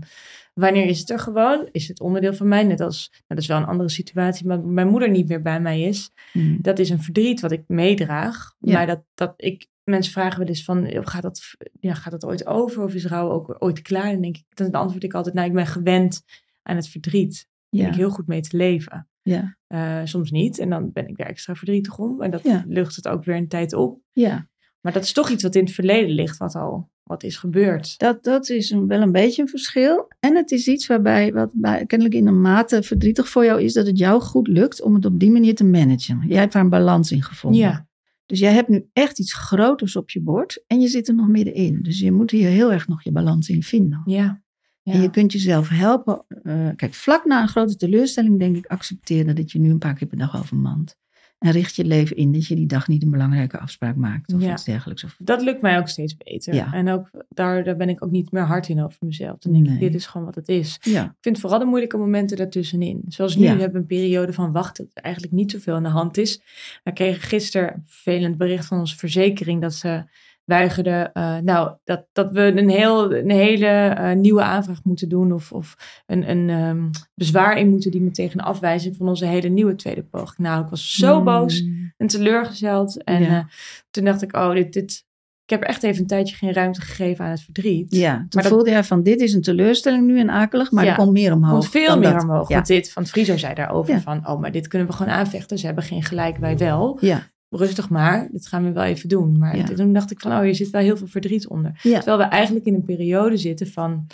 Wanneer 0.54 0.86
is 0.86 0.98
het 0.98 1.10
er 1.10 1.18
gewoon? 1.18 1.68
Is 1.72 1.88
het 1.88 2.00
onderdeel 2.00 2.34
van 2.34 2.48
mij? 2.48 2.62
Net 2.62 2.80
als, 2.80 3.08
nou, 3.10 3.22
dat 3.26 3.38
is 3.38 3.46
wel 3.46 3.56
een 3.56 3.66
andere 3.66 3.88
situatie, 3.88 4.46
maar 4.46 4.60
mijn 4.60 4.88
moeder 4.88 5.10
niet 5.10 5.28
meer 5.28 5.42
bij 5.42 5.60
mij 5.60 5.82
is. 5.82 6.10
Hmm. 6.32 6.58
Dat 6.60 6.78
is 6.78 6.90
een 6.90 7.02
verdriet 7.02 7.40
wat 7.40 7.52
ik 7.52 7.64
meedraag. 7.66 8.54
Ja. 8.58 8.72
Maar 8.72 8.86
dat, 8.86 9.02
dat 9.14 9.34
ik, 9.36 9.66
mensen 9.84 10.12
vragen 10.12 10.38
wel 10.38 10.48
eens 10.48 10.64
van, 10.64 10.86
gaat 10.90 11.22
dat, 11.22 11.40
ja, 11.80 11.94
gaat 11.94 12.12
dat 12.12 12.24
ooit 12.24 12.46
over? 12.46 12.82
Of 12.82 12.94
is 12.94 13.06
rouw 13.06 13.30
ook 13.30 13.56
ooit 13.58 13.82
klaar? 13.82 14.12
Dan 14.12 14.20
denk 14.20 14.36
ik, 14.36 14.44
dan 14.48 14.72
antwoord 14.72 15.04
ik 15.04 15.14
altijd, 15.14 15.34
nou, 15.34 15.48
ik 15.48 15.54
ben 15.54 15.66
gewend 15.66 16.22
aan 16.62 16.76
het 16.76 16.88
verdriet. 16.88 17.48
Ja, 17.68 17.88
ik 17.88 17.94
heel 17.94 18.10
goed 18.10 18.26
mee 18.26 18.40
te 18.40 18.56
leven. 18.56 19.07
Ja, 19.28 19.56
Eh, 19.66 20.00
soms 20.04 20.30
niet. 20.30 20.58
En 20.58 20.70
dan 20.70 20.92
ben 20.92 21.08
ik 21.08 21.16
daar 21.16 21.26
extra 21.26 21.54
verdrietig 21.54 21.98
om. 21.98 22.22
En 22.22 22.30
dat 22.30 22.42
Ja. 22.42 22.64
lucht 22.68 22.96
het 22.96 23.08
ook 23.08 23.24
weer 23.24 23.36
een 23.36 23.48
tijd 23.48 23.72
op. 23.74 24.00
ja. 24.12 24.48
Maar 24.80 24.92
dat 24.92 25.02
is 25.02 25.12
toch 25.12 25.30
iets 25.30 25.42
wat 25.42 25.54
in 25.54 25.64
het 25.64 25.72
verleden 25.74 26.10
ligt, 26.14 26.36
wat 26.38 26.54
al 26.54 26.90
wat 27.02 27.22
is 27.22 27.36
gebeurd. 27.36 27.98
Dat, 27.98 28.24
dat 28.24 28.48
is 28.48 28.70
een, 28.70 28.86
wel 28.86 29.00
een 29.00 29.12
beetje 29.12 29.42
een 29.42 29.48
verschil. 29.48 30.08
En 30.20 30.36
het 30.36 30.50
is 30.50 30.68
iets 30.68 30.86
waarbij, 30.86 31.32
wat 31.32 31.50
bij, 31.52 31.86
kennelijk 31.86 32.16
in 32.16 32.26
een 32.26 32.40
mate 32.40 32.82
verdrietig 32.82 33.28
voor 33.28 33.44
jou 33.44 33.62
is, 33.62 33.72
dat 33.72 33.86
het 33.86 33.98
jou 33.98 34.20
goed 34.20 34.48
lukt 34.48 34.82
om 34.82 34.94
het 34.94 35.04
op 35.04 35.20
die 35.20 35.30
manier 35.30 35.54
te 35.54 35.64
managen. 35.64 36.24
Jij 36.26 36.38
hebt 36.40 36.52
daar 36.52 36.62
een 36.62 36.68
balans 36.68 37.12
in 37.12 37.22
gevonden. 37.22 37.60
Ja, 37.60 37.86
Dus 38.26 38.38
jij 38.38 38.52
hebt 38.52 38.68
nu 38.68 38.88
echt 38.92 39.18
iets 39.18 39.32
groters 39.34 39.96
op 39.96 40.10
je 40.10 40.20
bord 40.22 40.64
en 40.66 40.80
je 40.80 40.88
zit 40.88 41.08
er 41.08 41.14
nog 41.14 41.28
middenin. 41.28 41.82
Dus 41.82 42.00
je 42.00 42.12
moet 42.12 42.30
hier 42.30 42.48
heel 42.48 42.72
erg 42.72 42.88
nog 42.88 43.02
je 43.02 43.12
balans 43.12 43.48
in 43.48 43.62
vinden. 43.62 44.02
ja. 44.06 44.42
Ja. 44.88 44.94
En 44.94 45.02
je 45.02 45.10
kunt 45.10 45.32
jezelf 45.32 45.68
helpen. 45.68 46.24
eh, 46.42 46.68
kijk, 46.76 46.94
vlak 46.94 47.24
na 47.24 47.42
een 47.42 47.48
grote 47.48 47.76
teleurstelling 47.76 48.38
denk 48.38 48.56
ik, 48.56 48.66
accepteer 48.66 49.34
dat 49.34 49.52
je 49.52 49.58
nu 49.58 49.70
een 49.70 49.78
paar 49.78 49.94
keer 49.94 50.08
per 50.08 50.18
dag 50.18 50.36
overmand. 50.38 50.96
En 51.38 51.50
richt 51.50 51.76
je 51.76 51.84
leven 51.84 52.16
in 52.16 52.32
dat 52.32 52.46
je 52.46 52.54
die 52.54 52.66
dag 52.66 52.88
niet 52.88 53.02
een 53.02 53.10
belangrijke 53.10 53.58
afspraak 53.58 53.96
maakt 53.96 54.32
of 54.34 54.40
Ja. 54.42 54.52
iets 54.52 54.64
dergelijks. 54.64 55.04
Of, 55.04 55.16
Dat 55.18 55.42
lukt 55.42 55.62
mij 55.62 55.78
ook 55.78 55.88
steeds 55.88 56.16
beter. 56.16 56.54
Ja. 56.54 56.72
En 56.72 56.88
ook 56.90 57.10
daar, 57.28 57.64
daar 57.64 57.76
ben 57.76 57.88
ik 57.88 58.04
ook 58.04 58.10
niet 58.10 58.32
meer 58.32 58.42
hard 58.42 58.68
in 58.68 58.82
over 58.82 58.98
mezelf. 59.00 59.38
Dan 59.38 59.52
denk 59.52 59.64
Nee. 59.66 59.74
ik, 59.74 59.80
dit 59.80 59.94
is 59.94 60.06
gewoon 60.06 60.26
wat 60.26 60.34
het 60.34 60.48
is. 60.48 60.78
ja, 60.80 61.04
Ik 61.04 61.12
vind 61.20 61.40
vooral 61.40 61.58
de 61.58 61.64
moeilijke 61.64 61.96
momenten 61.96 62.36
daartussenin. 62.36 63.02
Zoals 63.08 63.36
nu 63.36 63.42
Ja. 63.44 63.48
hebben 63.48 63.72
we 63.72 63.78
een 63.78 63.86
periode 63.86 64.32
van 64.32 64.52
wachten, 64.52 64.84
dat 64.84 64.96
er 64.96 65.02
eigenlijk 65.02 65.34
niet 65.34 65.50
zoveel 65.50 65.74
aan 65.74 65.82
de 65.82 65.88
hand 65.88 66.16
is. 66.16 66.40
We 66.84 66.92
kregen 66.92 67.22
gisteren 67.22 67.74
een 67.74 67.82
vervelend 67.86 68.36
bericht 68.38 68.66
van 68.66 68.78
onze 68.78 68.96
verzekering 68.96 69.60
dat 69.60 69.74
ze 69.74 70.04
weigerden, 70.48 71.12
eh, 71.12 71.36
nou, 71.38 71.72
dat, 71.84 72.06
dat 72.12 72.30
we 72.32 72.40
een, 72.40 72.68
heel, 72.68 73.14
een 73.14 73.30
hele 73.30 73.66
eh, 73.66 74.16
nieuwe 74.16 74.42
aanvraag 74.42 74.84
moeten 74.84 75.08
doen 75.08 75.32
of, 75.32 75.52
of 75.52 75.76
een, 76.06 76.30
een 76.30 76.50
ehm, 76.50 76.90
bezwaar 77.14 77.58
in 77.58 77.68
moeten 77.68 77.90
dienen 77.90 78.12
tegen 78.12 78.38
een 78.38 78.44
afwijzing 78.44 78.96
van 78.96 79.08
onze 79.08 79.26
hele 79.26 79.48
nieuwe 79.48 79.74
tweede 79.74 80.02
poging. 80.02 80.38
Nou, 80.38 80.62
ik 80.64 80.70
was 80.70 80.90
zo 80.96 81.18
Mm. 81.18 81.24
boos 81.24 81.64
en 81.96 82.06
teleurgesteld. 82.06 83.04
En 83.04 83.22
Ja. 83.22 83.28
eh, 83.38 83.44
toen 83.90 84.04
dacht 84.04 84.22
ik, 84.22 84.36
oh, 84.36 84.52
dit, 84.52 84.72
dit, 84.72 85.06
ik 85.44 85.50
heb 85.58 85.62
echt 85.62 85.82
even 85.82 86.00
een 86.00 86.06
tijdje 86.06 86.36
geen 86.36 86.52
ruimte 86.52 86.80
gegeven 86.80 87.24
aan 87.24 87.30
het 87.30 87.42
verdriet. 87.42 87.94
Ja, 87.94 88.14
toen 88.16 88.26
Maar 88.30 88.42
dat- 88.42 88.52
voelde 88.52 88.70
jij 88.70 88.84
van 88.84 89.02
dit 89.02 89.20
is 89.20 89.34
een 89.34 89.42
teleurstelling 89.42 90.06
nu 90.06 90.18
en 90.20 90.30
akelig, 90.30 90.70
maar 90.70 90.84
Ja, 90.84 90.90
er 90.90 90.96
komt 90.96 91.12
meer 91.12 91.32
omhoog. 91.32 91.52
komt 91.52 91.68
veel 91.68 91.98
meer 91.98 92.12
dat. 92.12 92.22
omhoog. 92.22 92.48
Ja, 92.48 92.54
Want 92.54 92.66
dit, 92.66 92.92
van 92.92 93.06
Friso 93.06 93.36
zei 93.36 93.54
daarover 93.54 93.94
Ja. 93.94 94.00
van, 94.00 94.28
oh, 94.28 94.40
maar 94.40 94.52
dit 94.52 94.68
kunnen 94.68 94.88
we 94.88 94.94
gewoon 94.94 95.12
aanvechten. 95.12 95.58
Ze 95.58 95.66
hebben 95.66 95.84
geen 95.84 96.02
gelijk, 96.02 96.36
wij 96.36 96.56
wel. 96.58 96.98
ja, 97.00 97.22
rustig 97.50 97.88
maar, 97.88 98.28
dit 98.32 98.46
gaan 98.46 98.64
we 98.64 98.72
wel 98.72 98.84
even 98.84 99.08
doen. 99.08 99.38
Maar 99.38 99.56
Ja. 99.56 99.64
toen 99.64 99.92
dacht 99.92 100.10
ik 100.10 100.20
van, 100.20 100.32
oh, 100.32 100.40
hier 100.40 100.54
zit 100.54 100.70
wel 100.70 100.80
heel 100.82 100.96
veel 100.96 101.06
verdriet 101.06 101.48
onder. 101.48 101.80
Ja. 101.82 101.96
Terwijl 101.96 102.18
we 102.18 102.24
eigenlijk 102.24 102.66
in 102.66 102.74
een 102.74 102.84
periode 102.84 103.36
zitten 103.36 103.66
van, 103.66 104.06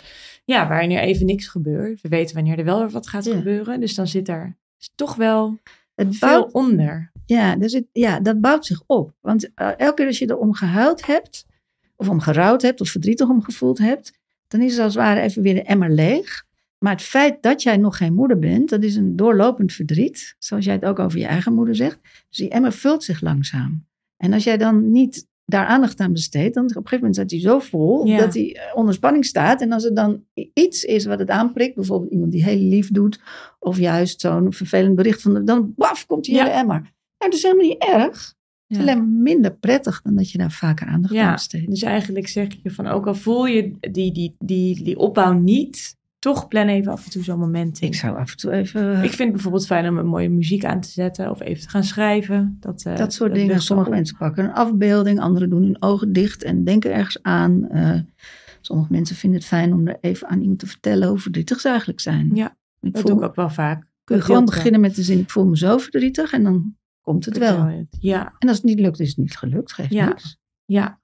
ja, 0.45 0.67
waarin 0.67 0.91
er 0.91 0.99
even 1.01 1.25
niks 1.25 1.47
gebeurt. 1.47 2.01
We 2.01 2.09
weten 2.09 2.35
wanneer 2.35 2.57
er 2.59 2.65
wel 2.65 2.79
weer 2.79 2.89
wat 2.89 3.07
gaat 3.07 3.25
Ja. 3.25 3.35
gebeuren. 3.35 3.79
Dus 3.79 3.95
dan 3.95 4.07
zit 4.07 4.27
er 4.29 4.55
toch 4.95 5.15
wel 5.15 5.59
Het 5.95 6.15
veel 6.17 6.29
bouwt, 6.29 6.51
onder. 6.53 7.11
ja, 7.25 7.55
zit, 7.61 7.85
ja, 7.91 8.19
dat 8.19 8.41
bouwt 8.41 8.65
zich 8.65 8.83
op. 8.85 9.13
Want 9.21 9.53
eh, 9.53 9.69
elke 9.77 9.93
keer 9.95 10.05
als 10.07 10.19
je 10.19 10.29
erom 10.29 10.53
gehuild 10.53 11.05
hebt, 11.05 11.45
of 11.95 12.09
om 12.09 12.19
gerouwd 12.19 12.61
hebt, 12.61 12.81
of 12.81 12.89
verdrietig 12.89 13.29
om 13.29 13.43
gevoeld 13.43 13.77
hebt, 13.77 14.11
dan 14.47 14.61
is 14.61 14.71
het 14.71 14.81
als 14.83 14.93
het 14.93 15.03
ware 15.03 15.19
even 15.21 15.41
weer 15.41 15.53
de 15.53 15.63
emmer 15.63 15.91
leeg. 15.91 16.43
Maar 16.79 16.91
het 16.93 17.01
feit 17.01 17.41
dat 17.43 17.63
jij 17.63 17.77
nog 17.77 17.97
geen 17.97 18.13
moeder 18.13 18.39
bent, 18.39 18.69
dat 18.69 18.83
is 18.83 18.95
een 18.95 19.15
doorlopend 19.15 19.73
verdriet. 19.73 20.35
Zoals 20.39 20.65
jij 20.65 20.73
het 20.73 20.85
ook 20.85 20.99
over 20.99 21.19
je 21.19 21.25
eigen 21.25 21.53
moeder 21.53 21.75
zegt. 21.75 21.99
Dus 22.29 22.37
die 22.37 22.49
emmer 22.49 22.71
vult 22.71 23.03
zich 23.03 23.21
langzaam. 23.21 23.85
En 24.17 24.33
als 24.33 24.43
jij 24.43 24.57
dan 24.57 24.91
niet 24.91 25.27
daar 25.45 25.65
aandacht 25.65 25.99
aan 25.99 26.11
besteedt, 26.13 26.53
dan 26.55 26.63
op 26.63 26.69
een 26.69 26.75
gegeven 26.75 26.97
moment 26.97 27.15
staat 27.15 27.31
hij 27.31 27.39
zo 27.39 27.59
vol 27.59 28.05
Ja. 28.05 28.17
dat 28.17 28.33
hij 28.33 28.55
eh, 28.55 28.75
onder 28.77 28.93
spanning 28.93 29.25
staat. 29.25 29.61
En 29.61 29.71
als 29.71 29.83
er 29.85 29.93
dan 29.93 30.23
iets 30.53 30.83
is 30.83 31.05
wat 31.05 31.19
het 31.19 31.29
aanprikt, 31.29 31.75
bijvoorbeeld 31.75 32.11
iemand 32.11 32.31
die 32.31 32.43
heel 32.43 32.57
lief 32.59 32.91
doet, 32.91 33.19
of 33.59 33.77
juist 33.77 34.21
zo'n 34.21 34.53
vervelend 34.53 34.95
bericht 34.95 35.21
van, 35.21 35.33
de- 35.33 35.43
dan 35.43 35.73
baf, 35.75 36.05
komt 36.05 36.23
die 36.25 36.35
Ja. 36.35 36.43
hele 36.43 36.55
emmer. 36.55 36.79
Nou, 36.81 36.91
dat 37.17 37.33
is 37.33 37.41
helemaal 37.43 37.65
niet 37.67 37.83
erg. 37.83 38.33
Het 38.67 38.77
is 38.77 38.77
Ja. 38.77 38.81
alleen 38.91 39.21
minder 39.21 39.55
prettig 39.55 40.01
dan 40.01 40.15
dat 40.15 40.31
je 40.31 40.37
daar 40.37 40.51
vaker 40.51 40.87
aandacht 40.87 41.15
aan 41.15 41.31
besteedt. 41.33 41.69
dus 41.69 41.81
eigenlijk 41.81 42.27
zeg 42.27 42.47
je 42.63 42.71
van, 42.71 42.87
ook 42.87 43.07
al 43.07 43.15
voel 43.15 43.45
je 43.45 43.71
die, 43.91 44.11
die, 44.11 44.35
die, 44.39 44.83
die 44.83 44.97
opbouw 44.97 45.33
niet, 45.33 45.95
toch 46.33 46.47
plan 46.47 46.67
even 46.67 46.91
af 46.91 47.05
en 47.05 47.11
toe 47.11 47.23
zo'n 47.23 47.39
moment 47.39 47.79
in. 47.81 47.87
Ik 47.87 47.95
zou 47.95 48.17
af 48.17 48.31
en 48.31 48.37
toe 48.37 48.51
even 48.51 48.91
Ik 48.95 48.99
vind 49.09 49.17
het 49.17 49.31
bijvoorbeeld 49.31 49.65
fijn 49.65 49.87
om 49.87 49.97
een 49.97 50.05
mooie 50.07 50.29
muziek 50.29 50.65
aan 50.65 50.81
te 50.81 50.89
zetten 50.89 51.29
of 51.31 51.41
even 51.41 51.61
te 51.63 51.69
gaan 51.69 51.83
schrijven. 51.83 52.57
Dat, 52.59 52.83
eh, 52.85 52.95
dat 52.95 53.13
soort 53.13 53.33
dingen. 53.33 53.61
Sommige 53.61 53.89
op. 53.89 53.95
mensen 53.95 54.17
pakken 54.17 54.43
een 54.43 54.53
afbeelding, 54.53 55.19
anderen 55.19 55.49
doen 55.49 55.63
hun 55.63 55.81
ogen 55.81 56.13
dicht 56.13 56.43
en 56.43 56.63
denken 56.63 56.93
ergens 56.93 57.23
aan. 57.23 57.69
Eh, 57.69 57.99
sommige 58.61 58.91
mensen 58.91 59.15
vinden 59.15 59.39
het 59.39 59.47
fijn 59.47 59.73
om 59.73 59.87
er 59.87 59.97
even 60.01 60.27
aan 60.27 60.41
iemand 60.41 60.59
te 60.59 60.67
vertellen 60.67 61.07
hoe 61.07 61.19
verdrietig 61.19 61.59
ze 61.59 61.67
eigenlijk 61.69 61.99
zijn. 61.99 62.31
Ja, 62.33 62.57
ik 62.81 62.93
Dat 62.93 63.01
voel, 63.01 63.11
doe 63.11 63.19
ik 63.23 63.27
ook 63.29 63.35
wel 63.35 63.49
vaak. 63.49 63.87
kun 64.03 64.15
je 64.15 64.21
gewoon 64.21 64.45
beginnen 64.45 64.81
met 64.81 64.95
de 64.95 65.03
zin: 65.03 65.19
Ik 65.19 65.29
voel 65.29 65.45
me 65.45 65.57
zo 65.57 65.77
verdrietig 65.77 66.33
en 66.33 66.43
dan 66.43 66.75
komt 67.01 67.25
het 67.25 67.37
wel. 67.37 67.85
Ja, 67.99 68.33
En 68.39 68.47
als 68.47 68.57
het 68.57 68.65
niet 68.65 68.79
lukt, 68.79 68.99
is 68.99 69.07
het 69.07 69.17
niet 69.17 69.37
gelukt. 69.37 69.73
Geeft 69.73 69.93
Ja. 69.93 70.07
niks. 70.07 70.37
ja. 70.65 70.99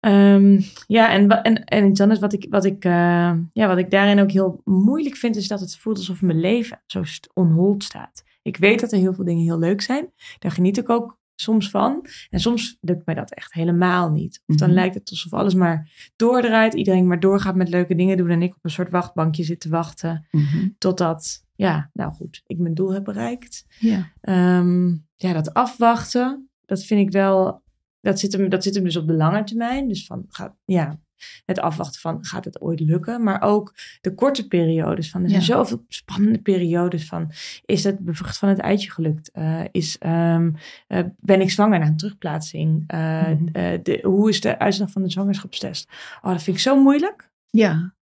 Ehm, 0.00 0.60
ja, 0.86 1.10
en, 1.10 1.28
en, 1.42 1.64
en 1.64 1.92
anders 2.00 2.20
wat 2.20 2.32
ik, 2.32 2.46
wat, 2.50 2.64
ik, 2.64 2.84
eh, 2.84 3.32
ja, 3.52 3.66
wat 3.66 3.78
ik 3.78 3.90
daarin 3.90 4.20
ook 4.20 4.30
heel 4.30 4.60
moeilijk 4.64 5.16
vind, 5.16 5.36
is 5.36 5.48
dat 5.48 5.60
het 5.60 5.76
voelt 5.78 5.96
alsof 5.98 6.22
mijn 6.22 6.40
leven 6.40 6.82
zo 6.86 7.02
st- 7.04 7.30
on 7.34 7.50
hold 7.52 7.84
staat. 7.84 8.22
Ik 8.42 8.56
weet 8.56 8.80
dat 8.80 8.92
er 8.92 8.98
heel 8.98 9.14
veel 9.14 9.24
dingen 9.24 9.44
heel 9.44 9.58
leuk 9.58 9.80
zijn. 9.80 10.12
Daar 10.38 10.52
geniet 10.52 10.78
ik 10.78 10.88
ook 10.88 11.18
soms 11.34 11.70
van. 11.70 12.06
En 12.30 12.40
soms 12.40 12.76
lukt 12.80 13.06
mij 13.06 13.14
dat 13.14 13.30
echt 13.34 13.52
helemaal 13.52 14.10
niet. 14.10 14.42
Of 14.46 14.56
dan 14.56 14.68
Mhm. 14.68 14.78
lijkt 14.78 14.94
het 14.94 15.10
alsof 15.10 15.32
alles 15.32 15.54
maar 15.54 16.10
doordraait. 16.16 16.74
Iedereen 16.74 17.06
maar 17.06 17.20
doorgaat 17.20 17.54
met 17.54 17.68
leuke 17.68 17.94
dingen 17.94 18.16
doen. 18.16 18.30
En 18.30 18.42
ik 18.42 18.52
op 18.54 18.58
een 18.64 18.70
soort 18.70 18.90
wachtbankje 18.90 19.44
zit 19.44 19.60
te 19.60 19.68
wachten. 19.68 20.26
Mhm. 20.30 20.68
Totdat, 20.78 21.44
ja, 21.54 21.90
nou 21.92 22.12
goed, 22.12 22.42
ik 22.46 22.58
mijn 22.58 22.74
doel 22.74 22.92
heb 22.92 23.04
bereikt. 23.04 23.66
Ja. 23.78 24.12
Ehm, 24.20 24.88
ja, 25.16 25.32
dat 25.32 25.54
afwachten, 25.54 26.48
dat 26.66 26.82
vind 26.84 27.00
ik 27.06 27.12
wel, 27.12 27.62
dat 28.00 28.18
zit, 28.18 28.32
hem, 28.32 28.48
dat 28.48 28.62
zit 28.62 28.74
hem 28.74 28.84
dus 28.84 28.96
op 28.96 29.06
de 29.06 29.12
lange 29.12 29.44
termijn. 29.44 29.88
Dus 29.88 30.06
van, 30.06 30.24
gaat, 30.28 30.54
ja, 30.64 30.98
het 31.44 31.58
afwachten 31.58 32.00
van, 32.00 32.24
gaat 32.24 32.44
het 32.44 32.60
ooit 32.60 32.80
lukken? 32.80 33.22
Maar 33.22 33.42
ook 33.42 33.74
de 34.00 34.14
korte 34.14 34.48
periodes 34.48 35.10
van, 35.10 35.22
er 35.22 35.28
zijn 35.28 35.40
Ja. 35.40 35.46
zoveel 35.46 35.84
spannende 35.88 36.38
periodes 36.38 37.06
van, 37.06 37.30
is 37.64 37.84
het 37.84 37.98
bevrucht 37.98 38.38
van 38.38 38.48
het 38.48 38.58
eitje 38.58 38.90
gelukt? 38.90 39.30
Eh, 39.30 39.60
is, 39.70 39.98
ehm, 39.98 40.50
eh, 40.86 41.04
ben 41.18 41.40
ik 41.40 41.50
zwanger 41.50 41.78
na 41.78 41.86
een 41.86 41.96
terugplaatsing? 41.96 42.84
Eh, 42.86 43.28
Mhm. 43.28 43.44
de, 43.82 43.98
hoe 44.02 44.28
is 44.28 44.40
de 44.40 44.58
uitslag 44.58 44.90
van 44.90 45.02
de 45.02 45.10
zwangerschapstest? 45.10 45.88
Oh, 46.22 46.30
dat 46.30 46.42
vind 46.42 46.56
ik 46.56 46.62
zo 46.62 46.82
moeilijk. 46.82 47.30
ja. 47.50 47.96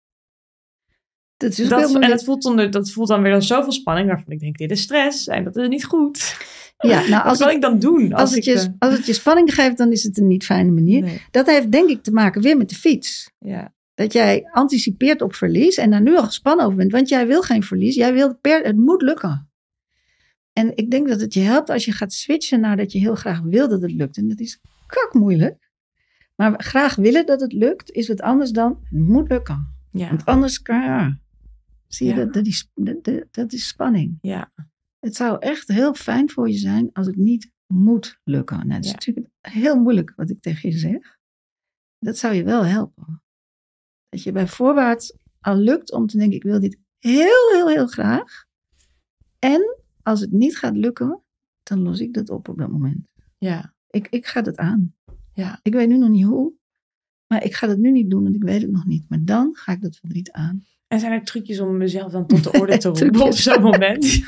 Dat 1.37 1.51
is 1.57 1.67
Dat, 1.69 1.93
en 2.01 2.09
dat 2.09 2.23
voelt, 2.23 2.45
onder, 2.45 2.71
dat 2.71 2.91
voelt 2.91 3.07
dan 3.07 3.21
weer 3.21 3.33
als 3.33 3.47
zoveel 3.47 3.71
spanning, 3.71 4.07
waarvan 4.07 4.33
ik 4.33 4.39
denk, 4.39 4.57
dit 4.57 4.71
is 4.71 4.81
stress 4.81 5.27
en 5.27 5.43
dat 5.43 5.55
is 5.57 5.67
niet 5.67 5.85
goed. 5.85 6.37
Ja, 6.87 6.99
nou, 6.99 7.09
Wat 7.11 7.23
als 7.25 7.37
kan 7.37 7.47
het, 7.47 7.55
ik 7.55 7.61
dan 7.61 7.79
doen? 7.79 8.13
als, 8.13 8.29
het 8.29 8.37
ik, 8.39 8.43
je, 8.43 8.53
eh, 8.59 8.65
als 8.79 8.93
het 8.97 9.05
je 9.05 9.13
spanning 9.13 9.53
geeft, 9.53 9.77
dan 9.77 9.91
is 9.91 10.03
het 10.03 10.17
een 10.17 10.27
niet 10.27 10.45
fijne 10.45 10.71
manier. 10.71 11.01
nee, 11.01 11.21
Dat 11.31 11.45
heeft 11.45 11.71
denk 11.71 11.89
ik 11.89 12.03
te 12.03 12.11
maken 12.11 12.41
weer 12.41 12.57
met 12.57 12.69
de 12.69 12.75
fiets. 12.75 13.31
ja. 13.39 13.73
Dat 13.95 14.13
jij 14.13 14.49
anticipeert 14.51 15.21
op 15.21 15.35
verlies 15.35 15.77
en 15.77 15.89
daar 15.89 16.01
nu 16.01 16.17
al 16.17 16.23
gespannen 16.23 16.65
over 16.65 16.77
bent. 16.77 16.91
Want 16.91 17.09
jij 17.09 17.27
wil 17.27 17.41
geen 17.41 17.63
verlies. 17.63 17.95
Jij 17.95 18.13
wil 18.13 18.35
per, 18.37 18.63
het 18.63 18.75
moet 18.77 19.01
lukken. 19.01 19.49
En 20.53 20.71
ik 20.77 20.91
denk 20.91 21.07
dat 21.07 21.21
het 21.21 21.33
je 21.33 21.39
helpt 21.39 21.69
als 21.69 21.85
je 21.85 21.91
gaat 21.91 22.13
switchen 22.13 22.59
naar 22.59 22.77
dat 22.77 22.91
je 22.91 22.99
heel 22.99 23.15
graag 23.15 23.41
wil 23.41 23.69
dat 23.69 23.81
het 23.81 23.91
lukt. 23.91 24.17
En 24.17 24.27
dat 24.27 24.39
is 24.39 24.59
kak 24.87 25.13
moeilijk. 25.13 25.71
Maar 26.35 26.53
graag 26.63 26.95
willen 26.95 27.25
dat 27.25 27.41
het 27.41 27.53
lukt 27.53 27.91
is 27.91 28.07
wat 28.07 28.21
anders 28.21 28.51
dan 28.51 28.79
het 28.89 28.99
moet 28.99 29.29
lukken. 29.29 29.75
Ja, 29.91 30.09
Want 30.09 30.25
anders 30.25 30.61
kan 30.61 30.81
ja. 30.81 31.19
Zie 31.87 32.07
je, 32.07 32.13
Ja. 32.13 32.19
dat, 32.23 32.33
dat, 32.33 32.45
is, 32.45 32.69
dat- 32.75 33.23
dat 33.31 33.53
is 33.53 33.67
spanning. 33.67 34.17
ja, 34.21 34.51
Het 35.03 35.15
zou 35.15 35.37
echt 35.39 35.67
heel 35.67 35.93
fijn 35.93 36.29
voor 36.29 36.49
je 36.49 36.57
zijn 36.57 36.89
als 36.93 37.05
het 37.07 37.15
niet 37.15 37.51
moet 37.67 38.19
lukken. 38.23 38.57
Nou, 38.57 38.69
dat 38.69 38.79
is 38.79 38.87
Ja. 38.87 38.93
natuurlijk 38.93 39.27
heel 39.41 39.79
moeilijk 39.79 40.13
wat 40.15 40.29
ik 40.29 40.41
tegen 40.41 40.69
je 40.69 40.77
zeg. 40.77 41.17
Dat 41.99 42.17
zou 42.17 42.33
je 42.33 42.43
wel 42.43 42.65
helpen. 42.65 43.21
Dat 44.09 44.23
je 44.23 44.31
bij 44.31 44.47
voorbaat 44.47 45.15
al 45.41 45.55
lukt 45.55 45.91
om 45.91 46.07
te 46.07 46.17
denken, 46.17 46.35
ik 46.35 46.43
wil 46.43 46.59
dit 46.59 46.77
heel, 46.99 47.49
heel, 47.53 47.67
heel 47.67 47.87
graag. 47.87 48.45
En 49.39 49.77
als 50.03 50.19
het 50.19 50.31
niet 50.31 50.57
gaat 50.57 50.75
lukken, 50.77 51.21
dan 51.63 51.79
los 51.81 51.99
ik 51.99 52.13
dat 52.13 52.29
op 52.29 52.47
op 52.47 52.57
dat 52.57 52.69
moment. 52.71 53.07
ja, 53.37 53.73
Ik, 53.89 54.07
ik 54.09 54.25
ga 54.25 54.41
dat 54.41 54.57
aan. 54.57 54.95
Ja. 55.33 55.59
Ik 55.61 55.73
weet 55.73 55.87
nu 55.87 55.97
nog 55.97 56.09
niet 56.09 56.25
hoe, 56.25 56.53
maar 57.27 57.43
ik 57.43 57.53
ga 57.53 57.67
dat 57.67 57.77
nu 57.77 57.91
niet 57.91 58.09
doen, 58.09 58.23
want 58.23 58.35
ik 58.35 58.43
weet 58.43 58.61
het 58.61 58.71
nog 58.71 58.85
niet. 58.85 59.09
Maar 59.09 59.23
dan 59.23 59.55
ga 59.55 59.71
ik 59.71 59.81
dat 59.81 59.95
verdriet 59.95 60.31
aan. 60.31 60.63
En 60.93 60.99
zijn 60.99 61.11
er 61.11 61.23
trucjes 61.23 61.59
om 61.59 61.77
mezelf 61.77 62.11
dan 62.11 62.25
tot 62.25 62.43
de 62.43 62.59
orde 62.59 62.77
te 62.77 62.87
roepen 62.99 63.21
op 63.21 63.31
zo'n 63.31 63.61
moment? 63.61 64.03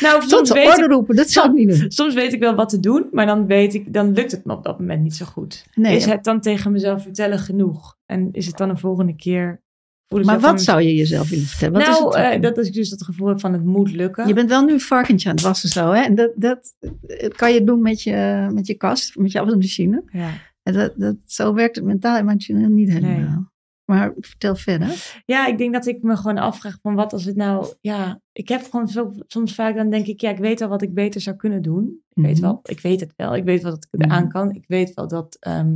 nou, 0.00 0.26
Tot 0.26 0.46
de 0.46 0.54
weet, 0.54 0.66
orde 0.66 0.82
ik, 0.82 0.90
roepen, 0.90 1.16
dat 1.16 1.30
zou 1.30 1.48
ik 1.48 1.54
niet 1.54 1.68
doen. 1.68 1.90
soms 1.90 2.14
weet 2.14 2.32
ik 2.32 2.40
wel 2.40 2.54
wat 2.54 2.68
te 2.68 2.80
doen, 2.80 3.08
maar 3.12 3.26
dan, 3.26 3.46
weet 3.46 3.74
ik, 3.74 3.92
dan 3.92 4.12
lukt 4.12 4.30
het 4.30 4.44
me 4.44 4.52
op 4.52 4.64
dat 4.64 4.78
moment 4.78 5.02
niet 5.02 5.14
zo 5.14 5.26
goed. 5.26 5.66
Nee, 5.74 5.96
is 5.96 6.04
het 6.04 6.24
dan 6.24 6.40
tegen 6.40 6.72
mezelf 6.72 7.02
vertellen 7.02 7.38
genoeg? 7.38 7.96
En 8.06 8.28
is 8.32 8.46
het 8.46 8.56
dan 8.56 8.68
een 8.68 8.78
volgende 8.78 9.16
keer... 9.16 9.62
maar 10.08 10.40
wat 10.40 10.62
zou 10.62 10.82
je 10.82 10.94
jezelf 10.94 11.28
willen 11.28 11.46
vertellen? 11.46 11.72
Wat 11.72 11.82
nou, 11.82 12.18
is 12.18 12.34
eh, 12.34 12.40
dat 12.40 12.58
is 12.58 12.70
dus 12.70 12.90
het 12.90 13.04
gevoel 13.04 13.28
heb 13.28 13.40
van 13.40 13.52
het 13.52 13.64
moet 13.64 13.92
lukken. 13.92 14.26
Je 14.26 14.34
bent 14.34 14.48
wel 14.48 14.64
nu 14.64 14.72
een 14.72 14.80
varkentje 14.80 15.28
aan 15.28 15.34
het 15.34 15.44
wassen 15.44 15.68
zo, 15.68 15.92
hè? 15.92 16.02
En 16.02 16.14
dat, 16.14 16.32
dat 16.36 16.74
eh, 17.06 17.28
kan 17.30 17.52
je 17.52 17.64
doen 17.64 17.82
met 17.82 18.02
je, 18.02 18.48
met 18.52 18.66
je 18.66 18.74
kast, 18.74 19.16
met 19.16 19.32
je 19.32 19.40
afwasmachine. 19.40 20.02
ja. 20.12 20.30
En 20.62 20.74
dat, 20.74 20.92
dat, 20.96 21.16
zo 21.26 21.54
werkt 21.54 21.76
het 21.76 21.84
mentaal 21.84 22.16
emotioneel 22.16 22.68
niet 22.68 22.92
helemaal. 22.92 23.47
Maar 23.88 24.12
vertel 24.20 24.56
verder. 24.56 25.20
ja, 25.26 25.46
ik 25.46 25.58
denk 25.58 25.72
dat 25.72 25.86
ik 25.86 26.02
me 26.02 26.16
gewoon 26.16 26.38
afvraag 26.38 26.78
van 26.82 26.94
wat 26.94 27.12
als 27.12 27.24
het 27.24 27.36
nou... 27.36 27.66
Ja, 27.80 28.20
ik 28.32 28.48
heb 28.48 28.62
gewoon 28.70 28.88
zo, 28.88 29.12
soms 29.26 29.54
vaak 29.54 29.76
dan 29.76 29.90
denk 29.90 30.06
ik, 30.06 30.20
ja, 30.20 30.30
ik 30.30 30.38
weet 30.38 30.60
al 30.60 30.68
wat 30.68 30.82
ik 30.82 30.94
beter 30.94 31.20
zou 31.20 31.36
kunnen 31.36 31.62
doen. 31.62 32.00
Ik 32.14 32.22
weet 32.22 32.32
Mhm. 32.32 32.42
wel, 32.42 32.60
ik 32.62 32.80
weet 32.80 33.00
het 33.00 33.12
wel. 33.16 33.36
Ik 33.36 33.44
weet 33.44 33.62
wel 33.62 33.70
dat 33.70 33.84
ik 33.84 34.00
het 34.00 34.06
Mhm. 34.08 34.10
aan 34.16 34.28
kan. 34.28 34.50
Ik 34.54 34.64
weet 34.66 34.94
wel 34.94 35.08
dat, 35.08 35.36
ehm, 35.40 35.74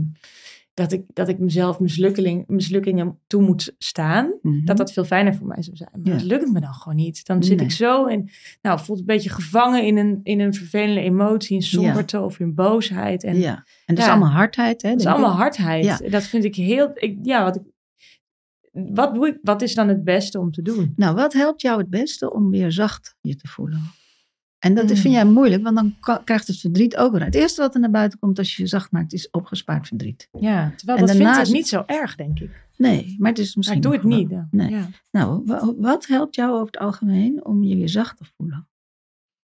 dat, 0.74 0.92
ik, 0.92 1.04
dat 1.12 1.28
ik 1.28 1.38
mezelf 1.38 1.80
mislukkeling, 1.80 2.44
mislukkingen 2.46 3.18
toe 3.26 3.42
moet 3.42 3.74
staan. 3.78 4.32
Mhm. 4.42 4.64
Dat 4.64 4.76
dat 4.76 4.92
veel 4.92 5.04
fijner 5.04 5.34
voor 5.34 5.46
mij 5.46 5.62
zou 5.62 5.76
zijn. 5.76 5.90
Maar 5.92 6.12
Ja. 6.12 6.18
dat 6.18 6.22
lukt 6.26 6.52
me 6.52 6.60
dan 6.60 6.74
gewoon 6.74 6.96
niet. 6.96 7.26
Dan 7.26 7.42
zit 7.42 7.56
Nee. 7.56 7.66
ik 7.66 7.72
zo 7.72 8.04
in, 8.06 8.30
nou, 8.62 8.80
voelt 8.80 8.98
een 8.98 9.04
beetje 9.06 9.30
gevangen 9.30 9.84
in 9.84 9.96
een, 9.96 10.20
in 10.22 10.40
een 10.40 10.54
vervelende 10.54 11.00
emotie, 11.00 11.56
in 11.56 11.62
somberte 11.62 12.20
of 12.20 12.40
in 12.40 12.54
boosheid. 12.54 13.24
En 13.24 13.38
ja. 13.38 13.64
En 13.86 13.94
dat 13.94 14.04
is 14.04 14.10
allemaal 14.10 14.30
hardheid, 14.30 14.82
hè? 14.82 14.90
dat 14.90 15.00
is 15.00 15.06
allemaal 15.06 15.30
hardheid. 15.36 16.10
Dat 16.10 16.22
vind 16.22 16.44
ik 16.44 16.54
heel, 16.54 16.90
ik, 16.94 17.18
ja, 17.22 17.44
wat 17.44 17.56
ik, 17.56 17.62
wat 18.72 19.14
doe 19.14 19.26
ik, 19.26 19.38
wat 19.42 19.62
is 19.62 19.74
dan 19.74 19.88
het 19.88 20.04
beste 20.04 20.38
om 20.38 20.50
te 20.50 20.62
doen? 20.62 20.92
Nou, 20.96 21.14
wat 21.14 21.32
helpt 21.32 21.60
jou 21.62 21.78
het 21.80 21.90
beste 21.90 22.32
om 22.32 22.50
weer 22.50 22.72
zacht 22.72 23.16
je 23.20 23.36
te 23.36 23.48
voelen? 23.48 23.80
En 24.58 24.74
dat 24.74 24.86
Hmm. 24.90 24.96
vind 24.96 25.14
jij 25.14 25.24
moeilijk, 25.24 25.62
want 25.62 25.76
dan 25.76 25.96
krijgt 26.24 26.46
het 26.46 26.56
verdriet 26.58 26.96
ook 26.96 27.12
weer. 27.12 27.24
Het 27.24 27.34
eerste 27.34 27.60
wat 27.60 27.74
er 27.74 27.80
naar 27.80 27.90
buiten 27.90 28.18
komt 28.18 28.38
als 28.38 28.56
je 28.56 28.62
je 28.62 28.68
zacht 28.68 28.90
maakt, 28.92 29.12
is 29.12 29.30
opgespaard 29.30 29.86
verdriet. 29.88 30.28
Ja, 30.32 30.72
terwijl 30.76 30.98
En 30.98 31.04
dat 31.06 31.14
vind 31.16 31.22
daarna 31.24 31.40
ik 31.40 31.46
is- 31.46 31.52
niet 31.52 31.68
zo 31.68 31.82
erg, 31.86 32.14
denk 32.16 32.40
ik. 32.40 32.66
Nee, 32.76 33.16
maar 33.18 33.30
het 33.30 33.38
is 33.38 33.46
Maar 33.46 33.54
misschien. 33.56 33.76
ik 33.76 33.82
doe 33.82 33.92
het 33.92 34.02
niet. 34.02 34.52
Nee. 34.52 34.70
Ja. 34.70 34.88
Nou, 35.10 35.42
wa- 35.44 35.74
wat 35.76 36.06
helpt 36.06 36.34
jou 36.34 36.52
over 36.52 36.66
het 36.66 36.78
algemeen 36.78 37.44
om 37.44 37.62
je 37.62 37.76
weer 37.76 37.88
zacht 37.88 38.16
te 38.16 38.24
voelen? 38.36 38.68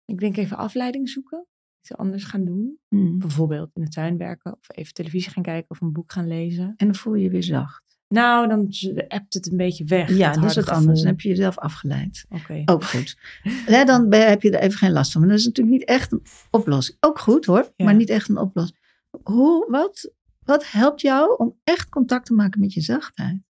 Ik 0.06 0.20
denk 0.20 0.38
even 0.38 0.58
afleiding 0.58 1.10
zoeken. 1.10 1.46
Iets 1.82 1.98
anders 1.98 2.24
gaan 2.24 2.46
doen. 2.46 2.78
Hmm. 2.88 3.20
Bijvoorbeeld 3.20 3.70
in 3.74 3.82
de 3.84 3.90
tuin 3.90 4.18
werken. 4.18 4.52
Of 4.54 4.76
even 4.78 4.94
televisie 4.94 5.32
gaan 5.32 5.44
kijken. 5.44 5.70
Of 5.70 5.82
een 5.82 5.92
boek 5.92 6.12
gaan 6.12 6.28
lezen. 6.28 6.74
En 6.78 6.86
dan 6.86 6.96
voel 6.96 7.14
je 7.16 7.24
je 7.24 7.30
weer 7.30 7.44
zacht. 7.44 7.85
Nou, 8.16 8.48
dan 8.48 8.70
appt 9.08 9.34
het 9.34 9.52
een 9.52 9.58
beetje 9.58 9.84
weg. 9.84 10.10
Ja, 10.10 10.32
het 10.32 10.42
dat 10.42 10.44
is 10.44 10.56
harde 10.56 10.70
wat 10.70 10.80
anders. 10.80 11.00
Dan 11.00 11.08
heb 11.08 11.22
je 11.22 11.30
jezelf 11.30 11.58
afgeleid. 11.58 12.26
Oké. 12.30 12.62
Ook 12.66 12.84
goed. 12.84 13.18
Hè, 13.74 13.84
dan 13.84 14.14
heb 14.14 14.42
je 14.42 14.52
er 14.52 14.60
even 14.60 14.78
geen 14.78 14.92
last 14.92 15.12
van. 15.12 15.22
Maar 15.22 15.30
dat 15.30 15.40
is 15.40 15.46
natuurlijk 15.46 15.78
niet 15.78 15.88
echt 15.88 16.12
een 16.12 16.24
oplossing. 16.52 16.98
Ook 17.00 17.20
goed 17.20 17.46
hoor, 17.46 17.72
Ja. 17.76 17.86
maar 17.86 17.96
niet 17.96 18.10
echt 18.10 18.30
een 18.30 18.38
oplossing. 18.38 18.80
Hoe, 19.24 19.70
wat, 19.70 20.12
wat 20.44 20.72
helpt 20.72 21.02
jou 21.02 21.38
om 21.38 21.60
echt 21.64 21.90
contact 21.90 22.26
te 22.26 22.34
maken 22.34 22.60
met 22.60 22.74
je 22.74 22.82
zachtheid? 22.82 23.44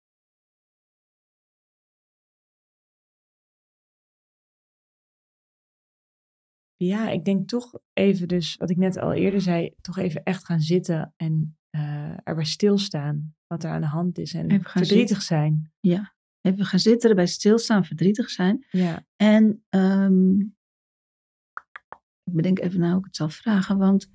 Ja, 6.76 7.10
ik 7.10 7.26
denk 7.26 7.48
toch 7.48 7.74
even 7.94 8.28
dus, 8.28 8.56
wat 8.58 8.70
ik 8.70 8.78
net 8.78 8.98
al 8.98 9.14
eerder 9.14 9.42
zei, 9.42 9.74
toch 9.82 9.98
even 9.98 10.24
echt 10.24 10.46
gaan 10.46 10.60
zitten 10.60 11.14
en 11.18 11.58
uh, 11.76 12.18
erbij 12.24 12.46
stilstaan 12.46 13.36
wat 13.48 13.64
er 13.64 13.72
aan 13.72 13.82
de 13.82 13.88
hand 13.88 14.18
is 14.18 14.34
en 14.34 14.64
verdrietig 14.64 15.22
zijn. 15.22 15.72
Ja, 15.80 16.16
even 16.42 16.66
gaan 16.66 16.80
zitten, 16.80 17.10
erbij 17.10 17.28
stilstaan, 17.28 17.86
verdrietig 17.86 18.30
zijn. 18.30 18.66
Ja. 18.70 19.06
En 19.16 19.66
um, 19.70 20.56
ik 22.24 22.34
bedenk 22.34 22.60
even 22.60 22.80
nou 22.80 22.92
hoe 22.92 23.00
ik 23.00 23.06
het 23.06 23.16
zal 23.16 23.30
vragen, 23.30 23.78
want 23.78 24.10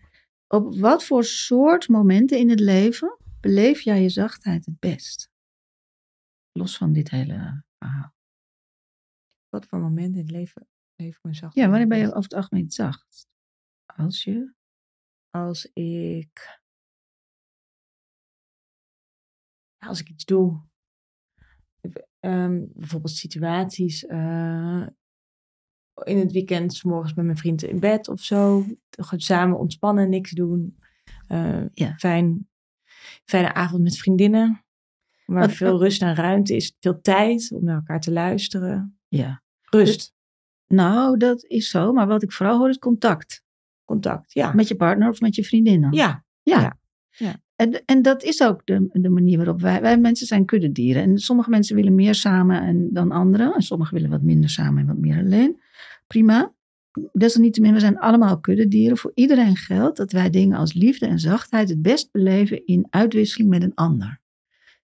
op 0.46 0.78
wat 0.78 1.04
voor 1.04 1.24
soort 1.24 1.88
momenten 1.88 2.38
in 2.38 2.50
het 2.50 2.60
leven 2.60 3.18
beleef 3.40 3.80
jij 3.80 4.02
je 4.02 4.08
zachtheid 4.08 4.66
het 4.66 4.78
best? 4.78 5.30
Los 6.52 6.76
van 6.76 6.92
dit 6.92 7.10
hele 7.10 7.64
verhaal. 7.78 8.14
Wat 9.48 9.66
voor 9.66 9.80
momenten 9.80 10.20
in 10.20 10.26
het 10.26 10.30
leven 10.30 10.68
beleef 10.96 11.16
ik 11.16 11.22
me 11.22 11.34
zacht? 11.34 11.54
Ja, 11.54 11.68
wanneer 11.68 11.88
ben 11.88 11.98
je 11.98 12.06
over 12.06 12.22
het 12.22 12.34
algemeen 12.34 12.70
zacht? 12.70 13.26
Als 13.96 14.24
je? 14.24 14.54
Als 15.30 15.70
ik... 15.72 16.57
Als 19.78 20.00
ik 20.00 20.08
iets 20.08 20.24
doe. 20.24 20.60
Um, 22.20 22.70
bijvoorbeeld 22.74 23.12
situaties. 23.12 24.04
Uh, 24.04 24.86
in 26.02 26.18
het 26.18 26.32
weekend, 26.32 26.74
s 26.74 26.82
morgens 26.82 27.14
met 27.14 27.24
mijn 27.24 27.36
vrienden 27.36 27.68
in 27.68 27.80
bed 27.80 28.08
of 28.08 28.20
zo. 28.20 28.64
Gewoon 28.90 29.20
samen 29.20 29.58
ontspannen, 29.58 30.08
niks 30.08 30.30
doen. 30.30 30.78
Uh, 31.28 31.64
ja. 31.74 31.94
fijn, 31.96 32.48
fijne 33.24 33.54
avond 33.54 33.82
met 33.82 33.96
vriendinnen. 33.96 34.64
Waar 35.24 35.46
Wat, 35.46 35.52
veel 35.52 35.78
rust 35.78 36.02
en 36.02 36.14
ruimte 36.14 36.56
is. 36.56 36.76
Veel 36.80 37.00
tijd 37.00 37.52
om 37.52 37.64
naar 37.64 37.74
elkaar 37.74 38.00
te 38.00 38.12
luisteren. 38.12 38.98
Ja. 39.08 39.42
Rust. 39.62 40.14
nou, 40.66 41.16
dat 41.16 41.44
is 41.44 41.70
zo. 41.70 41.92
Maar 41.92 42.06
wat 42.06 42.22
ik 42.22 42.32
vooral 42.32 42.58
hoor 42.58 42.68
is 42.68 42.78
contact. 42.78 43.44
Contact, 43.84 44.32
ja. 44.32 44.52
Met 44.52 44.68
je 44.68 44.76
partner 44.76 45.08
of 45.08 45.20
met 45.20 45.34
je 45.34 45.44
vriendinnen. 45.44 45.92
Ja. 45.92 46.24
Ja. 46.42 46.60
ja. 46.60 46.78
ja. 47.10 47.42
En, 47.58 47.82
en 47.84 48.02
dat 48.02 48.22
is 48.22 48.42
ook 48.42 48.66
de, 48.66 48.88
de 48.92 49.08
manier 49.08 49.36
waarop 49.36 49.60
wij, 49.60 49.80
wij 49.80 49.98
mensen 49.98 50.26
zijn 50.26 50.44
kuddedieren. 50.44 51.02
En 51.02 51.18
sommige 51.18 51.50
mensen 51.50 51.76
willen 51.76 51.94
meer 51.94 52.14
samen 52.14 52.62
en, 52.62 52.88
dan 52.92 53.10
anderen. 53.12 53.54
En 53.54 53.62
sommigen 53.62 53.94
willen 53.94 54.10
wat 54.10 54.22
minder 54.22 54.50
samen 54.50 54.80
en 54.80 54.86
wat 54.86 54.98
meer 54.98 55.18
alleen. 55.18 55.60
Prima. 56.06 56.52
Desalniettemin, 57.12 57.72
we 57.72 57.80
zijn 57.80 57.98
allemaal 57.98 58.40
kuddedieren. 58.40 58.96
Voor 58.96 59.12
iedereen 59.14 59.56
geldt 59.56 59.96
dat 59.96 60.12
wij 60.12 60.30
dingen 60.30 60.58
als 60.58 60.72
liefde 60.72 61.06
en 61.06 61.18
zachtheid 61.18 61.68
het 61.68 61.82
best 61.82 62.10
beleven 62.10 62.66
in 62.66 62.86
uitwisseling 62.90 63.50
met 63.50 63.62
een 63.62 63.74
ander. 63.74 64.20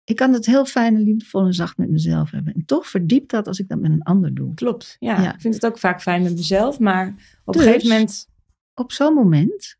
Ik 0.03 0.15
kan 0.15 0.33
het 0.33 0.45
heel 0.45 0.65
fijn 0.65 0.95
en 0.95 1.01
liefdevol 1.01 1.45
en 1.45 1.53
zacht 1.53 1.77
met 1.77 1.89
mezelf 1.89 2.31
hebben. 2.31 2.53
En 2.53 2.65
toch 2.65 2.87
verdiept 2.87 3.31
dat 3.31 3.47
als 3.47 3.59
ik 3.59 3.67
dat 3.67 3.79
met 3.79 3.91
een 3.91 4.03
ander 4.03 4.33
doe. 4.33 4.53
Klopt, 4.53 4.95
ja. 4.99 5.21
ja. 5.21 5.33
Ik 5.33 5.41
vind 5.41 5.53
het 5.53 5.65
ook 5.65 5.77
vaak 5.77 6.01
fijn 6.01 6.23
met 6.23 6.35
mezelf, 6.35 6.79
maar 6.79 7.07
op 7.45 7.53
dus, 7.53 7.61
een 7.61 7.67
gegeven 7.67 7.89
moment... 7.89 8.27
Op 8.73 8.91
zo'n 8.91 9.13
moment 9.13 9.77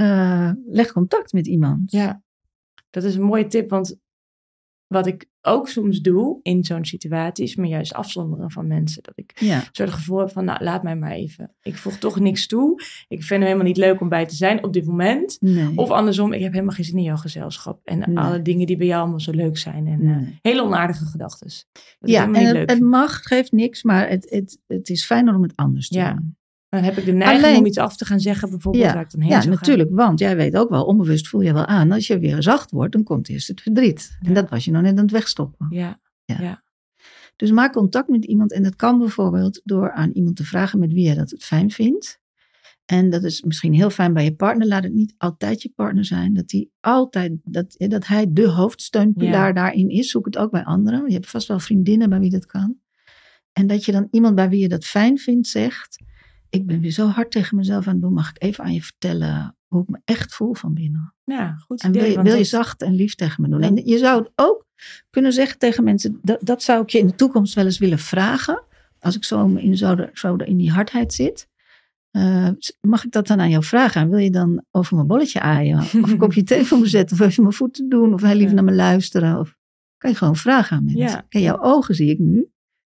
uh, 0.00 0.50
leg 0.66 0.92
contact 0.92 1.32
met 1.32 1.46
iemand. 1.46 1.90
Ja, 1.90 2.22
dat 2.90 3.04
is 3.04 3.14
een 3.14 3.22
mooie 3.22 3.46
tip, 3.46 3.70
want 3.70 4.00
wat 4.92 5.06
ik 5.06 5.30
ook 5.42 5.68
soms 5.68 6.00
doe 6.00 6.38
in 6.42 6.64
zo'n 6.64 6.84
situatie 6.84 7.44
is 7.44 7.56
me 7.56 7.66
juist 7.66 7.94
afzonderen 7.94 8.50
van 8.50 8.66
mensen. 8.66 9.02
Dat 9.02 9.18
ik 9.18 9.40
ja. 9.40 9.64
zo 9.72 9.82
het 9.82 9.92
gevoel 9.92 10.18
heb 10.18 10.30
van, 10.30 10.44
nou, 10.44 10.64
laat 10.64 10.82
mij 10.82 10.96
maar 10.96 11.10
even. 11.10 11.54
Ik 11.62 11.76
voeg 11.76 11.96
toch 11.96 12.20
niks 12.20 12.46
toe. 12.46 12.80
Ik 13.08 13.22
vind 13.22 13.40
het 13.40 13.42
helemaal 13.42 13.66
niet 13.66 13.76
leuk 13.76 14.00
om 14.00 14.08
bij 14.08 14.26
te 14.26 14.34
zijn 14.34 14.64
op 14.64 14.72
dit 14.72 14.86
moment. 14.86 15.36
Nee. 15.40 15.76
Of 15.76 15.90
andersom, 15.90 16.32
ik 16.32 16.42
heb 16.42 16.52
helemaal 16.52 16.74
geen 16.74 16.84
zin 16.84 16.96
in 16.96 17.02
jouw 17.02 17.16
gezelschap. 17.16 17.80
En 17.84 17.98
nee. 17.98 18.18
alle 18.18 18.42
dingen 18.42 18.66
die 18.66 18.76
bij 18.76 18.86
jou 18.86 19.00
allemaal 19.00 19.20
zo 19.20 19.30
leuk 19.30 19.58
zijn. 19.58 19.86
En 19.86 20.04
nee. 20.04 20.20
uh, 20.20 20.28
hele 20.42 20.62
onaardige 20.62 21.04
gedachten. 21.04 21.50
Ja, 22.00 22.32
en 22.32 22.34
het, 22.34 22.70
het, 22.70 22.80
mag, 22.80 23.22
geeft 23.22 23.52
niks, 23.52 23.82
maar 23.82 24.08
het, 24.08 24.30
het, 24.30 24.58
het 24.66 24.88
is 24.88 25.06
fijner 25.06 25.34
om 25.34 25.42
het 25.42 25.56
anders 25.56 25.88
te 25.88 25.98
ja. 25.98 26.12
doen. 26.12 26.36
Dan 26.72 26.82
heb 26.82 26.96
ik 26.96 27.04
de 27.04 27.12
neiging 27.12 27.44
Alleen, 27.44 27.58
om 27.58 27.66
iets 27.66 27.78
af 27.78 27.96
te 27.96 28.04
gaan 28.04 28.20
zeggen, 28.20 28.50
bijvoorbeeld, 28.50 28.84
ja, 28.84 28.92
waar 28.94 29.02
ik 29.02 29.10
dan 29.10 29.20
heen 29.20 29.30
Ja, 29.30 29.44
natuurlijk, 29.44 29.90
want 29.92 30.18
jij 30.18 30.36
weet 30.36 30.56
ook 30.56 30.70
wel, 30.70 30.84
onbewust 30.84 31.28
voel 31.28 31.40
je 31.40 31.52
wel 31.52 31.66
aan, 31.66 31.92
als 31.92 32.06
je 32.06 32.18
weer 32.18 32.42
zacht 32.42 32.70
wordt, 32.70 32.92
dan 32.92 33.02
komt 33.02 33.28
eerst 33.28 33.48
het 33.48 33.60
verdriet. 33.60 34.16
Ja. 34.20 34.28
En 34.28 34.34
dat 34.34 34.50
was 34.50 34.64
je 34.64 34.70
nog 34.70 34.82
net 34.82 34.96
aan 34.96 35.02
het 35.02 35.10
wegstoppen. 35.10 35.66
Ja. 35.70 36.00
Ja. 36.24 36.36
ja. 36.40 36.62
Dus 37.36 37.50
maak 37.50 37.72
contact 37.72 38.08
met 38.08 38.24
iemand 38.24 38.52
en 38.52 38.62
dat 38.62 38.76
kan 38.76 38.98
bijvoorbeeld 38.98 39.60
door 39.64 39.92
aan 39.92 40.10
iemand 40.10 40.36
te 40.36 40.44
vragen 40.44 40.78
met 40.78 40.92
wie 40.92 41.08
je 41.08 41.14
dat 41.14 41.30
het 41.30 41.44
fijn 41.44 41.70
vindt. 41.70 42.20
En 42.84 43.10
dat 43.10 43.24
is 43.24 43.42
misschien 43.42 43.74
heel 43.74 43.90
fijn 43.90 44.12
bij 44.12 44.24
je 44.24 44.34
partner. 44.34 44.66
Laat 44.66 44.82
het 44.82 44.94
niet 44.94 45.14
altijd 45.18 45.62
je 45.62 45.72
partner 45.74 46.04
zijn. 46.04 46.34
Dat, 46.34 46.48
die 46.48 46.70
altijd, 46.80 47.32
dat, 47.44 47.74
dat 47.78 48.06
hij 48.06 48.26
de 48.30 48.48
hoofdsteunpilaar 48.48 49.46
Ja. 49.46 49.52
daarin 49.52 49.88
is. 49.88 50.10
Zoek 50.10 50.24
het 50.24 50.36
ook 50.38 50.50
bij 50.50 50.64
anderen. 50.64 51.06
Je 51.06 51.12
hebt 51.14 51.30
vast 51.30 51.48
wel 51.48 51.58
vriendinnen 51.58 52.08
bij 52.08 52.20
wie 52.20 52.30
dat 52.30 52.46
kan. 52.46 52.76
En 53.52 53.66
dat 53.66 53.84
je 53.84 53.92
dan 53.92 54.08
iemand 54.10 54.34
bij 54.34 54.48
wie 54.48 54.60
je 54.60 54.68
dat 54.68 54.84
fijn 54.84 55.18
vindt 55.18 55.46
zegt. 55.48 56.02
Ik 56.52 56.66
ben 56.66 56.80
weer 56.80 56.90
zo 56.90 57.06
hard 57.06 57.30
tegen 57.30 57.56
mezelf 57.56 57.86
aan 57.86 57.92
het 57.92 58.02
doen. 58.02 58.12
Mag 58.12 58.30
ik 58.30 58.42
even 58.42 58.64
aan 58.64 58.72
je 58.72 58.82
vertellen 58.82 59.56
hoe 59.66 59.82
ik 59.82 59.88
me 59.88 60.00
echt 60.04 60.34
voel 60.34 60.54
van 60.54 60.74
binnen? 60.74 61.14
Ja, 61.24 61.54
goed 61.58 61.82
En 61.82 61.88
idee. 61.88 62.00
wil 62.00 62.10
je, 62.10 62.16
want 62.16 62.28
wil 62.28 62.36
je 62.36 62.44
zacht 62.44 62.82
en 62.82 62.94
lief 62.94 63.14
tegen 63.14 63.42
me 63.42 63.48
doen? 63.48 63.62
En 63.62 63.76
je 63.86 63.98
zou 63.98 64.22
het 64.22 64.32
ook 64.34 64.66
kunnen 65.10 65.32
zeggen 65.32 65.58
tegen 65.58 65.84
mensen, 65.84 66.18
dat, 66.22 66.38
dat 66.40 66.62
zou 66.62 66.82
ik 66.82 66.90
je 66.90 66.98
in 66.98 67.06
de 67.06 67.14
toekomst 67.14 67.54
wel 67.54 67.64
eens 67.64 67.78
willen 67.78 67.98
vragen. 67.98 68.62
Als 68.98 69.16
ik 69.16 69.24
zo 69.24 69.46
in, 69.54 69.76
zo, 69.76 69.96
zo 70.12 70.34
in 70.36 70.56
die 70.56 70.70
hardheid 70.70 71.12
zit. 71.12 71.48
Eh, 72.10 72.48
mag 72.80 73.04
ik 73.04 73.10
dat 73.12 73.26
dan 73.26 73.40
aan 73.40 73.50
jou 73.50 73.64
vragen? 73.64 74.00
En 74.00 74.08
wil 74.08 74.18
je 74.18 74.30
dan 74.30 74.64
over 74.70 74.94
mijn 74.94 75.06
bolletje 75.06 75.40
aaien? 75.40 75.78
Of 75.78 75.92
een 75.92 76.18
kopje 76.26 76.42
thee 76.42 76.64
voor 76.64 76.78
me 76.78 76.86
zetten? 76.86 77.20
Of 77.20 77.26
even 77.26 77.42
mijn 77.42 77.54
voeten 77.54 77.88
doen? 77.88 78.14
Of 78.14 78.22
heel 78.22 78.34
lief 78.34 78.48
Ja. 78.48 78.54
naar 78.54 78.64
me 78.64 78.72
luisteren? 78.72 79.38
Of 79.38 79.56
kan 79.96 80.10
je 80.10 80.16
gewoon 80.16 80.36
vragen 80.36 80.76
aan 80.76 80.84
mensen? 80.84 81.02
Ja. 81.02 81.24
Kijk, 81.28 81.44
jouw 81.44 81.60
ogen 81.62 81.94
zie 81.94 82.10
ik 82.10 82.18
nu. 82.18 82.34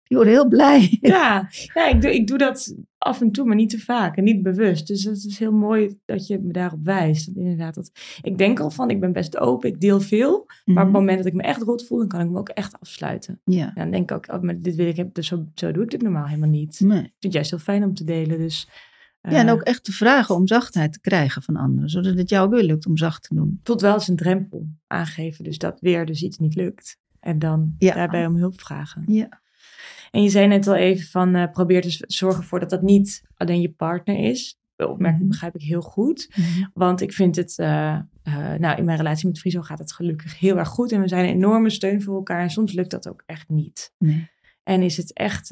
Die 0.03 0.17
worden 0.17 0.33
heel 0.35 0.49
blij. 0.49 0.99
Ja, 1.01 1.49
ja 1.75 1.87
ik, 1.89 2.03
doe, 2.03 2.15
ik 2.15 2.27
doe 2.27 2.39
dat 2.39 2.75
af 3.05 3.21
en 3.21 3.31
toe, 3.33 3.47
maar 3.47 3.57
niet 3.57 3.71
te 3.71 3.79
vaak 3.79 4.17
en 4.17 4.25
niet 4.25 4.43
bewust. 4.43 4.87
Dus 4.87 5.05
het 5.05 5.25
is 5.25 5.39
heel 5.39 5.53
mooi 5.53 5.99
dat 6.05 6.27
je 6.27 6.39
me 6.39 6.53
daarop 6.53 6.85
wijst. 6.85 7.27
Dat 7.27 7.35
inderdaad, 7.37 7.75
dat, 7.75 7.91
ik 8.23 8.39
denk 8.39 8.61
al 8.61 8.71
van, 8.71 8.91
ik 8.91 9.01
ben 9.01 9.13
best 9.13 9.39
open, 9.39 9.69
ik 9.69 9.81
deel 9.81 10.01
veel. 10.01 10.45
Maar 10.47 10.55
op 10.65 10.75
het 10.75 10.85
Mhm. 10.85 10.93
moment 10.93 11.17
dat 11.19 11.27
ik 11.27 11.33
me 11.33 11.43
echt 11.43 11.63
rot 11.63 11.87
voel, 11.87 11.99
dan 11.99 12.09
kan 12.09 12.21
ik 12.21 12.31
me 12.31 12.39
ook 12.39 12.49
echt 12.49 12.81
afsluiten. 12.81 13.41
Ja. 13.45 13.71
Dan 13.75 13.91
denk 13.91 14.11
ik 14.11 14.17
ook, 14.17 14.33
oh, 14.33 14.41
maar 14.43 14.61
dit 14.61 14.75
wil 14.75 14.87
ik 14.87 14.97
hebben, 14.97 15.15
dus 15.15 15.27
zo, 15.27 15.47
zo 15.55 15.73
doe 15.73 15.83
ik 15.83 15.91
dit 15.91 16.03
normaal 16.03 16.27
helemaal 16.27 16.49
niet. 16.49 16.81
Ik 16.81 16.87
vind 16.89 17.13
het 17.19 17.33
juist 17.33 17.51
heel 17.51 17.59
fijn 17.59 17.85
om 17.85 17.95
te 17.95 18.05
delen, 18.05 18.39
dus... 18.39 18.69
Ja, 19.21 19.31
en 19.31 19.47
eh, 19.47 19.53
ook 19.53 19.63
echt 19.63 19.85
te 19.85 19.93
vragen 19.93 20.35
om 20.35 20.47
zachtheid 20.47 20.93
te 20.93 21.01
krijgen 21.01 21.43
van 21.43 21.57
anderen. 21.57 21.89
Zodat 21.91 22.17
het 22.17 22.29
jou 22.29 22.47
ook 22.47 22.53
weer 22.55 22.63
lukt 22.63 22.87
om 22.87 22.97
zacht 22.97 23.23
te 23.29 23.35
doen. 23.35 23.61
voelt 23.63 23.81
wel 23.81 23.93
als 23.93 24.09
een 24.09 24.17
drempel 24.17 24.67
aangeven, 24.87 25.45
dus 25.45 25.59
dat 25.59 25.81
weer 25.81 26.07
dus 26.07 26.23
iets 26.23 26.39
niet 26.39 26.55
lukt. 26.55 26.99
En 27.21 27.39
dan 27.39 27.75
Ja. 27.79 27.95
daarbij 27.95 28.27
om 28.27 28.37
hulp 28.37 28.61
vragen. 28.61 29.03
Ja. 29.07 29.43
En 30.15 30.23
je 30.23 30.29
zei 30.29 30.47
net 30.47 30.67
al 30.67 30.75
even 30.75 31.07
van 31.07 31.35
eh, 31.35 31.51
probeer 31.51 31.83
dus 31.83 31.97
te 31.97 32.05
zorgen 32.07 32.41
ervoor 32.41 32.61
dat 32.61 32.71
dat 32.71 32.83
niet 32.83 33.23
alleen 33.37 33.61
je 33.61 33.71
partner 33.71 34.19
is. 34.19 34.59
De 34.77 34.89
opmerking 34.89 35.21
Mhm. 35.23 35.31
begrijp 35.31 35.55
ik 35.55 35.63
heel 35.63 35.81
goed. 35.81 36.31
Want 36.75 37.01
ik 37.01 37.13
vind 37.13 37.37
het, 37.37 37.59
eh, 37.59 37.95
eh, 38.23 38.53
nou 38.59 38.77
in 38.79 38.85
mijn 38.85 38.97
relatie 38.97 39.27
met 39.29 39.39
Friso 39.39 39.63
gaat 39.63 39.79
het 39.79 39.93
gelukkig 39.93 40.39
heel 40.39 40.59
erg 40.59 40.69
goed. 40.69 40.93
En 40.93 41.01
we 41.01 41.09
zijn 41.09 41.25
een 41.25 41.35
enorme 41.35 41.71
steun 41.71 42.03
voor 42.03 42.15
elkaar. 42.15 42.41
En 42.41 42.51
soms 42.51 42.73
lukt 42.73 42.91
dat 42.91 43.09
ook 43.09 43.23
echt 43.27 43.49
niet. 43.49 43.93
Nee. 43.99 44.31
En 44.63 44.83
is 44.83 44.97
het 44.97 45.13
echt 45.13 45.51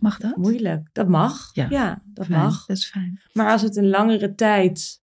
Mag 0.00 0.18
dat? 0.18 0.36
moeilijk. 0.36 0.88
Dat 0.92 1.08
mag. 1.08 1.50
Ja. 1.54 2.02
dat 2.06 2.26
Fijn, 2.26 2.38
mag. 2.40 2.66
Dat 2.66 2.76
is 2.76 2.86
fijn. 2.90 3.20
Maar 3.32 3.50
als 3.50 3.62
het 3.62 3.76
een 3.76 3.88
langere 3.88 4.34
tijd 4.34 5.00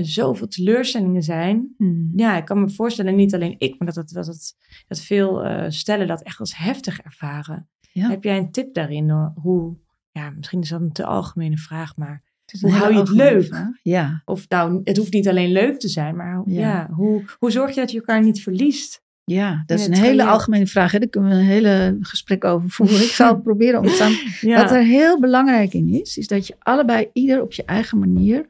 zoveel 0.00 0.46
teleurstellingen 0.48 1.22
zijn. 1.22 1.74
Hmm. 1.76 2.12
Ja, 2.16 2.36
ik 2.36 2.44
kan 2.44 2.60
me 2.60 2.70
voorstellen, 2.70 3.14
niet 3.16 3.34
alleen 3.34 3.54
ik, 3.58 3.78
maar 3.78 3.92
dat, 3.92 4.08
dat, 4.10 4.54
dat, 4.88 5.00
veel 5.00 5.44
stellen 5.70 6.06
dat 6.06 6.22
echt 6.22 6.38
als 6.40 6.56
heftig 6.56 7.00
ervaren. 7.00 7.68
Ja. 7.92 8.08
Heb 8.08 8.24
jij 8.24 8.38
een 8.38 8.50
tip 8.52 8.74
daarin? 8.74 9.10
hoor? 9.10 9.32
Hoe, 9.34 9.76
ja, 10.10 10.30
misschien 10.30 10.60
is 10.60 10.68
dat 10.68 10.80
een 10.80 10.92
te 10.92 11.04
algemene 11.04 11.56
vraag, 11.56 11.96
maar 11.96 12.22
Hoe 12.60 12.70
hou 12.70 12.92
je 12.92 12.98
het 12.98 13.08
leuk? 13.08 13.44
vraag. 13.44 13.68
Ja. 13.82 14.22
of 14.24 14.48
nou, 14.48 14.80
het 14.84 14.96
hoeft 14.96 15.12
niet 15.12 15.28
alleen 15.28 15.52
leuk 15.52 15.78
te 15.80 15.88
zijn, 15.88 16.16
maar 16.16 16.36
hoe- 16.36 16.50
Ja. 16.52 16.60
ja. 16.60 16.88
hoe, 16.92 17.24
hoe 17.38 17.50
zorg 17.50 17.74
je 17.74 17.80
dat 17.80 17.90
je 17.90 17.98
elkaar 17.98 18.22
niet 18.22 18.42
verliest? 18.42 19.02
Ja, 19.24 19.62
dat 19.66 19.78
is 19.78 19.86
een 19.86 19.94
hele 19.94 20.24
algemene 20.26 20.66
vraag. 20.66 20.92
Hè? 20.92 20.98
Daar 20.98 21.08
kunnen 21.08 21.30
we 21.30 21.36
een 21.36 21.42
hele 21.44 21.96
gesprek 22.00 22.44
over 22.44 22.70
voeren. 22.70 22.96
Ik 22.96 23.10
zal 23.10 23.28
het 23.34 23.42
proberen 23.42 23.80
om 23.80 23.86
te 23.86 23.92
samen. 23.92 24.18
Ja, 24.40 24.62
Wat 24.62 24.70
er 24.70 24.82
heel 24.84 25.20
belangrijk 25.20 25.72
in 25.74 25.88
is, 25.88 26.16
is 26.16 26.26
dat 26.26 26.46
je 26.46 26.54
allebei 26.58 27.08
ieder 27.12 27.42
op 27.42 27.52
je 27.52 27.64
eigen 27.64 27.98
manier 27.98 28.46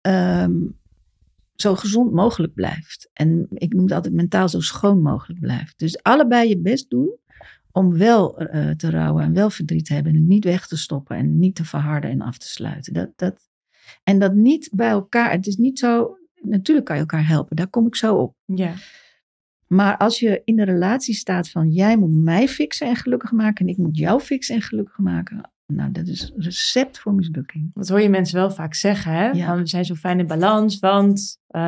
ehm, 0.00 0.52
zo 1.54 1.74
gezond 1.76 2.12
mogelijk 2.12 2.54
blijft. 2.54 3.10
En 3.12 3.46
ik 3.50 3.72
noem 3.72 3.82
het 3.84 3.92
altijd 3.92 4.14
mentaal 4.14 4.48
zo 4.48 4.60
schoon 4.60 5.02
mogelijk 5.02 5.40
blijft. 5.40 5.78
Dus 5.78 6.02
allebei 6.02 6.48
je 6.48 6.58
best 6.58 6.90
doen 6.90 7.16
om 7.72 7.98
wel 7.98 8.38
eh, 8.38 8.70
te 8.70 8.90
rouwen 8.90 9.24
en 9.24 9.32
wel 9.32 9.50
verdriet 9.50 9.84
te 9.84 9.94
hebben. 9.94 10.12
En 10.12 10.18
het 10.18 10.28
niet 10.28 10.44
weg 10.44 10.66
te 10.66 10.76
stoppen 10.76 11.16
en 11.16 11.38
niet 11.38 11.54
te 11.54 11.64
verharden 11.64 12.10
en 12.10 12.20
af 12.20 12.38
te 12.38 12.48
sluiten. 12.48 12.92
Dat, 12.92 13.10
dat, 13.16 13.40
en 14.02 14.18
dat 14.18 14.34
niet 14.34 14.70
bij 14.72 14.88
elkaar. 14.90 15.30
Het 15.30 15.46
is 15.46 15.56
niet 15.56 15.78
zo. 15.78 16.16
Natuurlijk 16.42 16.86
kan 16.86 16.94
je 16.96 17.00
elkaar 17.02 17.26
helpen, 17.26 17.56
daar 17.56 17.68
kom 17.68 17.86
ik 17.86 17.96
zo 17.96 18.14
op. 18.16 18.36
ja, 18.44 18.72
Maar 19.66 19.96
als 19.96 20.18
je 20.20 20.42
in 20.44 20.56
de 20.56 20.64
relatie 20.64 21.14
staat 21.14 21.50
van 21.50 21.70
jij 21.70 21.96
moet 21.96 22.14
mij 22.14 22.48
fixen 22.48 22.86
en 22.86 22.96
gelukkig 22.96 23.32
maken 23.32 23.66
en 23.66 23.72
ik 23.72 23.78
moet 23.78 23.96
jou 23.96 24.20
fixen 24.20 24.54
en 24.54 24.62
gelukkig 24.62 24.98
maken. 24.98 25.50
Nou, 25.66 25.92
dat 25.92 26.06
is 26.06 26.32
recept 26.36 26.98
voor 26.98 27.14
mislukking. 27.14 27.70
dat 27.74 27.88
hoor 27.88 28.00
je 28.00 28.08
mensen 28.08 28.36
wel 28.36 28.50
vaak 28.50 28.74
zeggen, 28.74 29.12
hè? 29.12 29.30
Ja. 29.30 29.46
Van, 29.46 29.58
we 29.58 29.66
zijn 29.66 29.84
zo 29.84 29.94
fijn 29.94 30.18
in 30.18 30.26
balans, 30.26 30.78
want, 30.78 31.38
eh, 31.46 31.62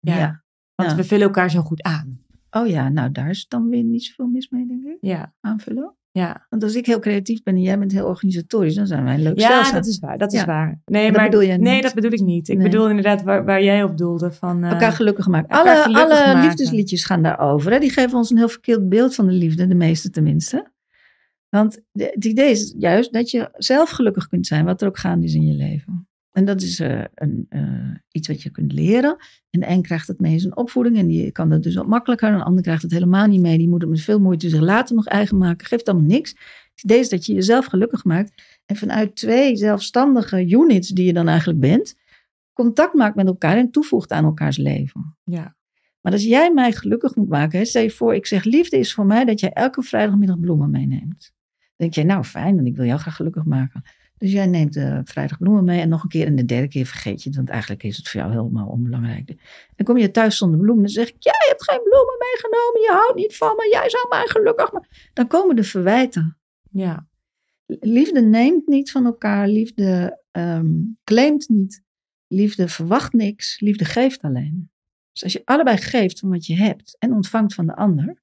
ja, 0.00 0.42
want 0.74 0.90
Ja. 0.90 0.96
we 0.96 1.04
vullen 1.04 1.26
elkaar 1.26 1.50
zo 1.50 1.60
goed 1.60 1.82
aan. 1.82 2.20
Oh 2.60 2.66
ja, 2.66 2.88
nou 2.88 3.12
daar 3.12 3.30
is 3.30 3.46
dan 3.48 3.68
weer 3.68 3.82
niet 3.84 4.04
zoveel 4.04 4.26
mis 4.26 4.48
mee, 4.48 4.66
denk 4.66 4.84
ik. 4.84 4.96
Ja, 5.00 5.34
Aanvullen. 5.40 5.94
Ja. 6.10 6.46
Want 6.48 6.62
als 6.62 6.74
ik 6.74 6.86
heel 6.86 6.98
creatief 6.98 7.42
ben 7.42 7.54
en 7.54 7.60
jij 7.60 7.78
bent 7.78 7.92
heel 7.92 8.06
organisatorisch, 8.06 8.74
dan 8.74 8.86
zijn 8.86 9.04
wij 9.04 9.14
een 9.14 9.22
leuk 9.22 9.38
Ja, 9.38 9.72
dat 9.72 9.86
is 9.86 9.98
waar. 9.98 10.18
Dat 10.18 10.32
is 10.32 10.40
Ja. 10.40 10.46
waar. 10.46 10.80
Nee, 10.84 11.12
maar 11.12 11.24
bedoel 11.24 11.40
je 11.40 11.52
nee, 11.56 11.82
dat 11.82 11.94
bedoel 11.94 12.12
ik 12.12 12.20
niet. 12.20 12.48
Ik 12.48 12.56
Nee. 12.58 12.68
bedoel 12.70 12.88
inderdaad 12.88 13.22
waar, 13.22 13.44
waar 13.44 13.62
jij 13.62 13.82
op 13.82 13.96
doelde 13.98 14.32
van. 14.32 14.64
eh, 14.64 14.70
elkaar 14.70 14.92
gelukkig 14.92 15.26
maken. 15.26 15.48
elkaar 15.48 15.74
Alle, 15.74 15.82
gelukkig 15.82 16.10
alle 16.18 16.26
maken. 16.26 16.42
liefdesliedjes 16.48 17.04
gaan 17.04 17.22
daarover. 17.22 17.72
Hè? 17.72 17.78
Die 17.78 17.90
geven 17.90 18.16
ons 18.18 18.30
een 18.30 18.36
heel 18.36 18.48
verkeerd 18.48 18.88
beeld 18.88 19.14
van 19.14 19.26
de 19.26 19.32
liefde, 19.32 19.66
de 19.66 19.74
meeste 19.74 20.10
tenminste. 20.10 20.72
Want 21.48 21.80
het 21.92 22.24
idee 22.24 22.50
is 22.50 22.74
juist 22.78 23.12
dat 23.12 23.30
je 23.30 23.48
zelf 23.52 23.90
gelukkig 23.90 24.28
kunt 24.28 24.46
zijn, 24.46 24.64
wat 24.64 24.80
er 24.82 24.88
ook 24.88 24.98
gaande 24.98 25.26
is 25.26 25.34
in 25.34 25.46
je 25.46 25.54
leven. 25.54 26.08
En 26.36 26.44
dat 26.44 26.62
is 26.62 26.80
eh, 26.80 27.04
een, 27.14 27.46
eh, 27.48 27.94
iets 28.10 28.28
wat 28.28 28.42
je 28.42 28.50
kunt 28.50 28.72
leren. 28.72 29.16
En 29.50 29.60
de 29.60 29.68
een 29.68 29.82
krijgt 29.82 30.08
het 30.08 30.20
mee 30.20 30.32
in 30.32 30.40
zijn 30.40 30.56
opvoeding 30.56 30.96
en 30.96 31.06
die 31.06 31.32
kan 31.32 31.48
dat 31.48 31.62
dus 31.62 31.74
wat 31.74 31.86
makkelijker. 31.86 32.28
En 32.28 32.38
de 32.38 32.44
ander 32.44 32.62
krijgt 32.62 32.82
het 32.82 32.90
helemaal 32.90 33.26
niet 33.26 33.40
mee. 33.40 33.58
Die 33.58 33.68
moet 33.68 33.80
het 33.80 33.90
met 33.90 34.00
veel 34.00 34.20
moeite 34.20 34.48
zich 34.48 34.60
later 34.60 34.94
nog 34.94 35.06
eigen 35.06 35.36
maken. 35.36 35.66
Geeft 35.66 35.88
allemaal 35.88 36.06
niks. 36.06 36.30
Het 36.74 36.84
idee 36.84 36.98
is 36.98 37.08
dat 37.08 37.26
je 37.26 37.34
jezelf 37.34 37.66
gelukkig 37.66 38.04
maakt. 38.04 38.42
En 38.66 38.76
vanuit 38.76 39.16
twee 39.16 39.56
zelfstandige 39.56 40.48
units 40.48 40.88
die 40.88 41.06
je 41.06 41.12
dan 41.12 41.28
eigenlijk 41.28 41.60
bent, 41.60 41.94
contact 42.52 42.94
maakt 42.94 43.16
met 43.16 43.26
elkaar 43.26 43.56
en 43.56 43.70
toevoegt 43.70 44.10
aan 44.10 44.24
elkaars 44.24 44.56
leven. 44.56 45.16
Ja. 45.24 45.56
Maar 46.00 46.12
als 46.12 46.24
jij 46.24 46.52
mij 46.52 46.72
gelukkig 46.72 47.14
moet 47.14 47.28
maken, 47.28 47.58
hè, 47.58 47.64
stel 47.64 47.82
je 47.82 47.90
voor, 47.90 48.14
ik 48.14 48.26
zeg 48.26 48.44
liefde 48.44 48.78
is 48.78 48.94
voor 48.94 49.06
mij 49.06 49.24
dat 49.24 49.40
jij 49.40 49.52
elke 49.52 49.82
vrijdagmiddag 49.82 50.40
bloemen 50.40 50.70
meeneemt. 50.70 51.32
Dan 51.56 51.74
denk 51.76 51.94
jij, 51.94 52.04
nou 52.04 52.24
fijn, 52.24 52.54
want 52.54 52.66
ik 52.66 52.76
wil 52.76 52.86
jou 52.86 52.98
graag 52.98 53.16
gelukkig 53.16 53.44
maken. 53.44 53.82
Dus 54.18 54.32
jij 54.32 54.46
neemt 54.46 54.72
de 54.72 55.00
vrijdag 55.04 55.38
bloemen 55.38 55.64
mee 55.64 55.80
en 55.80 55.88
nog 55.88 56.02
een 56.02 56.08
keer 56.08 56.26
en 56.26 56.36
de 56.36 56.44
derde 56.44 56.68
keer 56.68 56.86
vergeet 56.86 57.22
je 57.22 57.28
het, 57.28 57.36
want 57.36 57.48
eigenlijk 57.48 57.82
is 57.82 57.96
het 57.96 58.08
voor 58.08 58.20
jou 58.20 58.32
helemaal 58.32 58.68
onbelangrijk. 58.68 59.26
Dan 59.76 59.86
kom 59.86 59.96
je 59.96 60.10
thuis 60.10 60.36
zonder 60.36 60.60
bloemen, 60.60 60.82
dan 60.82 60.92
zeg 60.92 61.08
ik, 61.08 61.16
jij 61.18 61.44
hebt 61.48 61.70
geen 61.70 61.82
bloemen 61.82 62.16
meegenomen, 62.18 62.80
je 62.80 62.90
houdt 62.92 63.14
niet 63.14 63.36
van 63.36 63.54
me, 63.56 63.68
jij 63.70 63.90
zou 63.90 64.06
mij 64.08 64.26
gelukkig 64.26 64.72
maken. 64.72 64.90
Dan 65.12 65.26
komen 65.26 65.56
de 65.56 65.64
verwijten. 65.64 66.38
Ja. 66.70 67.06
Liefde 67.66 68.20
neemt 68.20 68.66
niet 68.66 68.90
van 68.90 69.04
elkaar, 69.04 69.48
liefde 69.48 70.22
ehm, 70.30 70.74
claimt 71.04 71.48
niet, 71.48 71.82
liefde 72.26 72.68
verwacht 72.68 73.12
niks, 73.12 73.60
liefde 73.60 73.84
geeft 73.84 74.22
alleen. 74.22 74.70
Dus 75.12 75.22
als 75.22 75.32
je 75.32 75.42
allebei 75.44 75.76
geeft 75.76 76.18
van 76.18 76.28
wat 76.30 76.46
je 76.46 76.56
hebt 76.56 76.96
en 76.98 77.12
ontvangt 77.12 77.54
van 77.54 77.66
de 77.66 77.76
ander, 77.76 78.22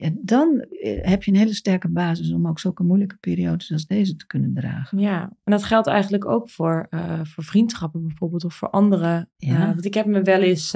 ja, 0.00 0.10
dan 0.14 0.60
eh, 0.60 1.08
heb 1.08 1.22
je 1.22 1.30
een 1.30 1.36
hele 1.36 1.54
sterke 1.54 1.88
basis 1.88 2.32
om 2.32 2.48
ook 2.48 2.58
zulke 2.58 2.82
moeilijke 2.82 3.16
periodes 3.16 3.72
als 3.72 3.86
deze 3.86 4.16
te 4.16 4.26
kunnen 4.26 4.54
dragen. 4.54 4.98
Ja, 4.98 5.20
en 5.22 5.52
dat 5.52 5.64
geldt 5.64 5.86
eigenlijk 5.86 6.26
ook 6.26 6.50
voor, 6.50 6.86
eh, 6.90 7.20
voor 7.22 7.44
vriendschappen 7.44 8.06
bijvoorbeeld 8.06 8.44
of 8.44 8.54
voor 8.54 8.70
anderen. 8.70 9.28
Ja. 9.36 9.54
Eh, 9.54 9.66
want 9.66 9.84
ik 9.84 9.94
heb 9.94 10.06
me 10.06 10.22
wel 10.22 10.40
eens, 10.40 10.74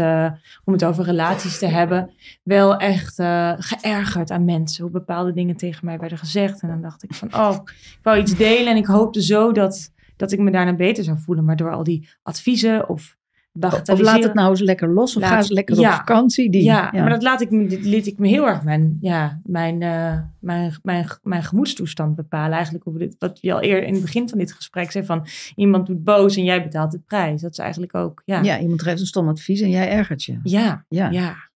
om 0.65 0.73
het 0.73 0.85
over 0.85 1.05
relaties 1.05 1.59
te 1.59 1.66
hebben, 1.66 2.11
wel 2.43 2.77
echt 2.77 3.15
geërgerd 3.59 4.31
aan 4.31 4.44
mensen. 4.44 4.82
Hoe 4.82 4.93
bepaalde 4.93 5.32
dingen 5.32 5.57
tegen 5.57 5.86
mij 5.86 5.99
werden 5.99 6.19
gezegd. 6.19 6.62
En 6.62 6.69
dan 6.69 6.82
dacht 6.82 7.03
ik 7.03 7.15
van, 7.15 7.35
oh, 7.35 7.57
ik 7.62 7.99
wou 8.03 8.19
iets 8.19 8.36
delen 8.36 8.73
en 8.73 8.77
ik 8.77 8.86
hoopte 8.86 9.23
zo 9.23 9.53
dat, 9.53 9.93
dat 10.16 10.32
ik 10.32 10.39
me 10.39 10.51
daarna 10.51 10.74
beter 10.74 11.05
zou 11.05 11.19
voelen. 11.19 11.44
Maar 11.44 11.57
door 11.57 11.73
al 11.73 11.85
die 11.85 12.09
adviezen 12.23 12.89
of 12.89 13.16
Of 13.61 14.01
laat 14.01 14.23
het 14.23 14.35
nou 14.35 14.51
eens 14.51 14.61
lekker 14.61 14.89
los 14.93 15.16
of 15.16 15.23
Laat- 15.23 15.31
ga 15.31 15.37
eens 15.37 15.49
lekker 15.51 15.79
ja. 15.81 15.89
op 15.91 15.95
vakantie. 15.95 16.51
Die, 16.51 16.62
ja, 16.62 16.91
maar 16.93 17.09
dat 17.11 17.23
laat 17.23 17.41
ik 17.41 17.51
liet 17.83 18.07
ik 18.07 18.19
me 18.19 18.29
heel 18.29 18.47
erg 18.47 18.65
mijn, 18.65 18.97
ja, 19.01 19.41
mijn, 19.45 19.83
eh, 19.83 20.20
mijn, 20.41 20.73
mijn, 20.83 21.07
mijn 21.23 21.43
gemoedstoestand 21.43 22.15
bepalen. 22.16 22.53
Eigenlijk 22.53 22.89
over 22.89 23.01
dit, 23.01 23.16
wat 23.19 23.39
je 23.41 23.53
al 23.53 23.61
eerder 23.61 23.85
in 23.85 23.93
het 23.93 24.03
begin 24.03 24.29
van 24.29 24.39
dit 24.39 24.53
gesprek 24.53 24.91
zei 24.91 25.05
van 25.05 25.27
iemand 25.57 25.87
doet 25.87 26.05
boos 26.05 26.37
en 26.37 26.45
jij 26.45 26.62
betaalt 26.62 26.91
de 26.93 26.99
prijs. 26.99 27.41
Dat 27.41 27.51
is 27.53 27.59
eigenlijk 27.59 27.95
ook, 27.95 28.23
ja. 28.24 28.43
ja, 28.43 28.61
iemand 28.61 28.83
geeft 28.83 29.01
een 29.01 29.07
stom 29.07 29.29
advies 29.29 29.61
en 29.61 29.70
jij 29.70 29.91
ergert 29.91 30.24
je. 30.24 30.39
Ja, 30.43 30.85
Ja. 30.89 31.11
ja. 31.11 31.51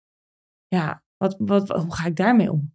ja. 0.69 1.03
Wat, 1.16 1.37
wat, 1.39 1.69
hoe 1.69 1.95
ga 1.95 2.07
ik 2.07 2.16
daarmee 2.16 2.53
om? 2.53 2.73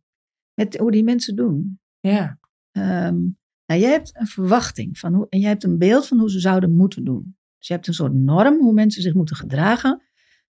Met 0.53 0.77
hoe 0.77 0.91
die 0.91 1.03
mensen 1.03 1.35
doen. 1.35 1.79
Ja, 1.99 2.37
Ehm, 2.71 3.17
nou, 3.65 3.81
jij 3.81 3.89
hebt 3.91 4.11
een 4.19 4.27
verwachting 4.27 4.97
van 4.99 5.13
hoe, 5.13 5.25
en 5.29 5.39
jij 5.39 5.49
hebt 5.49 5.63
een 5.63 5.77
beeld 5.77 6.07
van 6.07 6.19
hoe 6.19 6.29
ze 6.31 6.39
zouden 6.39 6.75
moeten 6.75 7.03
doen. 7.03 7.37
Dus 7.59 7.67
je 7.67 7.73
hebt 7.73 7.87
een 7.87 7.93
soort 7.93 8.13
norm 8.13 8.59
hoe 8.59 8.73
mensen 8.73 9.01
zich 9.01 9.13
moeten 9.13 9.35
gedragen 9.35 10.01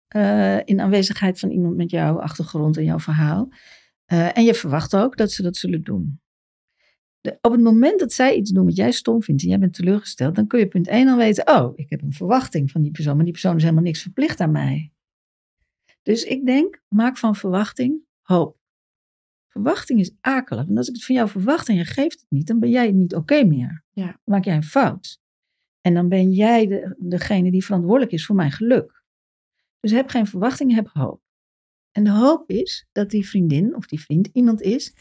eh, 0.07 0.57
in 0.63 0.79
aanwezigheid 0.79 1.39
van 1.39 1.49
iemand 1.49 1.75
met 1.75 1.91
jouw 1.91 2.19
achtergrond 2.19 2.77
en 2.77 2.83
jouw 2.83 2.99
verhaal. 2.99 3.49
Eh, 4.05 4.37
en 4.37 4.43
je 4.43 4.53
verwacht 4.53 4.95
ook 4.95 5.17
dat 5.17 5.31
ze 5.31 5.41
dat 5.41 5.57
zullen 5.57 5.83
doen. 5.83 6.21
De, 7.21 7.37
op 7.41 7.51
het 7.51 7.61
moment 7.61 7.99
dat 7.99 8.13
zij 8.13 8.35
iets 8.35 8.51
doen 8.51 8.65
wat 8.65 8.75
jij 8.75 8.91
stom 8.91 9.23
vindt 9.23 9.41
en 9.41 9.49
jij 9.49 9.59
bent 9.59 9.73
teleurgesteld, 9.73 10.35
dan 10.35 10.47
kun 10.47 10.59
je 10.59 10.67
punt 10.67 10.87
1 10.87 11.07
al 11.07 11.17
weten, 11.17 11.47
oh, 11.47 11.73
ik 11.75 11.89
heb 11.89 12.01
een 12.01 12.13
verwachting 12.13 12.71
van 12.71 12.81
die 12.81 12.91
persoon, 12.91 13.15
maar 13.15 13.23
die 13.23 13.33
persoon 13.33 13.55
is 13.55 13.61
helemaal 13.61 13.83
niks 13.83 14.01
verplicht 14.01 14.39
aan 14.39 14.51
mij. 14.51 14.91
Dus 16.01 16.23
ik 16.23 16.45
denk, 16.45 16.81
maak 16.87 17.17
van 17.17 17.35
verwachting 17.35 18.01
hoop. 18.21 18.57
Verwachting 19.47 19.99
is 19.99 20.15
akelig. 20.21 20.67
En 20.67 20.77
als 20.77 20.87
ik 20.87 20.95
het 20.95 21.05
van 21.05 21.15
jou 21.15 21.29
verwacht 21.29 21.69
en 21.69 21.75
je 21.75 21.85
geeft 21.85 22.19
het 22.19 22.29
niet, 22.29 22.47
dan 22.47 22.59
ben 22.59 22.69
jij 22.69 22.91
niet 22.91 23.15
oké 23.15 23.43
meer. 23.43 23.83
Ja. 23.91 24.05
Dan 24.05 24.17
maak 24.23 24.45
jij 24.45 24.55
een 24.55 24.63
fout. 24.63 25.21
En 25.87 25.93
dan 25.93 26.09
ben 26.09 26.31
jij 26.31 26.67
de, 26.67 26.95
degene 26.99 27.51
die 27.51 27.65
verantwoordelijk 27.65 28.11
is 28.11 28.25
voor 28.25 28.35
mijn 28.35 28.51
geluk. 28.51 29.03
Dus 29.79 29.91
heb 29.91 30.09
geen 30.09 30.27
verwachting, 30.27 30.75
heb 30.75 30.89
hoop. 30.93 31.21
En 31.91 32.03
de 32.03 32.11
hoop 32.11 32.49
is 32.49 32.87
dat 32.91 33.09
die 33.09 33.27
vriendin 33.27 33.75
of 33.75 33.85
die 33.85 33.99
vriend 33.99 34.29
iemand 34.33 34.61
is 34.61 34.93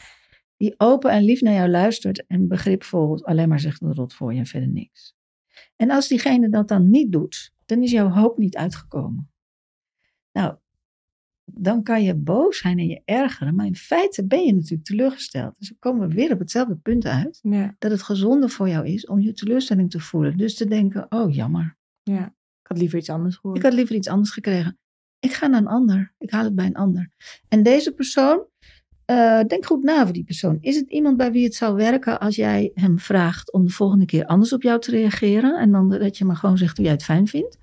die 0.57 0.73
open 0.77 1.11
en 1.11 1.23
lief 1.23 1.41
naar 1.41 1.53
jou 1.53 1.69
luistert 1.69 2.25
en 2.25 2.47
begripvol 2.47 3.25
alleen 3.25 3.49
maar 3.49 3.59
zegt 3.59 3.81
een 3.81 3.93
rot 3.93 4.13
voor 4.13 4.33
je 4.33 4.39
en 4.39 4.45
verder 4.45 4.69
niks. 4.69 5.15
En 5.75 5.89
als 5.89 6.07
diegene 6.07 6.49
dat 6.49 6.67
dan 6.67 6.89
niet 6.89 7.11
doet, 7.11 7.53
dan 7.65 7.83
is 7.83 7.91
jouw 7.91 8.09
hoop 8.09 8.37
niet 8.37 8.55
uitgekomen. 8.55 9.31
Nou, 10.31 10.57
dan 11.53 11.83
kan 11.83 12.03
je 12.03 12.15
boos 12.15 12.57
zijn 12.57 12.79
en 12.79 12.87
je 12.87 13.01
ergeren, 13.05 13.55
maar 13.55 13.65
in 13.65 13.75
feite 13.75 14.25
ben 14.25 14.45
je 14.45 14.53
natuurlijk 14.53 14.83
teleurgesteld. 14.83 15.53
Dus 15.57 15.69
we 15.69 15.75
komen 15.79 16.09
weer 16.09 16.31
op 16.31 16.39
hetzelfde 16.39 16.75
punt 16.75 17.05
uit, 17.05 17.39
ja, 17.41 17.75
dat 17.79 17.91
het 17.91 18.01
gezonder 18.01 18.49
voor 18.49 18.69
jou 18.69 18.87
is 18.87 19.05
om 19.05 19.19
je 19.19 19.33
teleurstelling 19.33 19.89
te 19.89 19.99
voelen. 19.99 20.37
Dus 20.37 20.55
te 20.55 20.65
denken, 20.67 21.05
oh 21.09 21.33
jammer, 21.33 21.77
ja. 22.03 22.25
Ik 22.61 22.67
had 22.73 22.77
liever 22.77 22.97
iets 22.99 23.09
anders 23.09 23.35
gehoord. 23.35 23.57
ik 23.57 23.63
had 23.63 23.73
liever 23.73 23.95
iets 23.95 24.07
anders 24.07 24.31
gekregen. 24.31 24.79
Ik 25.19 25.33
ga 25.33 25.47
naar 25.47 25.59
een 25.59 25.67
ander, 25.67 26.13
ik 26.17 26.31
haal 26.31 26.43
het 26.43 26.55
bij 26.55 26.65
een 26.65 26.75
ander. 26.75 27.11
En 27.47 27.63
deze 27.63 27.91
persoon, 27.91 28.45
eh, 29.05 29.41
denk 29.41 29.65
goed 29.65 29.83
na 29.83 30.03
voor 30.03 30.13
die 30.13 30.23
persoon. 30.23 30.57
Is 30.61 30.75
het 30.75 30.89
iemand 30.89 31.17
bij 31.17 31.31
wie 31.31 31.43
het 31.43 31.55
zou 31.55 31.75
werken 31.75 32.19
als 32.19 32.35
jij 32.35 32.71
hem 32.73 32.99
vraagt 32.99 33.51
om 33.51 33.65
de 33.65 33.71
volgende 33.71 34.05
keer 34.05 34.25
anders 34.25 34.53
op 34.53 34.61
jou 34.61 34.79
te 34.79 34.91
reageren? 34.91 35.59
En 35.59 35.71
dan 35.71 35.89
dat 35.89 36.17
je 36.17 36.25
maar 36.25 36.35
gewoon 36.35 36.57
zegt 36.57 36.77
hoe 36.77 36.85
jij 36.85 36.93
het 36.93 37.03
fijn 37.03 37.27
vindt? 37.27 37.57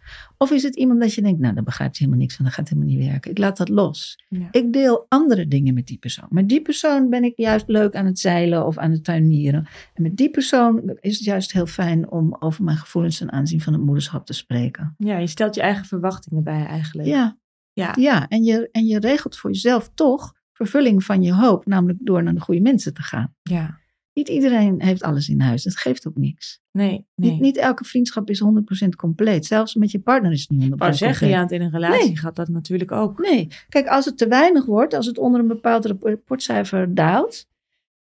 Of 0.44 0.50
is 0.50 0.62
het 0.62 0.76
iemand 0.76 1.00
dat 1.00 1.14
je 1.14 1.22
denkt, 1.22 1.40
nou 1.40 1.54
daar 1.54 1.62
begrijpt 1.62 1.98
helemaal 1.98 2.18
niks 2.18 2.36
van, 2.36 2.44
dat 2.44 2.54
gaat 2.54 2.68
helemaal 2.68 2.90
niet 2.90 3.06
werken. 3.06 3.30
Ik 3.30 3.38
laat 3.38 3.56
dat 3.56 3.68
los. 3.68 4.18
Ja. 4.28 4.48
Ik 4.50 4.72
deel 4.72 5.06
andere 5.08 5.48
dingen 5.48 5.74
met 5.74 5.86
die 5.86 5.98
persoon. 5.98 6.26
Met 6.30 6.48
die 6.48 6.62
persoon 6.62 7.10
ben 7.10 7.24
ik 7.24 7.32
juist 7.36 7.68
leuk 7.68 7.94
aan 7.94 8.06
het 8.06 8.18
zeilen 8.18 8.66
of 8.66 8.78
aan 8.78 8.90
het 8.90 9.04
tuinieren. 9.04 9.66
En 9.94 10.02
met 10.02 10.16
die 10.16 10.30
persoon 10.30 10.96
is 11.00 11.16
het 11.16 11.24
juist 11.24 11.52
heel 11.52 11.66
fijn 11.66 12.10
om 12.10 12.36
over 12.38 12.64
mijn 12.64 12.76
gevoelens 12.76 13.18
ten 13.18 13.32
aanzien 13.32 13.60
van 13.60 13.72
het 13.72 13.82
moederschap 13.82 14.26
te 14.26 14.32
spreken. 14.32 14.94
ja, 14.98 15.18
je 15.18 15.26
stelt 15.26 15.54
je 15.54 15.60
eigen 15.60 15.84
verwachtingen 15.84 16.42
bij 16.44 16.66
eigenlijk. 16.66 17.08
Ja, 17.08 17.38
Ja, 17.72 17.92
ja 17.96 18.28
en, 18.28 18.44
je, 18.44 18.68
en 18.72 18.86
je 18.86 18.98
regelt 18.98 19.36
voor 19.36 19.50
jezelf 19.50 19.90
toch 19.94 20.34
vervulling 20.52 21.04
van 21.04 21.22
je 21.22 21.34
hoop, 21.34 21.66
namelijk 21.66 21.98
door 22.02 22.22
naar 22.22 22.34
de 22.34 22.40
goede 22.40 22.60
mensen 22.60 22.94
te 22.94 23.02
gaan. 23.02 23.34
ja. 23.42 23.82
Niet 24.14 24.28
iedereen 24.28 24.82
heeft 24.82 25.02
alles 25.02 25.28
in 25.28 25.40
huis, 25.40 25.62
dat 25.62 25.76
geeft 25.76 26.06
ook 26.08 26.16
niks. 26.16 26.62
Nee, 26.72 27.06
nee. 27.14 27.30
Niet, 27.30 27.40
niet 27.40 27.56
elke 27.56 27.84
vriendschap 27.84 28.30
is 28.30 28.42
100% 28.84 28.88
compleet. 28.96 29.46
Zelfs 29.46 29.74
met 29.74 29.90
je 29.90 29.98
partner 29.98 30.32
is 30.32 30.40
het 30.40 30.50
niet 30.50 30.62
100% 30.62 30.72
Ik 30.72 30.78
wou 30.78 30.92
zeggen, 30.92 31.08
compleet. 31.18 31.30
ja, 31.30 31.38
want 31.38 31.52
in 31.52 31.60
een 31.62 31.70
relatie 31.70 32.06
Nee. 32.06 32.16
gaat 32.16 32.36
dat 32.36 32.48
natuurlijk 32.48 32.92
ook. 32.92 33.18
Nee, 33.18 33.48
kijk, 33.68 33.86
als 33.86 34.04
het 34.04 34.18
te 34.18 34.28
weinig 34.28 34.64
wordt, 34.64 34.94
als 34.94 35.06
het 35.06 35.18
onder 35.18 35.40
een 35.40 35.46
bepaald 35.46 35.86
rapportcijfer 35.86 36.94
daalt, 36.94 37.46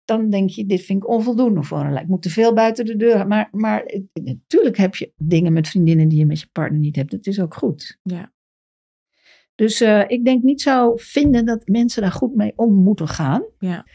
dan 0.05 0.29
denk 0.29 0.49
je, 0.49 0.65
dit 0.65 0.81
vind 0.81 1.03
ik 1.03 1.09
onvoldoende 1.09 1.63
voor 1.63 1.79
een. 1.79 1.97
Ik 1.97 2.07
moet 2.07 2.21
te 2.21 2.29
veel 2.29 2.53
buiten 2.53 2.85
de 2.85 2.95
deur. 2.95 3.27
Maar, 3.27 3.49
maar 3.51 3.93
natuurlijk 4.13 4.77
heb 4.77 4.95
je 4.95 5.11
dingen 5.17 5.53
met 5.53 5.67
vriendinnen 5.67 6.07
die 6.07 6.19
je 6.19 6.25
met 6.25 6.39
je 6.39 6.47
partner 6.51 6.79
niet 6.79 6.95
hebt. 6.95 7.11
Dat 7.11 7.25
is 7.27 7.39
ook 7.39 7.53
goed. 7.53 7.99
Ja. 8.03 8.31
Dus 9.55 9.81
eh, 9.81 10.03
ik 10.07 10.25
denk 10.25 10.43
niet 10.43 10.61
zo 10.61 10.95
vinden 10.95 11.45
dat 11.45 11.67
mensen 11.67 12.01
daar 12.01 12.11
goed 12.11 12.35
mee 12.35 12.53
om 12.55 12.73
moeten 12.73 13.07
gaan. 13.07 13.43
Ja. 13.59 13.85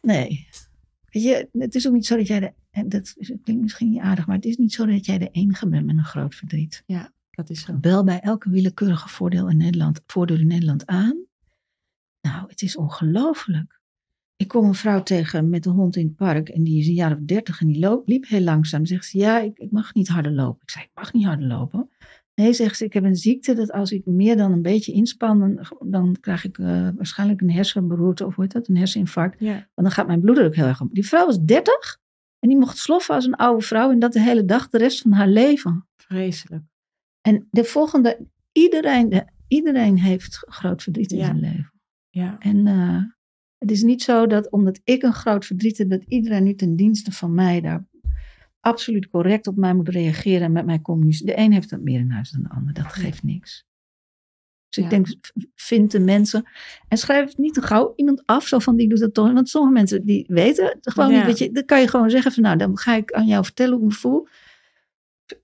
Nee. 0.00 0.46
Je, 1.22 1.48
het 1.52 1.74
is 1.74 1.86
ook 1.86 1.92
niet 1.92 2.06
zo 2.06 2.16
dat 2.16 2.26
jij 2.26 2.40
de. 2.40 2.52
en 2.70 2.88
Dat 2.88 3.14
is- 3.16 3.32
klinkt 3.42 3.62
misschien 3.62 3.90
niet 3.90 4.00
aardig, 4.00 4.26
maar 4.26 4.36
het 4.36 4.44
is 4.44 4.56
niet 4.56 4.72
zo 4.72 4.86
dat 4.86 5.06
jij 5.06 5.18
de 5.18 5.28
enige 5.30 5.68
bent 5.68 5.86
met 5.86 5.96
een 5.96 6.04
groot 6.04 6.34
verdriet. 6.34 6.82
Dat 7.30 7.50
is 7.50 7.60
zo. 7.62 7.72
Bel 7.78 8.04
bij 8.04 8.20
elke 8.20 8.50
willekeurige 8.50 9.08
voordeel 9.08 9.48
in 9.48 9.56
Nederland, 9.56 10.00
voordeur 10.06 10.40
in 10.40 10.46
Nederland 10.46 10.86
aan. 10.86 11.24
Nou, 12.20 12.48
het 12.48 12.62
is 12.62 12.76
ongelooflijk. 12.76 13.80
Ik 14.36 14.48
kom 14.48 14.64
een 14.64 14.74
vrouw 14.74 15.02
tegen 15.02 15.48
met 15.48 15.66
een 15.66 15.72
hond 15.72 15.96
in 15.96 16.06
het 16.06 16.16
park 16.16 16.48
en 16.48 16.64
die 16.64 16.78
is 16.80 16.86
een 16.86 16.94
jaar 16.94 17.12
of 17.12 17.18
dertig 17.18 17.60
en 17.60 17.66
die 17.66 17.78
loopt, 17.78 18.08
liep 18.08 18.26
heel 18.28 18.40
langzaam. 18.40 18.86
Zegt 18.86 19.04
ze, 19.06 19.18
ja, 19.18 19.40
ik, 19.40 19.58
ik 19.58 19.70
mag 19.70 19.94
niet 19.94 20.08
harder 20.08 20.32
lopen. 20.32 20.62
Ik 20.62 20.70
zei, 20.70 20.84
ik 20.84 20.90
mag 20.94 21.12
niet 21.12 21.24
harder 21.24 21.46
lopen. 21.46 21.90
Nee, 22.34 22.52
zegt 22.52 22.76
ze, 22.76 22.84
ik 22.84 22.92
heb 22.92 23.04
een 23.04 23.16
ziekte 23.16 23.54
dat 23.54 23.72
als 23.72 23.92
ik 23.92 24.06
meer 24.06 24.36
dan 24.36 24.52
een 24.52 24.62
beetje 24.62 24.92
inspan, 24.92 25.38
dan, 25.38 25.66
dan 25.90 26.16
krijg 26.20 26.44
ik 26.44 26.58
eh, 26.58 26.88
waarschijnlijk 26.96 27.40
een 27.40 27.50
hersenberoerte 27.50 28.26
of 28.26 28.34
hoe 28.34 28.44
heet 28.44 28.52
dat, 28.52 28.68
een 28.68 28.76
herseninfarct. 28.76 29.40
Ja. 29.40 29.52
Want 29.52 29.68
dan 29.74 29.90
gaat 29.90 30.06
mijn 30.06 30.20
bloeddruk 30.20 30.54
heel 30.56 30.66
erg 30.66 30.80
op. 30.80 30.94
Die 30.94 31.06
vrouw 31.06 31.26
was 31.26 31.40
30 31.44 31.98
en 32.38 32.48
die 32.48 32.58
mocht 32.58 32.78
sloffen 32.78 33.14
als 33.14 33.24
een 33.26 33.34
oude 33.34 33.64
vrouw 33.64 33.90
en 33.90 33.98
dat 33.98 34.12
de 34.12 34.20
hele 34.20 34.44
dag, 34.44 34.68
de 34.68 34.78
rest 34.78 35.00
van 35.00 35.12
haar 35.12 35.28
leven. 35.28 35.86
Vreselijk. 35.96 36.62
En 37.20 37.48
de 37.50 37.64
volgende, 37.64 38.26
iedereen, 38.52 39.08
de, 39.08 39.24
iedereen 39.48 39.98
heeft 39.98 40.36
groot 40.48 40.82
verdriet 40.82 41.12
in 41.12 41.18
Ja. 41.18 41.24
zijn 41.24 41.40
leven. 41.40 41.72
Ja. 42.10 42.38
En 42.38 42.66
eh, 42.66 42.98
Het 43.58 43.70
is 43.70 43.82
niet 43.82 44.02
zo 44.02 44.26
dat 44.26 44.50
omdat 44.50 44.80
ik 44.84 45.02
een 45.02 45.12
groot 45.12 45.46
verdriet 45.46 45.78
heb, 45.78 45.90
dat 45.90 46.04
iedereen 46.08 46.44
nu 46.44 46.54
ten 46.54 46.76
dienste 46.76 47.12
van 47.12 47.34
mij 47.34 47.60
daar 47.60 47.86
absoluut 48.64 49.08
correct 49.08 49.46
op 49.46 49.56
mij 49.56 49.74
moet 49.74 49.88
reageren 49.88 50.42
en 50.42 50.52
met 50.52 50.66
mij 50.66 50.80
communiceren. 50.80 51.34
De 51.36 51.42
een 51.42 51.52
heeft 51.52 51.70
het 51.70 51.82
meer 51.82 51.98
in 52.00 52.10
huis 52.10 52.30
dan 52.30 52.42
de 52.42 52.48
ander. 52.48 52.74
Dat 52.74 52.86
geeft 52.92 53.22
niks. 53.22 53.64
Dus 54.68 54.84
ik 54.84 54.90
Ja. 54.90 54.96
denk, 54.96 55.06
vind 55.54 55.90
de 55.90 56.00
mensen. 56.00 56.44
En 56.88 56.98
schrijf 56.98 57.28
het 57.28 57.38
niet 57.38 57.54
te 57.54 57.62
gauw 57.62 57.92
iemand 57.96 58.22
af, 58.26 58.46
zo 58.46 58.58
van 58.58 58.76
die 58.76 58.88
doet 58.88 58.98
dat 58.98 59.14
toch. 59.14 59.32
Want 59.32 59.48
sommige 59.48 59.72
mensen 59.74 60.04
die 60.06 60.24
weten 60.28 60.78
gewoon 60.80 61.10
Ja. 61.10 61.16
niet. 61.16 61.26
Weet 61.26 61.38
je, 61.38 61.52
dan 61.52 61.64
kan 61.64 61.80
je 61.80 61.88
gewoon 61.88 62.10
zeggen 62.10 62.32
van 62.32 62.42
nou, 62.42 62.56
dan 62.56 62.78
ga 62.78 62.94
ik 62.94 63.12
aan 63.12 63.26
jou 63.26 63.44
vertellen 63.44 63.72
hoe 63.74 63.82
ik 63.82 63.88
me 63.88 63.94
voel. 63.94 64.26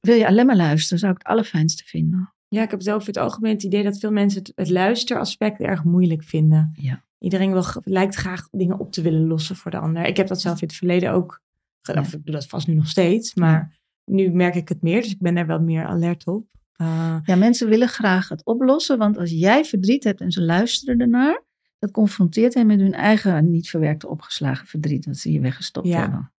Wil 0.01 0.15
je 0.15 0.27
alleen 0.27 0.47
maar 0.47 0.57
luisteren, 0.57 0.99
zou 0.99 1.13
ik 1.13 1.19
het 1.19 1.27
allerfijnste 1.27 1.85
vinden. 1.85 2.33
Ja, 2.49 2.63
ik 2.63 2.71
heb 2.71 2.83
zo 2.83 2.95
over 2.95 3.07
het 3.07 3.17
algemeen 3.17 3.53
het 3.53 3.63
idee 3.63 3.83
dat 3.83 3.99
veel 3.99 4.13
mensen 4.13 4.39
het, 4.41 4.53
het 4.55 4.71
luisteraspect 4.71 5.61
erg 5.61 5.85
moeilijk 5.85 6.25
vinden. 6.25 6.71
Ja. 6.75 7.05
Iedereen 7.19 7.53
wil, 7.53 7.65
lijkt 7.85 8.15
graag 8.15 8.49
dingen 8.51 8.79
op 8.79 8.93
te 8.93 9.03
willen 9.03 9.27
lossen 9.27 9.57
voor 9.57 9.71
de 9.71 9.79
ander. 9.79 10.05
Ik 10.07 10.17
heb 10.17 10.27
dat 10.27 10.41
zelf 10.41 10.61
in 10.63 10.67
het 10.69 10.77
verleden 10.77 11.13
ook. 11.13 11.41
Ja. 11.83 12.01
Of 12.01 12.13
ik 12.15 12.25
doe 12.25 12.35
dat 12.35 12.47
vast 12.47 12.67
nu 12.67 12.75
nog 12.75 12.89
steeds. 12.89 13.35
Maar 13.35 13.79
nu 14.05 14.31
merk 14.31 14.55
ik 14.55 14.69
het 14.69 14.83
meer. 14.83 15.03
Dus 15.03 15.11
ik 15.11 15.19
ben 15.21 15.37
er 15.37 15.47
wel 15.47 15.61
meer 15.61 15.85
alert 15.87 16.27
op. 16.27 16.47
Eh, 16.73 17.17
Ja, 17.25 17.37
mensen 17.37 17.69
willen 17.69 17.89
graag 17.89 18.29
het 18.29 18.45
oplossen, 18.45 18.99
want 18.99 19.19
als 19.19 19.31
jij 19.31 19.65
verdriet 19.65 20.05
hebt 20.05 20.21
en 20.21 20.31
ze 20.31 20.43
luisteren 20.43 21.01
ernaar, 21.01 21.43
dat 21.79 21.91
confronteert 21.91 22.55
hen 22.55 22.67
met 22.67 22.81
hun 22.81 22.95
eigen 22.95 23.51
niet 23.51 23.69
verwerkte 23.71 24.09
opgeslagen 24.09 24.67
verdriet, 24.67 25.05
dat 25.05 25.17
ze 25.17 25.29
hier 25.29 25.41
weggestopt 25.41 25.87
Ja. 25.89 26.01
hebben. 26.01 26.33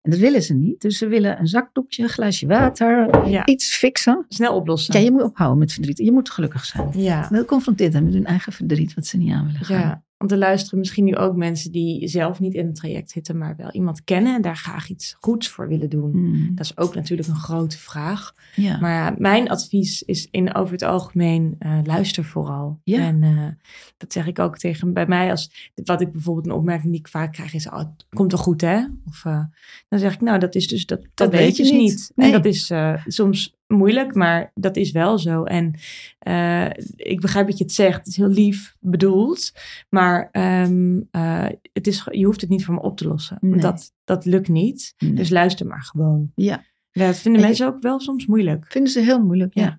En 0.00 0.10
dat 0.10 0.20
willen 0.20 0.42
ze 0.42 0.54
niet. 0.54 0.80
Dus 0.80 0.98
ze 0.98 1.06
willen 1.06 1.38
een 1.40 1.46
zakdoekje, 1.46 2.02
een 2.02 2.08
glaasje 2.08 2.46
water, 2.46 3.28
Ja. 3.28 3.46
iets 3.46 3.76
fixen. 3.76 4.24
snel 4.28 4.54
oplossen. 4.54 4.94
Ja, 4.98 5.00
je 5.04 5.10
moet 5.10 5.22
ophouden 5.22 5.58
met 5.58 5.72
verdriet. 5.72 5.98
Je 5.98 6.12
moet 6.12 6.30
gelukkig 6.30 6.64
zijn. 6.64 6.90
ja. 7.00 7.28
Dat 7.28 7.46
confronteert 7.46 7.92
hen 7.92 8.04
met 8.04 8.12
hun 8.12 8.26
eigen 8.26 8.52
verdriet, 8.52 8.94
wat 8.94 9.06
ze 9.06 9.16
niet 9.16 9.32
aan 9.32 9.46
willen 9.46 9.64
gaan. 9.64 9.78
Ja, 9.80 10.04
want 10.22 10.34
er 10.34 10.40
luisteren 10.40 10.78
misschien 10.78 11.04
nu 11.04 11.16
ook 11.16 11.36
mensen 11.36 11.72
die 11.72 12.08
zelf 12.08 12.40
niet 12.40 12.54
in 12.54 12.66
het 12.66 12.74
traject 12.74 13.10
zitten, 13.10 13.38
maar 13.38 13.56
wel 13.56 13.70
iemand 13.72 14.04
kennen 14.04 14.34
en 14.34 14.42
daar 14.42 14.56
graag 14.56 14.88
iets 14.88 15.16
goeds 15.20 15.48
voor 15.48 15.68
willen 15.68 15.90
doen. 15.90 16.12
Hmm, 16.12 16.54
Dat 16.54 16.64
is 16.64 16.76
ook 16.76 16.94
natuurlijk 16.94 17.28
een 17.28 17.34
grote 17.34 17.78
vraag. 17.78 18.34
ja. 18.54 18.78
Maar 18.80 19.14
mijn 19.18 19.48
advies 19.48 20.02
is 20.02 20.28
in 20.30 20.54
over 20.54 20.72
het 20.72 20.82
algemeen 20.82 21.56
eh, 21.58 21.78
luister 21.84 22.24
vooral. 22.24 22.80
Ja. 22.84 22.98
En 22.98 23.22
eh, 23.22 23.66
dat 23.96 24.12
zeg 24.12 24.26
ik 24.26 24.38
ook 24.38 24.58
tegen 24.58 24.92
bij 24.92 25.06
mij 25.06 25.30
als 25.30 25.72
wat 25.74 26.00
ik 26.00 26.12
bijvoorbeeld 26.12 26.46
een 26.46 26.52
opmerking 26.52 26.90
die 26.90 27.00
ik 27.00 27.08
vaak 27.08 27.32
krijg 27.32 27.54
is: 27.54 27.68
oh, 27.68 27.78
het 27.78 28.06
komt 28.08 28.30
toch 28.30 28.40
goed, 28.40 28.60
hè? 28.60 28.84
Of 29.06 29.24
eh, 29.24 29.44
dan 29.88 29.98
zeg 29.98 30.14
ik, 30.14 30.20
nou, 30.20 30.38
dat 30.38 30.54
is 30.54 30.68
dus 30.68 30.86
dat, 30.86 31.00
dat, 31.14 31.30
weet 31.30 31.56
je 31.56 31.62
dus 31.62 31.72
niet. 31.72 32.12
Nee. 32.14 32.26
En 32.26 32.32
dat 32.32 32.44
is 32.44 32.72
soms 33.06 33.56
moeilijk, 33.72 34.14
maar 34.14 34.50
dat 34.54 34.76
is 34.76 34.90
wel 34.90 35.18
zo. 35.18 35.44
En 35.44 35.74
eh, 36.18 36.70
ik 36.96 37.20
begrijp 37.20 37.46
dat 37.46 37.58
je 37.58 37.64
het 37.64 37.72
zegt, 37.72 37.98
het 37.98 38.06
is 38.06 38.16
heel 38.16 38.28
lief 38.28 38.76
bedoeld, 38.80 39.52
maar 39.88 40.28
ehm, 40.32 41.00
eh, 41.10 41.46
het 41.72 41.86
is, 41.86 42.06
je 42.10 42.24
hoeft 42.24 42.40
het 42.40 42.50
niet 42.50 42.64
voor 42.64 42.74
me 42.74 42.80
op 42.80 42.96
te 42.96 43.08
lossen. 43.08 43.38
Nee. 43.40 43.60
Dat, 43.60 43.92
dat 44.04 44.24
lukt 44.24 44.48
niet. 44.48 44.94
Nee. 44.98 45.12
Dus 45.12 45.30
luister 45.30 45.66
maar 45.66 45.82
gewoon. 45.82 46.32
Ja. 46.34 46.64
Ja, 46.90 47.06
dat 47.06 47.16
vinden 47.18 47.32
En 47.40 47.40
je- 47.40 47.46
mensen 47.46 47.66
ook 47.66 47.82
wel 47.82 48.00
soms 48.00 48.26
moeilijk. 48.26 48.66
Vinden 48.68 48.92
ze 48.92 49.00
heel 49.00 49.22
moeilijk, 49.24 49.54
ja. 49.54 49.62
Ja. 49.62 49.78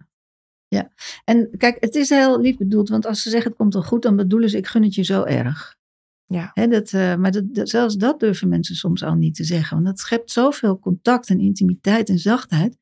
ja. 0.68 0.92
En 1.26 1.50
kijk, 1.58 1.78
het 1.80 1.96
is 1.96 2.10
heel 2.10 2.40
lief 2.42 2.58
bedoeld, 2.58 2.90
want 2.90 3.06
als 3.06 3.22
ze 3.22 3.30
zeggen 3.30 3.50
het 3.50 3.60
komt 3.60 3.74
wel 3.74 3.84
goed, 3.84 4.02
dan 4.02 4.16
bedoelen 4.16 4.50
ze 4.50 4.58
ik 4.58 4.68
gun 4.68 4.84
het 4.84 4.96
je 4.96 5.04
zo 5.04 5.24
erg. 5.24 5.76
Ja. 6.26 6.52
Hè, 6.54 6.68
dat, 6.68 6.92
eh, 6.94 7.16
maar 7.16 7.32
dat, 7.32 7.56
dat- 7.56 7.70
zelfs 7.70 7.96
dat 7.96 8.20
durven 8.20 8.48
mensen 8.50 8.76
soms 8.76 9.04
al 9.04 9.14
niet 9.14 9.36
te 9.36 9.44
zeggen, 9.44 9.74
want 9.76 9.88
dat 9.88 10.00
schept 10.00 10.32
zoveel 10.32 10.80
contact 10.80 11.30
en 11.30 11.40
intimiteit 11.40 12.10
en 12.10 12.20
zachtheid. 12.20 12.78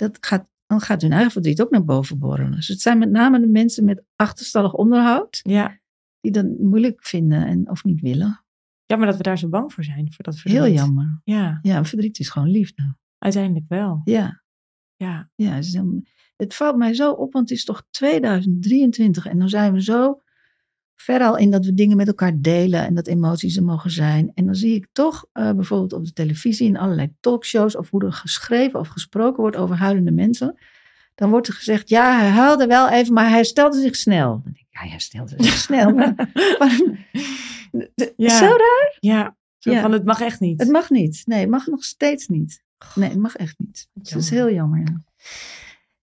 Dat 0.00 0.18
gaat, 0.20 0.48
dan 0.66 0.80
gaat 0.80 1.02
hun 1.02 1.12
eigen 1.12 1.30
verdriet 1.32 1.62
ook 1.62 1.70
naar 1.70 1.84
boven 1.84 2.18
borrelen. 2.18 2.52
Dus 2.52 2.68
het 2.68 2.80
zijn 2.80 2.98
met 2.98 3.10
name 3.10 3.40
de 3.40 3.46
mensen 3.48 3.84
met 3.84 4.04
achterstallig 4.16 4.74
onderhoud 4.74 5.40
Ja. 5.42 5.78
die 6.20 6.32
dat 6.32 6.46
moeilijk 6.58 7.06
vinden 7.06 7.46
en 7.46 7.70
of 7.70 7.84
niet 7.84 8.00
willen. 8.00 8.44
Jammer 8.86 9.08
dat 9.08 9.16
we 9.16 9.22
daar 9.22 9.38
zo 9.38 9.48
bang 9.48 9.72
voor 9.72 9.84
zijn. 9.84 10.12
Voor 10.12 10.24
dat 10.24 10.34
verdriet. 10.38 10.62
Heel 10.62 10.72
jammer. 10.72 11.20
Ja, 11.24 11.58
Ja, 11.62 11.84
verdriet 11.84 12.18
is 12.18 12.28
gewoon 12.28 12.48
liefde. 12.50 12.96
uiteindelijk 13.18 13.64
wel. 13.68 14.00
Ja. 14.04 14.42
Ja, 14.96 15.30
Ja, 15.34 15.50
het, 15.52 15.64
is 15.64 15.72
heel- 15.72 16.02
het 16.36 16.54
valt 16.54 16.76
mij 16.76 16.94
zo 16.94 17.12
op, 17.12 17.32
want 17.32 17.48
het 17.48 17.58
is 17.58 17.64
toch 17.64 17.86
2023 17.90 19.26
en 19.26 19.38
dan 19.38 19.48
zijn 19.48 19.72
we 19.72 19.82
zo 19.82 20.20
ver 21.00 21.20
al 21.20 21.36
in 21.36 21.50
dat 21.50 21.64
we 21.64 21.74
dingen 21.74 21.96
met 21.96 22.06
elkaar 22.06 22.32
delen 22.40 22.86
en 22.86 22.94
dat 22.94 23.06
emoties 23.06 23.56
er 23.56 23.62
mogen 23.64 23.90
zijn. 23.90 24.30
En 24.34 24.44
dan 24.46 24.54
zie 24.54 24.74
ik 24.74 24.86
toch 24.92 25.26
eh, 25.32 25.52
bijvoorbeeld 25.52 25.92
op 25.92 26.04
de 26.04 26.12
televisie 26.12 26.68
in 26.68 26.76
allerlei 26.78 27.12
talkshows 27.20 27.76
of 27.76 27.90
hoe 27.90 28.04
er 28.04 28.12
geschreven 28.12 28.80
of 28.80 28.88
gesproken 28.88 29.40
wordt 29.40 29.56
over 29.56 29.76
huilende 29.76 30.10
mensen. 30.12 30.58
Dan 31.14 31.30
wordt 31.30 31.48
er 31.48 31.54
gezegd, 31.54 31.88
ja, 31.88 32.18
hij 32.18 32.28
huilde 32.28 32.66
wel 32.66 32.88
even, 32.88 33.12
maar 33.14 33.24
hij 33.24 33.34
herstelde 33.36 33.80
zich 33.80 33.96
snel. 33.96 34.28
Dan 34.30 34.42
denk 34.44 34.56
ik, 34.56 34.66
ja, 34.70 34.80
hij 34.80 34.88
herstelde 34.88 35.34
zich 35.38 35.56
snel. 35.68 35.90
Maar, 35.94 36.16
Ja. 38.16 38.38
Zo 38.38 38.44
raar? 38.46 38.96
ja. 39.00 39.36
Zo 39.58 39.70
Ja. 39.70 39.80
van 39.80 39.92
het 39.92 40.04
mag 40.04 40.20
echt 40.20 40.40
niet. 40.40 40.60
Het 40.60 40.70
mag 40.70 40.90
niet. 40.90 41.22
Nee, 41.26 41.40
het 41.40 41.48
mag 41.50 41.66
nog 41.66 41.84
steeds 41.84 42.28
niet. 42.28 42.62
Nee, 42.94 43.08
het 43.08 43.18
mag 43.18 43.36
echt 43.36 43.54
niet. 43.58 43.88
Dus 43.92 44.10
dat 44.10 44.22
is 44.22 44.30
heel 44.30 44.50
jammer. 44.50 44.78
Ja. 44.78 45.02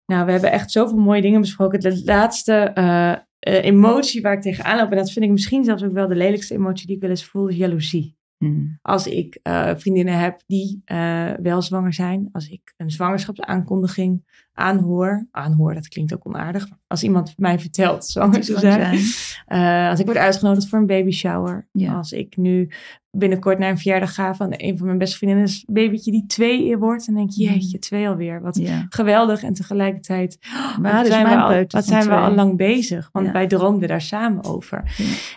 Nou, 0.06 0.26
we 0.26 0.32
hebben 0.32 0.52
echt 0.52 0.72
zoveel 0.72 0.98
mooie 0.98 1.22
dingen 1.22 1.42
besproken. 1.42 1.80
De 1.80 2.02
laatste 2.06 2.54
eh, 2.54 3.14
emotie 3.40 4.22
waar 4.22 4.34
ik 4.34 4.42
tegenaan 4.42 4.78
loop, 4.78 4.92
en 4.92 4.98
dat 4.98 5.12
vind 5.12 5.26
ik 5.26 5.32
misschien 5.32 5.64
zelfs 5.64 5.84
ook 5.84 5.92
wel 5.92 6.08
de 6.08 6.16
lelijkste 6.16 6.54
emotie 6.54 6.88
die 6.88 6.96
ik 6.96 7.02
wel 7.02 7.10
eens 7.10 7.26
voel, 7.26 7.50
jaloezie. 7.50 8.17
Hmm. 8.38 8.78
Als 8.82 9.08
ik 9.08 9.40
eh, 9.44 9.72
vriendinnen 9.76 10.20
heb 10.20 10.42
die 10.46 10.82
eh, 10.86 11.32
wel 11.42 11.62
zwanger 11.62 11.94
zijn, 11.94 12.30
als 12.32 12.50
ik 12.50 12.74
een 12.78 12.92
zwangerschapsaankondiging 12.92 14.24
aanhoor, 14.54 15.28
aanhoor, 15.32 15.74
dat 15.74 15.88
klinkt 15.88 16.14
ook 16.14 16.26
onaardig, 16.28 16.70
maar 16.70 16.80
als 16.88 17.04
iemand 17.04 17.34
mij 17.38 17.60
vertelt 17.60 18.06
zwanger 18.06 18.42
te 18.42 18.60
zijn, 18.60 19.00
Eh, 19.46 19.90
als 19.90 20.00
ik 20.00 20.06
word 20.06 20.18
uitgenodigd 20.18 20.68
voor 20.70 20.80
een 20.80 20.86
baby 20.86 21.12
shower. 21.12 21.68
Ja. 21.72 21.94
Als 21.94 22.12
ik 22.12 22.38
nu 22.38 22.70
binnenkort 23.12 23.60
naar 23.60 23.70
een 23.70 23.78
verjaardag 23.78 24.14
ga 24.14 24.36
van 24.36 24.54
een 24.58 24.78
van 24.78 24.86
mijn 24.86 24.98
beste 24.98 25.18
vriendinnen, 25.18 25.46
is 25.48 25.64
een 25.68 25.74
babytje 25.74 26.12
die 26.12 26.26
twee 26.26 26.78
wordt. 26.78 27.06
Dan 27.06 27.16
denk 27.16 27.32
je, 27.32 27.48
Mm. 27.48 27.54
jeetje, 27.54 27.80
twee 27.80 28.08
alweer. 28.08 28.42
Wat 28.42 28.58
Ja. 28.58 28.86
geweldig. 28.90 29.44
En 29.44 29.54
tegelijkertijd, 29.54 30.38
oh, 30.54 30.78
Waar 30.78 30.94
wat 30.94 31.08
zijn, 31.08 31.26
we 31.28 31.36
al, 31.36 31.64
wat 31.68 31.86
zijn 31.86 32.08
we 32.08 32.16
al 32.16 32.34
lang 32.36 32.58
bezig? 32.58 33.10
Want 33.12 33.26
Ja. 33.26 33.32
wij 33.32 33.48
droomden 33.48 33.88
daar 33.88 34.02
samen 34.02 34.44
over. 34.44 34.84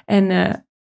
En 0.04 0.28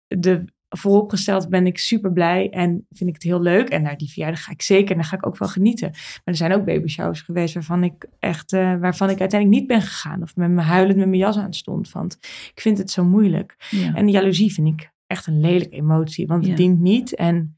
de, 0.07 0.45
vooropgesteld 0.69 1.49
ben 1.49 1.65
ik 1.67 1.77
super 1.77 2.11
blij 2.13 2.49
en 2.49 2.85
vind 2.89 3.09
ik 3.09 3.15
het 3.15 3.23
heel 3.23 3.41
leuk. 3.41 3.69
En 3.69 3.81
naar 3.81 3.97
die 3.97 4.11
verjaardag 4.11 4.43
ga 4.43 4.51
ik 4.51 4.61
zeker 4.61 4.89
en 4.91 4.95
daar 4.95 5.05
ga 5.09 5.15
ik 5.15 5.25
ook 5.27 5.37
wel 5.37 5.47
genieten. 5.47 5.89
Maar 5.91 6.21
er 6.23 6.35
zijn 6.35 6.53
ook 6.53 6.65
baby 6.65 6.87
showers 6.87 7.21
geweest 7.21 7.53
waarvan 7.53 7.83
ik 7.83 8.05
echt, 8.19 8.53
eh, 8.53 8.75
waarvan 8.79 9.09
ik 9.09 9.19
uiteindelijk 9.19 9.59
niet 9.59 9.69
ben 9.69 9.81
gegaan. 9.81 10.21
Of 10.21 10.35
met 10.35 10.49
me 10.49 10.61
huilend 10.61 10.97
met 10.97 11.07
mijn 11.07 11.19
jas 11.19 11.37
aan 11.37 11.53
stond. 11.53 11.91
Want 11.91 12.17
ik 12.53 12.61
vind 12.61 12.77
het 12.77 12.91
zo 12.91 13.03
moeilijk. 13.05 13.55
Ja. 13.69 13.93
En 13.95 14.09
jaloezie 14.09 14.53
vind 14.53 14.67
ik 14.67 14.91
echt 15.07 15.27
een 15.27 15.39
lelijke 15.39 15.75
emotie, 15.75 16.27
want 16.27 16.41
het 16.41 16.51
Ja. 16.51 16.57
dient 16.57 16.79
niet. 16.79 17.15
En 17.15 17.57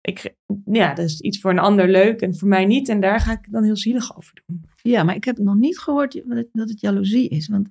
ik, 0.00 0.34
ja, 0.64 0.94
dat 0.94 1.04
is 1.04 1.20
iets 1.20 1.40
voor 1.40 1.50
een 1.50 1.58
ander 1.58 1.88
leuk 1.88 2.20
en 2.20 2.36
voor 2.36 2.48
mij 2.48 2.64
niet. 2.64 2.88
En 2.88 3.00
daar 3.00 3.20
ga 3.20 3.32
ik 3.32 3.46
dan 3.50 3.64
heel 3.64 3.76
zielig 3.76 4.16
over 4.16 4.42
doen. 4.46 4.64
Ja, 4.82 5.02
maar 5.02 5.14
ik 5.14 5.24
heb 5.24 5.38
nog 5.38 5.54
niet 5.56 5.78
gehoord 5.78 6.12
dat 6.26 6.36
het, 6.36 6.48
dat 6.52 6.68
het 6.68 6.80
jaloezie 6.80 7.28
is. 7.28 7.48
Want 7.48 7.68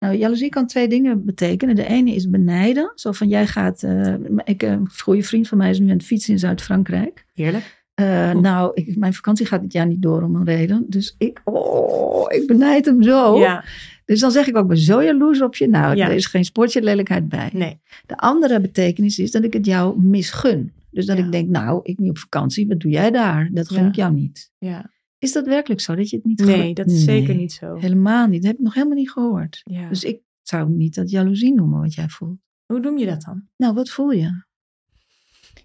nou, 0.00 0.16
jaloezie 0.16 0.48
kan 0.48 0.66
twee 0.66 0.88
dingen 0.88 1.24
betekenen. 1.24 1.74
De 1.74 1.86
ene 1.86 2.14
is 2.14 2.30
benijden. 2.30 2.92
Zo 2.94 3.12
van 3.12 3.28
jij 3.28 3.46
gaat. 3.46 3.82
eh, 3.82 4.14
ik, 4.44 4.62
een 4.62 4.88
goede 4.98 5.22
vriend 5.22 5.48
van 5.48 5.58
mij 5.58 5.70
is 5.70 5.78
nu 5.78 5.86
aan 5.90 5.96
het 5.96 6.04
fietsen 6.06 6.32
in 6.32 6.38
Zuid-Frankrijk. 6.38 7.24
Heerlijk. 7.34 7.78
Eh. 7.94 8.32
Nou, 8.32 8.70
ik, 8.74 8.96
mijn 8.96 9.14
vakantie 9.14 9.46
gaat 9.46 9.60
dit 9.62 9.72
jaar 9.72 9.86
niet 9.86 10.02
door 10.02 10.22
om 10.22 10.34
een 10.34 10.44
reden. 10.44 10.84
Dus 10.88 11.14
ik, 11.18 11.40
oh, 11.44 12.24
ik 12.34 12.46
benijd 12.46 12.84
hem 12.86 13.02
zo. 13.02 13.38
Ja, 13.38 13.64
Dus 14.04 14.20
dan 14.20 14.30
zeg 14.30 14.46
ik 14.46 14.56
ook, 14.56 14.62
ik 14.62 14.68
ben 14.68 14.78
zo 14.78 15.02
jaloers 15.02 15.42
op 15.42 15.56
je. 15.56 15.68
Nou, 15.68 15.96
Ja. 15.96 16.08
er 16.08 16.14
is 16.14 16.26
geen 16.26 16.44
sportje 16.44 16.82
lelijkheid 16.82 17.28
bij. 17.28 17.50
nee. 17.52 17.78
De 18.06 18.16
andere 18.16 18.60
betekenis 18.60 19.18
is 19.18 19.30
dat 19.30 19.44
ik 19.44 19.52
het 19.52 19.66
jou 19.66 20.00
misgun. 20.02 20.72
Dus 20.90 21.06
dat 21.06 21.16
Ja. 21.18 21.24
ik 21.24 21.32
denk, 21.32 21.48
nou, 21.48 21.80
ik 21.82 21.98
niet 21.98 22.10
op 22.10 22.18
vakantie. 22.18 22.66
Wat 22.66 22.80
doe 22.80 22.90
jij 22.90 23.10
daar? 23.10 23.48
Dat 23.52 23.68
gun 23.70 23.86
ik 23.86 23.94
jou 23.94 24.12
niet. 24.14 24.50
Ja. 24.58 24.90
Is 25.20 25.32
dat 25.32 25.46
werkelijk 25.46 25.80
zo? 25.80 25.94
Dat 25.94 26.10
je 26.10 26.16
het 26.16 26.24
niet 26.24 26.44
Nee, 26.44 26.74
dat 26.74 26.90
is 26.90 27.04
zeker 27.04 27.34
niet 27.34 27.52
zo. 27.52 27.76
Helemaal 27.76 28.26
niet. 28.26 28.42
Dat 28.42 28.50
heb 28.50 28.58
ik 28.58 28.64
nog 28.64 28.74
helemaal 28.74 28.96
niet 28.96 29.10
gehoord. 29.10 29.60
Ja. 29.62 29.88
Dus 29.88 30.04
ik 30.04 30.22
zou 30.42 30.70
niet 30.70 30.94
dat 30.94 31.10
jaloezie 31.10 31.54
noemen 31.54 31.80
wat 31.80 31.94
jij 31.94 32.08
voelt. 32.08 32.38
Hoe 32.66 32.80
noem 32.80 32.98
je 32.98 33.06
dat 33.06 33.22
dan? 33.22 33.48
Nou, 33.56 33.74
wat 33.74 33.90
voel 33.90 34.10
je? 34.10 34.44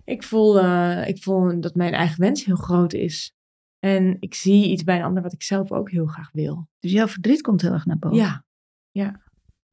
Ik 0.04 0.24
voel, 0.24 0.60
eh, 0.60 1.08
ik 1.08 1.24
voel 1.24 1.60
dat 1.60 1.76
mijn 1.76 1.94
eigen 1.94 2.20
wens 2.20 2.46
heel 2.46 2.56
groot 2.56 2.94
is. 2.94 3.34
En 3.80 4.18
ik 4.20 4.34
zie 4.34 4.70
iets 4.70 4.84
bij 4.84 4.98
een 4.98 5.04
ander 5.04 5.24
wat 5.24 5.34
ik 5.34 5.44
zelf 5.44 5.72
ook 5.72 5.92
heel 5.92 6.06
graag 6.06 6.32
wil. 6.32 6.68
Dus 6.80 6.92
jouw 6.92 7.08
verdriet 7.08 7.42
komt 7.42 7.62
heel 7.62 7.72
erg 7.72 7.86
naar 7.86 8.00
boven. 8.00 8.18
Ja, 8.18 8.46
ja, 8.92 9.22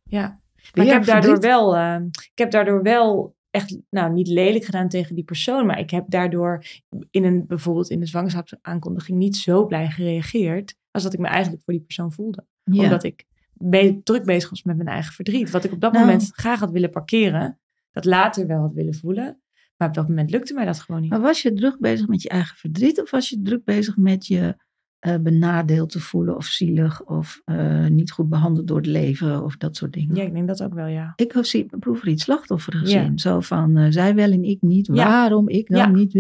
ja. 0.02 0.40
Maar 0.74 0.84
ik 0.84 0.90
jij 0.90 0.92
heb, 0.92 1.04
daardoor 1.04 1.40
wel, 1.40 1.76
eh, 1.76 2.00
ik 2.12 2.38
heb 2.38 2.50
daardoor 2.50 2.82
wel 2.82 3.36
echt, 3.52 3.78
nou 3.90 4.12
niet 4.12 4.28
lelijk 4.28 4.64
gedaan 4.64 4.88
tegen 4.88 5.14
die 5.14 5.24
persoon, 5.24 5.66
maar 5.66 5.78
ik 5.78 5.90
heb 5.90 6.04
daardoor 6.08 6.64
in 7.10 7.24
een, 7.24 7.46
bijvoorbeeld 7.46 7.90
in 7.90 8.00
de 8.00 8.06
zwangerschapsaankondiging 8.06 9.18
niet 9.18 9.36
zo 9.36 9.66
blij 9.66 9.90
gereageerd 9.90 10.76
als 10.90 11.02
dat 11.02 11.12
ik 11.12 11.18
me 11.18 11.26
eigenlijk 11.26 11.62
voor 11.64 11.74
die 11.74 11.82
persoon 11.82 12.12
voelde. 12.12 12.46
Ja. 12.64 12.82
Omdat 12.82 13.04
ik 13.04 13.24
be- 13.52 14.00
druk 14.02 14.24
bezig 14.24 14.50
was 14.50 14.62
met 14.62 14.76
mijn 14.76 14.88
eigen 14.88 15.12
verdriet. 15.12 15.50
Wat 15.50 15.64
ik 15.64 15.72
op 15.72 15.80
dat 15.80 15.92
Nou. 15.92 16.04
moment 16.04 16.30
graag 16.34 16.60
had 16.60 16.70
willen 16.70 16.90
parkeren, 16.90 17.58
dat 17.90 18.04
later 18.04 18.46
wel 18.46 18.60
had 18.60 18.72
willen 18.74 18.94
voelen. 18.94 19.40
Maar 19.76 19.88
op 19.88 19.94
dat 19.94 20.08
moment 20.08 20.30
lukte 20.30 20.54
mij 20.54 20.64
dat 20.64 20.80
gewoon 20.80 21.00
niet. 21.00 21.10
Maar 21.10 21.20
was 21.20 21.42
je 21.42 21.52
druk 21.52 21.80
bezig 21.80 22.06
met 22.08 22.22
je 22.22 22.28
eigen 22.28 22.56
verdriet 22.56 23.00
of 23.00 23.10
was 23.10 23.28
je 23.28 23.42
druk 23.42 23.64
bezig 23.64 23.96
met 23.96 24.26
je 24.26 24.56
eh, 25.02 25.16
benadeeld 25.20 25.90
te 25.90 26.00
voelen 26.00 26.36
of 26.36 26.44
zielig 26.46 27.04
of 27.04 27.42
eh, 27.44 27.86
niet 27.86 28.10
goed 28.10 28.28
behandeld 28.28 28.66
door 28.66 28.76
het 28.76 28.86
leven 28.86 29.42
of 29.44 29.56
dat 29.56 29.76
soort 29.76 29.92
dingen. 29.92 30.16
Ja, 30.16 30.22
ik 30.22 30.32
denk 30.32 30.46
dat 30.48 30.62
ook 30.62 30.74
wel, 30.74 30.86
ja. 30.86 31.12
Ik 31.16 31.32
heb 31.32 31.44
zie- 31.44 31.66
proef 31.78 32.02
er 32.02 32.08
iets 32.08 32.22
slachtofferig 32.24 32.90
Ja. 32.90 33.02
in. 33.02 33.18
Zo 33.18 33.40
van, 33.40 33.76
eh, 33.76 33.86
zij 33.90 34.14
wel 34.14 34.30
en 34.30 34.44
ik 34.44 34.62
niet. 34.62 34.86
Ja. 34.86 34.92
Waarom 34.94 35.48
ik 35.48 35.68
dan 35.68 35.78
Ja. 35.78 35.88
niet? 35.88 36.12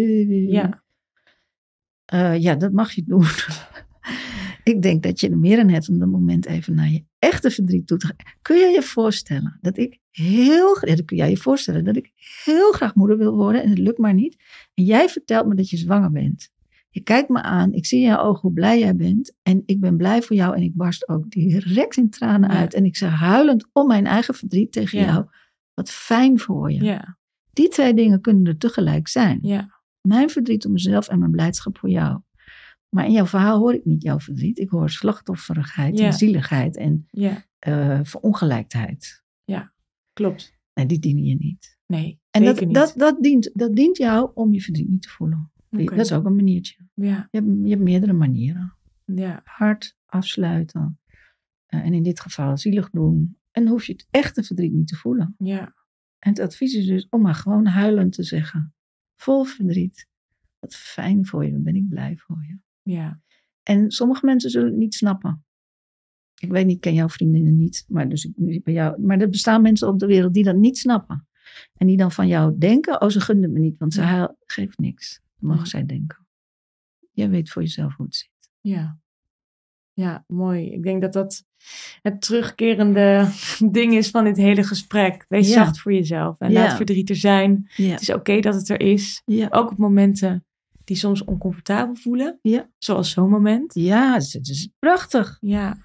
Ja, 0.50 0.82
ja, 2.34 2.54
dat 2.54 2.72
mag 2.72 2.92
je 2.92 3.02
doen. 3.06 3.24
ik 4.72 4.82
denk 4.82 5.02
dat 5.02 5.20
je 5.20 5.30
er 5.30 5.38
meer 5.38 5.58
aan 5.60 5.68
hebt 5.68 5.88
om 5.88 5.98
dat 5.98 6.08
moment 6.08 6.46
even 6.46 6.74
naar 6.74 6.90
je 6.90 7.04
echte 7.18 7.50
verdriet 7.50 7.86
toe 7.86 7.98
te 7.98 8.06
gaan. 8.06 8.16
Kun 8.42 8.56
je 8.56 8.66
je 8.66 8.82
voorstellen 8.82 9.58
dat 9.60 9.78
ik 9.78 9.98
heel 10.10 10.74
graag, 10.74 11.04
kun 11.04 11.16
jij 11.16 11.30
je 11.30 11.36
voorstellen 11.36 11.84
dat 11.84 11.96
ik 11.96 12.12
heel 12.44 12.72
graag 12.72 12.94
moeder 12.94 13.18
wil 13.18 13.34
worden 13.34 13.62
en 13.62 13.68
het 13.68 13.78
lukt 13.78 13.98
maar 13.98 14.14
niet. 14.14 14.36
En 14.74 14.84
jij 14.84 15.08
vertelt 15.08 15.46
me 15.46 15.54
dat 15.54 15.70
je 15.70 15.76
zwanger 15.76 16.10
bent. 16.10 16.50
Je 16.94 17.00
kijkt 17.00 17.28
me 17.28 17.42
aan, 17.42 17.72
ik 17.72 17.86
zie 17.86 17.98
in 18.00 18.06
jouw 18.06 18.18
ogen 18.24 18.40
hoe 18.40 18.52
blij 18.52 18.78
jij 18.78 18.96
bent. 18.96 19.34
En 19.42 19.62
ik 19.66 19.80
ben 19.80 19.96
blij 19.96 20.22
voor 20.22 20.36
jou 20.36 20.56
en 20.56 20.62
ik 20.62 20.74
barst 20.74 21.08
ook 21.08 21.30
direct 21.30 21.96
in 21.96 22.10
tranen 22.10 22.50
Ja. 22.50 22.56
uit. 22.56 22.74
En 22.74 22.84
ik 22.84 22.96
zeg 22.96 23.10
huilend 23.12 23.68
om 23.72 23.86
mijn 23.86 24.06
eigen 24.06 24.34
verdriet 24.34 24.72
tegen 24.72 24.98
Ja. 24.98 25.04
jou. 25.04 25.26
Wat 25.74 25.90
fijn 25.90 26.38
voor 26.38 26.72
je. 26.72 26.82
ja, 26.84 27.18
Die 27.52 27.68
twee 27.68 27.94
dingen 27.94 28.20
kunnen 28.20 28.44
er 28.46 28.58
tegelijk 28.58 29.08
zijn. 29.08 29.38
ja, 29.42 29.80
Mijn 30.00 30.30
verdriet 30.30 30.66
om 30.66 30.72
mezelf 30.72 31.08
en 31.08 31.18
mijn 31.18 31.30
blijdschap 31.30 31.78
voor 31.78 31.90
jou. 31.90 32.20
Maar 32.88 33.04
in 33.06 33.12
jouw 33.12 33.26
verhaal 33.26 33.58
hoor 33.58 33.74
ik 33.74 33.84
niet 33.84 34.02
jouw 34.02 34.18
verdriet. 34.20 34.58
Ik 34.58 34.70
hoor 34.70 34.90
slachtofferigheid 34.90 35.98
Ja. 35.98 36.06
en 36.06 36.12
zieligheid 36.12 36.76
en 36.76 37.06
ja, 37.10 37.44
eh, 37.58 38.00
verongelijkheid. 38.02 39.20
klopt. 40.12 40.60
En 40.72 40.86
die 40.86 40.98
dienen 40.98 41.24
je 41.24 41.34
niet. 41.34 41.78
Nee, 41.86 42.20
En 42.30 42.44
dat, 42.44 42.60
niet. 42.60 42.74
dat, 42.74 42.92
dat, 42.96 43.22
dient, 43.22 43.50
dat 43.54 43.74
dient 43.74 43.96
jou 43.96 44.30
om 44.34 44.52
je 44.52 44.60
verdriet 44.60 44.88
niet 44.88 45.02
te 45.02 45.08
voelen. 45.08 45.51
Dat 45.96 45.98
is 45.98 46.12
ook 46.12 46.24
een 46.24 46.36
maniertje. 46.36 46.86
Ja, 46.94 47.28
Je 47.30 47.38
hebt, 47.38 47.50
je 47.62 47.68
hebt 47.70 47.82
meerdere 47.82 48.12
manieren. 48.12 48.74
ja, 49.04 49.40
Hard 49.44 49.96
afsluiten. 50.06 50.98
Eh, 51.66 51.80
en 51.84 51.94
in 51.94 52.02
dit 52.02 52.20
geval 52.20 52.58
zielig 52.58 52.90
doen. 52.90 53.36
En 53.50 53.62
dan 53.62 53.72
hoef 53.72 53.84
je 53.84 53.92
het 53.92 54.06
echte 54.10 54.42
verdriet 54.42 54.72
niet 54.72 54.86
te 54.88 54.96
voelen. 54.96 55.34
ja, 55.38 55.74
En 56.18 56.30
het 56.30 56.38
advies 56.40 56.74
is 56.74 56.86
dus 56.86 57.06
om 57.10 57.22
maar 57.22 57.34
gewoon 57.34 57.66
huilend 57.66 58.12
te 58.12 58.22
zeggen. 58.22 58.74
Vol 59.16 59.44
verdriet. 59.44 60.08
Wat 60.58 60.74
fijn 60.74 61.26
voor 61.26 61.44
je. 61.44 61.58
Ben 61.58 61.74
ik 61.76 61.88
blij 61.88 62.16
voor 62.16 62.44
je. 62.48 62.58
ja, 62.92 63.20
En 63.62 63.90
sommige 63.90 64.26
mensen 64.26 64.50
zullen 64.50 64.68
het 64.68 64.78
niet 64.78 64.94
snappen. 64.94 65.44
Ik 66.40 66.50
weet 66.50 66.66
niet, 66.66 66.74
ik 66.74 66.80
ken 66.80 66.94
jouw 66.94 67.08
vriendinnen 67.08 67.56
niet. 67.56 67.84
Maar, 67.88 68.08
dus 68.08 68.24
ik, 68.24 68.64
bij 68.64 68.74
jou, 68.74 69.00
maar 69.02 69.20
er 69.20 69.28
bestaan 69.28 69.62
mensen 69.62 69.88
op 69.88 69.98
de 69.98 70.06
wereld 70.06 70.34
die 70.34 70.44
dat 70.44 70.56
niet 70.56 70.78
snappen. 70.78 71.26
En 71.76 71.86
die 71.86 71.96
dan 71.96 72.12
van 72.12 72.26
jou 72.26 72.58
denken, 72.58 73.00
oh 73.02 73.08
ze 73.08 73.20
gunden 73.20 73.52
me 73.52 73.58
niet. 73.58 73.78
Want 73.78 73.94
ze 73.94 74.00
Ja. 74.00 74.36
geeft 74.46 74.78
niks. 74.78 75.20
Ja. 75.42 75.64
zij 75.64 75.86
denken. 75.86 76.26
Jij 77.12 77.30
weet 77.30 77.50
voor 77.50 77.62
jezelf 77.62 77.94
hoe 77.96 78.06
het 78.06 78.14
zit. 78.16 78.50
ja. 78.60 79.00
Ja, 79.94 80.24
mooi. 80.26 80.72
Ik 80.72 80.82
denk 80.82 81.02
dat 81.02 81.12
dat 81.12 81.44
het 82.02 82.20
terugkerende 82.20 83.28
ding 83.70 83.94
is 83.94 84.10
van 84.10 84.24
dit 84.24 84.36
hele 84.36 84.62
gesprek. 84.64 85.24
Wees 85.28 85.48
Ja. 85.48 85.54
zacht 85.54 85.80
voor 85.80 85.92
jezelf 85.92 86.38
en 86.38 86.50
Ja. 86.50 86.62
laat 86.62 86.76
verdriet 86.76 87.10
er 87.10 87.16
zijn. 87.16 87.70
Ja. 87.76 87.90
Het 87.90 88.00
is 88.00 88.12
oké 88.12 88.40
dat 88.40 88.54
het 88.54 88.68
er 88.68 88.80
is. 88.80 89.22
Ook 89.50 89.70
op 89.70 89.76
momenten 89.78 90.44
die 90.84 90.96
soms 90.96 91.24
oncomfortabel 91.24 91.94
voelen. 91.94 92.38
Ja. 92.42 92.70
Zoals 92.78 93.10
zo'n 93.10 93.28
moment. 93.30 93.74
Ja, 93.74 94.12
het 94.12 94.22
is, 94.22 94.32
het 94.32 94.48
is 94.48 94.68
prachtig. 94.78 95.36
Ja, 95.40 95.76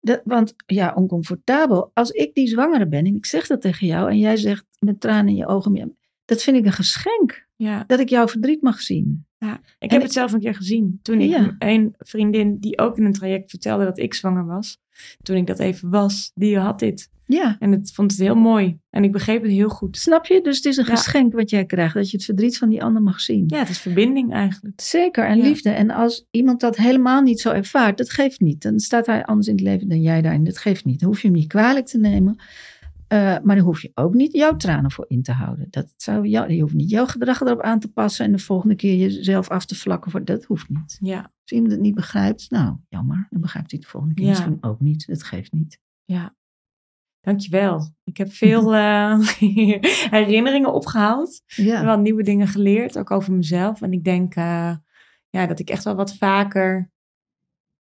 Dat, 0.00 0.20
want 0.24 0.54
ja, 0.66 0.92
oncomfortabel. 0.94 1.90
Als 1.94 2.10
ik 2.10 2.34
die 2.34 2.48
zwangere 2.48 2.86
ben 2.88 3.04
en 3.06 3.14
ik 3.16 3.26
zeg 3.26 3.46
dat 3.46 3.60
tegen 3.60 3.86
jou 3.86 4.10
en 4.10 4.18
jij 4.18 4.36
zegt 4.36 4.66
met 4.78 5.00
tranen 5.00 5.28
in 5.28 5.36
je 5.36 5.46
ogen, 5.46 5.96
dat 6.24 6.42
vind 6.42 6.56
ik 6.56 6.64
een 6.64 6.72
geschenk. 6.72 7.45
Ja. 7.56 7.84
Dat 7.86 8.00
ik 8.00 8.08
jouw 8.08 8.28
verdriet 8.28 8.62
mag 8.62 8.80
zien. 8.80 9.24
ja. 9.38 9.54
Ik 9.54 9.60
En 9.78 9.88
heb 9.88 9.96
ik- 9.98 10.02
het 10.02 10.12
zelf 10.12 10.32
een 10.32 10.40
keer 10.40 10.54
gezien. 10.54 10.98
Toen 11.02 11.20
ik 11.20 11.30
Ja. 11.30 11.54
een 11.58 11.94
vriendin 11.98 12.58
die 12.58 12.78
ook 12.78 12.98
in 12.98 13.04
een 13.04 13.12
traject 13.12 13.50
vertelde 13.50 13.84
dat 13.84 13.98
ik 13.98 14.14
zwanger 14.14 14.46
was. 14.46 14.78
Toen 15.22 15.36
ik 15.36 15.46
dat 15.46 15.58
even 15.58 15.90
was, 15.90 16.30
die 16.34 16.58
had 16.58 16.78
dit. 16.78 17.10
Ja, 17.28 17.56
En 17.58 17.72
het 17.72 17.92
vond 17.92 18.10
het 18.10 18.20
heel 18.20 18.34
mooi. 18.34 18.78
En 18.90 19.04
ik 19.04 19.12
begreep 19.12 19.42
het 19.42 19.50
heel 19.50 19.68
goed. 19.68 19.96
snap 19.96 20.26
je? 20.26 20.40
Dus 20.42 20.56
het 20.56 20.64
is 20.64 20.76
een 20.76 20.84
Ja. 20.84 20.90
geschenk 20.96 21.32
wat 21.32 21.50
jij 21.50 21.64
krijgt, 21.64 21.94
dat 21.94 22.10
je 22.10 22.16
het 22.16 22.26
verdriet 22.26 22.58
van 22.58 22.68
die 22.68 22.82
ander 22.82 23.02
mag 23.02 23.20
zien. 23.20 23.44
Ja, 23.46 23.58
het 23.58 23.68
is 23.68 23.78
verbinding 23.78 24.32
eigenlijk. 24.32 24.80
Zeker, 24.80 25.26
en 25.26 25.36
Ja. 25.36 25.42
liefde. 25.44 25.70
En 25.70 25.90
als 25.90 26.26
iemand 26.30 26.60
dat 26.60 26.76
helemaal 26.76 27.22
niet 27.22 27.40
zo 27.40 27.50
ervaart, 27.50 27.98
dat 27.98 28.10
geeft 28.10 28.40
niet. 28.40 28.62
Dan 28.62 28.78
staat 28.80 29.06
hij 29.06 29.24
anders 29.24 29.46
in 29.48 29.54
het 29.54 29.62
leven 29.64 29.88
dan 29.88 30.00
jij 30.02 30.22
daarin. 30.22 30.44
Dat 30.44 30.58
geeft 30.58 30.84
niet. 30.84 31.00
Dan 31.00 31.08
hoef 31.08 31.20
je 31.20 31.28
hem 31.28 31.36
niet 31.36 31.48
kwalijk 31.48 31.86
te 31.86 31.98
nemen. 31.98 32.36
Eh, 33.08 33.18
maar 33.18 33.56
dan 33.56 33.64
hoef 33.64 33.82
je 33.82 33.90
ook 33.94 34.14
niet 34.14 34.32
jouw 34.32 34.56
tranen 34.56 34.90
voor 34.90 35.04
in 35.08 35.22
te 35.22 35.32
houden. 35.32 35.66
Dat 35.70 35.94
zou 35.96 36.26
jou, 36.26 36.52
je 36.52 36.60
hoeft 36.60 36.74
niet 36.74 36.90
jouw 36.90 37.06
gedrag 37.06 37.40
erop 37.40 37.60
aan 37.60 37.78
te 37.80 37.92
passen 37.92 38.24
en 38.24 38.32
de 38.32 38.38
volgende 38.38 38.74
keer 38.74 38.96
jezelf 38.96 39.48
af 39.48 39.64
te 39.66 39.74
vlakken. 39.74 40.10
Voor, 40.10 40.24
dat 40.24 40.44
hoeft 40.44 40.68
niet. 40.68 40.98
Ja, 41.00 41.18
Als 41.20 41.52
iemand 41.52 41.72
het 41.72 41.80
niet 41.80 41.94
begrijpt, 41.94 42.50
nou 42.50 42.76
jammer, 42.88 43.26
dan 43.30 43.40
begrijpt 43.40 43.70
hij 43.70 43.78
het 43.80 43.86
de 43.86 43.92
volgende 43.92 44.14
keer 44.14 44.24
Ja. 44.24 44.30
misschien 44.30 44.58
ook 44.60 44.80
niet. 44.80 45.06
Dat 45.06 45.22
geeft 45.22 45.52
niet. 45.52 45.80
ja. 46.04 46.34
Dankjewel. 47.20 47.94
Ik 48.04 48.16
heb 48.16 48.32
veel 48.32 48.74
eh, 48.76 49.18
herinneringen 50.18 50.72
opgehaald. 50.72 51.42
Ja, 51.46 51.84
Wel 51.84 51.98
nieuwe 51.98 52.22
dingen 52.22 52.48
geleerd, 52.48 52.98
ook 52.98 53.10
over 53.10 53.32
mezelf. 53.32 53.82
En 53.82 53.92
ik 53.92 54.04
denk 54.04 54.34
eh, 54.34 54.76
ja, 55.30 55.46
dat 55.46 55.58
ik 55.58 55.70
echt 55.70 55.84
wel 55.84 55.94
wat 55.94 56.16
vaker, 56.16 56.90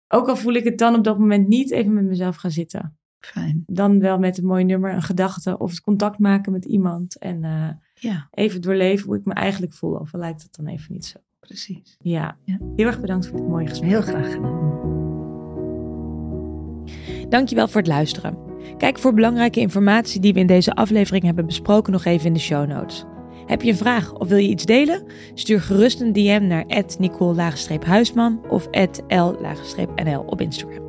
ook 0.09 0.29
al 0.29 0.37
voel 0.37 0.53
ik 0.53 0.65
het 0.65 0.79
dan 0.79 0.95
op 0.95 1.05
dat 1.05 1.19
moment 1.19 1.49
niet, 1.49 1.71
even 1.71 1.93
met 1.93 2.05
mezelf 2.05 2.37
ga 2.37 2.49
zitten. 2.49 2.98
Fijn. 3.21 3.63
Dan 3.67 4.01
wel 4.01 4.19
met 4.19 4.39
een 4.39 4.47
mooi 4.47 4.65
nummer, 4.65 4.95
een 4.95 5.03
gedachte 5.03 5.59
of 5.59 5.71
het 5.71 5.81
contact 5.81 6.19
maken 6.19 6.53
met 6.53 6.65
iemand. 6.65 7.19
En 7.19 7.45
eh, 7.45 7.69
Ja, 7.95 8.29
even 8.31 8.61
doorleven 8.61 9.07
hoe 9.07 9.17
ik 9.17 9.25
me 9.25 9.33
eigenlijk 9.33 9.73
voel. 9.75 9.95
Of 9.95 10.13
lijkt 10.13 10.43
het 10.43 10.55
dan 10.57 10.67
even 10.67 10.93
niet 10.93 11.05
zo. 11.07 11.19
precies. 11.41 11.97
Ja, 12.01 12.37
Ja. 12.45 12.59
heel 12.77 12.87
erg 12.87 13.01
bedankt 13.01 13.27
voor 13.27 13.37
dit 13.37 13.49
mooie 13.49 13.67
gesprek. 13.67 13.91
Heel 13.91 14.03
graag 14.03 14.33
gedaan. 14.33 14.67
Dankjewel 17.29 17.69
voor 17.69 17.81
het 17.81 17.87
luisteren. 17.91 18.39
Kijk 18.77 18.99
voor 18.99 19.15
belangrijke 19.15 19.61
informatie 19.61 20.21
die 20.21 20.33
we 20.33 20.39
in 20.41 20.47
deze 20.47 20.75
aflevering 20.75 21.25
hebben 21.25 21.47
besproken 21.47 21.93
nog 21.93 22.05
even 22.05 22.27
in 22.27 22.33
de 22.33 22.39
show 22.39 22.67
notes. 22.69 23.05
Heb 23.47 23.63
je 23.63 23.71
een 23.71 23.77
vraag 23.77 24.15
of 24.15 24.29
wil 24.29 24.39
je 24.39 24.49
iets 24.49 24.65
delen? 24.65 25.03
Stuur 25.35 25.61
gerust 25.61 26.01
een 26.01 26.13
DM 26.13 26.47
naar 26.47 26.65
@nicole-huisman 26.99 28.41
of 28.49 28.69
@l-nl 29.09 30.21
op 30.27 30.41
Instagram. 30.41 30.88